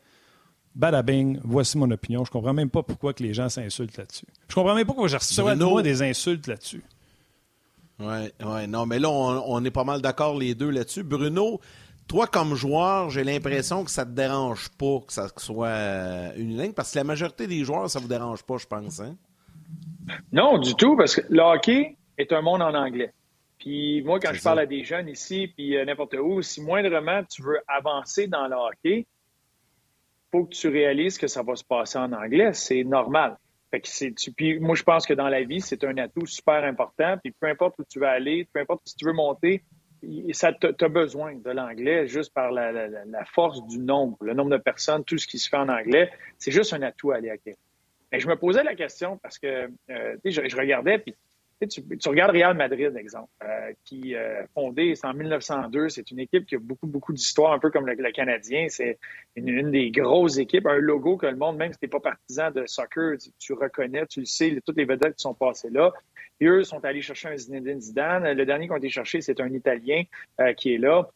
badabing, 0.74 1.40
voici 1.44 1.78
mon 1.78 1.90
opinion. 1.90 2.24
Je 2.24 2.30
comprends 2.30 2.53
même 2.53 2.70
pas 2.70 2.82
pourquoi 2.82 3.12
que 3.14 3.22
les 3.22 3.34
gens 3.34 3.49
s'insultent 3.49 3.96
là-dessus. 3.96 4.26
Je 4.49 4.55
comprends 4.55 4.74
même 4.74 4.86
pas 4.86 4.92
pourquoi 4.92 5.09
je 5.09 5.16
reçois 5.16 5.82
des 5.82 6.03
insultes 6.03 6.46
là-dessus. 6.46 6.82
Oui, 8.01 8.30
ouais, 8.44 8.66
non, 8.68 8.86
mais 8.86 9.01
là, 9.01 9.11
on, 9.11 9.42
on 9.46 9.64
est 9.64 9.72
pas 9.72 9.82
mal 9.82 10.01
d'accord 10.01 10.38
les 10.38 10.55
deux 10.55 10.70
là-dessus. 10.70 11.03
Bruno, 11.03 11.61
toi, 12.07 12.26
comme 12.26 12.55
joueur, 12.55 13.11
j'ai 13.11 13.22
l'impression 13.24 13.84
que 13.84 13.90
ça 13.90 14.07
te 14.07 14.11
dérange 14.11 14.70
pas 14.70 15.01
que 15.07 15.12
ça 15.12 15.28
soit 15.36 15.66
euh, 15.66 16.32
une 16.36 16.57
ligne, 16.57 16.72
parce 16.72 16.92
que 16.92 16.99
la 16.99 17.05
majorité 17.05 17.46
des 17.46 17.64
joueurs, 17.64 17.90
ça 17.90 17.99
vous 17.99 18.09
dérange 18.09 18.42
pas, 18.44 18.57
je 18.57 18.66
pense. 18.66 19.01
Hein? 19.01 19.16
Non, 20.33 20.59
du 20.59 20.75
tout, 20.75 20.97
parce 20.97 21.16
que 21.16 21.21
le 21.29 21.41
hockey 21.41 21.97
est 22.16 22.33
un 22.33 22.41
monde 22.41 22.62
en 22.62 22.75
anglais. 22.75 23.12
Puis 23.59 24.03
moi, 24.03 24.21
quand 24.21 24.33
je 24.33 24.43
parle 24.43 24.61
à 24.61 24.66
des 24.66 24.85
jeunes 24.85 25.09
ici, 25.09 25.53
puis 25.55 25.77
euh, 25.77 25.85
n'importe 25.85 26.14
où, 26.14 26.43
si 26.43 26.62
moindrement 26.62 27.25
tu 27.25 27.43
veux 27.43 27.59
avancer 27.66 28.29
dans 28.29 28.47
le 28.47 28.55
hockey, 28.55 29.07
faut 30.31 30.45
que 30.45 30.55
tu 30.55 30.69
réalises 30.69 31.19
que 31.19 31.27
ça 31.27 31.43
va 31.43 31.57
se 31.57 31.64
passer 31.64 31.99
en 31.99 32.12
anglais. 32.12 32.53
C'est 32.53 32.85
normal. 32.85 33.37
Fait 33.71 33.81
que 33.81 33.89
c'est, 33.89 34.14
puis 34.37 34.61
moi, 34.61 34.75
je 34.75 34.83
pense 34.83 35.07
que 35.07 35.14
dans 35.14 35.29
la 35.29 35.43
vie, 35.43 35.61
c'est 35.61 35.85
un 35.85 35.97
atout 35.99 36.27
super 36.27 36.64
important. 36.64 37.16
Puis 37.23 37.35
peu 37.39 37.49
importe 37.49 37.79
où 37.79 37.85
tu 37.85 37.99
vas 37.99 38.11
aller, 38.11 38.49
peu 38.53 38.61
importe 38.61 38.83
si 38.85 38.97
tu 38.97 39.05
veux 39.05 39.12
monter, 39.12 39.62
ça 40.33 40.53
as 40.62 40.89
besoin 40.89 41.35
de 41.35 41.51
l'anglais 41.51 42.07
juste 42.07 42.33
par 42.33 42.53
la, 42.53 42.71
force 43.27 43.66
du 43.66 43.79
nombre, 43.79 44.16
le 44.21 44.33
nombre 44.33 44.51
de 44.51 44.57
personnes, 44.57 45.05
tout 45.05 45.19
ce 45.19 45.27
qui 45.27 45.39
se 45.39 45.49
fait 45.49 45.57
en 45.57 45.69
anglais. 45.69 46.11
C'est 46.39 46.53
juste 46.53 46.73
un 46.73 46.83
atout 46.83 47.11
à 47.11 47.16
aller 47.16 47.31
acquérir. 47.31 47.59
Mais 48.12 48.20
je 48.20 48.28
me 48.28 48.36
posais 48.36 48.62
la 48.62 48.74
question 48.74 49.18
parce 49.18 49.38
que 49.38 49.70
euh, 49.90 50.16
je, 50.24 50.48
je, 50.48 50.56
regardais, 50.56 50.98
puis 50.98 51.14
tu, 51.66 51.82
tu, 51.98 52.09
regardes 52.09 52.30
Real 52.30 52.56
Madrid, 52.56 52.96
exemple, 52.96 53.30
euh, 53.42 53.72
qui 53.84 54.14
euh, 54.14 54.46
fondé, 54.54 54.94
c'est 54.94 55.06
en 55.06 55.14
1902, 55.14 55.88
c'est 55.88 56.11
une 56.11 56.20
équipe 56.20 56.46
qui 56.46 56.54
a 56.54 56.59
beaucoup, 56.59 56.86
beaucoup 56.86 57.12
d'histoire, 57.12 57.52
un 57.52 57.59
peu 57.59 57.70
comme 57.70 57.86
le, 57.86 58.12
Canadien. 58.12 58.66
C'est 58.68 58.98
une, 59.34 59.70
des 59.70 59.90
grosses 59.90 60.38
équipes, 60.38 60.66
un 60.66 60.78
logo 60.78 61.16
que 61.16 61.26
le 61.26 61.36
monde, 61.36 61.56
même 61.56 61.72
si 61.72 61.78
tu 61.78 61.86
n'es 61.86 61.90
pas 61.90 62.00
partisan 62.00 62.50
de 62.52 62.64
soccer, 62.66 63.16
tu, 63.38 63.52
reconnais, 63.54 64.06
tu 64.06 64.20
le 64.20 64.26
sais, 64.26 64.61
toutes 64.64 64.76
les 64.76 64.84
vedettes 64.84 65.16
qui 65.16 65.22
sont 65.22 65.34
passées 65.34 65.70
là. 65.70 65.92
Et 66.40 66.46
eux 66.46 66.62
sont 66.62 66.84
allés 66.84 67.02
chercher 67.02 67.28
un 67.28 67.36
Zinedine 67.36 67.80
Zidane. 67.80 68.32
Le 68.32 68.46
dernier 68.46 68.68
qu'on 68.68 68.74
a 68.74 68.78
été 68.78 68.90
chercher, 68.90 69.20
c'est 69.20 69.40
un 69.40 69.52
Italien 69.52 70.04
euh, 70.40 70.52
qui 70.52 70.74
est 70.74 70.78
là. 70.78 71.11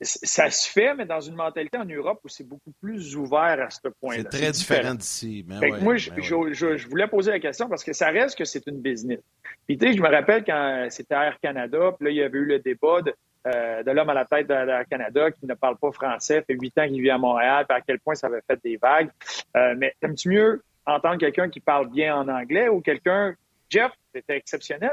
Ça 0.00 0.50
se 0.50 0.68
fait, 0.68 0.94
mais 0.94 1.06
dans 1.06 1.20
une 1.20 1.34
mentalité 1.34 1.78
en 1.78 1.84
Europe 1.84 2.20
où 2.24 2.28
c'est 2.28 2.46
beaucoup 2.46 2.72
plus 2.80 3.16
ouvert 3.16 3.60
à 3.60 3.70
ce 3.70 3.88
point-là. 4.00 4.22
C'est 4.30 4.38
très 4.38 4.50
différent, 4.52 4.94
d'ici. 4.94 5.44
moi, 5.46 5.96
je, 5.96 6.88
voulais 6.88 7.08
poser 7.08 7.30
la 7.30 7.40
question 7.40 7.68
parce 7.68 7.84
que 7.84 7.92
ça 7.92 8.08
reste 8.08 8.36
que 8.36 8.44
c'est 8.44 8.66
une 8.66 8.80
business. 8.80 9.20
Puis, 9.66 9.78
tu 9.78 9.86
sais, 9.86 9.94
je 9.94 10.02
me 10.02 10.08
rappelle 10.08 10.44
quand 10.44 10.86
c'était 10.90 11.14
Air 11.14 11.38
Canada, 11.40 11.92
puis 11.98 12.06
là, 12.06 12.10
il 12.10 12.16
y 12.16 12.22
avait 12.22 12.38
eu 12.38 12.44
le 12.44 12.58
débat 12.58 13.02
de, 13.02 13.14
euh, 13.46 13.82
l'homme 13.84 14.10
à 14.10 14.14
la 14.14 14.24
tête 14.24 14.46
d'Air 14.46 14.84
Canada 14.90 15.30
qui 15.30 15.46
ne 15.46 15.54
parle 15.54 15.76
pas 15.76 15.92
français, 15.92 16.42
fait 16.46 16.54
huit 16.54 16.76
ans 16.78 16.86
qu'il 16.86 17.00
vit 17.00 17.10
à 17.10 17.18
Montréal, 17.18 17.64
puis 17.68 17.78
à 17.78 17.80
quel 17.80 17.98
point 18.00 18.14
ça 18.14 18.26
avait 18.26 18.42
fait 18.46 18.60
des 18.62 18.76
vagues. 18.76 19.10
Euh, 19.56 19.74
mais 19.76 19.94
aimes-tu 20.02 20.28
mieux 20.28 20.62
entendre 20.84 21.18
quelqu'un 21.18 21.48
qui 21.48 21.60
parle 21.60 21.90
bien 21.90 22.16
en 22.16 22.28
anglais 22.28 22.68
ou 22.68 22.80
quelqu'un 22.80 23.34
Jeff, 23.68 23.92
c'était 24.14 24.36
exceptionnel. 24.36 24.92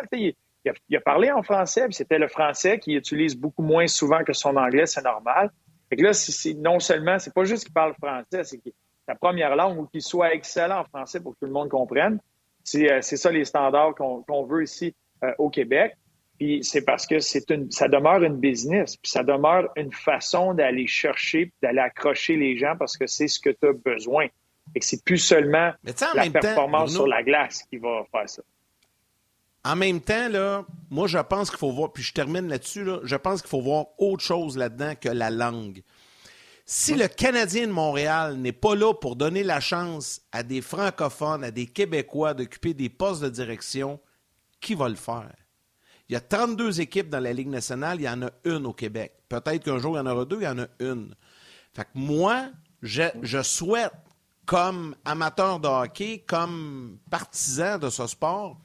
Il, 0.66 0.72
il, 0.90 0.98
a, 0.98 1.02
parlé 1.02 1.32
en 1.32 1.44
français, 1.44 1.86
puis 1.86 1.94
c'était 1.94 2.20
le 2.20 2.28
français 2.28 2.80
qu'il 2.80 2.96
utilise 2.96 3.36
beaucoup 3.36 3.64
moins 3.64 3.88
souvent 3.88 4.24
que 4.24 4.34
son 4.34 4.56
anglais, 4.56 4.86
c'est 4.86 5.04
normal. 5.04 5.52
Fait 5.90 5.98
que 5.98 6.04
là, 6.04 6.14
c'est, 6.14 6.54
non 6.56 6.80
seulement, 6.80 7.20
c'est 7.20 7.34
pas 7.34 7.44
juste 7.44 7.66
qu'il 7.66 7.74
parle 7.74 7.94
français, 7.94 8.44
c'est 8.44 8.60
sa 9.08 9.16
première 9.16 9.56
langue 9.56 9.80
ou 9.80 9.86
qu'il 9.86 10.02
soit 10.02 10.34
excellent 10.34 10.80
en 10.80 10.86
français 10.86 11.20
pour 11.20 11.34
que 11.34 11.40
tout 11.40 11.46
le 11.46 11.52
monde 11.52 11.70
comprenne. 11.70 12.20
C'est, 12.64 12.92
euh, 12.92 13.02
ça 13.02 13.32
les 13.32 13.46
standards 13.46 13.96
qu'on, 13.96 14.44
veut 14.44 14.64
ici 14.64 14.96
euh, 15.24 15.32
au 15.38 15.50
Québec. 15.50 15.94
Puis 16.40 16.64
c'est 16.64 16.84
parce 16.84 17.06
que 17.06 17.20
c'est 17.20 17.50
une, 17.52 17.70
ça 17.70 17.88
demeure 17.88 18.24
une 18.24 18.38
business, 18.38 18.98
puis 18.98 19.12
ça 19.12 19.24
demeure 19.24 19.70
une 19.76 19.92
façon 19.92 20.54
d'aller 20.54 20.88
chercher, 20.88 21.52
d'aller 21.62 21.80
accrocher 21.80 22.38
les 22.38 22.58
gens 22.58 22.76
parce 22.78 22.98
que 22.98 23.06
c'est 23.06 23.28
ce 23.28 23.40
que 23.40 23.52
tu 23.52 23.68
as 23.68 23.74
besoin. 23.74 24.28
Et 24.74 24.80
que 24.80 24.86
c'est 24.86 25.04
plus 25.04 25.20
seulement 25.20 25.74
la 26.16 26.30
performance 26.32 26.94
sur 26.94 27.06
la 27.06 27.22
glace 27.22 27.64
qui 27.70 27.78
va 27.78 28.06
faire 28.12 28.30
ça. 28.30 28.42
En 29.66 29.76
même 29.76 30.02
temps, 30.02 30.28
là, 30.28 30.66
moi, 30.90 31.08
je 31.08 31.18
pense 31.20 31.50
qu'il 31.50 31.60
faut 31.60 31.72
voir, 31.72 31.94
puis 31.94 32.04
je 32.04 32.14
termine 32.14 32.48
là-dessus, 32.50 32.86
je 33.04 33.16
pense 33.16 33.42
qu'il 33.42 33.50
faut 33.50 33.62
voir 33.62 33.86
autre 33.98 34.24
chose 34.24 34.58
là-dedans 34.58 34.94
que 35.00 35.10
la 35.10 35.30
langue. 35.30 35.84
Si 36.66 36.96
le 36.96 37.08
Canadien 37.08 37.68
de 37.68 37.72
Montréal 37.72 38.38
n'est 38.38 38.54
pas 38.54 38.76
là 38.76 38.94
pour 38.94 39.16
donner 39.16 39.44
la 39.44 39.60
chance 39.60 40.22
à 40.32 40.44
des 40.44 40.62
francophones, 40.62 41.44
à 41.44 41.52
des 41.52 41.66
Québécois 41.66 42.34
d'occuper 42.34 42.74
des 42.74 42.90
postes 42.90 43.22
de 43.22 43.30
direction, 43.30 44.00
qui 44.62 44.76
va 44.76 44.88
le 44.90 44.96
faire? 44.96 45.34
Il 46.10 46.14
y 46.14 46.16
a 46.16 46.22
32 46.22 46.82
équipes 46.82 47.10
dans 47.10 47.20
la 47.20 47.34
Ligue 47.34 47.50
nationale, 47.50 48.00
il 48.00 48.04
y 48.04 48.10
en 48.10 48.22
a 48.22 48.32
une 48.46 48.66
au 48.66 48.74
Québec. 48.74 49.14
Peut-être 49.30 49.64
qu'un 49.64 49.78
jour, 49.78 49.96
il 49.96 50.00
y 50.00 50.02
en 50.02 50.06
aura 50.06 50.26
deux, 50.26 50.38
il 50.38 50.44
y 50.44 50.48
en 50.48 50.60
a 50.60 50.68
une. 50.80 51.16
Fait 51.74 51.84
que 51.84 51.90
moi, 51.96 52.50
je, 52.82 53.04
je 53.22 53.42
souhaite, 53.42 53.94
comme 54.46 54.96
amateur 55.06 55.60
de 55.60 55.68
hockey, 55.68 56.24
comme 56.28 56.98
partisan 57.10 57.78
de 57.78 57.90
ce 57.90 58.08
sport, 58.08 58.58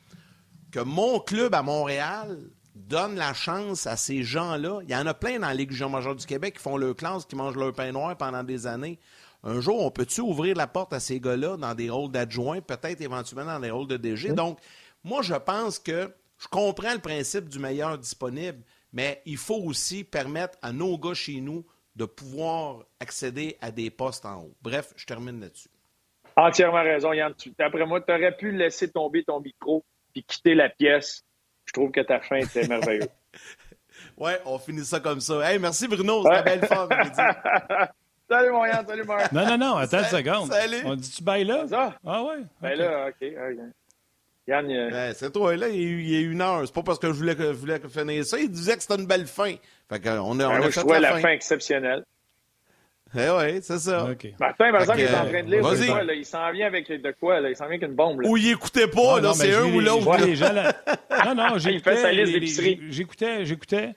que 0.73 0.81
mon 0.81 1.21
club 1.21 1.55
à 1.55 1.63
Montréal 1.63 2.39
donne 2.75 3.17
la 3.17 3.35
chance 3.35 3.87
à 3.87 3.97
ces 3.97 4.23
gens-là. 4.23 4.81
Il 4.85 4.91
y 4.91 4.97
en 4.97 5.07
a 5.07 5.15
plein 5.15 5.39
dans 5.39 5.49
la 5.49 5.55
Ligue 5.55 5.73
majeure 5.83 6.15
du 6.15 6.27
Québec 6.27 6.55
qui 6.57 6.63
font 6.63 6.77
leur 6.77 6.95
classe, 6.95 7.25
qui 7.25 7.37
mangent 7.37 7.57
leur 7.57 7.73
pain 7.73 7.93
noir 7.93 8.17
pendant 8.17 8.43
des 8.43 8.67
années. 8.67 8.99
Un 9.45 9.61
jour, 9.61 9.85
on 9.85 9.91
peut-tu 9.91 10.21
ouvrir 10.21 10.57
la 10.57 10.67
porte 10.67 10.93
à 10.93 11.01
ces 11.01 11.21
gars-là 11.21 11.57
dans 11.57 11.75
des 11.75 11.91
rôles 11.91 12.11
d'adjoints, 12.11 12.61
peut-être 12.61 13.01
éventuellement 13.01 13.53
dans 13.53 13.61
des 13.61 13.71
rôles 13.71 13.87
de 13.87 13.97
DG? 13.97 14.33
Donc, 14.33 14.59
moi, 15.05 15.23
je 15.23 15.35
pense 15.35 15.79
que 15.79 16.13
je 16.39 16.49
comprends 16.49 16.93
le 16.93 17.01
principe 17.01 17.49
du 17.49 17.59
meilleur 17.59 17.99
disponible, 17.99 18.63
mais 18.93 19.23
il 19.27 19.37
faut 19.37 19.63
aussi 19.65 20.05
permettre 20.05 20.59
à 20.63 20.73
nos 20.73 20.99
gars 20.99 21.15
chez 21.15 21.41
nous 21.41 21.65
de 21.95 22.05
pouvoir 22.05 22.85
accéder 23.01 23.57
à 23.61 23.71
des 23.71 23.91
postes 23.91 24.25
en 24.25 24.43
haut. 24.43 24.55
Bref, 24.63 24.93
je 24.97 25.05
termine 25.05 25.41
là-dessus. 25.41 25.69
Entièrement 26.37 26.83
raison, 26.83 27.13
Yann. 27.13 27.35
Après 27.59 27.87
moi, 27.87 28.01
tu 28.01 28.13
aurais 28.13 28.37
pu 28.37 28.53
laisser 28.53 28.91
tomber 28.91 29.25
ton 29.25 29.41
micro 29.41 29.85
puis 30.19 30.25
quitter 30.37 30.55
la 30.55 30.69
pièce. 30.69 31.25
Je 31.65 31.73
trouve 31.73 31.91
que 31.91 32.01
ta 32.01 32.21
fin 32.21 32.37
était 32.37 32.67
merveilleuse. 32.69 33.09
ouais, 34.17 34.41
on 34.45 34.59
finit 34.59 34.85
ça 34.85 35.01
comme 35.01 35.21
ça. 35.21 35.51
Hey, 35.51 35.59
merci 35.59 35.87
Bruno, 35.87 36.25
c'était 36.25 36.43
belle 36.43 36.67
femme. 36.67 36.89
salut 38.29 38.51
mon 38.51 38.67
Yann, 38.67 38.87
salut 38.87 39.05
Marc. 39.05 39.33
Non, 39.33 39.47
non, 39.47 39.59
non, 39.59 39.77
attends 39.77 39.99
une 39.99 40.05
seconde. 40.05 40.53
Salut. 40.53 40.83
On 40.85 40.97
dit-tu 40.97 41.23
bail 41.23 41.45
là? 41.45 41.67
Ça? 41.69 41.95
Ah 42.05 42.23
ouais? 42.25 42.39
Ben 42.61 42.79
là, 42.79 43.09
OK. 43.09 43.29
Yann, 44.47 44.71
il... 44.71 45.15
c'est 45.15 45.31
toi, 45.31 45.55
là, 45.57 45.69
il 45.69 46.09
y 46.09 46.17
a 46.17 46.21
une 46.21 46.41
heure. 46.41 46.63
C'est 46.65 46.75
pas 46.75 46.83
parce 46.83 46.99
que 46.99 47.09
je 47.09 47.13
voulais, 47.13 47.37
que, 47.37 47.53
je 47.53 47.59
voulais 47.59 47.79
finir 47.89 48.25
ça. 48.25 48.39
Il 48.39 48.51
disait 48.51 48.77
que 48.77 48.83
c'était 48.83 48.97
une 48.97 49.07
belle 49.07 49.27
fin. 49.27 49.55
Fait 49.91 50.01
qu'on 50.01 50.11
a, 50.11 50.21
on 50.21 50.35
ben, 50.35 50.51
a 50.51 50.63
fait 50.63 50.71
je 50.71 50.81
trouvais 50.81 51.01
la, 51.01 51.19
fin 51.19 51.31
exceptionnelle. 51.31 52.05
Eh 53.15 53.31
oui, 53.31 53.61
c'est 53.63 53.79
ça. 53.79 54.11
Okay. 54.11 54.35
Martin, 54.39 54.71
par 54.71 54.81
exemple, 54.83 54.99
il 54.99 55.05
est 55.05 55.15
en 55.15 55.27
train 55.27 55.43
de 55.43 55.51
lire 55.51 55.63
de 55.63 55.87
quoi, 55.87 56.05
là? 56.05 56.15
Il 56.15 56.27
s'en 56.27 56.53
vient 56.53 56.67
avec 56.67 56.89
de 56.89 57.15
quoi, 57.19 57.41
là? 57.41 57.51
Il 57.51 57.57
s'en 57.57 57.65
vient 57.65 57.77
avec 57.77 57.89
une 57.89 57.95
bombe, 57.95 58.21
là. 58.21 58.29
Ou 58.29 58.37
il 58.37 58.51
écoutait 58.51 58.89
pas, 58.89 59.21
là, 59.21 59.33
c'est 59.35 59.55
un 59.55 59.65
ou 59.65 59.81
l'autre. 59.81 60.09
Non, 61.27 61.35
non, 61.35 61.59
j'écoutais. 61.59 62.87
J'écoutais, 62.91 63.45
j'écoutais. 63.45 63.95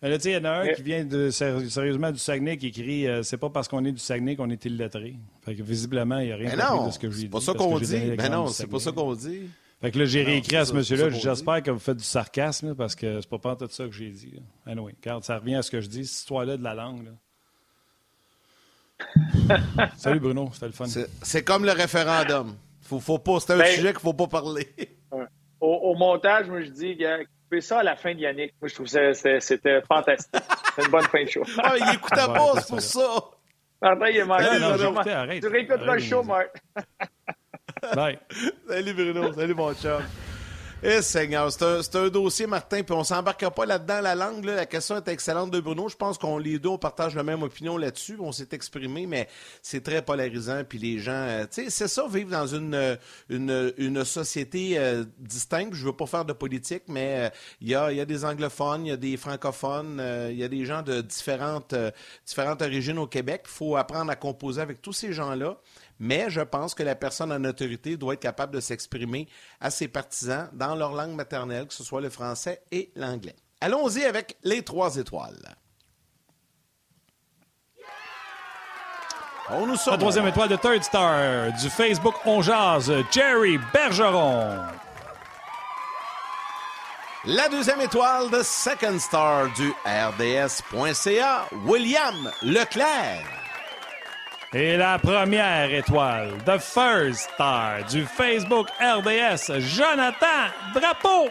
Là, 0.00 0.16
tu 0.16 0.24
sais, 0.24 0.30
il 0.30 0.34
y 0.34 0.36
en 0.38 0.44
a 0.44 0.50
un 0.50 0.68
qui 0.72 0.82
vient 0.82 1.04
de, 1.04 1.30
sérieusement 1.30 2.10
du 2.10 2.18
Saguenay 2.18 2.56
qui 2.56 2.68
écrit 2.68 3.06
euh, 3.06 3.22
C'est 3.22 3.36
pas 3.36 3.50
parce 3.50 3.68
qu'on 3.68 3.84
est 3.84 3.92
du 3.92 4.00
Saguenay 4.00 4.34
qu'on 4.34 4.50
est 4.50 4.64
illettré. 4.64 5.14
Fait 5.44 5.54
que 5.54 5.62
visiblement, 5.62 6.18
il 6.18 6.26
n'y 6.26 6.32
a 6.32 6.36
rien 6.36 6.56
non, 6.56 6.86
de 6.86 6.90
ce 6.90 6.98
que 6.98 7.08
je 7.08 7.14
lui 7.14 7.22
dis. 7.22 7.22
C'est 7.22 7.30
pas 7.30 7.40
ça 7.40 7.54
qu'on 7.54 7.78
dit. 7.78 8.16
Non, 8.30 8.48
c'est 8.48 8.66
pas 8.66 8.80
ça 8.80 8.90
qu'on 8.90 9.14
dit. 9.14 9.42
Fait 9.80 9.90
que 9.90 9.98
là, 9.98 10.04
j'ai 10.04 10.22
réécrit 10.22 10.56
à 10.56 10.64
ce 10.64 10.72
monsieur-là. 10.72 11.10
J'espère 11.10 11.62
que 11.62 11.70
vous 11.70 11.78
faites 11.78 11.96
du 11.96 12.04
sarcasme 12.04 12.74
parce 12.74 12.94
que 12.94 13.20
c'est 13.20 13.38
pas 13.38 13.56
tout 13.56 13.68
ça 13.70 13.84
que 13.84 13.92
j'ai 13.92 14.10
dit. 14.10 14.34
Anyway, 14.66 14.94
regarde, 15.00 15.24
ça 15.24 15.38
revient 15.38 15.56
à 15.56 15.62
ce 15.62 15.70
que 15.70 15.80
je 15.80 15.88
dis, 15.88 16.06
cette 16.06 16.18
histoire-là 16.18 16.56
de 16.56 16.64
la 16.64 16.74
langue. 16.74 17.04
Là. 17.04 17.10
Salut 19.96 20.20
Bruno, 20.20 20.50
c'était 20.52 20.66
le 20.66 20.72
fun. 20.72 20.84
C'est 21.22 21.44
comme 21.44 21.64
le 21.64 21.72
référendum. 21.72 22.54
Faut, 22.82 23.00
faut 23.00 23.18
pas, 23.18 23.40
c'est 23.40 23.52
un 23.52 23.58
ben, 23.58 23.66
sujet 23.66 23.92
qu'il 23.92 24.00
faut 24.00 24.12
pas 24.12 24.26
parler. 24.26 24.68
Au, 25.60 25.94
montage, 25.94 26.48
moi 26.48 26.62
je 26.62 26.70
dis, 26.70 26.98
fais 27.48 27.60
ça 27.60 27.78
à 27.80 27.82
la 27.84 27.94
fin 27.94 28.14
de 28.14 28.18
Yannick. 28.20 28.52
Moi 28.60 28.68
je 28.68 28.74
trouve 28.74 28.90
que 28.90 29.40
c'était 29.40 29.80
fantastique. 29.82 30.42
C'est 30.74 30.84
une 30.84 30.90
bonne 30.90 31.04
fin 31.04 31.22
de 31.22 31.28
show. 31.28 31.42
ah, 31.62 31.74
il 31.78 31.94
écoutait 31.94 32.16
pas, 32.16 32.52
c'est 32.56 32.68
pour 32.68 32.80
ça. 32.80 33.20
Martin, 33.80 34.08
il 34.08 34.16
est 34.16 34.24
manqué. 34.24 35.40
Tu 35.40 35.46
réécouteras 35.46 35.94
le 35.94 36.00
show, 36.00 36.22
Marc. 36.22 36.50
Bye. 37.94 38.18
Salut 38.68 38.94
Bruno, 38.94 39.32
salut 39.32 39.54
mon 39.54 39.74
chum. 39.74 40.02
Eh 40.84 41.00
Seigneur, 41.00 41.52
c'est 41.52 41.94
un, 41.94 42.08
dossier, 42.08 42.48
Martin, 42.48 42.82
puis 42.82 42.92
on 42.92 43.04
s'embarque 43.04 43.48
pas 43.50 43.64
là-dedans. 43.64 44.00
La 44.00 44.16
langue, 44.16 44.44
la 44.44 44.66
question 44.66 44.96
est 44.96 45.06
excellente 45.06 45.52
de 45.52 45.60
Bruno. 45.60 45.88
Je 45.88 45.94
pense 45.94 46.18
qu'on 46.18 46.38
les 46.38 46.58
deux, 46.58 46.70
on 46.70 46.78
partage 46.78 47.14
la 47.14 47.22
même 47.22 47.44
opinion 47.44 47.76
là-dessus. 47.76 48.16
On 48.18 48.32
s'est 48.32 48.48
exprimé, 48.50 49.06
mais 49.06 49.28
c'est 49.62 49.84
très 49.84 50.02
polarisant. 50.02 50.64
Puis 50.68 50.78
les 50.78 50.98
gens, 50.98 51.12
euh, 51.12 51.44
tu 51.44 51.62
sais, 51.62 51.70
c'est 51.70 51.86
ça, 51.86 52.04
vivre 52.08 52.30
dans 52.30 52.48
une, 52.48 52.74
euh, 52.74 52.96
une, 53.28 53.72
une 53.76 54.04
société 54.04 54.76
euh, 54.76 55.04
distincte. 55.20 55.74
Je 55.74 55.86
veux 55.86 55.92
pas 55.92 56.06
faire 56.06 56.24
de 56.24 56.32
politique, 56.32 56.82
mais 56.88 57.30
il 57.60 57.68
y, 57.68 57.76
a, 57.76 57.92
y 57.92 58.00
a 58.00 58.04
des 58.04 58.24
anglophones, 58.24 58.84
il 58.84 58.88
y 58.88 58.92
a 58.92 58.96
des 58.96 59.16
francophones, 59.16 60.02
il 60.30 60.36
y 60.36 60.42
a 60.42 60.48
des 60.48 60.64
gens 60.64 60.82
de 60.82 61.00
différentes, 61.00 61.76
différentes 62.26 62.60
origines 62.60 62.98
au 62.98 63.06
Québec. 63.06 63.42
Il 63.44 63.50
faut 63.50 63.76
apprendre 63.76 64.10
à 64.10 64.16
composer 64.16 64.60
avec 64.60 64.82
tous 64.82 64.92
ces 64.92 65.12
gens-là. 65.12 65.58
Mais 66.02 66.30
je 66.30 66.40
pense 66.40 66.74
que 66.74 66.82
la 66.82 66.96
personne 66.96 67.30
en 67.30 67.44
autorité 67.44 67.96
doit 67.96 68.14
être 68.14 68.20
capable 68.20 68.52
de 68.52 68.58
s'exprimer 68.58 69.28
à 69.60 69.70
ses 69.70 69.86
partisans 69.86 70.48
dans 70.52 70.74
leur 70.74 70.94
langue 70.94 71.14
maternelle, 71.14 71.68
que 71.68 71.72
ce 71.72 71.84
soit 71.84 72.00
le 72.00 72.10
français 72.10 72.60
et 72.72 72.90
l'anglais. 72.96 73.36
Allons-y 73.60 74.04
avec 74.04 74.36
les 74.42 74.62
trois 74.62 74.96
étoiles. 74.96 75.54
On 79.50 79.64
nous 79.64 79.76
La 79.86 79.96
troisième 79.96 80.26
étoile 80.26 80.48
de 80.48 80.56
Third 80.56 80.82
Star 80.82 81.52
du 81.52 81.70
Facebook 81.70 82.14
On 82.24 82.42
Jazz, 82.42 82.92
Jerry 83.12 83.60
Bergeron. 83.72 84.56
La 87.26 87.48
deuxième 87.48 87.80
étoile 87.80 88.28
de 88.28 88.42
Second 88.42 88.98
Star 88.98 89.52
du 89.52 89.72
RDS.ca, 89.86 91.46
William 91.64 92.28
Leclerc. 92.42 93.41
Et 94.54 94.76
la 94.76 94.98
première 94.98 95.72
étoile, 95.72 96.28
The 96.44 96.58
First 96.58 97.30
Star 97.34 97.84
du 97.90 98.04
Facebook 98.04 98.68
RDS, 98.78 99.60
Jonathan 99.60 100.50
Drapeau. 100.74 101.30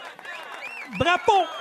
Drapeau. 0.97 1.60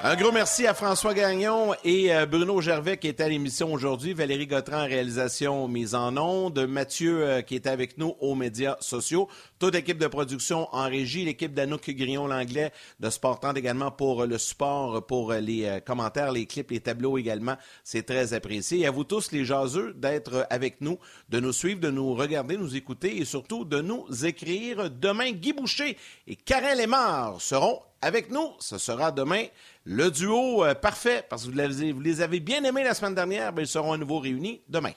Un 0.00 0.14
gros 0.14 0.30
merci 0.30 0.64
à 0.64 0.74
François 0.74 1.12
Gagnon 1.12 1.74
et 1.82 2.14
euh, 2.14 2.24
Bruno 2.24 2.60
Gervais 2.60 2.98
qui 2.98 3.08
est 3.08 3.20
à 3.20 3.28
l'émission 3.28 3.72
aujourd'hui, 3.72 4.14
Valérie 4.14 4.46
Gautran 4.46 4.84
réalisation 4.84 5.66
mise 5.66 5.96
en 5.96 6.16
onde, 6.16 6.68
Mathieu 6.68 7.24
euh, 7.24 7.42
qui 7.42 7.56
est 7.56 7.66
avec 7.66 7.98
nous 7.98 8.14
aux 8.20 8.36
médias 8.36 8.76
sociaux, 8.78 9.26
toute 9.58 9.74
l'équipe 9.74 9.98
de 9.98 10.06
production 10.06 10.68
en 10.70 10.84
régie, 10.84 11.24
l'équipe 11.24 11.52
d'Anouk 11.52 11.90
Grillon 11.90 12.28
l'anglais 12.28 12.70
de 13.00 13.10
Sportante 13.10 13.56
également 13.56 13.90
pour 13.90 14.24
le 14.24 14.38
support, 14.38 15.04
pour 15.04 15.32
les 15.32 15.64
euh, 15.64 15.80
commentaires, 15.80 16.30
les 16.30 16.46
clips, 16.46 16.70
les 16.70 16.78
tableaux 16.78 17.18
également. 17.18 17.56
C'est 17.82 18.06
très 18.06 18.34
apprécié. 18.34 18.78
Et 18.78 18.86
à 18.86 18.92
vous 18.92 19.02
tous 19.02 19.32
les 19.32 19.44
jaseux 19.44 19.94
d'être 19.94 20.46
avec 20.48 20.80
nous, 20.80 21.00
de 21.28 21.40
nous 21.40 21.52
suivre, 21.52 21.80
de 21.80 21.90
nous 21.90 22.14
regarder, 22.14 22.56
nous 22.56 22.76
écouter 22.76 23.16
et 23.16 23.24
surtout 23.24 23.64
de 23.64 23.80
nous 23.80 24.06
écrire. 24.24 24.90
Demain, 24.90 25.32
Guy 25.32 25.52
Boucher 25.52 25.96
et 26.28 26.36
Karel 26.36 26.78
Lemar 26.78 27.40
seront 27.40 27.80
avec 28.02 28.30
nous. 28.30 28.52
Ce 28.60 28.78
sera 28.78 29.12
demain 29.12 29.44
le 29.84 30.10
duo 30.10 30.64
euh, 30.64 30.74
parfait, 30.74 31.24
parce 31.28 31.46
que 31.46 31.92
vous, 31.92 32.00
les 32.00 32.20
avez 32.20 32.40
bien 32.40 32.62
aimés 32.64 32.84
la 32.84 32.94
semaine 32.94 33.14
dernière, 33.14 33.52
ben, 33.52 33.62
ils 33.62 33.68
seront 33.68 33.92
à 33.92 33.98
nouveau 33.98 34.18
réunis 34.18 34.60
demain. 34.68 34.92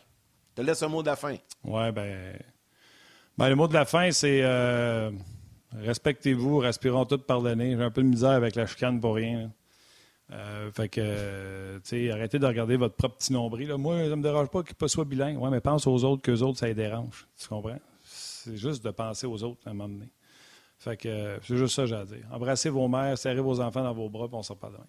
Je 0.52 0.62
te 0.62 0.68
laisse 0.68 0.84
un 0.84 0.90
mot 0.90 1.02
de 1.02 1.08
la 1.08 1.16
fin. 1.16 1.36
Oui, 1.64 1.92
ben, 1.92 2.38
ben, 3.38 3.50
le 3.50 3.56
mot 3.56 3.68
de 3.68 3.74
la 3.74 3.86
fin, 3.86 4.12
c'est 4.12 4.42
euh, 4.44 5.12
respectez-vous, 5.74 6.58
respirons 6.58 7.06
tous 7.06 7.20
pardonner. 7.20 7.76
J'ai 7.76 7.84
un 7.84 7.92
peu 7.92 8.04
de 8.04 8.08
misère 8.08 8.32
avec 8.32 8.56
la 8.56 8.66
chicane 8.66 9.00
pour 9.00 9.16
rien. 9.16 9.52
Euh, 10.32 10.72
fait 10.72 10.88
que, 10.88 11.78
tu 11.80 11.90
sais, 11.90 12.12
arrêtez 12.12 12.40
de 12.40 12.46
regarder 12.46 12.78
votre 12.78 12.96
propre 12.96 13.18
petit 13.18 13.34
nombril. 13.34 13.74
Moi, 13.76 14.10
ça 14.10 14.16
me 14.16 14.24
dérange 14.24 14.50
pas 14.50 14.64
qu'il 14.64 14.90
soit 14.90 15.06
bilingue. 15.06 15.38
Oui, 15.42 15.50
mais 15.52 15.60
pense 15.60 15.88
aux 15.88 16.04
autres, 16.04 16.22
qu'eux 16.22 16.40
autres, 16.40 16.60
ça 16.60 16.68
les 16.68 16.74
dérange. 16.74 17.28
Tu 17.38 17.48
comprends? 17.48 17.80
C'est 18.04 18.58
juste 18.58 18.84
de 18.84 18.92
penser 18.92 19.28
aux 19.28 19.44
autres 19.44 19.62
à 19.66 19.72
un 19.72 19.74
moment 19.74 19.90
donné. 19.90 20.10
Fait 20.82 20.98
que 20.98 21.38
c'est 21.44 21.58
juste 21.58 21.76
ça, 21.76 21.86
j'ai 21.86 21.94
à 21.94 22.06
dire. 22.06 22.26
Embrassez 22.32 22.70
vos 22.70 22.88
mères, 22.88 23.16
serrez 23.16 23.40
vos 23.40 23.62
enfants 23.62 23.84
dans 23.84 23.94
vos 23.94 24.10
bras, 24.10 24.28
puis 24.28 24.36
on 24.36 24.42
se 24.42 24.52
reparle 24.52 24.74
demain. 24.74 24.86